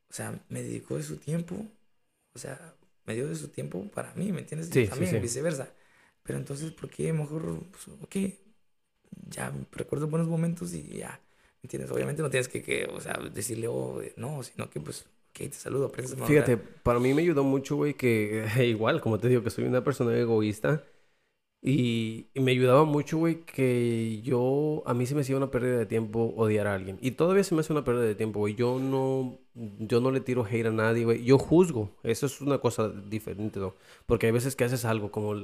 o 0.09 0.13
sea, 0.13 0.39
me 0.49 0.61
dedicó 0.63 0.97
de 0.97 1.03
su 1.03 1.17
tiempo, 1.17 1.55
o 2.33 2.39
sea, 2.39 2.75
me 3.05 3.15
dio 3.15 3.27
de 3.27 3.35
su 3.35 3.49
tiempo 3.49 3.89
para 3.91 4.13
mí, 4.15 4.31
¿me 4.31 4.41
entiendes? 4.41 4.69
Sí, 4.69 4.85
sí, 4.85 4.89
también 4.89 5.11
sí. 5.11 5.19
viceversa. 5.21 5.73
Pero 6.23 6.39
entonces, 6.39 6.71
¿por 6.73 6.89
qué 6.89 7.13
mejor, 7.13 7.63
pues, 7.71 7.87
ok, 8.01 8.15
ya 9.29 9.53
recuerdo 9.71 10.07
buenos 10.07 10.27
momentos 10.27 10.73
y 10.73 10.83
ya, 10.97 11.19
¿me 11.61 11.67
entiendes? 11.67 11.91
Obviamente 11.91 12.21
no 12.21 12.29
tienes 12.29 12.47
que, 12.47 12.61
que 12.63 12.85
o 12.85 12.99
sea, 13.01 13.13
decirle, 13.33 13.67
oh, 13.67 14.01
no, 14.17 14.43
sino 14.43 14.69
que, 14.69 14.79
pues, 14.79 15.05
ok, 15.31 15.37
te 15.49 15.53
saludo, 15.53 15.85
aprendes 15.87 16.13
a 16.13 16.17
madurar. 16.17 16.27
Fíjate, 16.27 16.57
para 16.57 16.99
mí 16.99 17.13
me 17.13 17.21
ayudó 17.21 17.43
mucho, 17.43 17.75
güey, 17.75 17.93
que 17.95 18.45
igual, 18.67 19.01
como 19.01 19.19
te 19.19 19.27
digo, 19.29 19.43
que 19.43 19.49
soy 19.49 19.65
una 19.65 19.83
persona 19.83 20.15
egoísta. 20.17 20.83
Y, 21.63 22.29
y 22.33 22.39
me 22.41 22.51
ayudaba 22.51 22.85
mucho, 22.85 23.19
güey, 23.19 23.45
que 23.45 24.21
yo, 24.23 24.83
a 24.87 24.93
mí 24.95 25.05
se 25.05 25.15
me 25.15 25.21
hacía 25.21 25.37
una 25.37 25.51
pérdida 25.51 25.77
de 25.77 25.85
tiempo 25.85 26.33
odiar 26.35 26.67
a 26.67 26.75
alguien. 26.75 26.97
Y 27.01 27.11
todavía 27.11 27.43
se 27.43 27.55
me 27.55 27.61
hace 27.61 27.73
una 27.73 27.83
pérdida 27.83 28.03
de 28.05 28.15
tiempo, 28.15 28.39
güey. 28.39 28.55
Yo 28.55 28.79
no, 28.79 29.39
yo 29.53 30.01
no 30.01 30.11
le 30.11 30.21
tiro 30.21 30.45
hate 30.45 30.67
a 30.67 30.71
nadie, 30.71 31.05
güey. 31.05 31.23
Yo 31.23 31.37
juzgo. 31.37 31.91
Eso 32.03 32.25
es 32.27 32.41
una 32.41 32.59
cosa 32.59 32.89
diferente, 32.89 33.59
¿no? 33.59 33.75
Porque 34.07 34.27
hay 34.27 34.31
veces 34.31 34.55
que 34.55 34.63
haces 34.63 34.85
algo, 34.85 35.11
como 35.11 35.35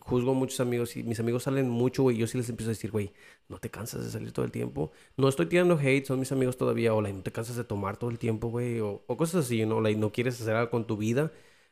juzgo 0.00 0.30
a 0.32 0.34
muchos 0.34 0.60
amigos 0.60 0.96
y 0.96 1.02
mis 1.02 1.20
amigos 1.20 1.42
salen 1.44 1.68
mucho, 1.68 2.02
güey. 2.02 2.16
Yo 2.16 2.26
sí 2.26 2.38
les 2.38 2.48
empiezo 2.48 2.70
a 2.70 2.74
decir, 2.74 2.90
güey, 2.90 3.12
no 3.48 3.58
te 3.58 3.70
cansas 3.70 4.04
de 4.04 4.10
salir 4.10 4.32
todo 4.32 4.44
el 4.44 4.50
tiempo. 4.50 4.92
No 5.16 5.28
estoy 5.28 5.46
tirando 5.46 5.78
hate, 5.78 6.04
son 6.06 6.18
mis 6.20 6.32
amigos 6.32 6.56
todavía. 6.56 6.94
O, 6.94 7.00
like, 7.02 7.16
no 7.16 7.22
te 7.22 7.32
cansas 7.32 7.56
de 7.56 7.64
tomar 7.64 7.96
todo 7.98 8.10
el 8.10 8.18
tiempo, 8.18 8.48
güey. 8.48 8.80
O, 8.80 9.02
o 9.06 9.16
cosas 9.16 9.44
así, 9.46 9.64
¿no? 9.66 9.80
Like, 9.80 9.98
no 10.00 10.10
quieres 10.12 10.40
hacer 10.40 10.54
algo 10.56 10.70
con 10.70 10.86
tu 10.86 10.96
vida. 10.96 11.30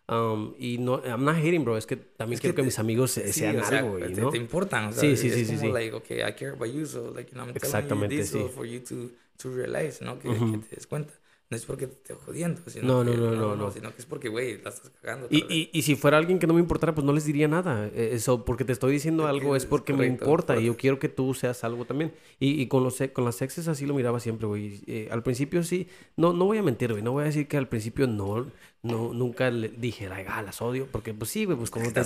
Um, 0.09 0.55
y 0.59 0.79
no, 0.79 1.01
I'm 1.05 1.25
not 1.25 1.37
hating, 1.37 1.65
bro. 1.65 1.77
Es 1.77 1.87
que 1.87 1.97
también 1.97 2.35
Es 2.35 2.41
quiero 2.41 2.57
que 2.57 2.63
mis 2.65 2.79
amigos 2.81 3.13
se- 3.13 3.33
Sí, 3.33 3.41
sean 3.41 3.61
algo, 3.61 3.93
güey, 3.99 4.13
¿no? 4.15 4.31
te 4.31 4.39
importan, 4.39 4.87
o 4.87 4.93
sea, 4.93 5.01
Sí, 5.03 5.17
sí, 5.17 5.29
es 5.29 5.35
sí, 5.35 5.45
sí, 5.45 5.55
como, 5.57 5.61
sí. 5.69 5.73
like, 5.73 5.95
okay, 5.95 6.19
I 6.19 6.33
care 6.33 6.51
about 6.51 6.69
you, 6.73 6.85
so, 6.85 7.13
like, 7.15 7.31
you 7.31 7.35
know, 7.35 7.45
I'm 7.47 7.55
Exactamente, 7.57 8.17
you 8.17 8.21
this 8.23 8.31
sí. 8.31 8.39
so 8.41 8.49
for 8.49 8.67
you 8.67 8.81
to, 8.81 9.11
to 9.37 9.51
realize, 9.55 10.05
¿no? 10.05 10.19
Que 10.19 10.29
te 10.69 10.75
des 10.77 10.87
cuenta. 10.89 11.15
No 11.51 11.57
es 11.57 11.65
porque 11.67 11.89
te 11.89 11.95
esté 11.95 12.15
jodiendo, 12.15 12.61
sino 12.69 12.87
No, 12.87 13.03
no, 13.05 13.11
que- 13.11 13.17
no, 13.17 13.31
no, 13.35 13.57
no. 13.57 13.71
sino 13.73 13.93
que 13.93 13.99
es 13.99 14.07
porque, 14.07 14.29
güey, 14.29 14.63
la 14.63 14.71
estás 14.71 14.93
cagando. 15.03 15.27
Y, 15.31 15.39
y, 15.53 15.69
y 15.73 15.83
si 15.83 15.97
fuera 15.97 16.17
alguien 16.17 16.39
que 16.39 16.47
no 16.47 16.55
me 16.55 16.61
importara, 16.61 16.95
pues 16.95 17.05
no 17.05 17.13
les 17.13 17.25
diría 17.25 17.49
nada. 17.49 17.89
Eh, 17.89 18.11
Eso, 18.13 18.45
porque 18.45 18.65
te 18.65 18.73
estoy 18.73 18.93
diciendo 18.93 19.27
algo, 19.27 19.57
es 19.57 19.65
es 19.65 19.69
porque 19.69 19.93
me 19.93 20.07
importa 20.07 20.61
y 20.61 20.67
yo 20.67 20.77
quiero 20.77 21.01
que 21.01 21.09
tú 21.09 21.35
seas 21.35 21.65
algo 21.65 21.85
también. 21.87 22.13
Y, 22.39 22.63
y 22.63 22.69
con, 22.69 22.85
los, 22.85 22.99
con 23.13 23.25
las 23.25 23.43
exes 23.43 23.67
así 23.67 23.85
lo 23.85 23.95
miraba 23.95 24.21
siempre, 24.21 24.47
güey. 24.47 24.81
Eh, 24.87 25.09
al 25.11 25.25
principio 25.25 25.65
sí, 25.65 25.89
no, 26.17 26.33
no 26.33 26.45
voy 26.45 26.59
a 26.59 26.63
mentir, 26.63 26.93
güey. 26.93 27.03
No 27.03 27.11
voy 27.11 27.23
a 27.23 27.27
decir 27.27 27.49
que 27.49 27.57
al 27.57 27.67
principio 27.67 28.07
no, 28.07 28.47
no 28.85 29.13
nunca 29.13 29.51
le 29.51 29.71
dije, 29.71 30.07
ah, 30.29 30.43
las 30.43 30.63
odio. 30.63 30.87
Porque 30.93 31.13
pues 31.15 31.31
sí, 31.33 31.47
güey, 31.47 31.59
pues 31.59 31.71
como 31.71 31.93
te, 31.93 32.03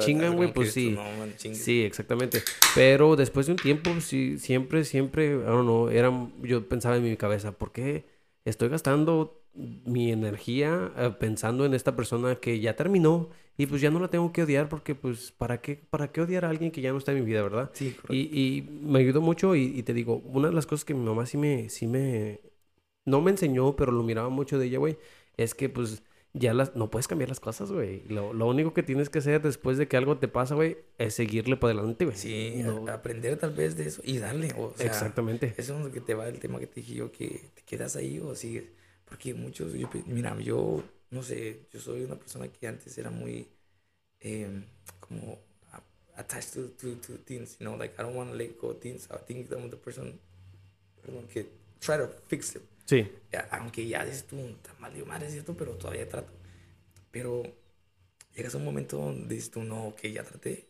chingan, 0.00 0.36
güey, 0.36 0.52
pues 0.52 0.72
sí. 0.74 0.90
No, 0.90 1.02
man. 1.02 1.32
Sí, 1.38 1.82
exactamente. 1.82 2.42
Pero 2.74 3.16
después 3.16 3.46
de 3.46 3.52
un 3.52 3.58
tiempo, 3.58 3.90
sí, 4.02 4.38
siempre, 4.38 4.84
siempre, 4.84 5.28
I 5.28 5.38
don't 5.46 5.62
know, 5.62 5.88
era, 5.88 6.12
yo 6.42 6.68
pensaba 6.68 6.98
en 6.98 7.04
mi 7.04 7.16
cabeza, 7.16 7.52
¿por 7.52 7.72
qué 7.72 8.04
estoy 8.46 8.68
gastando 8.70 9.42
mi 9.54 10.12
energía 10.12 10.92
eh, 10.96 11.10
pensando 11.18 11.64
en 11.66 11.74
esta 11.74 11.96
persona 11.96 12.36
que 12.36 12.60
ya 12.60 12.76
terminó 12.76 13.30
y 13.56 13.66
pues 13.66 13.80
ya 13.82 13.90
no 13.90 14.00
la 14.00 14.08
tengo 14.08 14.32
que 14.32 14.42
odiar 14.42 14.68
porque 14.68 14.94
pues 14.94 15.32
¿para 15.32 15.60
qué, 15.62 15.76
para 15.76 16.12
qué 16.12 16.22
odiar 16.22 16.44
a 16.44 16.50
alguien 16.50 16.70
que 16.70 16.82
ya 16.82 16.92
no 16.92 16.98
está 16.98 17.12
en 17.12 17.20
mi 17.20 17.26
vida, 17.26 17.42
verdad? 17.42 17.72
Sí, 17.72 17.92
correcto. 17.94 18.14
Y, 18.14 18.20
y 18.58 18.62
me 18.62 19.00
ayudó 19.00 19.20
mucho 19.22 19.54
y, 19.56 19.64
y 19.78 19.82
te 19.82 19.94
digo, 19.94 20.16
una 20.18 20.48
de 20.48 20.54
las 20.54 20.66
cosas 20.66 20.84
que 20.84 20.94
mi 20.94 21.04
mamá 21.04 21.26
sí 21.26 21.38
me, 21.38 21.68
sí 21.70 21.86
me, 21.86 22.40
no 23.04 23.20
me 23.20 23.30
enseñó, 23.30 23.76
pero 23.76 23.92
lo 23.92 24.02
miraba 24.02 24.28
mucho 24.30 24.58
de 24.58 24.66
ella, 24.66 24.78
güey, 24.78 24.98
es 25.36 25.54
que 25.54 25.68
pues 25.68 26.02
ya 26.38 26.52
las, 26.54 26.76
no 26.76 26.90
puedes 26.90 27.08
cambiar 27.08 27.28
las 27.30 27.40
cosas, 27.40 27.72
güey. 27.72 28.02
Lo, 28.08 28.32
lo 28.32 28.46
único 28.46 28.74
que 28.74 28.82
tienes 28.82 29.08
que 29.08 29.18
hacer 29.20 29.40
después 29.42 29.78
de 29.78 29.88
que 29.88 29.96
algo 29.96 30.18
te 30.18 30.28
pasa, 30.28 30.54
güey, 30.54 30.76
es 30.98 31.14
seguirle 31.14 31.56
para 31.56 31.72
adelante, 31.72 32.04
güey. 32.04 32.16
Sí, 32.16 32.62
No- 32.62 32.86
aprender 32.88 33.38
tal 33.38 33.54
vez 33.54 33.76
de 33.76 33.86
eso 33.86 34.02
y 34.04 34.18
darle. 34.18 34.52
O 34.56 34.72
sea, 34.76 34.86
Exactamente. 34.86 35.54
Eso 35.56 35.78
es 35.78 35.84
lo 35.84 35.90
que 35.90 36.00
te 36.00 36.14
va 36.14 36.28
el 36.28 36.38
tema 36.38 36.58
que 36.58 36.66
te 36.66 36.80
dije 36.80 36.94
yo, 36.94 37.10
que 37.10 37.50
te 37.54 37.62
quedas 37.62 37.96
ahí 37.96 38.18
o 38.20 38.34
sigues. 38.34 38.64
Porque 39.04 39.34
muchos, 39.34 39.72
yo, 39.72 39.88
mira, 40.06 40.38
yo, 40.40 40.82
no 41.10 41.22
sé, 41.22 41.62
yo 41.72 41.80
soy 41.80 42.02
una 42.04 42.16
persona 42.16 42.48
que 42.48 42.66
antes 42.66 42.98
era 42.98 43.10
muy, 43.10 43.48
em, 44.20 44.64
como, 45.00 45.38
attached 46.16 46.54
to, 46.54 46.68
to, 46.70 46.96
to 47.06 47.18
things, 47.24 47.58
you 47.58 47.66
know, 47.66 47.76
like, 47.76 47.94
I 47.98 48.02
don't 48.02 48.16
want 48.16 48.30
to 48.30 48.36
let 48.36 48.58
go 48.58 48.70
of 48.70 48.80
things. 48.80 49.08
I 49.10 49.18
think 49.26 49.50
I'm 49.52 49.70
the 49.70 49.76
person, 49.76 50.18
perdón, 51.02 51.28
que 51.28 51.46
try 51.78 51.96
to 51.98 52.08
fix 52.28 52.56
it. 52.56 52.62
Sí, 52.86 53.10
aunque 53.50 53.86
ya 53.86 54.04
dices 54.04 54.26
tú, 54.26 54.36
mal 54.78 54.92
madre, 55.06 55.26
es 55.26 55.32
cierto, 55.32 55.56
pero 55.56 55.72
todavía 55.76 56.08
trato. 56.08 56.32
Pero 57.10 57.42
llegas 58.34 58.54
a 58.54 58.58
un 58.58 58.64
momento 58.64 58.98
donde 58.98 59.34
dices 59.34 59.50
tú, 59.50 59.62
no, 59.62 59.88
ok, 59.88 60.02
ya 60.08 60.24
traté. 60.24 60.68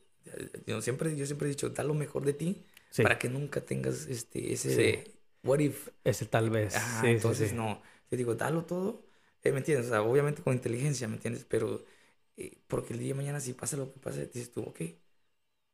Yo 0.66 0.82
siempre, 0.82 1.16
yo 1.16 1.26
siempre 1.26 1.46
he 1.48 1.50
dicho, 1.50 1.70
da 1.70 1.84
lo 1.84 1.94
mejor 1.94 2.24
de 2.24 2.32
ti 2.32 2.64
sí. 2.90 3.02
para 3.02 3.18
que 3.18 3.28
nunca 3.28 3.60
tengas 3.64 4.06
este, 4.06 4.52
ese 4.52 4.70
Sí. 4.70 4.76
de, 4.76 5.10
what 5.42 5.60
if. 5.60 5.88
Ese 6.04 6.26
tal 6.26 6.50
vez. 6.50 6.74
Ah, 6.76 7.02
Sí, 7.02 7.08
entonces 7.12 7.52
no. 7.52 7.82
Yo 8.10 8.16
digo, 8.16 8.34
dalo 8.34 8.64
todo. 8.64 9.04
eh, 9.42 9.52
¿Me 9.52 9.58
entiendes? 9.58 9.86
O 9.86 9.90
sea, 9.90 10.02
obviamente 10.02 10.42
con 10.42 10.54
inteligencia, 10.54 11.06
¿me 11.08 11.14
entiendes? 11.16 11.44
Pero 11.48 11.84
eh, 12.36 12.58
porque 12.66 12.92
el 12.94 12.98
día 13.00 13.08
de 13.08 13.14
mañana, 13.14 13.40
si 13.40 13.52
pasa 13.52 13.76
lo 13.76 13.92
que 13.92 14.00
pase, 14.00 14.26
dices 14.26 14.50
tú, 14.52 14.62
ok. 14.62 14.80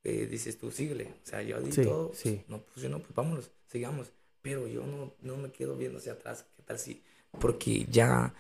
eh, 0.05 0.27
dices 0.27 0.59
tú, 0.59 0.71
síguele. 0.71 1.07
O 1.23 1.27
sea, 1.27 1.43
yo 1.43 1.61
di 1.61 1.71
todo. 1.73 2.11
pues. 2.11 2.25
No 2.49 2.61
funcionó, 2.61 2.99
pues 3.01 3.15
vámonos, 3.15 3.51
sigamos. 3.69 4.13
Pero 4.43 4.67
yo 4.67 4.83
no, 4.85 5.15
no 5.23 5.37
me 5.37 5.51
quedo 5.51 5.77
viendo 5.77 5.99
hacia 5.99 6.13
atrás. 6.13 6.45
¿Qué 6.57 6.63
tal 6.63 6.79
si? 6.79 7.03
Porque 7.41 7.87
ya, 7.91 8.35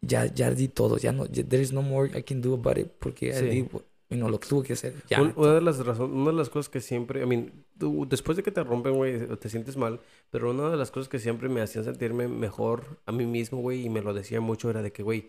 ya, 0.00 0.26
ya 0.26 0.50
di 0.50 0.68
todo. 0.68 0.98
Ya 0.98 1.12
no, 1.12 1.26
ya- 1.26 1.44
there 1.44 1.62
is 1.62 1.72
no 1.72 1.82
more 1.82 2.10
I 2.18 2.22
can 2.22 2.40
do 2.42 2.54
about 2.54 2.76
it. 2.78 2.88
Porque 2.98 3.32
Sí. 3.32 3.46
di, 3.46 3.58
you 4.10 4.16
know, 4.16 4.28
lo 4.28 4.40
que 4.40 4.48
tuve 4.48 4.66
que 4.66 4.72
hacer. 4.72 4.94
Ya. 5.08 5.22
Una 5.22 5.54
de 5.54 5.60
las 5.60 5.78
razones, 5.84 6.14
una 6.16 6.30
de 6.30 6.36
las 6.36 6.50
cosas 6.50 6.68
que 6.68 6.80
siempre, 6.80 7.22
I 7.22 7.26
mean, 7.26 7.52
tú, 7.78 8.06
después 8.08 8.36
de 8.36 8.42
que 8.42 8.50
te 8.50 8.62
rompen, 8.64 8.94
güey, 8.94 9.26
te 9.36 9.48
sientes 9.48 9.76
mal, 9.76 10.00
pero 10.30 10.50
una 10.50 10.70
de 10.70 10.76
las 10.76 10.90
cosas 10.90 11.08
que 11.08 11.18
siempre 11.18 11.48
me 11.48 11.60
hacían 11.60 11.84
sentirme 11.84 12.26
mejor 12.26 12.98
a 13.06 13.12
mí 13.12 13.26
mismo, 13.26 13.60
güey, 13.60 13.84
y 13.84 13.88
me 13.90 14.00
lo 14.02 14.14
decía 14.14 14.40
mucho, 14.40 14.70
era 14.70 14.82
de 14.82 14.92
que, 14.92 15.02
güey, 15.02 15.28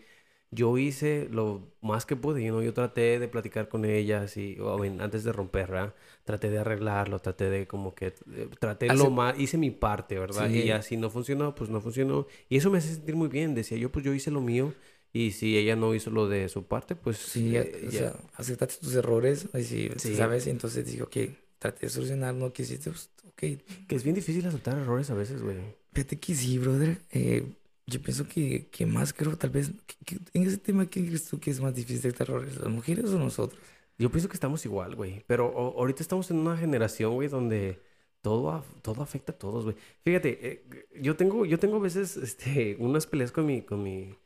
yo 0.52 0.76
hice 0.78 1.28
lo 1.30 1.62
más 1.80 2.06
que 2.06 2.16
pude, 2.16 2.42
you 2.42 2.48
know, 2.50 2.60
yo 2.62 2.72
traté 2.74 3.18
de 3.18 3.28
platicar 3.28 3.68
con 3.68 3.84
ellas 3.84 4.36
y, 4.36 4.56
mean, 4.80 5.00
antes 5.00 5.22
de 5.24 5.32
romper, 5.32 5.70
¿verdad? 5.70 5.94
Traté 6.24 6.50
de 6.50 6.58
arreglarlo, 6.58 7.20
traté 7.20 7.48
de 7.50 7.66
como 7.68 7.94
que, 7.94 8.06
eh, 8.08 8.48
traté 8.58 8.86
lo 8.88 8.92
Hace- 8.94 9.10
más, 9.10 9.38
hice 9.38 9.58
mi 9.58 9.70
parte, 9.70 10.18
¿verdad? 10.18 10.48
Sí. 10.50 10.58
Y 10.60 10.64
ya 10.66 10.82
si 10.82 10.96
no 10.96 11.08
funcionó, 11.10 11.54
pues 11.54 11.70
no 11.70 11.80
funcionó. 11.80 12.26
Y 12.48 12.56
eso 12.56 12.70
me 12.70 12.78
hace 12.78 12.94
sentir 12.94 13.14
muy 13.14 13.28
bien, 13.28 13.54
decía 13.54 13.78
yo, 13.78 13.90
pues 13.92 14.04
yo 14.04 14.12
hice 14.12 14.30
lo 14.30 14.40
mío. 14.40 14.74
Y 15.12 15.32
si 15.32 15.56
ella 15.58 15.74
no 15.76 15.92
hizo 15.94 16.10
lo 16.10 16.28
de 16.28 16.48
su 16.48 16.64
parte, 16.66 16.94
pues 16.94 17.16
Sí, 17.18 17.56
eh, 17.56 17.84
o 17.86 17.90
ya. 17.90 17.98
sea, 17.98 18.16
aceptaste 18.34 18.76
tus 18.84 18.94
errores, 18.94 19.48
y 19.58 19.62
si, 19.64 19.90
Sí. 19.96 20.14
¿sabes? 20.14 20.46
Y 20.46 20.50
entonces 20.50 20.86
dije, 20.86 21.02
ok, 21.02 21.16
traté 21.58 21.86
de 21.86 21.90
solucionar 21.90 22.34
lo 22.34 22.52
que 22.52 22.62
hiciste, 22.62 22.90
pues, 22.90 23.10
ok. 23.26 23.40
Que 23.88 23.96
es 23.96 24.04
bien 24.04 24.14
difícil 24.14 24.46
aceptar 24.46 24.78
errores 24.78 25.10
a 25.10 25.14
veces, 25.14 25.42
güey. 25.42 25.56
Fíjate 25.92 26.18
que 26.20 26.34
sí, 26.36 26.58
brother. 26.58 26.98
eh, 27.10 27.44
yo 27.90 28.00
pienso 28.02 28.26
que, 28.28 28.68
que 28.70 28.86
más 28.86 29.12
creo, 29.12 29.36
tal 29.36 29.50
vez, 29.50 29.72
que- 29.86 29.96
que 30.04 30.18
en 30.34 30.44
ese 30.46 30.58
tema, 30.58 30.86
¿quién 30.86 31.06
crees 31.06 31.24
tú 31.28 31.38
que 31.40 31.50
es 31.50 31.60
más 31.60 31.74
difícil 31.74 32.02
detectar 32.02 32.28
errores? 32.30 32.56
¿Las 32.58 32.68
mujeres 32.70 33.06
o 33.10 33.18
nosotros? 33.18 33.60
Yo 33.98 34.10
pienso 34.10 34.28
que 34.28 34.34
estamos 34.34 34.64
igual, 34.64 34.94
güey. 34.96 35.24
Pero 35.26 35.46
o- 35.48 35.78
ahorita 35.78 36.02
estamos 36.02 36.30
en 36.30 36.38
una 36.38 36.56
generación, 36.56 37.14
güey, 37.14 37.28
donde 37.28 37.80
todo, 38.22 38.64
todo 38.82 39.02
afecta 39.02 39.32
a 39.32 39.38
todos, 39.38 39.64
güey. 39.64 39.76
Fíjate, 40.04 40.38
eh, 40.42 40.64
yo 41.00 41.16
tengo, 41.16 41.44
yo 41.46 41.58
tengo 41.58 41.76
a 41.76 41.80
veces 41.80 42.16
este, 42.16 42.76
unas 42.80 43.06
peleas 43.06 43.32
con 43.32 43.46
mi, 43.46 43.62
con 43.62 43.82
mi, 43.82 44.16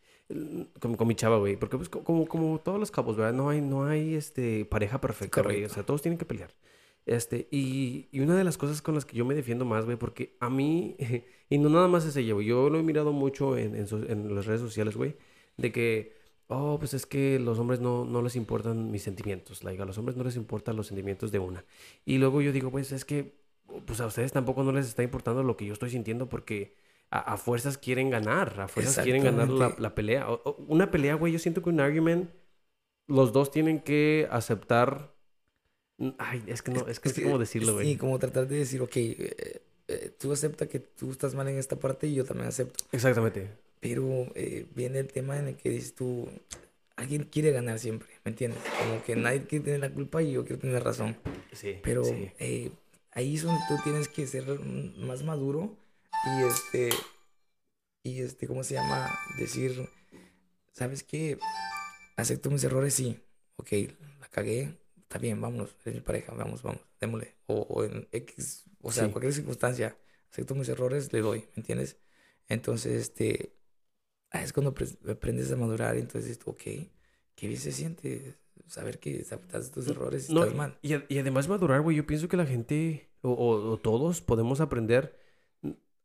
con, 0.81 0.95
con 0.97 1.09
mi 1.09 1.15
chava, 1.15 1.39
güey. 1.39 1.57
Porque 1.57 1.77
pues 1.77 1.89
co- 1.89 2.05
como, 2.05 2.27
como 2.27 2.61
todos 2.61 2.79
los 2.81 2.91
cabos, 2.91 3.17
¿verdad? 3.17 3.33
No 3.35 3.49
hay, 3.51 3.61
no 3.61 3.87
hay 3.87 4.15
este, 4.15 4.65
pareja 4.65 5.01
perfecta, 5.01 5.43
güey. 5.43 5.65
O 5.65 5.69
sea, 5.69 5.85
todos 5.85 6.03
tienen 6.03 6.19
que 6.19 6.25
pelear. 6.25 6.51
Este, 7.07 7.49
y, 7.51 8.09
y 8.13 8.21
una 8.21 8.35
de 8.37 8.45
las 8.45 8.57
cosas 8.57 8.81
con 8.81 8.95
las 8.95 9.05
que 9.05 9.17
yo 9.17 9.25
me 9.27 9.35
defiendo 9.35 9.65
más, 9.67 9.85
güey, 9.85 9.99
porque 9.99 10.37
a 10.41 10.49
mí, 10.49 10.97
y 11.51 11.59
no 11.59 11.69
nada 11.69 11.87
más 11.89 12.05
es 12.07 12.17
ella, 12.17 12.33
güey, 12.35 12.47
yo 12.47 12.71
lo 12.71 12.79
he 12.79 12.83
mirado 12.83 13.13
mucho 13.13 13.57
en, 13.59 13.75
en, 13.77 13.87
so- 13.87 14.03
en 14.09 14.35
las 14.35 14.47
redes 14.47 14.61
sociales, 14.63 14.97
güey, 14.97 15.17
de 15.59 15.71
que, 15.73 16.13
oh, 16.49 16.79
pues 16.79 16.95
es 16.95 17.05
que 17.07 17.39
los 17.39 17.59
hombres 17.59 17.81
no, 17.81 18.05
no 18.07 18.23
les 18.23 18.37
importan 18.37 18.91
mis 18.91 19.03
sentimientos, 19.03 19.65
like, 19.65 19.83
a 19.83 19.85
los 19.87 19.99
hombres 19.99 20.17
no 20.17 20.25
les 20.25 20.37
importan 20.37 20.77
los 20.77 20.87
sentimientos 20.87 21.31
de 21.31 21.39
una. 21.41 21.65
Y 22.07 22.19
luego 22.19 22.41
yo 22.41 22.53
digo, 22.53 22.71
pues 22.71 22.91
es 22.93 23.05
que, 23.05 23.35
pues 23.87 24.01
a 24.01 24.07
ustedes 24.07 24.33
tampoco 24.33 24.63
no 24.63 24.73
les 24.73 24.87
está 24.87 25.03
importando 25.03 25.43
lo 25.43 25.57
que 25.57 25.67
yo 25.67 25.73
estoy 25.75 25.91
sintiendo 25.91 26.29
porque 26.29 26.75
a, 27.11 27.19
a 27.35 27.37
fuerzas 27.37 27.77
quieren 27.79 28.09
ganar, 28.11 28.61
a 28.61 28.69
fuerzas 28.69 28.95
quieren 29.05 29.23
ganar 29.25 29.49
la, 29.51 29.75
la 29.79 29.95
pelea. 29.95 30.31
O- 30.31 30.41
o- 30.45 30.57
una 30.69 30.91
pelea, 30.91 31.15
güey, 31.17 31.33
yo 31.35 31.39
siento 31.39 31.63
que 31.63 31.69
un 31.71 31.81
argument, 31.81 32.31
los 33.07 33.33
dos 33.33 33.51
tienen 33.51 33.81
que 33.81 34.29
aceptar... 34.31 35.14
Ay, 36.19 36.43
es 36.47 36.63
que 36.63 36.73
no, 36.73 36.87
es 36.89 36.99
que 37.01 37.09
no 37.09 37.15
sé 37.15 37.23
cómo 37.23 37.39
decirlo, 37.39 37.75
güey. 37.75 37.93
Sí, 37.93 37.97
como 37.97 38.19
tratar 38.19 38.49
de 38.49 38.57
decir, 38.57 38.83
ok, 38.83 38.97
eh, 38.97 39.63
eh, 39.89 40.13
tú 40.19 40.33
acepta 40.33 40.67
que 40.67 40.81
tú 40.81 41.11
estás 41.11 41.35
mal 41.35 41.49
en 41.49 41.59
esta 41.59 41.77
parte 41.77 42.07
y 42.07 42.15
yo 42.15 42.25
también 42.25 42.49
acepto. 42.49 42.85
Exactamente. 42.93 43.49
Pero 43.81 44.27
eh, 44.35 44.67
viene 44.75 44.99
el 44.99 45.09
tema 45.09 45.39
en 45.39 45.49
el 45.49 45.57
que 45.57 45.71
dices 45.71 45.95
tú, 45.95 46.29
alguien 46.97 47.25
quiere 47.25 47.53
ganar 47.53 47.79
siempre, 47.79 48.09
¿me 48.25 48.31
entiendes? 48.31 48.61
Como 48.79 49.03
que 49.05 49.15
nadie 49.15 49.45
quiere 49.45 49.65
tener 49.65 49.81
la 49.81 49.91
culpa 49.93 50.23
y 50.23 50.33
yo 50.33 50.45
quiero 50.45 50.61
tener 50.61 50.83
razón. 50.83 51.17
Sí. 51.53 51.79
Pero 51.83 52.05
sí. 52.05 52.31
eh, 52.39 52.73
ahí 53.13 53.37
es 53.37 53.43
donde 53.43 53.61
tú 53.69 53.77
tienes 53.85 54.09
que 54.09 54.27
ser 54.27 54.45
más 54.99 55.23
maduro 55.23 55.77
y 56.39 56.45
este, 56.45 56.91
y 58.03 58.21
este, 58.21 58.47
¿cómo 58.47 58.65
se 58.65 58.75
llama? 58.75 59.11
Decir, 59.39 59.89
¿sabes 60.73 61.03
qué? 61.03 61.39
Acepto 62.17 62.51
mis 62.51 62.65
errores, 62.65 62.95
sí. 62.95 63.19
Ok, 63.57 63.71
la 64.21 64.29
cagué, 64.31 64.75
está 65.05 65.19
bien, 65.19 65.41
vámonos, 65.41 65.77
eres 65.85 65.95
mi 65.95 66.01
pareja, 66.01 66.33
vamos, 66.35 66.63
vamos, 66.63 66.81
démosle. 67.01 67.35
O, 67.47 67.61
o 67.63 67.85
en 67.85 68.09
X, 68.13 68.65
o 68.83 68.91
sea, 68.93 69.07
Sí. 69.07 69.11
cualquier 69.13 69.33
circunstancia, 69.33 69.97
acepto 70.31 70.55
mis 70.55 70.69
errores, 70.69 71.13
le 71.13 71.21
doy, 71.21 71.41
¿me 71.55 71.61
entiendes? 71.61 71.97
Entonces, 72.49 72.93
este, 73.01 73.55
es 74.33 74.53
cuando 74.53 74.75
apre- 74.75 74.99
aprendes 75.11 75.51
a 75.53 75.57
madurar, 75.57 75.97
entonces 75.97 76.39
ok, 76.45 76.63
qué 77.35 77.47
bien 77.49 77.61
se 77.61 77.73
siente 77.73 78.35
saber 78.67 78.99
que 78.99 79.21
aceptas 79.21 79.71
tus 79.71 79.87
errores 79.89 80.29
y 80.31 80.35
No, 80.35 80.43
estás 80.43 80.57
mal. 80.57 80.79
y, 80.83 80.95
y 81.15 81.19
además 81.19 81.49
madurar, 81.49 81.81
güey, 81.83 81.97
yo 81.97 82.07
pienso 82.07 82.29
que 82.29 82.37
la 82.37 82.47
gente 82.47 83.09
o, 83.23 83.31
o- 83.31 83.71
o 83.73 83.77
todos 83.79 84.21
podemos 84.21 84.61
aprender 84.61 85.19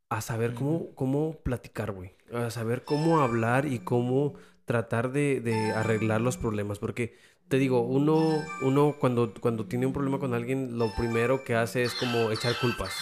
a 0.09 0.21
saber 0.21 0.53
cómo, 0.55 0.93
cómo 0.95 1.39
platicar, 1.43 1.91
güey. 1.91 2.15
A 2.31 2.49
saber 2.49 2.83
cómo 2.83 3.19
hablar 3.21 3.65
y 3.65 3.79
cómo 3.79 4.33
tratar 4.65 5.11
de, 5.11 5.39
de 5.39 5.71
arreglar 5.71 6.19
los 6.21 6.35
problemas. 6.37 6.79
Porque 6.79 7.15
te 7.49 7.57
digo, 7.57 7.81
uno, 7.81 8.43
uno 8.61 8.95
cuando, 8.99 9.33
cuando 9.41 9.65
tiene 9.65 9.85
un 9.85 9.93
problema 9.93 10.19
con 10.19 10.33
alguien, 10.33 10.77
lo 10.77 10.93
primero 10.95 11.43
que 11.43 11.55
hace 11.55 11.83
es 11.83 11.93
como 11.95 12.31
echar 12.31 12.55
culpas. 12.59 12.93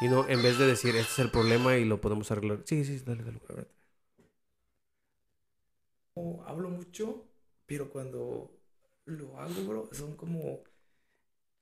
Y 0.00 0.08
no, 0.08 0.28
en 0.28 0.42
vez 0.42 0.58
de 0.58 0.66
decir, 0.66 0.96
este 0.96 1.12
es 1.12 1.18
el 1.18 1.30
problema 1.30 1.76
y 1.76 1.84
lo 1.84 2.00
podemos 2.00 2.30
arreglar. 2.30 2.60
Sí, 2.64 2.84
sí, 2.84 3.00
dale, 3.04 3.24
dale. 3.24 3.40
No 6.16 6.42
hablo 6.46 6.68
mucho, 6.68 7.24
pero 7.66 7.88
cuando 7.90 8.50
lo 9.06 9.38
hago, 9.38 9.64
bro, 9.66 9.88
son 9.92 10.16
como, 10.16 10.60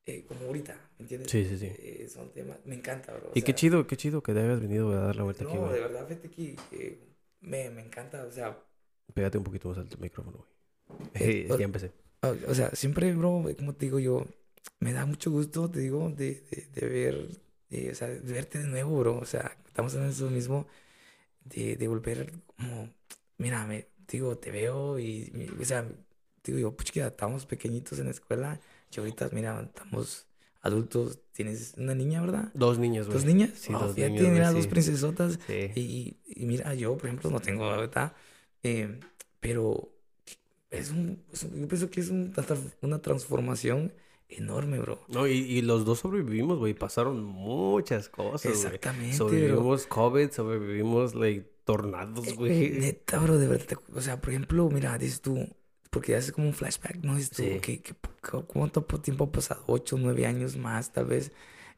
eh, 0.07 0.25
como 0.27 0.47
ahorita, 0.47 0.75
¿me 0.99 1.03
entiendes? 1.05 1.31
Sí, 1.31 1.45
sí, 1.45 1.59
sí. 1.59 1.67
Eh, 1.67 2.09
son 2.09 2.33
temas, 2.33 2.59
me 2.65 2.77
encanta, 2.77 3.13
bro. 3.13 3.33
Y 3.35 3.43
qué 3.43 3.55
chido, 3.55 3.87
qué 3.87 3.97
chido 3.97 4.23
que 4.23 4.33
te 4.33 4.41
hayas 4.41 4.61
venido 4.61 4.93
a 4.93 5.07
dar 5.07 5.17
la 5.17 5.25
vuelta 5.25 5.45
aquí, 5.45 5.57
No, 5.57 5.73
de 5.73 5.81
verdad, 5.81 6.07
que, 6.09 6.57
que 6.71 6.99
me, 7.41 7.71
me 7.71 7.83
encanta, 7.83 8.25
o 8.25 8.31
sea, 8.31 8.57
Pégate 9.15 9.39
un 9.39 9.45
poquito 9.45 9.69
más 9.69 9.79
al 9.79 9.89
micrófono, 9.99 10.39
güey. 10.39 10.51
Eh, 11.15 11.55
ya 11.59 11.65
empecé. 11.65 11.93
O, 12.23 12.51
o 12.51 12.55
sea, 12.55 12.71
siempre, 12.75 13.13
bro, 13.15 13.45
como 13.59 13.75
te 13.75 13.87
digo 13.87 13.99
yo, 13.99 14.27
me 14.81 14.93
da 14.93 15.07
mucho 15.07 15.31
gusto, 15.31 15.71
te 15.71 15.81
digo, 15.81 16.11
de, 16.11 16.43
de, 16.51 16.69
de 16.75 16.89
ver, 16.89 17.29
eh, 17.71 17.91
o 17.93 17.95
sea, 17.95 18.09
de 18.09 18.33
verte 18.33 18.59
de 18.59 18.67
nuevo, 18.67 18.99
bro, 19.01 19.19
o 19.19 19.25
sea, 19.27 19.57
estamos 19.67 19.95
en 19.95 20.05
eso 20.07 20.31
mismo, 20.31 20.67
de, 21.45 21.77
de 21.77 21.89
volver 21.89 22.33
como, 22.57 22.91
mira, 23.39 23.67
me, 23.67 23.89
digo, 24.09 24.37
te 24.39 24.51
veo 24.51 24.99
y, 24.99 25.31
mi- 25.35 25.49
o 25.49 25.65
sea, 25.65 25.87
digo 26.45 26.59
yo, 26.59 26.77
pucha, 26.77 27.07
estamos 27.09 27.47
pequeñitos 27.47 27.99
en 27.99 28.07
la 28.07 28.11
escuela 28.13 28.61
y 28.95 28.99
ahorita, 29.01 29.31
mira, 29.33 29.61
estamos 29.63 30.27
adultos, 30.63 31.21
tienes 31.33 31.75
una 31.77 31.95
niña, 31.95 32.21
¿verdad? 32.21 32.51
Dos 32.55 32.79
niñas, 32.79 33.07
güey. 33.07 33.19
¿Dos 33.19 33.27
niñas? 33.27 33.51
Sí, 33.55 33.73
Oh, 33.75 33.81
dos 33.81 33.95
fíjate, 33.95 34.15
niños, 34.15 34.33
mira, 34.33 34.49
sí. 34.51 34.55
dos 34.59 34.67
princesotas. 34.67 35.39
Sí. 35.47 35.71
Y, 35.75 36.17
y 36.27 36.47
mira, 36.47 36.75
yo, 36.75 36.97
por 36.97 37.07
ejemplo, 37.07 37.31
no 37.31 37.41
tengo, 37.41 37.69
¿verdad? 37.69 38.13
Eh, 38.63 38.99
pero 39.41 39.93
es 40.71 40.91
un, 40.91 41.23
es 41.33 41.43
un- 41.45 41.61
yo 41.61 41.69
pienso 41.69 41.91
que 41.91 42.01
es 42.01 42.09
un- 42.11 42.33
una 42.83 43.01
transformación 43.01 43.93
enorme, 44.29 44.79
bro. 44.79 45.01
No, 45.09 45.27
y, 45.27 45.33
y 45.33 45.63
los 45.63 45.85
dos 45.85 46.01
sobrevivimos, 46.01 46.59
güey. 46.59 46.75
Pasaron 46.75 47.23
muchas 47.25 48.09
cosas. 48.09 48.53
Exactamente, 48.53 49.17
bro. 49.19 49.29
Sobrevivimos 49.29 49.87
COVID, 49.87 50.31
sobrevivimos, 50.31 51.15
like, 51.15 51.49
tornados, 51.65 52.35
güey. 52.35 52.71
Neta, 52.71 53.19
bro, 53.19 53.39
de 53.39 53.47
verdad. 53.49 53.79
O 53.95 54.01
sea, 54.01 54.21
por 54.21 54.31
ejemplo, 54.31 54.69
mira, 54.71 54.97
dices 54.99 55.21
tú, 55.21 55.49
porque 55.91 56.15
haces 56.17 56.33
como 56.33 56.49
un 56.49 56.55
flashback, 56.55 56.97
¿no? 57.03 57.15
Dices 57.17 57.31
tú, 57.31 57.43
Sí. 57.43 57.59
¿qué- 57.63 57.83
qué- 57.83 57.95
¿cuánto 58.49 58.87
po- 58.87 59.01
tiempo 59.01 59.25
ha 59.25 59.33
pasado? 59.33 59.63
¿Ocho, 59.67 59.97
nueve 59.99 60.27
años 60.27 60.57
más, 60.57 60.93
tal 60.93 61.07
vez? 61.07 61.33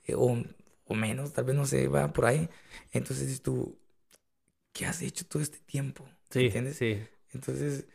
eh, 0.07 0.15
o, 0.17 0.43
o 0.87 0.95
menos, 0.95 1.35
tal 1.35 1.45
vez, 1.45 1.55
no 1.55 1.67
sé, 1.67 1.87
va 1.89 2.11
por 2.15 2.25
ahí. 2.25 2.49
Entonces 2.93 3.27
dices 3.27 3.43
tú, 3.43 3.79
¿qué 4.73 4.87
has 4.87 5.03
hecho 5.03 5.27
todo 5.27 5.43
este 5.43 5.59
tiempo? 5.61 6.05
Sí, 6.31 6.47
¿Entiendes? 6.47 6.77
sí. 6.77 6.99
Entonces, 7.33 7.87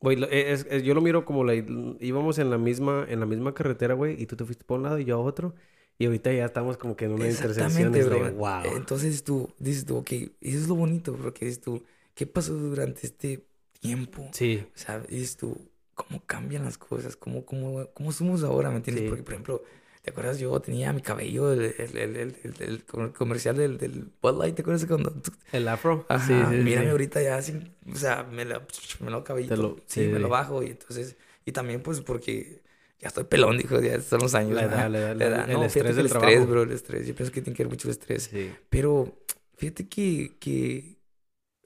Güey, 0.00 0.16
lo- 0.16 0.28
es- 0.28 0.66
es- 0.70 0.82
yo 0.84 0.94
lo 0.94 1.00
miro 1.00 1.24
como 1.24 1.42
la, 1.44 1.54
íbamos 1.54 2.38
en 2.38 2.50
la 2.50 2.58
misma, 2.58 3.04
en 3.08 3.18
la 3.20 3.26
misma 3.26 3.52
carretera, 3.54 3.94
güey, 3.94 4.20
y 4.22 4.26
tú 4.26 4.36
te 4.36 4.44
fuiste 4.44 4.64
por 4.64 4.78
un 4.78 4.84
lado 4.84 4.98
y 4.98 5.04
yo 5.04 5.16
a 5.16 5.18
otro. 5.18 5.54
Y 5.98 6.06
ahorita 6.06 6.32
ya 6.32 6.44
estamos 6.44 6.76
como 6.76 6.94
que 6.96 7.06
en 7.06 7.12
una 7.12 7.24
intersección. 7.48 7.92
Like, 8.22 8.36
wow. 8.36 8.76
Entonces 8.76 9.24
tú 9.24 9.52
dices 9.58 9.84
tú, 9.84 9.96
ok, 9.96 10.12
eso 10.12 10.30
es 10.40 10.68
lo 10.68 10.76
bonito, 10.76 11.16
porque 11.16 11.46
dices 11.46 11.60
tú, 11.60 11.82
¿qué 12.14 12.26
pasó 12.26 12.54
durante 12.54 13.06
este 13.06 13.44
tiempo? 13.80 14.28
Sí, 14.32 14.64
O 14.74 14.78
sea, 14.78 15.00
dices 15.00 15.36
tú, 15.36 15.56
¿cómo 15.94 16.22
cambian 16.24 16.64
las 16.64 16.78
cosas? 16.78 17.16
¿Cómo, 17.16 17.44
cómo, 17.44 17.84
cómo 17.94 18.12
somos 18.12 18.44
ahora? 18.44 18.70
¿Me 18.70 18.76
entiendes? 18.76 19.02
Sí. 19.04 19.08
Porque, 19.08 19.24
por 19.24 19.32
ejemplo, 19.32 19.62
¿te 20.08 20.12
acuerdas? 20.12 20.38
Yo 20.38 20.58
tenía 20.60 20.92
mi 20.92 21.02
cabello, 21.02 21.52
el, 21.52 21.60
el, 21.78 21.96
el, 21.98 22.16
el- 22.16 22.36
el- 22.44 22.62
el 22.62 22.84
comer- 22.86 23.12
comercial 23.12 23.56
del, 23.56 23.78
del 23.78 24.10
Bud 24.22 24.38
Light, 24.40 24.54
¿te 24.56 24.62
acuerdas 24.62 24.86
cuando? 24.86 25.12
el 25.52 25.68
afro. 25.68 26.06
Ajá, 26.08 26.44
sí, 26.46 26.46
sí, 26.46 26.64
mírame 26.64 26.90
sí. 26.90 26.90
ahorita 26.90 27.22
ya 27.22 27.40
sin, 27.42 27.74
o 27.92 27.96
sea, 27.96 28.24
me 28.24 28.44
lo, 28.44 28.62
me 29.00 29.10
lo 29.10 29.24
cabellito, 29.24 29.54
Te 29.54 29.56
lo- 29.56 29.76
sí, 29.86 30.08
me 30.08 30.18
lo 30.18 30.28
bajo 30.28 30.62
y 30.62 30.68
entonces, 30.70 31.16
y 31.44 31.52
también 31.52 31.82
pues 31.82 32.00
porque 32.00 32.62
ya 33.00 33.08
estoy 33.08 33.24
pelón, 33.24 33.58
dijo, 33.58 33.80
ya 33.80 34.00
son 34.00 34.20
los 34.20 34.34
años. 34.34 34.54
La 34.54 34.64
edad, 34.64 34.90
la 34.90 34.98
edad, 34.98 35.16
La 35.16 35.26
edad. 35.26 35.48
el 35.48 35.62
No, 35.62 35.68
estrés 35.68 35.70
fíjate 35.70 35.94
que 35.94 36.00
del 36.00 36.02
el 36.02 36.06
estrés, 36.06 36.46
trabajo. 36.46 36.48
bro, 36.48 36.62
el 36.62 36.72
estrés, 36.72 37.06
yo 37.06 37.14
pienso 37.14 37.32
que 37.32 37.42
tiene 37.42 37.56
que 37.56 37.64
ver 37.64 37.70
mucho 37.70 37.88
el 37.88 37.92
estrés. 37.92 38.30
Sí. 38.30 38.58
Pero 38.70 39.18
fíjate 39.56 39.88
que, 39.88 40.38
que, 40.38 40.98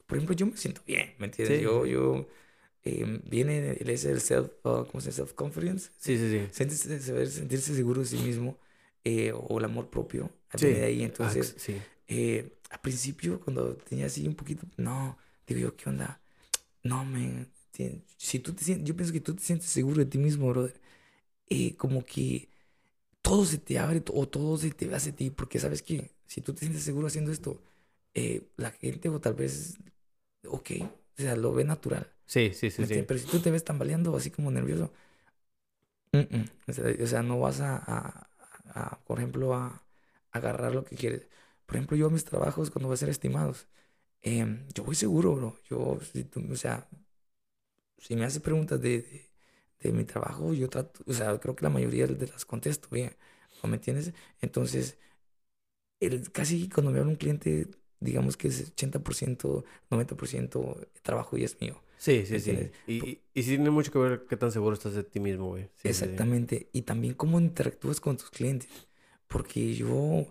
por 0.06 0.18
ejemplo, 0.18 0.36
yo 0.36 0.46
me 0.46 0.56
siento 0.56 0.82
bien, 0.86 1.14
¿me 1.18 1.26
entiendes? 1.26 1.60
Yo, 1.60 1.86
yo, 1.86 2.28
eh, 2.84 3.20
viene 3.28 3.70
el, 3.80 3.88
el 3.90 3.98
self, 3.98 4.52
uh, 4.64 4.84
¿cómo 4.86 5.00
se 5.00 5.10
llama? 5.10 5.28
Self-confidence. 5.28 5.90
Sí, 5.98 6.18
sí, 6.18 6.30
sí. 6.30 6.48
Sentirse, 6.50 7.00
saber 7.00 7.28
sentirse 7.28 7.74
seguro 7.74 8.00
de 8.00 8.06
sí 8.06 8.16
mismo 8.18 8.58
eh, 9.04 9.32
o 9.32 9.58
el 9.58 9.64
amor 9.64 9.88
propio. 9.90 10.30
Sí. 10.54 10.66
de 10.66 10.84
ahí. 10.84 11.02
Ah, 11.02 11.04
Entonces, 11.04 11.54
sí. 11.58 11.76
eh, 12.08 12.52
al 12.70 12.80
principio, 12.80 13.40
cuando 13.40 13.74
tenía 13.76 14.06
así 14.06 14.26
un 14.26 14.34
poquito, 14.34 14.66
no, 14.76 15.16
digo 15.46 15.60
yo, 15.60 15.76
¿qué 15.76 15.88
onda? 15.88 16.20
No, 16.82 17.04
me, 17.04 17.46
si 18.16 18.38
tú 18.38 18.52
te 18.52 18.64
sientes, 18.64 18.86
yo 18.86 18.96
pienso 18.96 19.12
que 19.12 19.20
tú 19.20 19.34
te 19.34 19.42
sientes 19.42 19.68
seguro 19.68 19.98
de 19.98 20.06
ti 20.06 20.18
mismo, 20.18 20.48
brother, 20.48 20.74
eh, 21.48 21.76
como 21.76 22.04
que 22.04 22.48
todo 23.22 23.44
se 23.44 23.58
te 23.58 23.78
abre 23.78 24.02
o 24.12 24.28
todo 24.28 24.58
se 24.58 24.70
te 24.70 24.94
hace 24.94 25.10
a 25.10 25.16
ti, 25.16 25.30
porque 25.30 25.58
sabes 25.60 25.82
que 25.82 26.10
si 26.26 26.40
tú 26.40 26.54
te 26.54 26.60
sientes 26.60 26.82
seguro 26.84 27.06
haciendo 27.08 27.32
esto, 27.32 27.62
eh, 28.14 28.42
la 28.56 28.70
gente 28.72 29.08
o 29.08 29.20
tal 29.20 29.34
vez, 29.34 29.78
ok, 30.48 30.70
o 30.82 31.22
sea, 31.22 31.36
lo 31.36 31.52
ve 31.54 31.64
natural. 31.64 32.10
Sí, 32.32 32.52
sí, 32.54 32.70
sí, 32.70 32.82
¿me 32.82 32.86
sí. 32.86 33.02
Pero 33.06 33.20
si 33.20 33.26
tú 33.26 33.38
te 33.40 33.50
ves 33.50 33.64
tambaleando 33.64 34.16
así 34.16 34.30
como 34.30 34.50
nervioso, 34.50 34.92
mm, 36.12 36.18
mm, 36.36 36.44
o 37.02 37.06
sea, 37.06 37.22
no 37.22 37.38
vas 37.40 37.60
a, 37.60 37.76
a- 37.76 38.28
a, 38.74 38.98
por 39.04 39.18
ejemplo, 39.18 39.54
a, 39.54 39.82
agarrar 40.32 40.74
lo 40.74 40.84
que 40.84 40.96
quieres. 40.96 41.28
Por 41.66 41.76
ejemplo, 41.76 41.96
yo 41.96 42.06
a 42.06 42.10
mis 42.10 42.24
trabajos, 42.24 42.70
cuando 42.70 42.88
voy 42.88 42.94
a 42.94 42.96
ser 42.98 43.08
estimados, 43.10 43.68
em, 44.22 44.66
yo 44.74 44.84
voy 44.84 44.94
seguro, 44.96 45.34
bro. 45.36 45.58
Yo, 45.70 46.00
si 46.12 46.24
tú- 46.24 46.42
o 46.52 46.56
sea, 46.56 46.88
si 47.98 48.16
me 48.16 48.24
haces 48.24 48.40
preguntas 48.42 48.80
de, 48.80 49.02
de, 49.02 49.30
de 49.80 49.92
mi 49.92 50.04
trabajo, 50.04 50.52
yo 50.54 50.68
trato, 50.68 51.02
o 51.06 51.12
sea, 51.12 51.38
creo 51.40 51.54
que 51.56 51.64
la 51.64 51.70
mayoría 51.70 52.06
de 52.06 52.26
las 52.28 52.44
contesto 52.44 52.88
bien, 52.90 53.16
¿no 53.62 53.68
me 53.68 53.76
entiendes? 53.76 54.12
Entonces, 54.40 54.98
el, 56.00 56.30
casi 56.32 56.68
cuando 56.68 56.90
me 56.92 56.98
habla 56.98 57.10
un 57.12 57.16
cliente, 57.16 57.68
digamos 58.00 58.36
que 58.36 58.48
es 58.48 58.70
80%, 58.70 59.64
90% 59.90 60.76
trabajo 61.02 61.36
y 61.38 61.44
es 61.44 61.60
mío. 61.60 61.82
Sí, 62.02 62.26
sí, 62.26 62.32
¿Me 62.34 62.40
sí. 62.40 62.70
Y, 62.88 62.92
y, 62.94 63.22
y 63.32 63.42
sí 63.44 63.50
tiene 63.50 63.70
mucho 63.70 63.92
que 63.92 63.98
ver 64.00 64.26
qué 64.28 64.36
tan 64.36 64.50
seguro 64.50 64.74
estás 64.74 64.94
de 64.94 65.04
ti 65.04 65.20
mismo, 65.20 65.50
güey. 65.50 65.64
Sí, 65.64 65.68
sí, 65.84 65.94
sí. 65.94 66.00
Exactamente. 66.00 66.68
Y 66.72 66.82
también 66.82 67.14
cómo 67.14 67.38
interactúas 67.38 68.00
con 68.00 68.16
tus 68.16 68.28
clientes. 68.30 68.68
Porque 69.28 69.74
yo, 69.74 70.26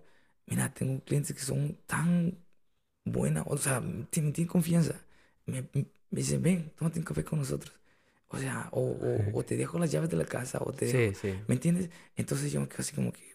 mira, 0.48 0.74
tengo 0.74 1.02
clientes 1.04 1.34
que 1.36 1.42
son 1.42 1.78
tan 1.88 2.38
buenas, 3.06 3.46
o 3.48 3.58
sea, 3.58 3.80
me 3.80 4.04
tienen, 4.06 4.34
confianza. 4.48 5.02
Me, 5.46 5.62
me 5.74 5.86
dicen, 6.12 6.42
ven, 6.42 6.72
tómate 6.78 7.00
un 7.00 7.06
café 7.06 7.24
con 7.24 7.40
nosotros. 7.40 7.74
O 8.28 8.38
sea, 8.38 8.70
o, 8.74 8.82
o, 8.82 9.40
o 9.40 9.44
te 9.46 9.56
dejo 9.58 9.80
las 9.80 9.92
llaves 9.92 10.10
de 10.10 10.18
la 10.18 10.26
casa, 10.26 10.60
o 10.62 10.72
te 10.74 10.88
dejo- 10.88 11.14
Sí, 11.14 11.30
sí. 11.30 11.34
¿Me 11.48 11.56
entiendes? 11.56 11.90
Entonces 12.18 12.52
yo 12.52 12.60
me 12.62 12.68
quedo 12.68 12.80
así 12.82 12.94
como 12.96 13.12
que 13.14 13.34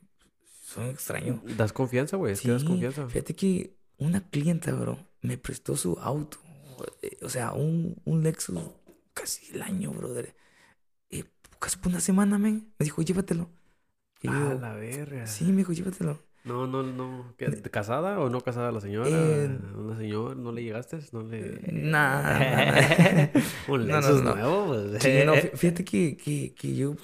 son 0.63 0.87
extraño. 0.87 1.43
Das 1.57 1.73
confianza, 1.73 2.17
güey. 2.17 2.35
Que 2.37 2.51
das 2.51 2.63
Sí, 2.63 2.69
confianza. 2.69 3.07
fíjate 3.09 3.35
que 3.35 3.75
una 3.99 4.29
clienta, 4.29 4.73
bro, 4.73 4.99
me 5.23 5.39
prestó 5.39 5.77
su 5.77 5.99
auto. 6.01 6.39
Eh, 7.07 7.19
O 7.23 7.29
sea, 7.31 7.53
un, 7.53 7.97
un 8.05 8.23
Lexus 8.23 8.59
casi 9.15 9.55
el 9.55 9.63
año, 9.63 9.93
brother. 9.93 10.35
Eh, 11.11 11.25
casi 11.61 11.79
por 11.79 11.89
una 11.93 12.01
semana, 12.01 12.39
men. 12.39 12.75
Me 12.79 12.85
dijo, 12.85 13.03
llévatelo. 13.03 13.51
Y 14.23 14.33
Ah, 14.35 14.39
yo, 14.39 14.61
la 14.61 14.75
verga. 14.75 15.25
sí, 15.25 15.47
me 15.47 15.59
dijo, 15.59 15.73
llévatelo. 15.75 16.21
No, 16.45 16.67
no, 16.67 16.83
no. 16.85 17.35
¿Qué, 17.37 17.51
¿Casada 17.73 18.21
o 18.21 18.31
no 18.31 18.41
casada 18.41 18.71
la 18.73 18.81
señora? 18.81 19.19
Eh, 19.19 19.59
¿Una 19.75 19.97
señora? 19.97 20.35
¿No 20.37 20.53
le 20.53 20.63
llegaste? 20.63 20.99
¿No 21.13 21.23
le...? 21.23 21.61
Nah, 21.73 22.41
nah, 22.41 22.73
Un 23.67 23.87
no, 24.01 24.01
Lexus 24.01 24.23
no. 24.23 24.35
nuevo, 24.35 24.67
pues. 24.69 25.03
Sí, 25.03 25.23
no, 25.23 25.37
fí- 25.39 25.53
fíjate 25.57 25.85
que, 25.85 26.17
que, 26.17 26.55
que 26.55 26.75
yo, 26.77 26.97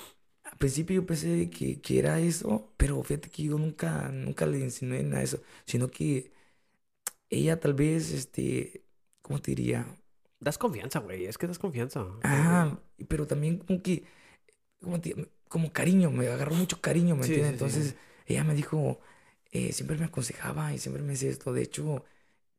al 0.44 0.56
principio 0.58 0.96
yo 0.96 1.06
pensé 1.06 1.50
que, 1.50 1.80
que 1.80 1.98
era 1.98 2.20
eso, 2.20 2.72
pero 2.76 3.02
fíjate 3.02 3.30
que 3.30 3.44
yo 3.44 3.58
nunca, 3.58 4.08
nunca 4.10 4.46
le 4.46 4.60
insinué 4.60 5.02
nada 5.02 5.18
de 5.20 5.24
eso, 5.24 5.42
sino 5.66 5.88
que 5.90 6.32
ella 7.30 7.60
tal 7.60 7.74
vez, 7.74 8.12
este, 8.12 8.84
¿cómo 9.22 9.40
te 9.40 9.52
diría? 9.52 9.86
Das 10.40 10.58
confianza, 10.58 10.98
güey. 11.00 11.24
Es 11.26 11.38
que 11.38 11.46
das 11.46 11.58
confianza. 11.58 12.04
Ah, 12.22 12.78
pero 13.08 13.26
también 13.26 13.58
como 13.58 13.82
que, 13.82 14.04
como, 15.48 15.72
cariño, 15.72 16.10
me 16.10 16.28
agarró 16.28 16.54
mucho 16.54 16.80
cariño, 16.80 17.16
¿me 17.16 17.26
Sí, 17.26 17.26
entiendes? 17.26 17.52
sí, 17.58 17.58
sí. 17.58 17.72
Entonces, 17.72 17.96
ella 18.26 18.44
me 18.44 18.54
dijo, 18.54 19.00
eh, 19.50 19.72
siempre 19.72 19.96
me 19.98 20.06
aconsejaba 20.06 20.72
y 20.74 20.78
siempre 20.78 21.02
me 21.02 21.10
decía 21.12 21.30
esto. 21.30 21.52
De 21.52 21.62
hecho, 21.62 22.04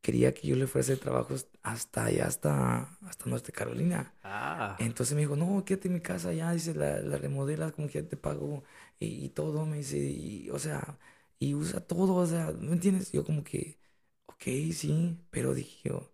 quería 0.02 0.34
que 0.34 0.48
yo 0.48 0.56
le 0.56 0.64
hacer 0.66 0.98
trabajos 0.98 1.48
hasta 1.62 2.06
allá, 2.06 2.26
hasta, 2.28 2.98
hasta 3.02 3.26
Norte 3.30 3.52
Carolina. 3.52 4.14
Ah. 4.24 4.78
Entonces 4.78 5.14
me 5.16 5.22
dijo, 5.22 5.36
no, 5.36 5.64
quédate 5.64 5.88
en 5.88 5.94
mi 5.94 6.00
casa 6.02 6.32
ya, 6.34 6.52
dice, 6.52 6.74
la, 6.74 7.00
la 7.00 7.18
remodelas, 7.18 7.72
como 7.72 7.88
que 7.88 8.02
ya 8.02 8.08
te 8.08 8.16
pago 8.18 8.64
y, 9.00 9.24
y 9.26 9.30
todo, 9.30 9.66
me 9.66 9.78
dice, 9.78 9.98
y, 9.98 10.50
o 10.50 10.58
sea, 10.60 10.98
y 11.38 11.54
usa 11.54 11.80
todo, 11.86 12.14
o 12.16 12.26
sea, 12.26 12.52
¿no 12.52 12.72
entiendes? 12.74 13.12
Yo 13.12 13.24
como 13.24 13.44
que, 13.44 13.78
ok, 14.26 14.42
sí, 14.74 15.18
pero 15.30 15.54
dije 15.54 15.90
yo, 15.90 16.13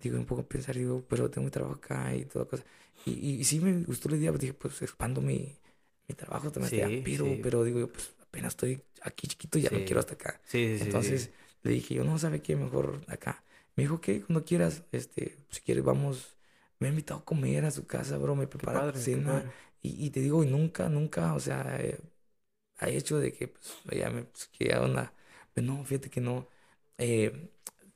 digo, 0.00 0.18
un 0.18 0.26
poco 0.26 0.46
pensar, 0.46 0.76
digo, 0.76 1.04
pero 1.08 1.30
tengo 1.30 1.44
mi 1.46 1.50
trabajo 1.50 1.74
acá 1.76 2.14
y 2.14 2.24
toda 2.26 2.44
cosa. 2.46 2.64
Y, 3.04 3.12
y, 3.12 3.40
y 3.40 3.44
sí 3.44 3.60
me 3.60 3.82
gustó 3.84 4.08
la 4.08 4.16
idea, 4.16 4.30
pues 4.30 4.40
dije, 4.42 4.54
pues 4.54 4.82
expando 4.82 5.20
mi, 5.20 5.58
mi 6.08 6.14
trabajo 6.14 6.50
también 6.50 6.74
allá, 6.74 6.96
Sí, 6.96 7.02
pero, 7.02 7.38
sí. 7.38 7.40
pero 7.40 7.64
digo 7.64 7.78
yo, 7.80 7.92
pues 7.92 8.14
apenas 8.20 8.52
estoy 8.52 8.82
aquí 9.02 9.26
chiquito, 9.28 9.58
ya 9.58 9.70
no 9.70 9.78
Sí. 9.78 9.84
quiero 9.84 10.00
hasta 10.00 10.14
acá. 10.14 10.40
Sí, 10.46 10.78
sí, 10.78 10.92
sí. 10.92 10.98
Entonces 10.98 11.30
le 11.62 11.72
dije, 11.72 11.94
yo 11.94 12.04
no 12.04 12.18
sabe 12.18 12.42
qué, 12.42 12.56
mejor 12.56 13.02
acá. 13.08 13.44
Me 13.76 13.84
dijo, 13.84 14.00
que 14.00 14.22
cuando 14.22 14.44
quieras, 14.44 14.84
este, 14.92 15.38
si 15.50 15.60
quieres, 15.62 15.84
vamos. 15.84 16.36
Me 16.78 16.86
ha 16.88 16.90
invitado 16.90 17.20
a 17.20 17.24
comer 17.24 17.64
a 17.66 17.70
su 17.70 17.86
casa, 17.86 18.16
bro, 18.18 18.34
me 18.36 18.46
prepara 18.46 18.88
padre, 18.88 18.94
cena. 18.94 19.44
Y, 19.82 20.06
y 20.06 20.10
te 20.10 20.20
digo, 20.20 20.42
y 20.44 20.46
nunca, 20.46 20.88
nunca, 20.88 21.34
o 21.34 21.40
sea, 21.40 21.76
eh, 21.80 21.98
ha 22.78 22.88
hecho 22.88 23.18
de 23.18 23.32
que, 23.32 23.48
pues, 23.48 23.74
ella 23.90 24.10
me, 24.10 24.24
pues, 24.24 24.48
que 24.48 24.66
ya 24.68 24.82
onda. 24.82 25.14
Pues 25.54 25.64
no, 25.66 25.84
fíjate 25.84 26.10
que 26.10 26.20
no. 26.20 26.48
Eh, 26.98 27.50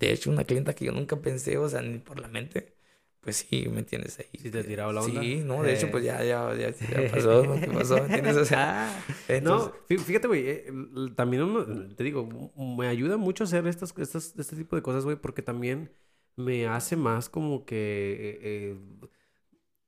de 0.07 0.13
hecho, 0.13 0.31
una 0.31 0.45
clienta 0.45 0.75
que 0.75 0.85
yo 0.87 0.93
nunca 0.93 1.17
pensé, 1.21 1.59
o 1.59 1.69
sea, 1.69 1.83
ni 1.83 1.99
por 1.99 2.21
la 2.21 2.29
mente, 2.29 2.75
pues 3.21 3.37
sí, 3.37 3.67
¿me 3.71 3.81
entiendes? 3.81 4.19
Ahí, 4.19 4.27
¿Sí 4.41 4.51
te 4.51 4.61
eh, 4.61 4.65
tiraba 4.65 4.93
la 4.93 5.03
onda? 5.03 5.21
Sí, 5.23 5.43
no, 5.45 5.63
de 5.63 5.73
hecho, 5.75 5.87
Eh. 5.87 5.91
pues 5.91 6.05
ya, 6.05 6.23
ya, 6.25 6.55
ya, 6.55 6.71
ya 6.71 7.11
pasó, 7.13 7.45
¿no? 7.45 7.61
¿Qué 7.61 7.69
pasó? 7.71 7.95
¿Me 7.97 8.01
entiendes? 8.07 8.37
O 8.37 8.45
sea, 8.45 8.89
Ah, 8.99 9.05
entonces, 9.29 9.71
no, 9.71 9.75
fí- 9.89 9.99
fíjate, 9.99 10.29
güey, 10.29 10.47
eh, 10.49 10.65
l- 10.69 11.11
también 11.15 11.43
uno- 11.45 11.95
te 11.97 12.05
digo, 12.05 12.53
me 12.57 12.87
ayuda 12.89 13.17
mucho 13.17 13.45
hacer 13.45 13.67
estas, 13.67 13.95
estas, 13.99 14.35
este 14.39 14.57
tipo 14.57 14.77
de 14.77 14.83
cosas, 14.83 15.05
güey, 15.05 15.17
porque 15.17 15.43
también 15.43 15.91
me 16.37 16.67
hace 16.67 16.97
más 16.97 17.29
como 17.29 17.65
que, 17.65 18.39
eh, 18.43 18.77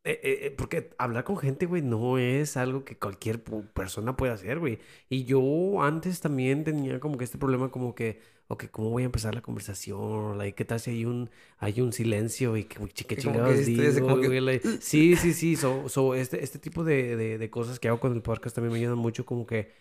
eh, 0.04 0.20
eh, 0.46 0.54
porque 0.56 0.90
hablar 0.98 1.24
con 1.24 1.36
gente, 1.36 1.66
güey, 1.66 1.82
no 1.82 2.18
es 2.18 2.56
algo 2.56 2.84
que 2.84 2.96
cualquier 2.98 3.42
persona 3.74 4.16
puede 4.16 4.32
hacer, 4.32 4.58
güey. 4.60 4.78
Y 5.08 5.24
yo 5.24 5.82
antes 5.82 6.20
también 6.20 6.62
tenía 6.64 7.00
como 7.00 7.18
que 7.18 7.24
este 7.24 7.38
problema 7.38 7.70
como 7.70 7.94
que, 7.94 8.20
ok, 8.48 8.66
¿cómo 8.70 8.90
voy 8.90 9.02
a 9.02 9.06
empezar 9.06 9.34
la 9.34 9.42
conversación? 9.42 10.38
Like, 10.38 10.54
¿Qué 10.56 10.64
tal 10.64 10.80
si 10.80 10.90
hay 10.90 11.04
un, 11.04 11.30
hay 11.58 11.80
un 11.80 11.92
silencio 11.92 12.56
y 12.56 12.64
que, 12.64 12.78
qué 13.06 13.16
chingados 13.16 13.64
digo, 13.64 14.14
güey? 14.16 14.34
sí, 14.80 15.16
sí, 15.16 15.32
sí. 15.34 15.56
So, 15.56 15.88
so, 15.88 16.14
este, 16.14 16.42
este 16.44 16.58
tipo 16.58 16.84
de, 16.84 17.16
de, 17.16 17.38
de 17.38 17.50
cosas 17.50 17.78
que 17.80 17.88
hago 17.88 18.00
con 18.00 18.12
el 18.14 18.22
podcast 18.22 18.54
también 18.54 18.72
me 18.72 18.78
ayudan 18.78 18.98
mucho 18.98 19.26
como 19.26 19.46
que 19.46 19.72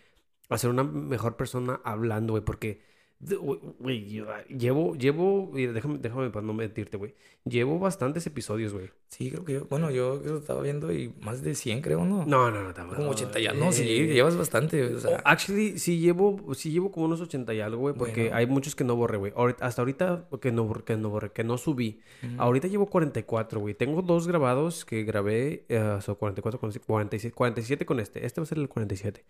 a 0.48 0.58
ser 0.58 0.70
una 0.70 0.84
mejor 0.84 1.36
persona 1.36 1.80
hablando, 1.84 2.32
güey, 2.34 2.44
porque 2.44 2.82
Güey, 3.18 4.20
ah, 4.28 4.44
llevo, 4.46 4.94
llevo, 4.94 5.50
déjame, 5.54 5.98
déjame 5.98 6.28
para 6.28 6.44
no 6.44 6.52
mentirte, 6.52 6.98
güey. 6.98 7.14
Llevo 7.44 7.78
bastantes 7.78 8.26
episodios, 8.26 8.74
güey. 8.74 8.90
Sí, 9.08 9.30
creo 9.30 9.44
que 9.44 9.54
yo, 9.54 9.64
bueno, 9.66 9.90
yo, 9.90 10.20
estaba 10.36 10.60
viendo 10.60 10.92
y 10.92 11.14
más 11.22 11.42
de 11.42 11.54
100, 11.54 11.80
creo, 11.80 12.04
¿no? 12.04 12.26
No, 12.26 12.50
no, 12.50 12.62
no, 12.62 12.94
Como 12.94 13.10
80 13.10 13.40
ya, 13.40 13.52
no, 13.54 13.72
sí, 13.72 13.88
eh, 13.88 14.12
llevas 14.12 14.36
bastante, 14.36 14.84
o 14.84 15.00
sea. 15.00 15.22
actually, 15.24 15.78
sí 15.78 15.98
llevo, 15.98 16.54
sí 16.54 16.70
llevo 16.70 16.92
como 16.92 17.06
unos 17.06 17.22
80 17.22 17.54
y 17.54 17.60
algo, 17.60 17.78
güey, 17.78 17.94
porque 17.94 18.32
hay 18.34 18.46
muchos 18.46 18.76
que 18.76 18.84
no 18.84 18.96
borré, 18.96 19.16
güey. 19.16 19.32
Hasta 19.60 19.80
ahorita 19.80 20.28
que 20.40 20.52
no, 20.52 20.70
que 20.84 20.96
no 20.96 21.08
borré, 21.08 21.30
que 21.32 21.42
no 21.42 21.56
subí. 21.56 22.00
Ahorita 22.36 22.68
llevo 22.68 22.86
44, 22.86 23.60
güey. 23.60 23.74
Tengo 23.74 24.02
dos 24.02 24.28
grabados 24.28 24.84
que 24.84 25.04
grabé, 25.04 25.64
uh, 25.70 26.02
son 26.02 26.16
44, 26.16 26.60
47, 26.86 27.34
47 27.34 27.86
con 27.86 27.98
este. 27.98 28.26
Este 28.26 28.40
va 28.40 28.42
a 28.42 28.46
ser 28.46 28.58
el 28.58 28.68
47. 28.68 29.24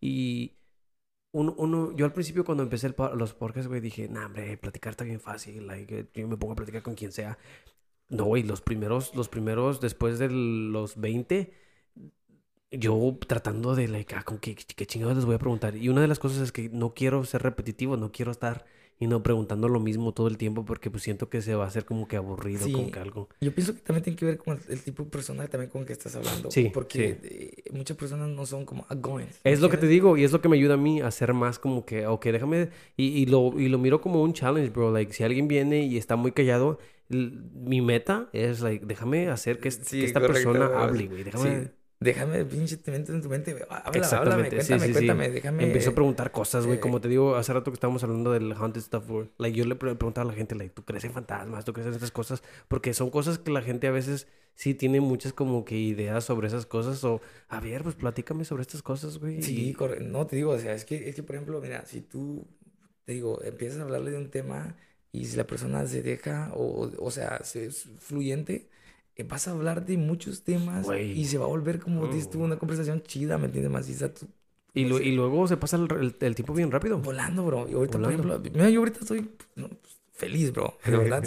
Y 0.00 0.52
uno, 1.32 1.54
uno, 1.58 1.92
yo 1.96 2.04
al 2.04 2.12
principio 2.12 2.44
cuando 2.44 2.62
empecé 2.62 2.88
el, 2.88 2.94
los 3.16 3.34
podcasts, 3.34 3.68
güey, 3.68 3.80
dije, 3.80 4.08
nah, 4.08 4.26
hombre, 4.26 4.56
platicar 4.58 4.92
está 4.92 5.04
bien 5.04 5.20
fácil, 5.20 5.66
like, 5.66 6.08
yo 6.14 6.28
me 6.28 6.36
pongo 6.36 6.54
a 6.54 6.56
platicar 6.56 6.82
con 6.82 6.94
quien 6.94 7.12
sea. 7.12 7.38
No, 8.08 8.24
güey, 8.24 8.42
los 8.42 8.60
primeros, 8.60 9.14
los 9.14 9.28
primeros, 9.28 9.80
después 9.80 10.18
de 10.18 10.28
los 10.30 11.00
20, 11.00 11.52
yo 12.72 13.18
tratando 13.26 13.74
de, 13.74 13.88
like, 13.88 14.14
ah, 14.14 14.22
¿con 14.24 14.38
qué, 14.38 14.54
qué 14.54 14.86
chingados 14.86 15.16
les 15.16 15.24
voy 15.24 15.36
a 15.36 15.38
preguntar? 15.38 15.76
Y 15.76 15.88
una 15.88 16.00
de 16.00 16.08
las 16.08 16.18
cosas 16.18 16.40
es 16.40 16.52
que 16.52 16.68
no 16.70 16.94
quiero 16.94 17.24
ser 17.24 17.42
repetitivo, 17.42 17.96
no 17.96 18.12
quiero 18.12 18.30
estar 18.32 18.64
y 19.02 19.06
no 19.06 19.22
preguntando 19.22 19.66
lo 19.70 19.80
mismo 19.80 20.12
todo 20.12 20.28
el 20.28 20.36
tiempo 20.36 20.66
porque 20.66 20.90
pues 20.90 21.02
siento 21.02 21.30
que 21.30 21.40
se 21.40 21.54
va 21.54 21.64
a 21.64 21.68
hacer 21.68 21.86
como 21.86 22.06
que 22.06 22.16
aburrido, 22.16 22.70
con 22.70 22.90
que 22.90 22.98
algo. 22.98 23.30
Yo 23.40 23.52
pienso 23.52 23.74
que 23.74 23.80
también 23.80 24.04
tiene 24.04 24.16
que 24.18 24.26
ver 24.26 24.36
con 24.38 24.60
el, 24.68 24.82
tipo 24.82 25.04
de 25.04 25.08
persona 25.08 25.48
también 25.48 25.70
con 25.70 25.86
que 25.86 25.94
estás 25.94 26.14
hablando. 26.16 26.50
Sí. 26.50 26.70
Porque 26.72 27.18
eh, 27.22 27.70
muchas 27.72 27.96
personas 27.96 28.28
no 28.28 28.44
son 28.44 28.66
como 28.66 28.84
outgoing. 28.90 29.28
Es 29.42 29.60
lo 29.60 29.70
que 29.70 29.78
te 29.78 29.86
digo 29.86 30.18
y 30.18 30.24
es 30.24 30.32
lo 30.32 30.42
que 30.42 30.50
me 30.50 30.58
ayuda 30.58 30.74
a 30.74 30.76
mí 30.76 31.00
a 31.00 31.06
hacer 31.06 31.32
más 31.32 31.58
como 31.58 31.86
que, 31.86 32.06
ok, 32.06 32.26
déjame, 32.26 32.68
y, 32.94 33.06
y, 33.06 33.24
lo, 33.24 33.58
y 33.58 33.70
lo 33.70 33.78
miro 33.78 34.02
como 34.02 34.22
un 34.22 34.34
challenge, 34.34 34.68
bro. 34.68 34.92
Like, 34.92 35.14
si 35.14 35.24
alguien 35.24 35.48
viene 35.48 35.82
y 35.86 35.96
está 35.96 36.16
muy 36.16 36.32
callado, 36.32 36.78
mi 37.08 37.80
meta 37.80 38.28
es, 38.34 38.60
like, 38.60 38.84
déjame 38.84 39.28
hacer 39.28 39.60
que, 39.60 39.68
esta 39.68 40.20
persona 40.20 40.66
hable, 40.78 41.06
güey. 41.06 41.24
Déjame 41.24 41.70
déjame 42.00 42.46
pinche 42.46 42.78
mente 42.86 43.12
en 43.12 43.20
tu 43.20 43.28
mente, 43.28 43.54
habla, 43.68 44.08
háblame, 44.08 44.48
cuéntame, 44.48 44.92
cuéntame, 44.92 45.30
déjame. 45.30 45.64
Empezó 45.64 45.90
a 45.90 45.94
preguntar 45.94 46.32
cosas, 46.32 46.66
güey, 46.66 46.80
como 46.80 47.00
te 47.00 47.08
digo, 47.08 47.36
hace 47.36 47.52
rato 47.52 47.70
que 47.70 47.74
estábamos 47.74 48.02
hablando 48.02 48.32
del 48.32 48.52
haunted 48.52 48.80
stuff, 48.80 49.04
like, 49.36 49.56
yo 49.56 49.66
le 49.66 49.76
preguntaba 49.76 50.22
a 50.22 50.32
la 50.32 50.36
gente, 50.36 50.54
like, 50.54 50.74
¿tú 50.74 50.82
crees 50.82 51.04
en 51.04 51.12
fantasmas? 51.12 51.64
¿Tú 51.64 51.74
crees 51.74 51.88
en 51.88 51.94
estas 51.94 52.10
cosas? 52.10 52.42
Porque 52.68 52.94
son 52.94 53.10
cosas 53.10 53.38
que 53.38 53.50
la 53.50 53.60
gente 53.60 53.86
a 53.86 53.90
veces 53.90 54.26
sí 54.54 54.74
tiene 54.74 55.00
muchas 55.00 55.34
como 55.34 55.64
que 55.64 55.76
ideas 55.76 56.24
sobre 56.24 56.48
esas 56.48 56.64
cosas 56.64 57.04
o, 57.04 57.20
a 57.48 57.60
ver, 57.60 57.82
pues 57.82 57.94
platícame 57.94 58.44
sobre 58.44 58.62
estas 58.62 58.82
cosas, 58.82 59.18
güey. 59.18 59.42
Sí, 59.42 59.74
correcto. 59.74 60.04
No, 60.04 60.26
te 60.26 60.36
digo, 60.36 60.52
o 60.52 60.58
sea, 60.58 60.74
es 60.74 60.86
que, 60.86 61.08
es 61.08 61.14
que, 61.14 61.22
por 61.22 61.36
ejemplo, 61.36 61.60
mira, 61.60 61.84
si 61.84 62.00
tú, 62.00 62.46
te 63.04 63.12
digo, 63.12 63.42
empiezas 63.44 63.78
a 63.78 63.82
hablarle 63.82 64.12
de 64.12 64.18
un 64.18 64.30
tema 64.30 64.74
y 65.12 65.26
si 65.26 65.36
la 65.36 65.46
persona 65.46 65.86
se 65.86 66.02
deja 66.02 66.50
o, 66.54 66.90
o 66.98 67.10
sea, 67.10 67.42
es 67.54 67.88
fluyente, 67.98 68.70
vas 69.22 69.48
a 69.48 69.52
hablar 69.52 69.86
de 69.86 69.96
muchos 69.96 70.42
temas 70.42 70.86
y 70.98 71.24
se 71.26 71.38
va 71.38 71.44
a 71.44 71.48
volver, 71.48 71.80
como 71.80 72.06
dices 72.06 72.30
tú, 72.30 72.42
una 72.42 72.58
conversación 72.58 73.02
chida, 73.02 73.38
¿me 73.38 73.46
entiendes? 73.46 73.72
Más 73.72 73.88
y, 74.72 74.82
y, 74.82 75.12
luego 75.12 75.48
se 75.48 75.56
pasa 75.56 75.76
el, 75.76 76.14
tiempo 76.34 76.54
bien 76.54 76.70
rápido. 76.70 76.98
Volando, 76.98 77.44
bro. 77.44 77.68
Y 77.68 77.74
ahorita, 77.74 77.98
por 77.98 78.08
ejemplo, 78.08 78.38
mira, 78.38 78.70
yo 78.70 78.80
ahorita 78.80 79.00
estoy 79.00 79.22
pues, 79.54 79.68
feliz, 80.12 80.52
bro. 80.52 80.76
De 80.84 80.96
verdad, 80.96 81.24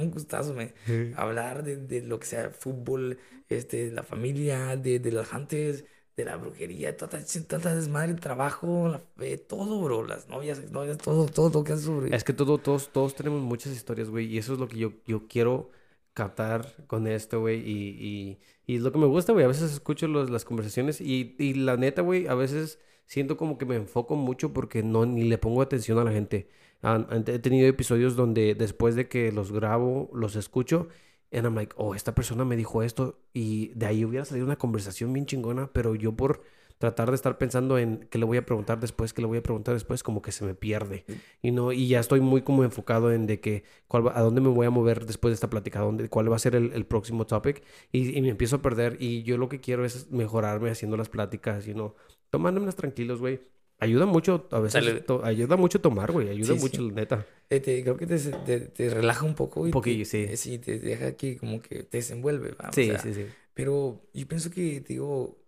un 0.00 0.10
gustazo, 0.10 0.54
me. 0.54 0.74
Hablar 1.16 1.64
de, 1.64 1.76
de, 1.76 2.02
lo 2.02 2.20
que 2.20 2.26
sea, 2.26 2.50
fútbol, 2.50 3.18
este, 3.48 3.90
la 3.90 4.02
familia, 4.02 4.76
de, 4.76 4.98
de 4.98 5.12
las 5.12 5.32
antes, 5.32 5.86
de 6.16 6.24
la 6.24 6.36
brujería, 6.36 6.96
toda, 6.96 7.20
tanta 7.48 7.74
desmadre, 7.74 8.12
el 8.12 8.20
trabajo, 8.20 8.88
la 8.88 9.00
fe, 9.16 9.38
todo, 9.38 9.80
bro. 9.82 10.06
Las 10.06 10.28
novias, 10.28 10.70
novias, 10.70 10.98
todo, 10.98 11.26
todo 11.26 11.50
lo 11.60 11.64
que 11.64 11.76
sobre. 11.78 12.14
Es 12.14 12.22
que 12.22 12.34
todo, 12.34 12.58
todos, 12.58 12.90
todos 12.92 13.14
tenemos 13.14 13.40
muchas 13.40 13.72
historias, 13.72 14.10
güey. 14.10 14.26
Y 14.26 14.36
eso 14.36 14.52
es 14.52 14.58
lo 14.58 14.68
que 14.68 14.76
yo, 14.76 14.92
yo 15.06 15.26
quiero 15.26 15.70
captar 16.14 16.86
con 16.86 17.06
esto, 17.06 17.40
güey. 17.40 17.60
Y, 17.60 18.38
y, 18.66 18.76
es 18.76 18.82
lo 18.82 18.92
que 18.92 18.98
me 18.98 19.06
gusta, 19.06 19.32
güey. 19.32 19.44
A 19.44 19.48
veces 19.48 19.72
escucho 19.72 20.08
las 20.08 20.44
conversaciones 20.44 21.00
y, 21.00 21.36
y 21.38 21.54
la 21.54 21.76
neta, 21.76 22.02
güey, 22.02 22.26
a 22.28 22.34
veces 22.34 22.78
siento 23.06 23.36
como 23.36 23.58
que 23.58 23.66
me 23.66 23.76
enfoco 23.76 24.16
mucho 24.16 24.52
porque 24.52 24.82
no 24.82 25.06
ni 25.06 25.24
le 25.24 25.38
pongo 25.38 25.62
atención 25.62 25.98
a 25.98 26.04
la 26.04 26.12
gente. 26.12 26.48
he 26.82 27.38
tenido 27.40 27.68
episodios 27.68 28.16
donde 28.16 28.54
después 28.54 28.94
de 28.94 29.08
que 29.08 29.32
los 29.32 29.52
grabo, 29.52 30.10
los 30.14 30.36
escucho, 30.36 30.88
and 31.32 31.44
I'm 31.44 31.54
like, 31.54 31.74
oh, 31.76 31.94
esta 31.94 32.14
persona 32.14 32.44
me 32.44 32.56
dijo 32.56 32.82
esto 32.82 33.18
y 33.32 33.68
de 33.74 33.86
ahí 33.86 34.04
hubiera 34.04 34.24
salido 34.24 34.46
una 34.46 34.56
conversación 34.56 35.12
bien 35.12 35.26
chingona, 35.26 35.70
pero 35.72 35.94
yo 35.94 36.12
por 36.16 36.42
tratar 36.84 37.08
de 37.08 37.14
estar 37.14 37.38
pensando 37.38 37.78
en 37.78 38.06
qué 38.10 38.18
le 38.18 38.26
voy 38.26 38.36
a 38.36 38.44
preguntar 38.44 38.78
después, 38.78 39.14
qué 39.14 39.22
le 39.22 39.26
voy 39.26 39.38
a 39.38 39.42
preguntar 39.42 39.72
después, 39.72 40.02
como 40.02 40.20
que 40.20 40.32
se 40.32 40.44
me 40.44 40.54
pierde. 40.54 41.06
Y 41.40 41.50
no 41.50 41.72
y 41.72 41.88
ya 41.88 41.98
estoy 41.98 42.20
muy 42.20 42.42
como 42.42 42.62
enfocado 42.62 43.10
en 43.10 43.26
de 43.26 43.40
que 43.40 43.64
cuál 43.88 44.08
a 44.14 44.20
dónde 44.20 44.42
me 44.42 44.48
voy 44.48 44.66
a 44.66 44.70
mover 44.70 45.06
después 45.06 45.30
de 45.30 45.36
esta 45.36 45.48
plática, 45.48 45.80
dónde, 45.80 46.10
cuál 46.10 46.30
va 46.30 46.36
a 46.36 46.38
ser 46.38 46.54
el, 46.54 46.84
próximo 46.84 47.26
topic 47.26 47.62
y, 47.90 48.20
me 48.20 48.28
empiezo 48.28 48.56
a 48.56 48.62
perder 48.62 48.98
y 49.00 49.22
yo 49.22 49.38
lo 49.38 49.48
que 49.48 49.60
quiero 49.60 49.86
es 49.86 50.10
mejorarme 50.10 50.70
haciendo 50.70 50.98
las 50.98 51.08
pláticas 51.08 51.66
y 51.66 51.72
no 51.72 51.94
tomándomelas 52.28 52.76
tranquilos, 52.76 53.20
güey. 53.20 53.40
Ayuda 53.78 54.04
mucho, 54.04 54.46
a 54.50 54.60
veces, 54.60 55.04
ayuda 55.24 55.56
mucho 55.56 55.80
tomar, 55.80 56.12
güey, 56.12 56.28
ayuda 56.28 56.54
mucho, 56.54 56.82
neta. 56.82 57.26
Eh, 57.48 57.60
creo 57.60 57.96
que 57.96 58.06
te, 58.06 58.18
te, 58.60 58.90
relaja 58.90 59.24
un 59.24 59.34
poco. 59.34 59.62
Y 59.62 59.66
un 59.66 59.70
poquillo, 59.72 60.04
sí. 60.04 60.26
Eh, 60.28 60.36
sí, 60.36 60.58
te 60.58 60.78
deja 60.78 61.16
que 61.16 61.38
como 61.38 61.60
que 61.60 61.82
te 61.82 61.96
desenvuelve, 61.96 62.54
Sí, 62.72 62.92
sí, 63.02 63.14
sí. 63.14 63.26
Pero 63.54 64.02
yo 64.12 64.28
pienso 64.28 64.50
que, 64.50 64.80
digo, 64.80 65.43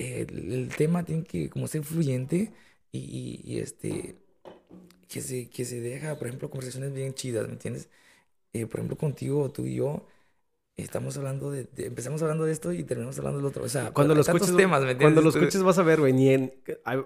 el, 0.00 0.70
tema 0.76 1.04
tiene 1.04 1.24
que 1.24 1.50
como 1.50 1.66
ser 1.68 1.84
fluyente 1.84 2.52
y, 2.92 3.40
y, 3.44 3.60
este 3.60 4.16
que 5.08 5.20
se, 5.20 5.48
que 5.50 5.64
se 5.64 5.80
deja, 5.80 6.16
por 6.16 6.28
ejemplo, 6.28 6.50
conversaciones 6.50 6.94
bien 6.94 7.14
chidas, 7.14 7.46
¿me 7.46 7.54
entiendes? 7.54 7.88
Eh, 8.52 8.66
por 8.66 8.80
ejemplo, 8.80 8.96
contigo, 8.96 9.50
tú 9.50 9.64
y 9.66 9.76
yo, 9.76 10.06
estamos 10.76 11.16
hablando 11.16 11.50
de, 11.50 11.68
empezamos 11.78 12.22
hablando 12.22 12.44
de 12.44 12.52
esto 12.52 12.72
y 12.72 12.84
terminamos 12.84 13.18
hablando 13.18 13.38
del 13.38 13.46
otro. 13.46 13.64
O 13.64 13.68
sea, 13.68 13.92
cuando 13.92 14.14
los 14.14 14.28
escuches, 14.28 14.56
temas, 14.56 14.82
¿me? 14.82 14.96
Cuando 14.96 15.20
los 15.20 15.34
escuches 15.34 15.62
vas 15.62 15.78
a 15.78 15.82
ver, 15.82 16.00
güey, 16.00 16.12
ni 16.12 16.30
en... 16.30 16.52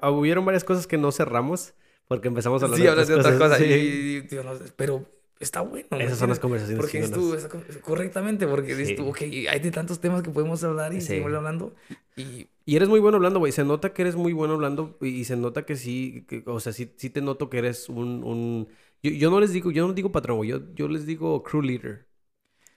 Hubieron 0.02 0.44
varias 0.44 0.64
cosas 0.64 0.86
que 0.86 0.98
no 0.98 1.12
cerramos 1.12 1.74
porque 2.06 2.28
empezamos 2.28 2.62
a 2.62 2.66
hablar 2.66 2.80
de, 3.06 3.14
otras 3.14 3.38
cosas. 3.38 3.58
Sí. 3.58 4.28
pero 4.76 5.06
está 5.40 5.60
bueno. 5.60 5.88
Esas 5.98 6.18
son 6.18 6.30
las 6.30 6.40
conversaciones. 6.40 6.80
Porque 6.80 6.98
estuvo 7.00 7.34
correctamente, 7.82 8.46
porque 8.46 8.74
sí. 8.74 8.92
estuvo, 8.92 9.10
ok, 9.10 9.22
hay 9.22 9.60
de 9.60 9.70
tantos 9.70 10.00
temas 10.00 10.22
que 10.22 10.30
podemos 10.30 10.62
hablar 10.64 10.94
y 10.94 11.00
seguimos 11.00 11.32
hablando. 11.32 11.74
Y... 12.16 12.48
y 12.64 12.76
eres 12.76 12.88
muy 12.88 13.00
bueno 13.00 13.16
hablando, 13.16 13.38
güey. 13.38 13.52
Se 13.52 13.64
nota 13.64 13.92
que 13.92 14.02
eres 14.02 14.16
muy 14.16 14.32
bueno 14.32 14.54
hablando 14.54 14.96
y 15.00 15.24
se 15.24 15.36
nota 15.36 15.64
que 15.64 15.76
sí, 15.76 16.26
o 16.46 16.60
sea, 16.60 16.72
sí, 16.72 16.92
sí 16.96 17.10
te 17.10 17.20
noto 17.20 17.50
que 17.50 17.58
eres 17.58 17.88
un... 17.88 18.24
un... 18.24 18.68
Yo, 19.02 19.10
yo, 19.10 19.30
no 19.30 19.40
les 19.40 19.52
digo, 19.52 19.70
yo 19.70 19.86
no 19.86 19.92
digo 19.92 20.12
patrón, 20.12 20.38
güey. 20.38 20.50
Yo, 20.50 20.60
yo 20.74 20.88
les 20.88 21.06
digo 21.06 21.42
crew 21.42 21.62
leader. 21.62 22.06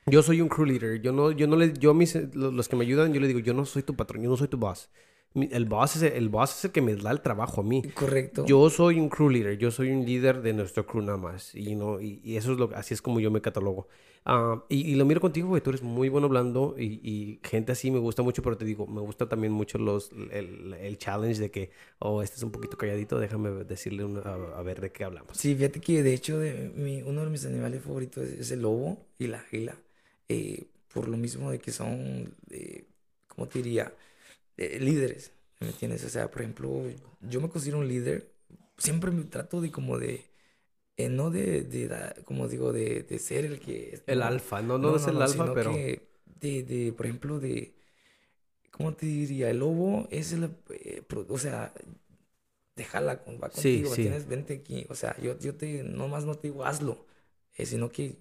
Yo 0.06 0.24
soy 0.24 0.42
un 0.42 0.50
crew 0.50 0.66
leader. 0.66 1.02
Yo 1.02 1.12
no, 1.12 1.32
yo 1.32 1.48
no 1.48 1.56
les, 1.56 1.74
yo 1.80 1.92
a 1.92 1.94
mis, 1.94 2.16
los 2.34 2.68
que 2.68 2.76
me 2.76 2.86
ayudan, 2.86 3.14
yo 3.14 3.20
les 3.20 3.28
digo, 3.28 3.40
yo 3.40 3.54
no 3.54 3.66
soy 3.66 3.84
tu 3.84 3.96
patrón, 3.96 4.24
yo 4.24 4.30
no 4.30 4.38
soy 4.38 4.48
tu 4.48 4.58
boss. 4.58 4.90
El 5.44 5.66
boss, 5.66 5.98
es 5.98 6.02
el, 6.04 6.30
boss 6.30 6.58
es 6.58 6.66
el 6.66 6.72
que 6.72 6.82
me 6.82 6.96
da 6.96 7.12
el 7.12 7.22
trabajo 7.22 7.62
a 7.62 7.64
mí. 7.64 7.84
Correcto. 7.94 8.46
Yo 8.46 8.70
soy 8.70 9.00
un 9.00 9.10
crew 9.10 9.30
leader, 9.30 9.58
yo 9.58 9.70
soy 9.70 9.92
un 9.92 10.06
líder 10.06 10.42
de 10.42 10.54
nuestro 10.54 10.86
crew 10.86 11.04
nada 11.04 11.18
más. 11.18 11.54
Y, 11.54 11.76
no, 11.76 12.02
y, 12.02 12.36
eso 12.36 12.54
es 12.54 12.58
lo 12.58 12.72
así 12.76 12.94
es 12.94 13.02
como 13.02 13.20
yo 13.20 13.30
me 13.30 13.42
catalogo. 13.42 13.88
Ah, 14.26 14.64
y, 14.68 14.96
lo 14.96 15.06
miro 15.06 15.22
contigo, 15.22 15.48
güey, 15.48 15.62
tú 15.62 15.70
eres 15.70 15.84
muy 15.84 16.10
bueno 16.10 16.28
hablando 16.28 16.76
y, 16.78 17.40
gente 17.44 17.72
así 17.72 17.92
me 17.92 18.00
gusta 18.00 18.24
mucho, 18.24 18.42
pero 18.42 18.58
te 18.58 18.66
digo, 18.66 18.86
me 18.86 19.00
gusta 19.00 19.30
también 19.30 19.54
mucho 19.54 19.78
los, 19.78 20.12
el, 20.32 20.74
el 20.74 20.98
challenge 20.98 21.40
de 21.40 21.50
que, 21.50 21.72
oh, 22.00 22.22
este 22.22 22.36
es 22.36 22.44
un 22.44 22.52
poquito 22.52 22.78
calladito, 22.78 23.20
déjame 23.20 23.50
decirle 23.64 24.04
a, 24.26 24.62
ver 24.64 24.82
de 24.82 24.92
qué 24.92 25.06
hablamos. 25.06 25.38
Sí, 25.38 25.56
fíjate 25.56 25.80
que 25.80 26.04
de 26.04 26.14
hecho 26.14 26.40
de 26.40 26.72
mi, 26.76 27.04
uno 27.04 27.24
de 27.24 27.30
mis 27.30 27.46
animales 27.46 27.82
favoritos 27.84 28.26
es, 28.26 28.52
el 28.52 28.64
lobo 28.64 28.98
y 29.18 29.28
la 29.28 29.40
águila. 29.40 29.78
Eh, 30.28 30.66
por 30.94 31.08
lo 31.08 31.16
mismo 31.16 31.52
de 31.52 31.60
que 31.60 31.72
son, 31.72 32.34
eh, 32.50 32.86
¿cómo 33.28 33.48
te 33.48 33.60
diría? 33.60 33.94
Eh, 34.58 34.80
líderes, 34.80 35.32
¿me 35.60 35.68
entiendes? 35.68 36.04
O 36.04 36.10
sea, 36.10 36.30
por 36.32 36.42
ejemplo, 36.42 36.84
yo 37.22 37.42
me 37.42 37.50
considero 37.50 37.80
un 37.80 37.88
líder, 37.88 38.34
siempre 38.78 39.12
me 39.12 39.24
trato 39.24 39.62
de 39.62 39.72
como 39.72 40.00
de, 40.00 40.26
eh, 40.98 41.10
no 41.10 41.30
de, 41.30 41.62
de, 41.62 42.24
como 42.26 42.48
digo, 42.48 42.74
de, 42.74 43.04
de, 43.04 43.20
ser 43.20 43.46
el 43.46 43.60
que... 43.60 44.02
El 44.08 44.22
alfa, 44.22 44.62
no, 44.62 44.78
no, 44.78 44.96
es 44.96 45.08
el 45.08 45.22
alfa, 45.22 45.54
pero... 45.54 45.72
de, 45.72 46.02
de, 46.64 46.94
por 46.96 47.06
ejemplo, 47.06 47.40
de, 47.40 47.76
¿cómo 48.72 48.94
te 48.94 49.06
diría? 49.06 49.50
El 49.50 49.60
lobo 49.60 50.08
es 50.10 50.34
el, 50.34 50.50
o 51.30 51.38
sea, 51.38 51.74
déjala, 52.76 53.24
va 53.42 53.50
contigo, 53.50 53.90
sí, 53.90 53.96
sí. 53.96 54.02
tienes, 54.04 54.28
vente 54.28 54.56
aquí, 54.56 54.86
o 54.90 54.96
sea, 54.96 55.16
yo, 55.22 55.38
yo 55.40 55.56
te, 55.56 55.84
nomás 55.84 56.26
no 56.26 56.36
te 56.36 56.48
digo 56.48 56.66
hazlo, 56.66 57.06
sino 57.54 57.90
que 57.90 58.18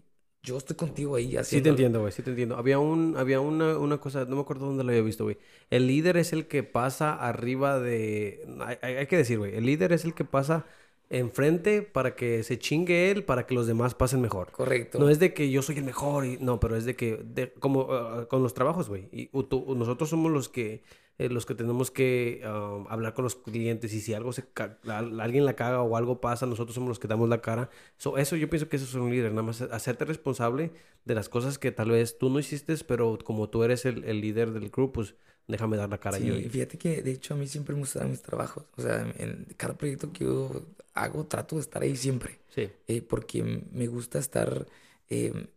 yo 0.46 0.56
estoy 0.56 0.76
contigo 0.76 1.16
ahí 1.16 1.26
Sí 1.26 1.32
te 1.32 1.38
haciendo. 1.40 1.70
entiendo, 1.70 2.00
güey, 2.00 2.12
sí 2.12 2.22
te 2.22 2.30
entiendo. 2.30 2.56
Había 2.56 2.78
un, 2.78 3.16
había 3.18 3.40
una, 3.40 3.76
una 3.78 3.98
cosa, 3.98 4.24
no 4.24 4.36
me 4.36 4.42
acuerdo 4.42 4.66
dónde 4.66 4.84
lo 4.84 4.90
había 4.90 5.02
visto, 5.02 5.24
güey. 5.24 5.36
El 5.70 5.86
líder 5.88 6.16
es 6.16 6.32
el 6.32 6.46
que 6.46 6.62
pasa 6.62 7.12
arriba 7.14 7.78
de... 7.80 8.46
Hay, 8.60 8.76
hay- 8.82 8.94
hay 8.96 9.06
que 9.08 9.16
decir, 9.18 9.38
güey, 9.38 9.54
el 9.56 9.66
líder 9.66 9.92
es 9.92 10.04
el 10.04 10.14
que 10.14 10.24
pasa 10.24 10.64
enfrente 11.08 11.82
para 11.82 12.16
que 12.16 12.42
se 12.42 12.58
chingue 12.58 13.10
él, 13.10 13.24
para 13.24 13.46
que 13.46 13.54
los 13.54 13.66
demás 13.66 13.94
pasen 13.94 14.20
mejor. 14.20 14.50
Correcto. 14.52 14.98
No 14.98 15.08
es 15.08 15.18
de 15.18 15.32
que 15.34 15.50
yo 15.50 15.62
soy 15.62 15.78
el 15.78 15.84
mejor, 15.84 16.24
y, 16.26 16.36
no, 16.38 16.58
pero 16.60 16.76
es 16.76 16.84
de 16.84 16.96
que, 16.96 17.16
de- 17.24 17.52
como 17.52 17.88
ah, 17.92 18.26
con 18.28 18.42
los 18.42 18.54
trabajos, 18.54 18.88
güey. 18.88 19.08
Y 19.12 19.26
tú- 19.44 19.74
nosotros 19.76 20.10
somos 20.10 20.32
los 20.32 20.48
que, 20.48 20.82
eh, 21.18 21.28
los 21.30 21.46
que 21.46 21.54
tenemos 21.54 21.90
que 21.90 22.42
ah, 22.44 22.84
hablar 22.88 23.14
con 23.14 23.24
los 23.24 23.36
clientes 23.36 23.92
y 23.94 24.00
si 24.00 24.14
algo 24.14 24.32
se, 24.32 24.46
ca- 24.48 24.78
a- 24.88 24.98
alguien 24.98 25.44
la 25.44 25.54
caga 25.56 25.82
o 25.82 25.96
algo 25.96 26.20
pasa, 26.20 26.46
nosotros 26.46 26.74
somos 26.74 26.88
los 26.88 26.98
que 26.98 27.08
damos 27.08 27.28
la 27.28 27.40
cara. 27.40 27.70
So, 27.98 28.18
eso 28.18 28.36
yo 28.36 28.48
pienso 28.50 28.68
que 28.68 28.76
eso 28.76 28.84
es 28.86 28.94
un 28.94 29.10
líder, 29.10 29.30
nada 29.32 29.42
más 29.42 29.60
hacerte 29.62 30.04
responsable 30.04 30.72
de 31.04 31.14
las 31.14 31.28
cosas 31.28 31.58
que 31.58 31.72
tal 31.72 31.90
vez 31.90 32.18
tú 32.18 32.30
no 32.30 32.38
hiciste, 32.38 32.74
pero 32.86 33.18
como 33.24 33.48
tú 33.48 33.62
eres 33.64 33.84
el, 33.86 34.04
el 34.04 34.20
líder 34.20 34.52
del 34.52 34.70
grupo, 34.70 34.92
pues 34.94 35.14
déjame 35.48 35.76
dar 35.76 35.88
la 35.90 35.98
cara 35.98 36.18
Sí, 36.18 36.26
yo. 36.26 36.34
y 36.36 36.48
fíjate 36.48 36.78
que 36.78 37.02
de 37.02 37.12
hecho 37.12 37.34
a 37.34 37.36
mí 37.36 37.46
siempre 37.46 37.74
me 37.74 37.80
gustan 37.80 38.10
mis 38.10 38.22
trabajos. 38.22 38.64
O 38.76 38.82
sea, 38.82 39.12
en 39.18 39.46
cada 39.56 39.76
proyecto 39.76 40.12
que 40.12 40.24
yo 40.24 40.50
hago 40.94 41.26
trato 41.26 41.56
de 41.56 41.62
estar 41.62 41.82
ahí 41.82 41.96
siempre. 41.96 42.38
Sí, 42.48 42.70
eh, 42.86 43.02
porque 43.02 43.42
me 43.72 43.86
gusta 43.88 44.18
estar 44.18 44.66
eh, 45.10 45.48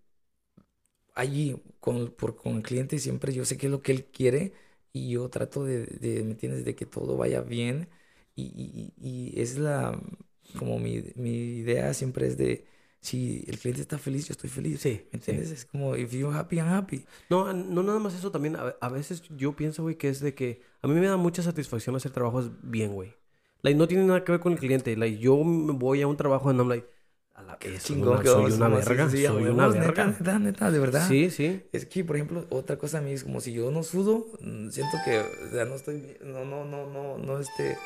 allí 1.15 1.61
con, 1.79 2.11
por, 2.11 2.35
con 2.35 2.57
el 2.57 2.63
cliente 2.63 2.99
siempre. 2.99 3.33
Yo 3.33 3.45
sé 3.45 3.57
qué 3.57 3.67
es 3.67 3.71
lo 3.71 3.81
que 3.81 3.91
él 3.91 4.05
quiere 4.05 4.53
y 5.07 5.11
yo 5.11 5.29
trato 5.29 5.63
de, 5.65 5.85
de, 5.87 6.23
¿me 6.23 6.31
entiendes? 6.31 6.65
De 6.65 6.75
que 6.75 6.85
todo 6.85 7.17
vaya 7.17 7.41
bien. 7.41 7.89
Y, 8.35 8.93
y, 8.97 9.33
y 9.35 9.41
es 9.41 9.57
la, 9.57 9.99
como 10.55 10.79
mi, 10.79 11.03
mi 11.15 11.31
idea 11.59 11.93
siempre 11.93 12.27
es 12.27 12.37
de, 12.37 12.65
si 13.01 13.43
el 13.47 13.59
cliente 13.59 13.81
está 13.81 13.97
feliz, 13.97 14.27
yo 14.27 14.33
estoy 14.33 14.49
feliz. 14.49 14.81
Sí, 14.81 15.07
¿Me 15.11 15.17
sí. 15.19 15.35
entiendes? 15.35 15.51
Es 15.51 15.65
como, 15.65 15.95
if 15.95 16.11
you're 16.11 16.35
happy, 16.37 16.57
I'm 16.57 16.67
happy. 16.69 17.05
No, 17.29 17.51
no 17.53 17.83
nada 17.83 17.99
más 17.99 18.13
eso 18.15 18.31
también. 18.31 18.55
A, 18.55 18.75
a 18.81 18.89
veces 18.89 19.23
yo 19.29 19.55
pienso, 19.55 19.83
güey, 19.83 19.97
que 19.97 20.09
es 20.09 20.19
de 20.19 20.35
que 20.35 20.61
a 20.81 20.87
mí 20.87 20.93
me 20.95 21.07
da 21.07 21.17
mucha 21.17 21.41
satisfacción 21.43 21.95
hacer 21.95 22.11
trabajos 22.11 22.51
bien, 22.63 22.93
güey. 22.93 23.13
Like, 23.61 23.77
no 23.77 23.87
tiene 23.87 24.05
nada 24.05 24.23
que 24.23 24.31
ver 24.31 24.41
con 24.41 24.53
el 24.53 24.59
cliente. 24.59 24.95
Like, 24.95 25.17
yo 25.19 25.35
voy 25.43 26.01
a 26.01 26.07
un 26.07 26.17
trabajo 26.17 26.49
en 26.51 26.57
I'm 26.57 26.69
like, 26.69 26.87
a 27.39 27.43
la 27.43 27.57
soy 27.61 27.77
Chingón 27.79 28.09
una, 28.13 28.21
que 28.21 28.27
soy 28.27 28.51
una 28.51 28.67
verga, 28.69 29.09
soy 29.09 29.25
una 29.25 29.67
neta, 29.67 29.79
verga. 29.79 30.05
Neta, 30.07 30.39
neta, 30.39 30.71
de 30.71 30.79
verdad. 30.79 31.07
Sí, 31.07 31.29
sí. 31.29 31.63
Es 31.71 31.85
que, 31.85 32.03
por 32.03 32.15
ejemplo, 32.17 32.45
otra 32.49 32.77
cosa 32.77 32.97
a 32.97 33.01
mí 33.01 33.11
es 33.11 33.23
como 33.23 33.39
si 33.39 33.53
yo 33.53 33.71
no 33.71 33.83
sudo, 33.83 34.27
mm, 34.41 34.69
siento 34.69 34.97
que, 35.05 35.19
o 35.19 35.49
sea, 35.51 35.65
no 35.65 35.75
estoy, 35.75 36.17
no, 36.21 36.43
no, 36.45 36.65
no, 36.65 36.85
no, 36.87 37.17
no, 37.17 37.39
este, 37.39 37.77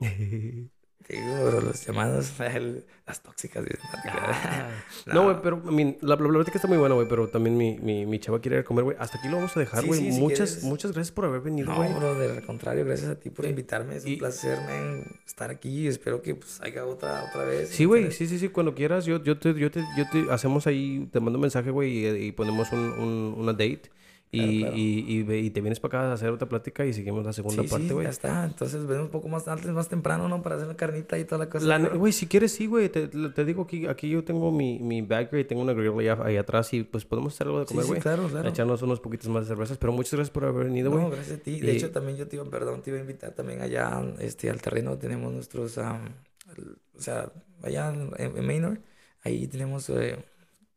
te 1.06 1.14
digo, 1.20 1.34
pero 1.44 1.60
las 1.60 1.86
llamadas, 1.86 2.32
el- 2.54 2.84
las 3.06 3.22
tóxicas, 3.22 3.62
no. 3.64 3.68
Ah. 4.10 4.70
No, 5.06 5.24
güey, 5.24 5.36
pero 5.42 5.62
I 5.68 5.74
mean, 5.74 5.96
la, 6.00 6.16
plática 6.16 6.56
está 6.56 6.66
muy 6.68 6.78
buena, 6.78 6.94
güey, 6.94 7.06
pero 7.06 7.28
también 7.28 7.56
mi, 7.56 7.76
mi, 7.78 8.06
mi 8.06 8.18
chava 8.18 8.40
quiere 8.40 8.56
ir 8.56 8.60
a 8.62 8.64
comer, 8.64 8.84
güey. 8.84 8.96
Hasta 8.98 9.18
aquí 9.18 9.28
lo 9.28 9.36
vamos 9.36 9.54
a 9.56 9.60
dejar, 9.60 9.82
Sí, 9.82 9.86
güey. 9.86 10.00
sí, 10.00 10.12
si 10.12 10.20
muchas, 10.20 10.50
quieres. 10.50 10.64
muchas 10.64 10.92
gracias 10.92 11.12
por 11.12 11.26
haber 11.26 11.40
venido, 11.42 11.68
No, 11.70 11.76
güey. 11.76 11.92
brother, 11.92 12.30
al 12.30 12.46
contrario, 12.46 12.84
gracias 12.86 13.10
a 13.10 13.14
ti 13.20 13.28
por 13.30 13.44
invitarme, 13.44 13.96
es 13.96 14.04
un 14.04 14.12
y- 14.12 14.16
placer, 14.16 14.58
man, 14.62 15.04
estar 15.26 15.50
aquí, 15.50 15.86
espero 15.86 16.22
que, 16.22 16.34
pues, 16.34 16.60
haya 16.62 16.86
otra, 16.86 17.24
otra 17.28 17.44
vez. 17.44 17.68
Sí, 17.68 17.84
güey, 17.84 18.10
sí, 18.10 18.26
sí, 18.26 18.38
sí, 18.38 18.48
cuando 18.48 18.74
quieras, 18.74 19.04
yo, 19.04 19.22
yo 19.22 19.38
te, 19.38 19.52
yo 19.54 19.70
te, 19.70 19.84
yo 19.96 20.08
te, 20.10 20.32
hacemos 20.32 20.66
ahí, 20.66 21.06
te 21.12 21.20
mando 21.20 21.36
un 21.38 21.42
mensaje, 21.42 21.70
güey, 21.70 22.06
y, 22.06 22.26
y 22.28 22.32
ponemos 22.32 22.72
un, 22.72 22.78
un- 22.80 23.34
una 23.38 23.52
date. 23.52 23.90
Y, 24.34 24.58
Claro, 24.60 24.72
claro. 24.72 24.76
y, 24.76 25.24
y, 25.32 25.46
y 25.46 25.50
te 25.50 25.60
vienes 25.60 25.80
para 25.80 25.98
acá 26.00 26.10
a 26.10 26.12
hacer 26.14 26.30
otra 26.30 26.48
plática 26.48 26.84
y 26.84 26.92
seguimos 26.92 27.24
la 27.24 27.32
segunda 27.32 27.62
Sí, 27.62 27.68
parte, 27.68 27.86
sí, 27.88 27.92
güey. 27.94 28.04
ya 28.04 28.10
está, 28.10 28.44
entonces 28.44 28.86
ven 28.86 29.00
un 29.00 29.08
poco 29.08 29.28
más 29.28 29.46
antes, 29.48 29.70
más 29.70 29.88
temprano, 29.88 30.28
¿no? 30.28 30.42
Para 30.42 30.56
hacer 30.56 30.68
la 30.68 30.76
carnita 30.76 31.18
y 31.18 31.24
toda 31.24 31.44
la 31.44 31.50
cosa. 31.50 31.66
Pero- 31.66 31.98
Güey, 31.98 32.12
si 32.12 32.26
quieres, 32.26 32.52
sí, 32.52 32.66
güey. 32.66 32.88
Te, 32.88 33.08
te 33.08 33.44
digo 33.44 33.62
aquí, 33.62 33.86
aquí 33.86 34.08
yo 34.08 34.24
tengo 34.24 34.50
mi, 34.50 34.78
mi 34.80 35.00
güey. 35.02 35.44
Tengo 35.46 35.62
una 35.62 35.72
grill 35.72 35.98
allá, 35.98 36.18
ahí 36.24 36.36
atrás 36.36 36.72
y 36.74 36.82
pues 36.82 37.04
podemos 37.04 37.34
hacer 37.34 37.46
algo 37.46 37.60
de 37.60 37.66
Sí, 37.66 37.74
comer, 37.74 37.84
sí, 37.84 37.90
güey. 37.90 38.00
claro, 38.00 38.26
claro. 38.28 38.48
Echarnos 38.48 38.82
unos 38.82 39.00
poquitos 39.00 39.28
más 39.28 39.42
de 39.44 39.48
cervezas. 39.48 39.78
Pero 39.78 39.92
muchas 39.92 40.14
gracias 40.14 40.30
por 40.30 40.44
haber 40.44 40.64
venido, 40.66 40.90
güey. 40.90 41.04
No, 41.04 41.10
gracias 41.10 41.38
a 41.38 41.42
ti. 41.42 41.60
De 41.60 41.72
Y- 41.72 41.76
hecho, 41.76 41.90
también 41.90 42.16
yo 42.18 42.26
te 42.26 42.36
iba, 42.36 42.44
perdón, 42.44 42.82
te 42.82 42.90
iba 42.90 42.98
a 42.98 43.02
invitar 43.02 43.32
también 43.32 43.60
allá 43.62 44.02
este, 44.18 44.50
al 44.50 44.60
terreno. 44.60 44.96
Tenemos 44.98 45.32
nuestros, 45.32 45.76
el- 45.78 46.76
o 46.96 47.00
sea, 47.00 47.30
allá 47.62 47.92
en, 48.18 48.36
en 48.36 48.46
Manor, 48.46 48.80
ahí 49.22 49.46
tenemos 49.46 49.88
eh, 49.90 50.16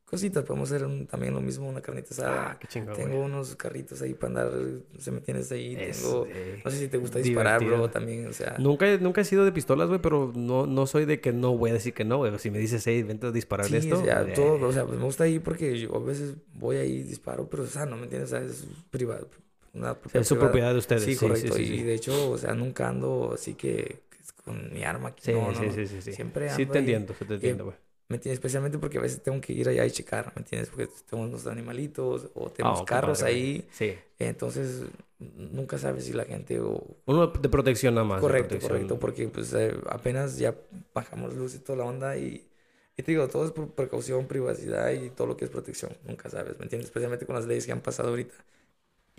cositas. 0.09 0.43
Podemos 0.45 0.71
hacer 0.71 0.85
un- 0.85 1.05
también 1.05 1.33
lo 1.33 1.41
mismo, 1.41 1.67
una 1.69 1.81
carnita 1.81 2.09
asada. 2.11 2.51
Ah, 2.51 2.57
qué 2.59 2.67
chingón, 2.67 2.95
Tengo 2.95 3.09
güey. 3.17 3.25
unos 3.25 3.55
carritos 3.55 4.01
ahí 4.01 4.13
para 4.13 4.27
andar, 4.45 4.51
se 4.97 5.11
me 5.11 5.19
tienes 5.21 5.51
ahí. 5.51 5.75
Es, 5.77 6.01
Tengo, 6.01 6.25
eh, 6.29 6.61
no 6.63 6.71
sé 6.71 6.77
si 6.77 6.87
te 6.87 6.97
gusta 6.97 7.19
disparar, 7.19 7.59
bro, 7.59 7.67
divertido. 7.67 7.89
también, 7.91 8.27
o 8.27 8.33
sea. 8.33 8.55
Nunca, 8.57 8.85
nunca 8.97 9.21
he 9.21 9.25
sido 9.25 9.43
de 9.45 9.51
pistolas, 9.51 9.89
güey, 9.89 10.01
pero 10.01 10.31
no, 10.35 10.65
no 10.65 10.87
soy 10.87 11.05
de 11.05 11.19
que 11.19 11.33
no 11.33 11.57
voy 11.57 11.71
a 11.71 11.73
decir 11.73 11.93
que 11.93 12.05
no, 12.05 12.17
güey. 12.17 12.37
Si 12.39 12.49
me 12.49 12.57
dices, 12.59 12.85
hey, 12.87 13.03
vente 13.03 13.27
a 13.27 13.31
disparar 13.31 13.67
Sí, 13.67 13.75
esto. 13.75 13.99
o 13.99 14.03
sea, 14.05 14.21
eh, 14.21 14.33
todo, 14.33 14.67
o 14.67 14.71
sea, 14.71 14.85
pues 14.85 14.97
me 14.97 15.03
gusta 15.05 15.27
ir 15.27 15.41
porque 15.41 15.77
yo 15.77 15.95
a 15.95 15.99
veces 15.99 16.35
voy 16.53 16.77
ahí 16.77 16.93
y 16.99 17.03
disparo, 17.03 17.49
pero, 17.49 17.63
o 17.63 17.67
sea, 17.67 17.85
no 17.85 17.97
me 17.97 18.03
entiendes, 18.03 18.31
o 18.31 18.37
sea, 18.37 18.45
es 18.45 18.65
privado, 18.89 19.27
una 19.73 19.93
propiedad 19.93 20.21
es 20.21 20.27
su 20.27 20.35
privada. 20.35 20.51
propiedad 20.51 20.71
de 20.73 20.79
ustedes. 20.79 21.03
Sí, 21.03 21.11
Sí, 21.13 21.17
sí, 21.19 21.27
correcto. 21.27 21.53
sí, 21.55 21.61
y 21.63 21.67
sí. 21.79 21.83
de 21.83 21.93
hecho, 21.93 22.31
o 22.31 22.37
sea, 22.37 22.53
nunca 22.53 22.87
ando 22.89 23.31
así 23.33 23.53
que, 23.55 23.99
con 24.45 24.71
mi 24.73 24.83
arma 24.85 25.09
aquí. 25.09 25.23
Sí, 25.25 25.33
no, 25.33 25.51
no, 25.51 25.59
sí, 25.59 25.65
sí, 25.75 25.87
sí, 25.87 26.01
sí. 26.01 26.13
Siempre 26.13 26.49
Sí 26.49 26.61
ando 26.63 26.71
te 26.71 26.77
ahí, 26.79 26.83
entiendo, 26.85 27.13
sí 27.19 27.25
te 27.25 27.33
entiendo, 27.33 27.65
güey. 27.65 27.75
¿Me 28.09 28.15
entiendes? 28.15 28.37
Especialmente 28.37 28.77
porque 28.77 28.97
a 28.97 29.01
veces 29.01 29.21
tengo 29.21 29.41
que 29.41 29.51
ir 29.51 29.67
allá 29.67 29.85
y 29.85 29.91
checar, 29.91 30.31
¿me 30.35 30.41
entiendes? 30.41 30.69
Porque 30.69 30.87
tenemos 31.09 31.29
los 31.29 31.45
animalitos 31.47 32.29
o 32.35 32.49
tenemos 32.49 32.79
qué 32.79 32.85
carros 32.85 33.19
padre, 33.19 33.33
ahí. 33.33 33.67
Sí. 33.71 33.95
Entonces, 34.17 34.83
nunca 35.19 35.77
sabes 35.77 36.05
si 36.05 36.13
la 36.13 36.23
gente 36.23 36.59
o... 36.61 36.81
Uno 37.05 37.27
de 37.27 37.49
protección 37.49 37.95
nada 37.95 38.07
más. 38.07 38.21
Correcto, 38.21 38.57
correcto, 38.59 38.97
porque 38.97 39.27
pues 39.27 39.53
eh, 39.53 39.75
apenas 39.89 40.37
ya 40.37 40.55
bajamos 40.93 41.33
luz 41.33 41.55
y 41.55 41.59
toda 41.59 41.79
la 41.79 41.83
onda 41.85 42.17
y, 42.17 42.47
y 42.95 43.03
te 43.03 43.11
digo, 43.11 43.27
todo 43.27 43.45
es 43.45 43.51
por 43.51 43.71
precaución, 43.71 44.25
privacidad 44.25 44.91
y 44.91 45.09
todo 45.09 45.27
lo 45.27 45.35
que 45.35 45.43
es 45.43 45.51
protección, 45.51 45.91
nunca 46.05 46.29
sabes, 46.29 46.57
¿me 46.59 46.63
entiendes? 46.63 46.87
Especialmente 46.87 47.25
con 47.25 47.35
las 47.35 47.45
leyes 47.45 47.65
que 47.65 47.73
han 47.73 47.81
pasado 47.81 48.09
ahorita. 48.09 48.35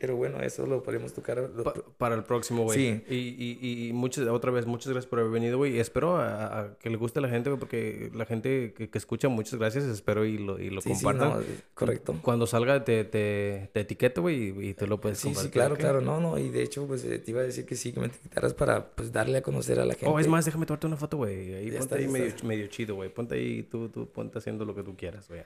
Pero 0.01 0.15
bueno, 0.15 0.41
eso 0.41 0.65
lo 0.65 0.81
podemos 0.85 1.12
tocar. 1.12 1.39
lo- 1.39 1.65
Pa- 1.65 1.75
para 1.97 2.15
el 2.15 2.23
próximo, 2.23 2.62
güey. 2.62 2.79
Sí. 2.79 3.03
Y, 3.11 3.59
y, 3.61 3.89
y 3.89 3.93
muchas, 3.93 4.29
otra 4.29 4.53
vez, 4.53 4.65
muchas 4.65 4.93
gracias 4.93 5.11
por 5.11 5.19
haber 5.19 5.33
venido, 5.33 5.57
güey. 5.59 5.81
Espero 5.81 6.19
a, 6.19 6.61
a 6.61 6.79
que 6.79 6.89
le 6.89 6.97
guste 6.97 7.19
a 7.19 7.23
la 7.23 7.29
gente, 7.29 7.51
güey, 7.51 7.59
porque 7.59 8.09
la 8.15 8.25
gente 8.25 8.73
que, 8.75 8.91
que 8.91 8.97
escucha, 8.99 9.29
muchas 9.29 9.59
gracias. 9.59 9.83
Espero 9.87 10.25
y 10.25 10.39
lo, 10.39 10.61
y 10.61 10.70
lo 10.70 10.81
sí, 10.83 10.95
sí, 10.95 11.03
compartan. 11.05 11.41
no, 11.41 11.45
correcto. 11.75 12.15
Cuando 12.23 12.47
salga, 12.47 12.85
te, 12.85 13.03
te, 13.03 13.70
te 13.73 13.81
etiqueto, 13.81 14.23
güey, 14.23 14.69
y, 14.69 14.75
te 14.75 14.87
lo 14.87 15.01
puedes 15.01 15.19
Sí, 15.19 15.31
sí, 15.31 15.35
compartir. 15.35 15.51
claro, 15.53 15.77
claro, 15.77 16.01
no, 16.01 16.20
no, 16.20 16.39
y 16.39 16.49
de 16.49 16.62
hecho, 16.62 16.87
pues 16.87 17.03
eh, 17.05 17.19
te 17.19 17.33
iba 17.33 17.41
a 17.41 17.45
decir 17.45 17.66
que 17.66 17.75
sí, 17.75 17.93
que 17.93 17.99
me 17.99 18.07
etiquetaras 18.07 18.55
para, 18.55 18.91
pues, 18.91 19.11
darle 19.12 19.39
a 19.39 19.43
conocer 19.43 19.81
a 19.81 19.85
la 19.85 19.95
gente. 19.95 20.07
Oh, 20.07 20.20
es 20.20 20.29
más, 20.29 20.45
déjame 20.45 20.65
tomarte 20.65 20.87
una 20.87 20.97
foto, 20.97 21.16
güey. 21.16 21.55
Ahí 21.55 21.70
Ya 21.73 21.79
ponte 21.81 21.83
está, 21.83 21.97
ahí 21.97 22.07
medio, 22.07 22.33
medio 22.45 22.66
chido, 22.69 22.95
güey. 22.95 23.12
Ponte 23.12 23.35
ahí, 23.35 23.65
tú, 23.65 23.89
tú, 23.89 24.07
ponte 24.07 24.39
haciendo 24.39 24.65
lo 24.65 24.77
que 24.77 24.85
tú 24.85 24.95
quieras, 24.97 25.27
güey. 25.29 25.41